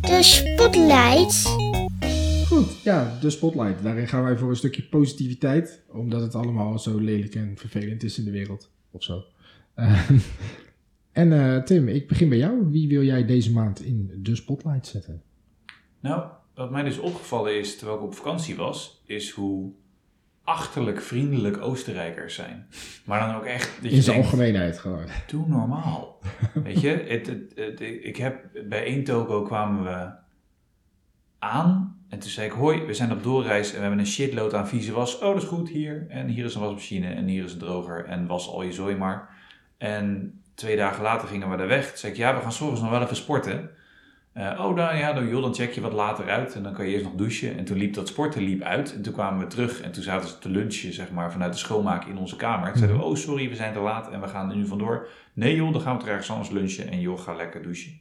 De 0.01 0.19
spotlight. 0.21 1.57
Goed, 2.47 2.83
ja, 2.83 3.19
de 3.21 3.31
spotlight. 3.31 3.83
Daarin 3.83 4.09
gaan 4.09 4.23
wij 4.23 4.37
voor 4.37 4.51
een 4.51 4.57
stukje 4.57 4.83
positiviteit. 4.83 5.83
Omdat 5.89 6.21
het 6.21 6.35
allemaal 6.35 6.79
zo 6.79 6.99
lelijk 6.99 7.35
en 7.35 7.57
vervelend 7.57 8.03
is 8.03 8.19
in 8.19 8.25
de 8.25 8.31
wereld. 8.31 8.71
Of 8.91 9.03
zo. 9.03 9.25
Eh, 9.75 10.11
en 11.13 11.33
eh, 11.33 11.63
Tim, 11.63 11.89
ik 11.89 12.09
begin 12.09 12.29
bij 12.29 12.39
jou. 12.39 12.71
Wie 12.71 12.89
wil 12.89 13.03
jij 13.03 13.27
deze 13.27 13.53
maand 13.53 13.85
in 13.85 14.11
de 14.23 14.37
spotlight 14.37 14.87
zetten? 14.87 15.23
Nou, 16.01 16.31
wat 16.55 16.71
mij 16.71 16.83
dus 16.83 16.99
opgevallen 16.99 17.59
is 17.59 17.77
terwijl 17.77 17.99
ik 17.99 18.05
op 18.05 18.15
vakantie 18.15 18.57
was, 18.57 19.03
is 19.07 19.31
hoe 19.31 19.73
achterlijk 20.49 21.01
vriendelijk 21.03 21.61
Oostenrijkers 21.61 22.35
zijn. 22.35 22.67
Maar 23.05 23.21
dan 23.21 23.35
ook 23.37 23.45
echt 23.45 23.83
dat 23.83 23.91
je 23.91 23.97
In 23.97 24.03
zijn 24.03 24.17
denkt, 24.17 24.31
algemeenheid 24.31 24.79
gewoon. 24.79 25.07
doe 25.27 25.49
normaal. 25.49 26.19
Weet 26.65 26.81
je, 26.81 26.89
het, 26.89 27.27
het, 27.27 27.53
het- 27.55 27.81
ik 27.81 28.17
heb, 28.17 28.45
bij 28.69 28.85
één 28.85 29.05
toko 29.05 29.43
kwamen 29.43 29.85
we 29.85 30.11
aan 31.39 31.97
en 32.09 32.19
toen 32.19 32.31
zei 32.31 32.47
ik, 32.47 32.53
hoi, 32.53 32.83
we 32.85 32.95
zijn 32.95 33.13
op 33.13 33.23
doorreis 33.23 33.69
en 33.69 33.75
we 33.75 33.81
hebben 33.81 33.99
een 33.99 34.07
shitload 34.07 34.55
aan 34.55 34.69
vieze 34.69 34.93
was. 34.93 35.19
Oh, 35.19 35.33
dat 35.35 35.43
is 35.43 35.49
goed, 35.49 35.69
hier. 35.69 36.07
En 36.09 36.27
hier 36.29 36.45
is 36.45 36.55
een 36.55 36.61
wasmachine 36.61 37.09
en 37.15 37.27
hier 37.27 37.45
is 37.45 37.53
een 37.53 37.59
droger 37.59 38.05
en 38.05 38.27
was 38.27 38.49
al 38.49 38.63
je 38.63 38.73
zooi 38.73 38.97
maar. 38.97 39.29
En 39.79 40.33
twee 40.55 40.77
dagen 40.77 41.03
later 41.03 41.29
gingen 41.29 41.51
we 41.51 41.57
daar 41.57 41.67
weg. 41.69 41.89
Toen 41.89 41.97
zei 41.99 42.13
ik, 42.13 42.19
ja, 42.19 42.35
we 42.35 42.39
gaan 42.41 42.49
ochtends 42.49 42.81
nog 42.81 42.91
wel 42.91 43.03
even 43.03 43.17
sporten. 43.17 43.71
Eh, 44.39 44.65
oh, 44.65 44.77
dan, 44.77 44.97
ja, 44.97 45.13
dan, 45.13 45.29
joh, 45.29 45.43
dan 45.43 45.55
check 45.55 45.73
je 45.73 45.81
wat 45.81 45.93
later 45.93 46.29
uit 46.29 46.55
en 46.55 46.63
dan 46.63 46.73
kan 46.73 46.87
je 46.87 46.93
eerst 46.93 47.05
nog 47.05 47.15
douchen. 47.15 47.57
En 47.57 47.65
toen 47.65 47.77
liep 47.77 47.95
dat 47.95 48.09
sporten 48.09 48.43
liep 48.43 48.63
uit 48.63 48.95
en 48.95 49.03
toen 49.03 49.13
kwamen 49.13 49.41
we 49.41 49.47
terug 49.47 49.81
en 49.81 49.93
toen 49.93 50.03
zaten 50.03 50.29
ze 50.29 50.39
te 50.39 50.49
lunchen, 50.49 50.93
zeg 50.93 51.11
maar, 51.11 51.33
vanuit 51.33 51.53
de 51.53 51.59
schoonmaak 51.59 52.05
in 52.05 52.19
onze 52.19 52.37
kamer. 52.37 52.69
Toen 52.69 52.79
zeiden 52.79 52.99
we, 52.99 53.05
oh, 53.05 53.15
sorry, 53.17 53.49
we 53.49 53.55
zijn 53.55 53.73
te 53.73 53.79
laat 53.79 54.11
en 54.11 54.21
we 54.21 54.29
gaan 54.29 54.51
er 54.51 54.57
nu 54.57 54.67
vandoor. 54.67 55.09
Nee 55.33 55.55
joh, 55.55 55.73
dan 55.73 55.81
gaan 55.81 55.93
we 55.93 55.99
toch 55.99 56.09
ergens 56.09 56.31
anders 56.31 56.51
lunchen 56.51 56.91
en 56.91 57.01
joh, 57.01 57.21
ga 57.21 57.35
lekker 57.35 57.63
douchen. 57.63 57.93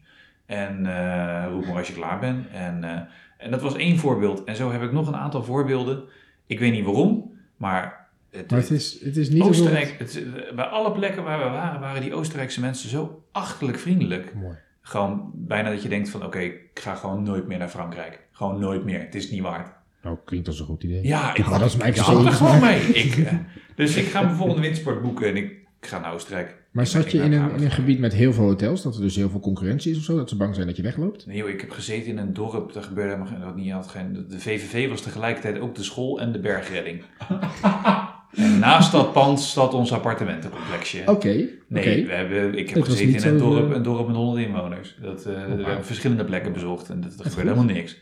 En 0.46 0.86
eh, 0.86 1.46
roep 1.52 1.66
maar 1.66 1.78
als 1.78 1.88
je 1.88 1.94
klaar 1.94 2.20
bent. 2.20 2.48
En, 2.52 2.84
eh, 2.84 3.02
en 3.38 3.52
dat 3.52 3.62
was 3.62 3.76
één 3.76 3.98
voorbeeld. 3.98 4.44
En 4.44 4.56
zo 4.56 4.72
heb 4.72 4.82
ik 4.82 4.92
nog 4.92 5.08
een 5.08 5.16
aantal 5.16 5.44
voorbeelden. 5.44 6.04
Ik 6.46 6.60
weet 6.60 6.72
niet 6.72 6.86
waarom, 6.86 7.38
maar... 7.56 8.06
Het, 8.30 8.52
Maar 8.52 8.60
het 8.60 8.72
is, 8.72 9.02
het 9.04 9.18
is 9.18 9.30
niet 9.30 9.42
Oostenrijk, 9.44 9.96
het, 10.00 10.24
bij 10.56 10.66
alle 10.66 10.92
plekken 10.92 11.24
waar 11.24 11.38
we 11.40 11.50
waren, 11.50 11.80
waren 11.80 12.02
die 12.02 12.14
Oostenrijkse 12.14 12.60
mensen 12.60 12.90
zo 12.90 13.24
achterlijk 13.32 13.80
vriendelijk. 13.80 14.34
Mooi. 14.36 14.58
Gewoon 14.88 15.32
bijna 15.34 15.70
dat 15.70 15.84
je 15.84 15.90
denkt 15.90 16.10
van, 16.10 16.26
oké, 16.26 16.40
ik 16.40 16.70
ga 16.74 16.96
gewoon 16.96 17.24
nooit 17.24 17.48
meer 17.48 17.58
naar 17.58 17.70
Frankrijk. 17.70 18.20
Gewoon 18.32 18.60
nooit 18.60 18.84
meer, 18.84 19.00
het 19.00 19.16
is 19.16 19.32
niet 19.32 19.42
waard. 19.42 19.70
Nou, 20.02 20.18
klinkt 20.26 20.48
als 20.48 20.60
een 20.60 20.66
goed 20.66 20.84
idee. 20.84 21.04
Ja, 21.04 21.36
ik, 21.36 21.50
maar 21.50 21.60
dat 21.60 21.68
is 21.68 21.76
mijn 21.76 21.90
ik 21.90 21.98
hou 21.98 22.26
er 22.26 22.32
gewoon 22.32 22.60
mee. 22.60 22.80
Ik, 22.80 23.18
eh, 23.18 23.34
dus 23.76 23.96
ik 23.96 24.06
ga 24.06 24.22
mijn 24.22 24.36
volgende 24.36 24.62
wintersport 24.62 25.02
boeken 25.02 25.28
en 25.28 25.36
ik 25.36 25.54
ga 25.80 26.00
naar 26.00 26.14
Oostenrijk. 26.14 26.56
Maar 26.72 26.88
zat 26.88 27.12
je 27.12 27.18
in 27.18 27.32
een, 27.34 27.52
in 27.56 27.64
een 27.64 27.72
gebied 27.72 28.00
met 28.00 28.14
heel 28.14 28.34
veel 28.34 28.44
hotels, 28.44 28.82
dat 28.82 28.96
er 28.96 29.02
dus 29.02 29.16
heel 29.16 29.30
veel 29.30 29.40
concurrentie 29.40 29.92
is 29.92 29.98
of 29.98 30.04
zo, 30.04 30.16
dat 30.16 30.30
ze 30.30 30.38
bang 30.38 30.56
zijn 30.56 30.68
dat 30.68 30.76
je 30.76 30.84
wegloopt? 30.84 31.26
Nee 31.26 31.38
joh, 31.38 31.50
ik 31.50 31.62
heb 31.62 31.72
gezeten 31.72 32.12
in 32.12 32.18
een 32.18 32.34
dorp, 32.34 32.74
daar 32.74 32.84
gebeurde 32.84 33.12
helemaal 33.12 33.32
geen, 33.32 33.42
dat 33.42 33.56
niet, 33.56 33.72
had 33.72 33.88
geen, 33.88 34.26
de 34.30 34.40
VVV 34.40 34.90
was 34.90 35.02
tegelijkertijd 35.02 35.60
ook 35.60 35.76
de 35.76 35.84
school 35.84 36.20
en 36.20 36.32
de 36.32 36.40
bergredding. 36.40 37.02
en 38.36 38.60
naast 38.60 38.92
dat 38.92 39.14
pand 39.14 39.40
zat 39.42 39.74
ons 39.74 39.94
appartementencomplexje. 39.94 41.04
Oké, 41.06 41.48
Nee, 41.68 42.06
we 42.06 42.14
hebben, 42.14 42.56
ik 42.58 42.70
heb 42.70 42.84
gezeten 42.84 43.30
in 43.30 43.34
een 43.34 43.38
dorp, 43.38 43.70
eh, 43.70 43.76
een 43.76 43.84
dorp 43.84 44.08
met 44.08 44.16
100 44.16 44.46
inwoners. 44.48 44.98
Dat, 45.02 45.26
eh, 45.26 45.34
we 45.34 45.64
hebben 45.64 45.86
verschillende 45.86 46.26
plekken 46.26 46.54
bezocht 46.54 46.90
en 46.90 47.02
dat, 47.02 47.12
er 47.20 47.26
gebeurde 47.26 47.50
helemaal 47.52 47.74
niks. 47.76 47.98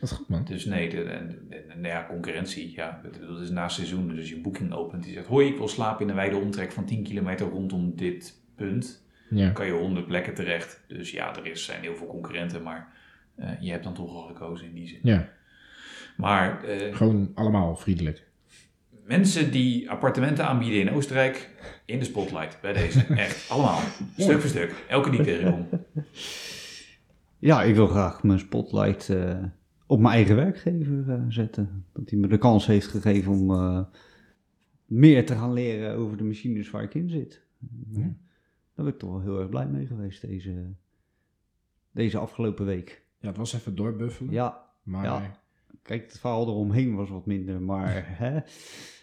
Dat 0.00 0.10
is 0.10 0.16
goed 0.16 0.28
man. 0.28 0.44
Dus 0.44 0.64
nee, 0.64 0.88
de, 0.90 1.02
en, 1.02 1.38
nou 1.68 1.86
ja, 1.86 2.06
concurrentie, 2.08 2.72
ja, 2.76 3.00
dat- 3.02 3.28
dat 3.28 3.40
is 3.40 3.50
na 3.50 3.68
seizoen. 3.68 4.08
Dus 4.08 4.28
je 4.28 4.40
boeking 4.40 4.72
opent, 4.72 5.02
die 5.04 5.12
zegt, 5.12 5.26
hoi, 5.26 5.46
ik 5.48 5.56
wil 5.56 5.68
slapen 5.68 6.02
in 6.02 6.08
een 6.08 6.14
wijde 6.16 6.36
omtrek 6.36 6.72
van 6.72 6.84
10 6.84 7.02
kilometer 7.02 7.46
rondom 7.48 7.92
dit 7.96 8.34
punt. 8.56 9.04
Ja. 9.30 9.44
Dan 9.44 9.52
kan 9.52 9.66
je 9.66 9.72
100 9.72 10.06
plekken 10.06 10.34
terecht. 10.34 10.80
Dus 10.88 11.10
ja, 11.10 11.36
er 11.36 11.46
is, 11.46 11.64
zijn 11.64 11.82
heel 11.82 11.96
veel 11.96 12.06
concurrenten, 12.06 12.62
maar 12.62 12.92
eh, 13.36 13.48
je 13.60 13.70
hebt 13.70 13.84
dan 13.84 13.94
toch 13.94 14.14
al 14.14 14.22
gekozen 14.26 14.66
in 14.66 14.74
die 14.74 14.88
zin. 14.88 14.98
ja, 15.02 15.28
Maar 16.16 16.60
gewoon 16.92 17.30
allemaal 17.34 17.76
vriendelijk. 17.76 18.28
Mensen 19.10 19.50
die 19.50 19.90
appartementen 19.90 20.46
aanbieden 20.46 20.80
in 20.80 20.90
Oostenrijk, 20.90 21.48
in 21.84 21.98
de 21.98 22.04
spotlight 22.04 22.60
bij 22.60 22.72
deze. 22.72 23.00
Echt, 23.26 23.50
allemaal. 23.50 23.80
Stuk 24.16 24.40
voor 24.40 24.50
stuk. 24.50 24.84
Elke 24.88 25.10
die 25.10 25.22
tegenkom. 25.22 25.68
Ja, 27.38 27.62
ik 27.62 27.74
wil 27.74 27.86
graag 27.86 28.22
mijn 28.22 28.38
spotlight 28.38 29.08
eh, 29.08 29.44
op 29.86 30.00
mijn 30.00 30.14
eigen 30.14 30.36
werkgever 30.36 31.10
eh, 31.10 31.22
zetten. 31.28 31.86
Dat 31.92 32.10
hij 32.10 32.18
me 32.18 32.28
de 32.28 32.38
kans 32.38 32.66
heeft 32.66 32.86
gegeven 32.86 33.32
om 33.32 33.50
eh, 33.50 33.84
meer 34.84 35.26
te 35.26 35.34
gaan 35.34 35.52
leren 35.52 35.96
over 35.96 36.16
de 36.16 36.24
machines 36.24 36.70
waar 36.70 36.82
ik 36.82 36.94
in 36.94 37.08
zit. 37.08 37.42
Ja. 37.90 38.00
Daar 38.00 38.14
ben 38.74 38.86
ik 38.86 38.98
toch 38.98 39.10
wel 39.10 39.20
heel 39.20 39.40
erg 39.40 39.48
blij 39.48 39.66
mee 39.66 39.86
geweest 39.86 40.20
deze, 40.20 40.74
deze 41.90 42.18
afgelopen 42.18 42.66
week. 42.66 43.02
Ja, 43.18 43.28
het 43.28 43.36
was 43.36 43.54
even 43.54 43.74
doorbuffelen. 43.74 44.32
Ja, 44.32 44.66
maar 44.82 45.04
ja. 45.04 45.30
kijk, 45.82 46.02
het 46.02 46.18
verhaal 46.18 46.48
eromheen 46.48 46.94
was 46.94 47.10
wat 47.10 47.26
minder, 47.26 47.62
maar 47.62 48.04
hè, 48.22 48.40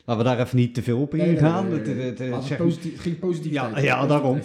laten 0.07 0.23
we 0.23 0.29
daar 0.29 0.39
even 0.45 0.57
niet 0.57 0.73
te 0.73 0.83
veel 0.83 1.01
op 1.01 1.13
Nee, 1.13 1.21
nee, 1.21 1.31
ingaan. 1.31 1.69
nee, 1.69 1.79
nee, 1.81 1.95
Het- 1.95 2.19
het- 2.19 2.57
positief, 2.57 3.01
ging 3.01 3.19
positief. 3.19 3.51
Ja, 3.51 3.79
ja, 3.79 4.07
daarom. 4.07 4.39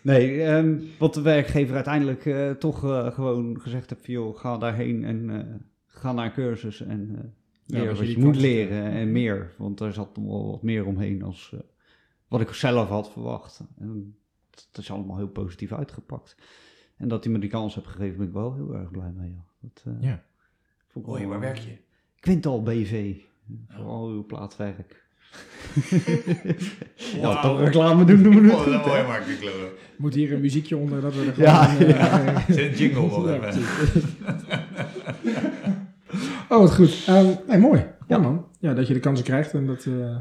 Nee, 0.00 0.42
ehm, 0.42 0.78
wat 0.98 1.14
de 1.14 1.22
werkgever 1.22 1.74
uiteindelijk 1.74 2.26
eh, 2.26 2.50
toch 2.50 2.84
eh, 2.84 3.12
gewoon 3.12 3.60
gezegd 3.60 3.90
heeft 3.90 4.04
van, 4.04 4.14
joh, 4.14 4.38
ga 4.38 4.58
daarheen 4.58 5.04
en 5.04 5.30
eh, 5.30 5.54
ga 5.86 6.12
naar 6.12 6.24
een 6.26 6.32
cursus 6.32 6.80
en 6.80 7.10
eh 7.18 7.24
leer 7.66 7.86
wat 7.86 7.98
wat 7.98 8.10
je 8.10 8.18
moet 8.18 8.36
leren 8.36 8.84
en 8.90 9.12
meer. 9.12 9.52
Want 9.58 9.78
daar 9.78 9.92
zat 9.92 10.16
nog 10.16 10.26
wel 10.26 10.50
wat 10.50 10.62
meer 10.62 10.86
omheen 10.86 11.22
als 11.22 11.50
eh, 11.54 11.60
wat 12.28 12.40
ik 12.40 12.52
zelf 12.52 12.88
had 12.88 13.12
verwacht. 13.12 13.60
En 13.78 14.16
dat 14.50 14.78
is 14.82 14.90
allemaal 14.90 15.16
heel 15.16 15.28
positief 15.28 15.72
uitgepakt. 15.72 16.36
En 16.96 17.08
dat 17.08 17.24
hij 17.24 17.32
me 17.32 17.38
die 17.38 17.50
kans 17.50 17.74
heeft 17.74 17.86
gegeven, 17.86 18.16
ben 18.16 18.26
ik 18.26 18.32
wel 18.32 18.54
heel 18.54 18.74
erg 18.74 18.90
blij 18.90 19.12
mee. 19.16 19.30
Ja. 19.30 19.44
Dat, 19.60 19.84
eh, 20.02 21.04
Hoi, 21.04 21.26
waar 21.26 21.40
werk 21.40 21.58
je? 21.58 21.76
Quintal 22.20 22.62
BV. 22.62 23.14
Vooral 23.68 24.08
uw 24.08 24.24
plaatwerk. 24.26 25.00
Wauw. 27.20 27.30
Ja, 27.32 27.40
toch 27.42 27.60
reclame 27.60 28.04
doen 28.04 28.22
doen 28.22 28.34
we 28.34 28.42
het 28.42 28.52
Oh, 28.52 28.60
goed, 28.60 28.72
dat 28.72 28.86
mooi. 28.86 29.52
Moet 29.96 30.14
hier 30.14 30.32
een 30.32 30.40
muziekje 30.40 30.76
onder 30.76 31.00
dat 31.00 31.14
we 31.14 31.20
er 31.26 31.32
gewoon... 31.32 31.50
Ja, 31.50 31.78
eh, 31.78 31.88
ja. 31.98 32.44
Een 32.48 32.74
jingle 32.74 33.02
Ja, 33.02 33.34
even. 33.34 33.40
precies. 33.40 34.04
oh, 36.48 36.58
wat 36.58 36.74
goed. 36.74 37.04
Ehm, 37.06 37.26
nee, 37.48 37.58
mooi. 37.58 37.84
Ja, 38.08 38.18
man. 38.18 38.46
Ja, 38.60 38.74
dat 38.74 38.86
je 38.86 38.94
de 38.94 39.00
kansen 39.00 39.24
krijgt 39.24 39.52
en 39.54 39.66
dat... 39.66 39.84
eh, 39.86 40.16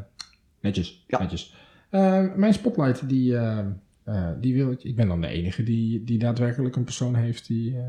netjes, 0.61 1.03
Ja. 1.07 1.19
netjes. 1.19 1.55
Ehm, 1.89 2.29
mijn 2.35 2.53
spotlight, 2.53 3.09
die, 3.09 3.37
ehm, 3.37 3.69
eh, 4.03 4.29
die 4.39 4.53
wil 4.53 4.71
ik... 4.71 4.83
Ik 4.83 4.95
ben 4.95 5.07
dan 5.07 5.21
de 5.21 5.27
enige 5.27 5.63
die, 5.63 6.03
die 6.03 6.17
daadwerkelijk 6.19 6.75
een 6.75 6.83
persoon 6.83 7.15
heeft 7.15 7.47
die 7.47 7.77
eh, 7.77 7.83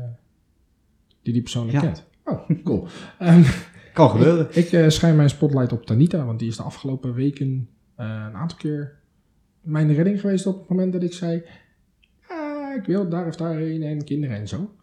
die, 1.21 1.33
die 1.33 1.41
persoonlijk 1.41 1.73
Ja. 1.77 1.81
kent. 1.81 2.03
Oh, 2.23 2.49
cool. 2.63 2.87
Ehm, 3.19 3.43
Kan 3.93 4.09
gebeuren. 4.09 4.47
ik 4.51 4.71
eh, 4.71 4.89
schijn 4.89 5.15
mijn 5.15 5.29
spotlight 5.29 5.71
op 5.71 5.85
Tanita, 5.85 6.25
want 6.25 6.39
die 6.39 6.47
is 6.47 6.57
de 6.57 6.63
afgelopen 6.63 7.13
weken 7.13 7.69
eh, 7.95 8.05
een 8.27 8.35
aantal 8.35 8.57
keer 8.57 9.01
mijn 9.61 9.93
redding 9.93 10.19
geweest 10.19 10.45
op 10.45 10.59
het 10.59 10.69
moment 10.69 10.93
dat 10.93 11.03
ik 11.03 11.13
zei... 11.13 11.43
"Ah, 12.27 12.75
ik 12.75 12.85
wil 12.85 13.09
daar 13.09 13.27
of 13.27 13.35
daarheen 13.35 13.83
en 13.83 14.03
kinderen 14.03 14.37
en 14.37 14.47
zo. 14.47 14.75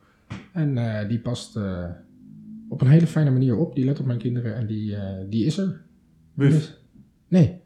En 0.53 0.79
eh, 0.79 1.09
die 1.09 1.21
past 1.21 1.57
eh, 1.57 1.85
op 2.69 2.81
een 2.81 2.87
hele 2.89 3.07
fijne 3.07 3.31
manier 3.31 3.57
op. 3.57 3.75
Die 3.75 3.85
let 3.85 4.01
op 4.01 4.07
mijn 4.07 4.19
kinderen 4.19 4.55
en 4.55 4.67
die, 4.67 4.97
eh, 4.97 5.25
die 5.29 5.45
is 5.45 5.59
er. 5.59 5.81
Buf. 6.35 6.77
Nee. 7.29 7.61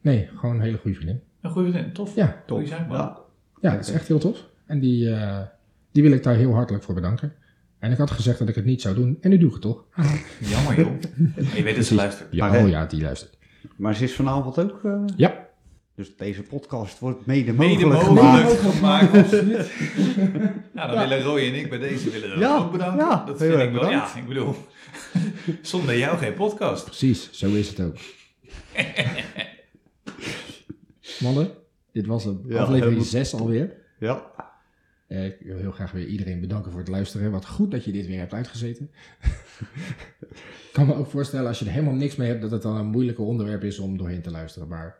Nee, 0.00 0.28
gewoon 0.36 0.54
een 0.54 0.60
hele 0.60 0.76
goede 0.78 0.96
vriendin. 0.96 1.20
Een 1.40 1.50
goede 1.50 1.70
vriendin, 1.70 1.92
tof. 1.92 2.14
Ja, 2.14 2.42
Goeie 2.46 2.66
zaak, 2.66 2.88
man. 2.88 2.96
Ja. 2.96 3.18
ja 3.60 3.70
het 3.70 3.88
is 3.88 3.92
echt 3.94 4.08
heel 4.08 4.18
tof. 4.18 4.48
En 4.66 4.80
die, 4.80 5.10
eh, 5.10 5.42
die 5.92 6.02
wil 6.02 6.12
ik 6.12 6.22
daar 6.22 6.34
heel 6.36 6.52
hartelijk 6.54 6.84
voor 6.84 6.94
bedanken. 6.94 7.32
En 7.78 7.92
ik 7.92 7.98
had 7.98 8.10
gezegd 8.10 8.38
dat 8.38 8.48
ik 8.48 8.54
het 8.54 8.64
niet 8.64 8.80
zou 8.82 8.94
doen. 8.94 9.18
En 9.20 9.30
nu 9.30 9.38
doe 9.38 9.46
ik 9.48 9.52
het 9.52 9.62
toch. 9.62 9.84
Jammer 10.52 10.78
joh. 10.80 10.92
Je 11.54 11.62
weet 11.62 11.76
dat 11.76 11.84
ze 11.84 11.94
luistert. 11.94 12.28
Ja, 12.32 12.46
Maar, 12.48 12.56
oh 12.58 12.62
hè? 12.64 12.70
ja, 12.70 12.86
die 12.86 13.02
luistert. 13.02 13.36
Maar 13.76 13.94
ze 13.94 14.04
is 14.04 14.14
vanavond 14.14 14.58
ook. 14.58 14.80
eh, 14.84 15.02
Ja. 15.16 15.44
Dus 15.94 16.16
deze 16.16 16.42
podcast 16.42 16.98
wordt 16.98 17.26
mede 17.26 17.52
Mede 17.52 17.86
mogelijk 17.86 18.22
mogelijk 18.22 18.60
gemaakt. 18.60 19.10
gemaakt. 19.28 19.32
nou, 20.72 20.90
dan 20.90 20.98
willen 21.08 21.22
Roy 21.22 21.40
en 21.40 21.54
ik 21.54 21.68
bij 21.70 21.78
deze 21.78 22.10
willen 22.10 22.38
Ja, 22.38 22.56
ook 22.56 22.72
bedanken. 22.72 23.06
ja, 23.06 23.24
dat 23.26 23.38
heel 23.38 23.48
vind 23.48 23.60
erg 23.60 23.68
ik 23.68 23.72
wel. 23.74 23.82
Ja, 23.82 23.88
bedankt. 23.90 24.16
ik 24.16 24.26
bedoel, 24.26 24.54
zonder 25.62 25.98
jou 25.98 26.18
geen 26.18 26.34
podcast. 26.34 26.84
Precies, 26.84 27.30
zo 27.32 27.46
is 27.48 27.68
het 27.68 27.80
ook. 27.80 27.96
Mannen, 31.20 31.50
dit 31.92 32.06
was 32.06 32.24
een 32.24 32.40
Ja, 32.46 32.54
aflevering 32.60 32.82
helemaal 32.84 33.04
6 33.04 33.34
alweer. 33.34 33.72
Ja. 33.98 34.30
Eh, 35.06 35.24
ik 35.24 35.36
wil 35.40 35.56
heel 35.56 35.70
graag 35.72 35.92
weer 35.92 36.06
iedereen 36.06 36.40
bedanken 36.40 36.70
voor 36.70 36.80
het 36.80 36.88
luisteren. 36.88 37.30
Wat 37.30 37.46
goed 37.46 37.70
dat 37.70 37.84
je 37.84 37.92
dit 37.92 38.06
weer 38.06 38.18
hebt 38.18 38.32
uitgezeten. 38.34 38.90
ik 40.66 40.70
kan 40.72 40.86
me 40.86 40.94
ook 40.94 41.06
voorstellen 41.06 41.46
als 41.46 41.58
je 41.58 41.64
er 41.64 41.70
helemaal 41.70 41.94
niks 41.94 42.16
mee 42.16 42.28
hebt, 42.28 42.40
dat 42.40 42.50
het 42.50 42.62
dan 42.62 42.76
een 42.76 42.86
moeilijke 42.86 43.22
onderwerp 43.22 43.62
is 43.62 43.78
om 43.78 43.96
doorheen 43.98 44.22
te 44.22 44.30
luisteren. 44.30 44.68
Maar 44.68 44.96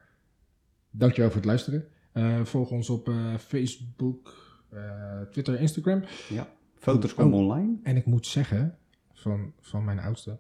dankjewel 0.90 1.28
voor 1.30 1.40
het 1.40 1.48
luisteren. 1.48 1.88
Eh, 2.12 2.44
volg 2.44 2.70
ons 2.70 2.90
op 2.90 3.08
eh, 3.08 3.34
Facebook, 3.36 4.34
eh, 4.70 5.20
Twitter, 5.20 5.60
Instagram. 5.60 6.02
ja. 6.28 6.54
Foto's 6.74 7.14
komen 7.14 7.38
Oh. 7.38 7.44
online. 7.44 7.76
En 7.82 7.96
ik 7.96 8.06
moet 8.06 8.26
zeggen, 8.26 8.78
van, 9.12 9.52
van 9.60 9.84
mijn 9.84 9.98
oudste, 9.98 10.38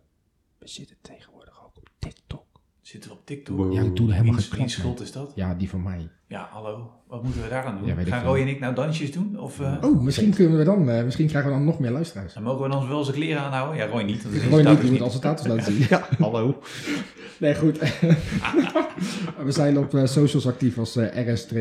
we 0.58 0.68
zitten 0.68 0.96
tegenwoordig 1.00 1.64
ook 1.64 1.76
op 1.76 1.88
TikTok. 1.98 2.45
Zitten 2.86 3.10
we 3.10 3.16
op 3.16 3.26
TikTok? 3.26 3.56
Wow. 3.56 3.72
Ja, 3.72 3.82
ik 3.82 3.96
doe 3.96 4.08
er 4.08 4.14
helemaal 4.14 4.40
geen 4.40 4.58
wiens 4.58 4.72
schuld 4.72 5.00
is 5.00 5.12
dat? 5.12 5.32
Ja, 5.34 5.54
die 5.54 5.68
van 5.68 5.82
mij. 5.82 6.08
Ja, 6.26 6.48
hallo. 6.52 6.90
Wat 7.06 7.22
moeten 7.22 7.42
we 7.42 7.48
daar 7.48 7.64
aan 7.64 7.78
doen? 7.78 7.86
Ja, 7.86 7.94
Gaan. 8.04 8.24
Roy 8.24 8.40
en 8.40 8.48
ik 8.48 8.60
nou 8.60 8.74
dansjes 8.74 9.12
doen? 9.12 9.38
Of 9.40 9.60
eh, 9.60 9.76
Oh, 9.80 10.00
misschien 10.02 10.34
kunnen 10.34 10.58
we 10.58 10.64
dan, 10.64 10.90
eh, 10.90 11.04
misschien 11.04 11.26
krijgen 11.26 11.50
we 11.50 11.56
dan 11.56 11.66
nog 11.66 11.78
meer 11.78 11.90
luisteraars. 11.90 12.34
dan 12.34 12.42
mogen 12.42 12.62
we 12.62 12.68
dan 12.68 12.88
wel 12.88 13.04
zijn 13.04 13.16
kleren 13.16 13.42
aanhouden? 13.42 13.76
Ja, 13.76 13.86
Roy 13.86 14.02
niet. 14.02 14.22
want 14.22 14.34
dat 14.34 14.42
is 14.42 14.48
Gewoon 14.48 14.64
niet, 14.64 14.80
die 14.80 14.90
moet 14.90 15.00
als 15.00 15.14
status 15.14 15.46
laten 15.46 15.64
zien. 15.72 15.86
Ja, 15.88 16.08
hallo. 16.18 16.58
Nee, 17.40 17.54
goed. 17.54 17.78
we 19.44 19.50
zijn 19.52 19.78
op 19.78 19.94
eh, 19.94 20.04
socials 20.06 20.46
actief 20.46 20.78
als 20.78 20.96
RST, 20.96 21.52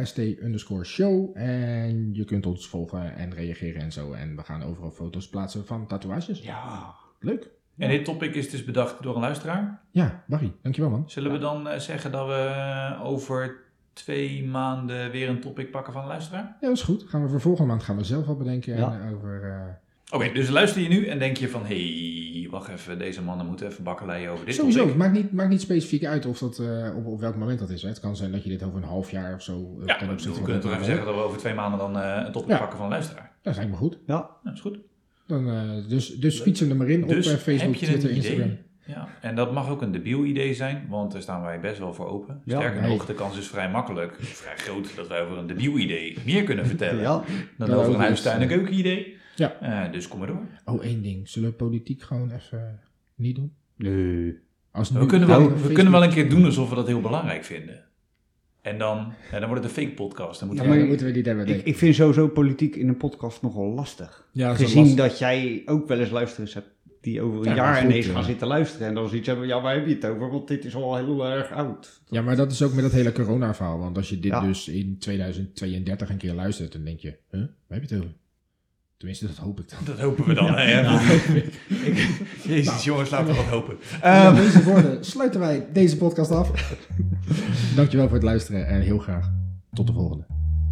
RST 0.00 0.18
underscore 0.18 0.84
show. 0.84 1.30
En 1.36 2.10
je 2.14 2.24
kunt 2.24 2.46
ons 2.46 2.68
volgen 2.68 3.16
en 3.16 3.34
reageren 3.34 3.82
en 3.82 3.92
zo. 3.92 4.12
En 4.12 4.36
we 4.36 4.42
gaan 4.42 4.62
overal 4.62 4.90
foto's 4.90 5.28
plaatsen 5.28 5.66
van 5.66 5.86
tatoeages. 5.86 6.40
Ja. 6.42 6.94
Leuk. 7.20 7.50
En 7.78 7.88
dit 7.88 8.04
topic 8.04 8.34
is 8.34 8.50
dus 8.50 8.64
bedacht 8.64 9.02
door 9.02 9.14
een 9.14 9.20
luisteraar. 9.20 9.80
Ja, 9.90 10.24
Barry, 10.26 10.52
dankjewel 10.62 10.90
man. 10.90 11.04
Zullen 11.06 11.32
we 11.32 11.38
dan 11.38 11.68
eh, 11.68 11.78
zeggen 11.78 12.12
dat 12.12 12.26
we 12.26 12.32
eh, 12.34 13.04
over 13.04 13.56
twee 13.92 14.44
maanden 14.44 15.10
weer 15.10 15.28
een 15.28 15.40
topic 15.40 15.70
pakken 15.70 15.92
van 15.92 16.02
een 16.02 16.08
luisteraar? 16.08 16.56
Ja, 16.60 16.68
dat 16.68 16.76
is 16.76 16.82
goed. 16.82 17.04
Gaan 17.08 17.22
we 17.22 17.28
voor 17.28 17.40
volgende 17.40 17.70
maand 17.70 17.82
gaan 17.82 17.96
we 17.96 18.04
zelf 18.04 18.26
wat 18.26 18.38
bedenken. 18.38 18.76
Ja. 18.76 19.00
En 19.00 19.14
over, 19.14 19.42
eh, 19.42 20.14
Oké, 20.14 20.32
dus 20.32 20.48
luister 20.48 20.82
je 20.82 20.88
nu 20.88 21.06
en 21.06 21.18
denk 21.18 21.36
je 21.36 21.48
van... 21.48 21.66
Hé, 21.66 22.40
hey, 22.40 22.50
wacht 22.50 22.68
even, 22.68 22.98
deze 22.98 23.22
mannen 23.22 23.46
moeten 23.46 23.66
even 23.66 23.84
bakkeleien 23.84 24.30
over 24.30 24.46
dit 24.46 24.54
Sowieso, 24.54 24.86
het 24.86 24.96
maakt 24.96 25.12
niet, 25.12 25.32
maakt 25.32 25.48
niet 25.48 25.60
specifiek 25.60 26.04
uit 26.04 26.26
of 26.26 26.38
dat, 26.38 26.58
eh, 26.58 26.96
op, 26.96 27.06
op 27.06 27.20
welk 27.20 27.36
moment 27.36 27.58
dat 27.58 27.70
is. 27.70 27.82
Hè. 27.82 27.88
Het 27.88 28.00
kan 28.00 28.16
zijn 28.16 28.32
dat 28.32 28.42
je 28.42 28.48
dit 28.48 28.62
over 28.62 28.76
een 28.78 28.88
half 28.88 29.10
jaar 29.10 29.34
of 29.34 29.42
zo... 29.42 29.76
Ja, 29.86 29.98
we 29.98 30.42
kunnen 30.42 30.60
toch 30.60 30.72
even 30.72 30.84
zeggen 30.84 31.06
dat 31.06 31.14
we 31.14 31.20
over 31.20 31.38
twee 31.38 31.54
maanden 31.54 31.78
dan 31.78 31.98
eh, 31.98 32.22
een 32.26 32.32
topic 32.32 32.50
Ja. 32.50 32.58
pakken 32.58 32.76
van 32.76 32.86
een 32.86 32.92
luisteraar. 32.92 33.32
Dat 33.42 33.56
lijkt 33.56 33.70
me 33.70 33.76
goed. 33.76 33.98
Ja. 34.06 34.30
Nou, 34.42 34.54
is 34.54 34.60
goed. 34.60 34.78
Dan, 35.26 35.50
eh, 35.50 35.88
dus, 35.88 36.08
dus 36.08 36.40
fietsen 36.40 36.70
er 36.70 36.76
maar 36.76 36.88
in 36.88 37.06
Dus 37.06 37.26
op 37.26 37.32
eh, 37.32 37.38
Facebook, 37.38 37.72
heb 37.72 37.80
je 37.80 37.86
Twitter, 37.86 38.10
een 38.10 38.16
Instagram. 38.16 38.44
idee? 38.46 38.62
Ja, 38.86 39.08
en 39.20 39.34
dat 39.34 39.52
mag 39.52 39.68
ook 39.68 39.82
een 39.82 39.92
debiel 39.92 40.24
idee 40.24 40.54
zijn, 40.54 40.86
want 40.88 41.12
daar 41.12 41.22
staan 41.22 41.42
wij 41.42 41.60
best 41.60 41.78
wel 41.78 41.94
voor 41.94 42.06
open. 42.08 42.40
Ja, 42.44 42.58
Sterker 42.58 42.80
nee. 42.80 42.90
nog, 42.90 43.06
de 43.06 43.14
kans 43.14 43.38
is 43.38 43.46
vrij 43.46 43.70
makkelijk, 43.70 44.16
vrij 44.20 44.56
groot, 44.56 44.96
dat 44.96 45.08
wij 45.08 45.22
over 45.22 45.38
een 45.38 45.46
debiel 45.46 45.78
idee 45.78 46.18
meer 46.24 46.44
kunnen 46.44 46.66
vertellen 46.66 47.00
Ja. 47.02 47.24
dan 47.58 47.70
over 47.70 47.94
een 47.94 48.00
huis, 48.00 48.22
tuin 48.22 48.36
en 48.36 48.42
iets, 48.44 48.52
keuken 48.52 48.74
idee. 48.78 49.16
Ja. 49.36 49.60
Eh, 49.60 49.92
dus 49.92 50.08
kom 50.08 50.18
maar 50.18 50.28
door. 50.28 50.46
Oh, 50.64 50.84
één 50.84 51.02
ding. 51.02 51.28
Zullen 51.28 51.48
we 51.50 51.54
politiek 51.54 52.02
gewoon 52.02 52.30
even 52.30 52.80
niet 53.14 53.36
doen? 53.36 53.52
Nee. 53.76 54.38
Als 54.70 54.90
We 54.90 55.06
kunnen, 55.06 55.28
nou, 55.28 55.48
wel, 55.48 55.58
we 55.62 55.72
kunnen 55.72 55.92
wel 55.92 56.02
een 56.04 56.10
keer 56.10 56.30
doen 56.30 56.44
alsof 56.44 56.68
we 56.68 56.74
dat 56.74 56.86
heel 56.86 57.00
belangrijk 57.00 57.44
vinden. 57.44 57.84
En 58.64 58.78
dan, 58.78 59.12
ja, 59.30 59.38
dan 59.38 59.48
wordt 59.48 59.64
het 59.64 59.76
een 59.76 59.82
fake 59.82 59.94
podcast. 59.94 60.40
Dan 60.40 60.48
Ja, 60.48 60.54
moeten 60.54 60.64
maar 60.64 60.74
we- 60.74 60.78
dan 60.80 60.88
moeten 60.88 61.06
we 61.06 61.12
niet 61.12 61.26
hebben. 61.26 61.46
Ik, 61.46 61.64
ik 61.64 61.76
vind 61.76 61.94
sowieso 61.94 62.28
politiek 62.28 62.76
in 62.76 62.88
een 62.88 62.96
podcast 62.96 63.42
nogal 63.42 63.66
lastig. 63.74 64.28
ja, 64.32 64.54
Gezien 64.54 64.78
lastig. 64.82 64.96
dat 64.98 65.18
jij 65.18 65.62
ook 65.66 65.88
wel 65.88 65.98
eens 65.98 66.10
luisteraars 66.10 66.54
hebt 66.54 66.68
die 67.00 67.20
over 67.22 67.38
een 67.38 67.44
Ja, 67.44 67.54
jaar 67.54 67.64
maar 67.72 67.80
goed, 67.80 67.90
ineens 67.90 68.06
ja. 68.06 68.12
gaan 68.12 68.24
zitten 68.24 68.46
luisteren. 68.46 68.86
En 68.88 68.94
dan 68.94 69.08
zoiets 69.08 69.26
hebben, 69.26 69.46
ja, 69.46 69.60
waar 69.62 69.74
heb 69.74 69.86
je 69.86 69.94
het 69.94 70.04
over? 70.06 70.30
Want 70.30 70.48
dit 70.48 70.64
is 70.64 70.74
al 70.74 70.96
heel 70.96 71.26
erg 71.26 71.50
oud. 71.52 72.00
Ja, 72.08 72.22
maar 72.22 72.36
dat 72.36 72.52
is 72.52 72.62
ook 72.62 72.72
met 72.74 72.82
dat 72.82 72.92
hele 72.92 73.12
corona-verhaal. 73.12 73.78
Want 73.78 73.96
als 73.96 74.08
je 74.08 74.18
dit 74.20 74.30
Ja. 74.30 74.40
dus 74.40 74.68
in 74.68 74.96
2032 74.98 76.08
een 76.10 76.16
keer 76.16 76.32
luistert, 76.32 76.72
dan 76.72 76.84
denk 76.84 76.98
je, 77.00 77.08
huh, 77.30 77.40
waar 77.40 77.78
heb 77.78 77.88
je 77.88 77.94
het 77.94 78.04
over? 78.04 78.14
Tenminste, 79.04 79.26
dat 79.34 79.44
hoop 79.44 79.60
ik 79.60 79.68
dan. 79.68 79.78
Dat 79.84 79.98
hopen 79.98 80.24
we 80.24 80.34
dan. 80.34 80.54
hè, 80.54 80.80
ja. 80.80 81.00
Jezus, 82.54 82.84
jongens, 82.84 83.10
laten 83.10 83.26
we 83.26 83.34
wat 83.34 83.44
hopen. 83.44 83.76
En 84.00 84.12
Ehm, 84.12 84.34
met 84.34 84.42
deze 84.42 84.62
woorden 84.64 85.04
sluiten 85.04 85.40
wij 85.40 85.66
deze 85.72 85.96
podcast 85.96 86.30
af. 86.30 86.50
Dankjewel 87.76 88.06
voor 88.06 88.14
het 88.14 88.24
luisteren 88.24 88.66
en 88.66 88.80
heel 88.80 88.98
graag 88.98 89.30
tot 89.72 89.86
de 89.86 89.92
volgende. 89.92 90.24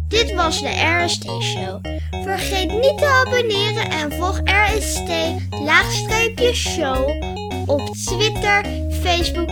Dit 0.07 0.33
was 0.33 0.61
de 0.61 1.01
RST 1.03 1.25
Show. 1.41 1.85
Vergeet 2.23 2.71
niet 2.71 2.97
te 2.97 3.23
abonneren 3.25 3.89
en 3.89 4.11
volg 4.11 4.41
RST 4.43 5.09
laagstreepje 5.49 6.53
show 6.53 7.09
op 7.65 7.95
Twitter, 7.95 8.65
Facebook 8.89 9.49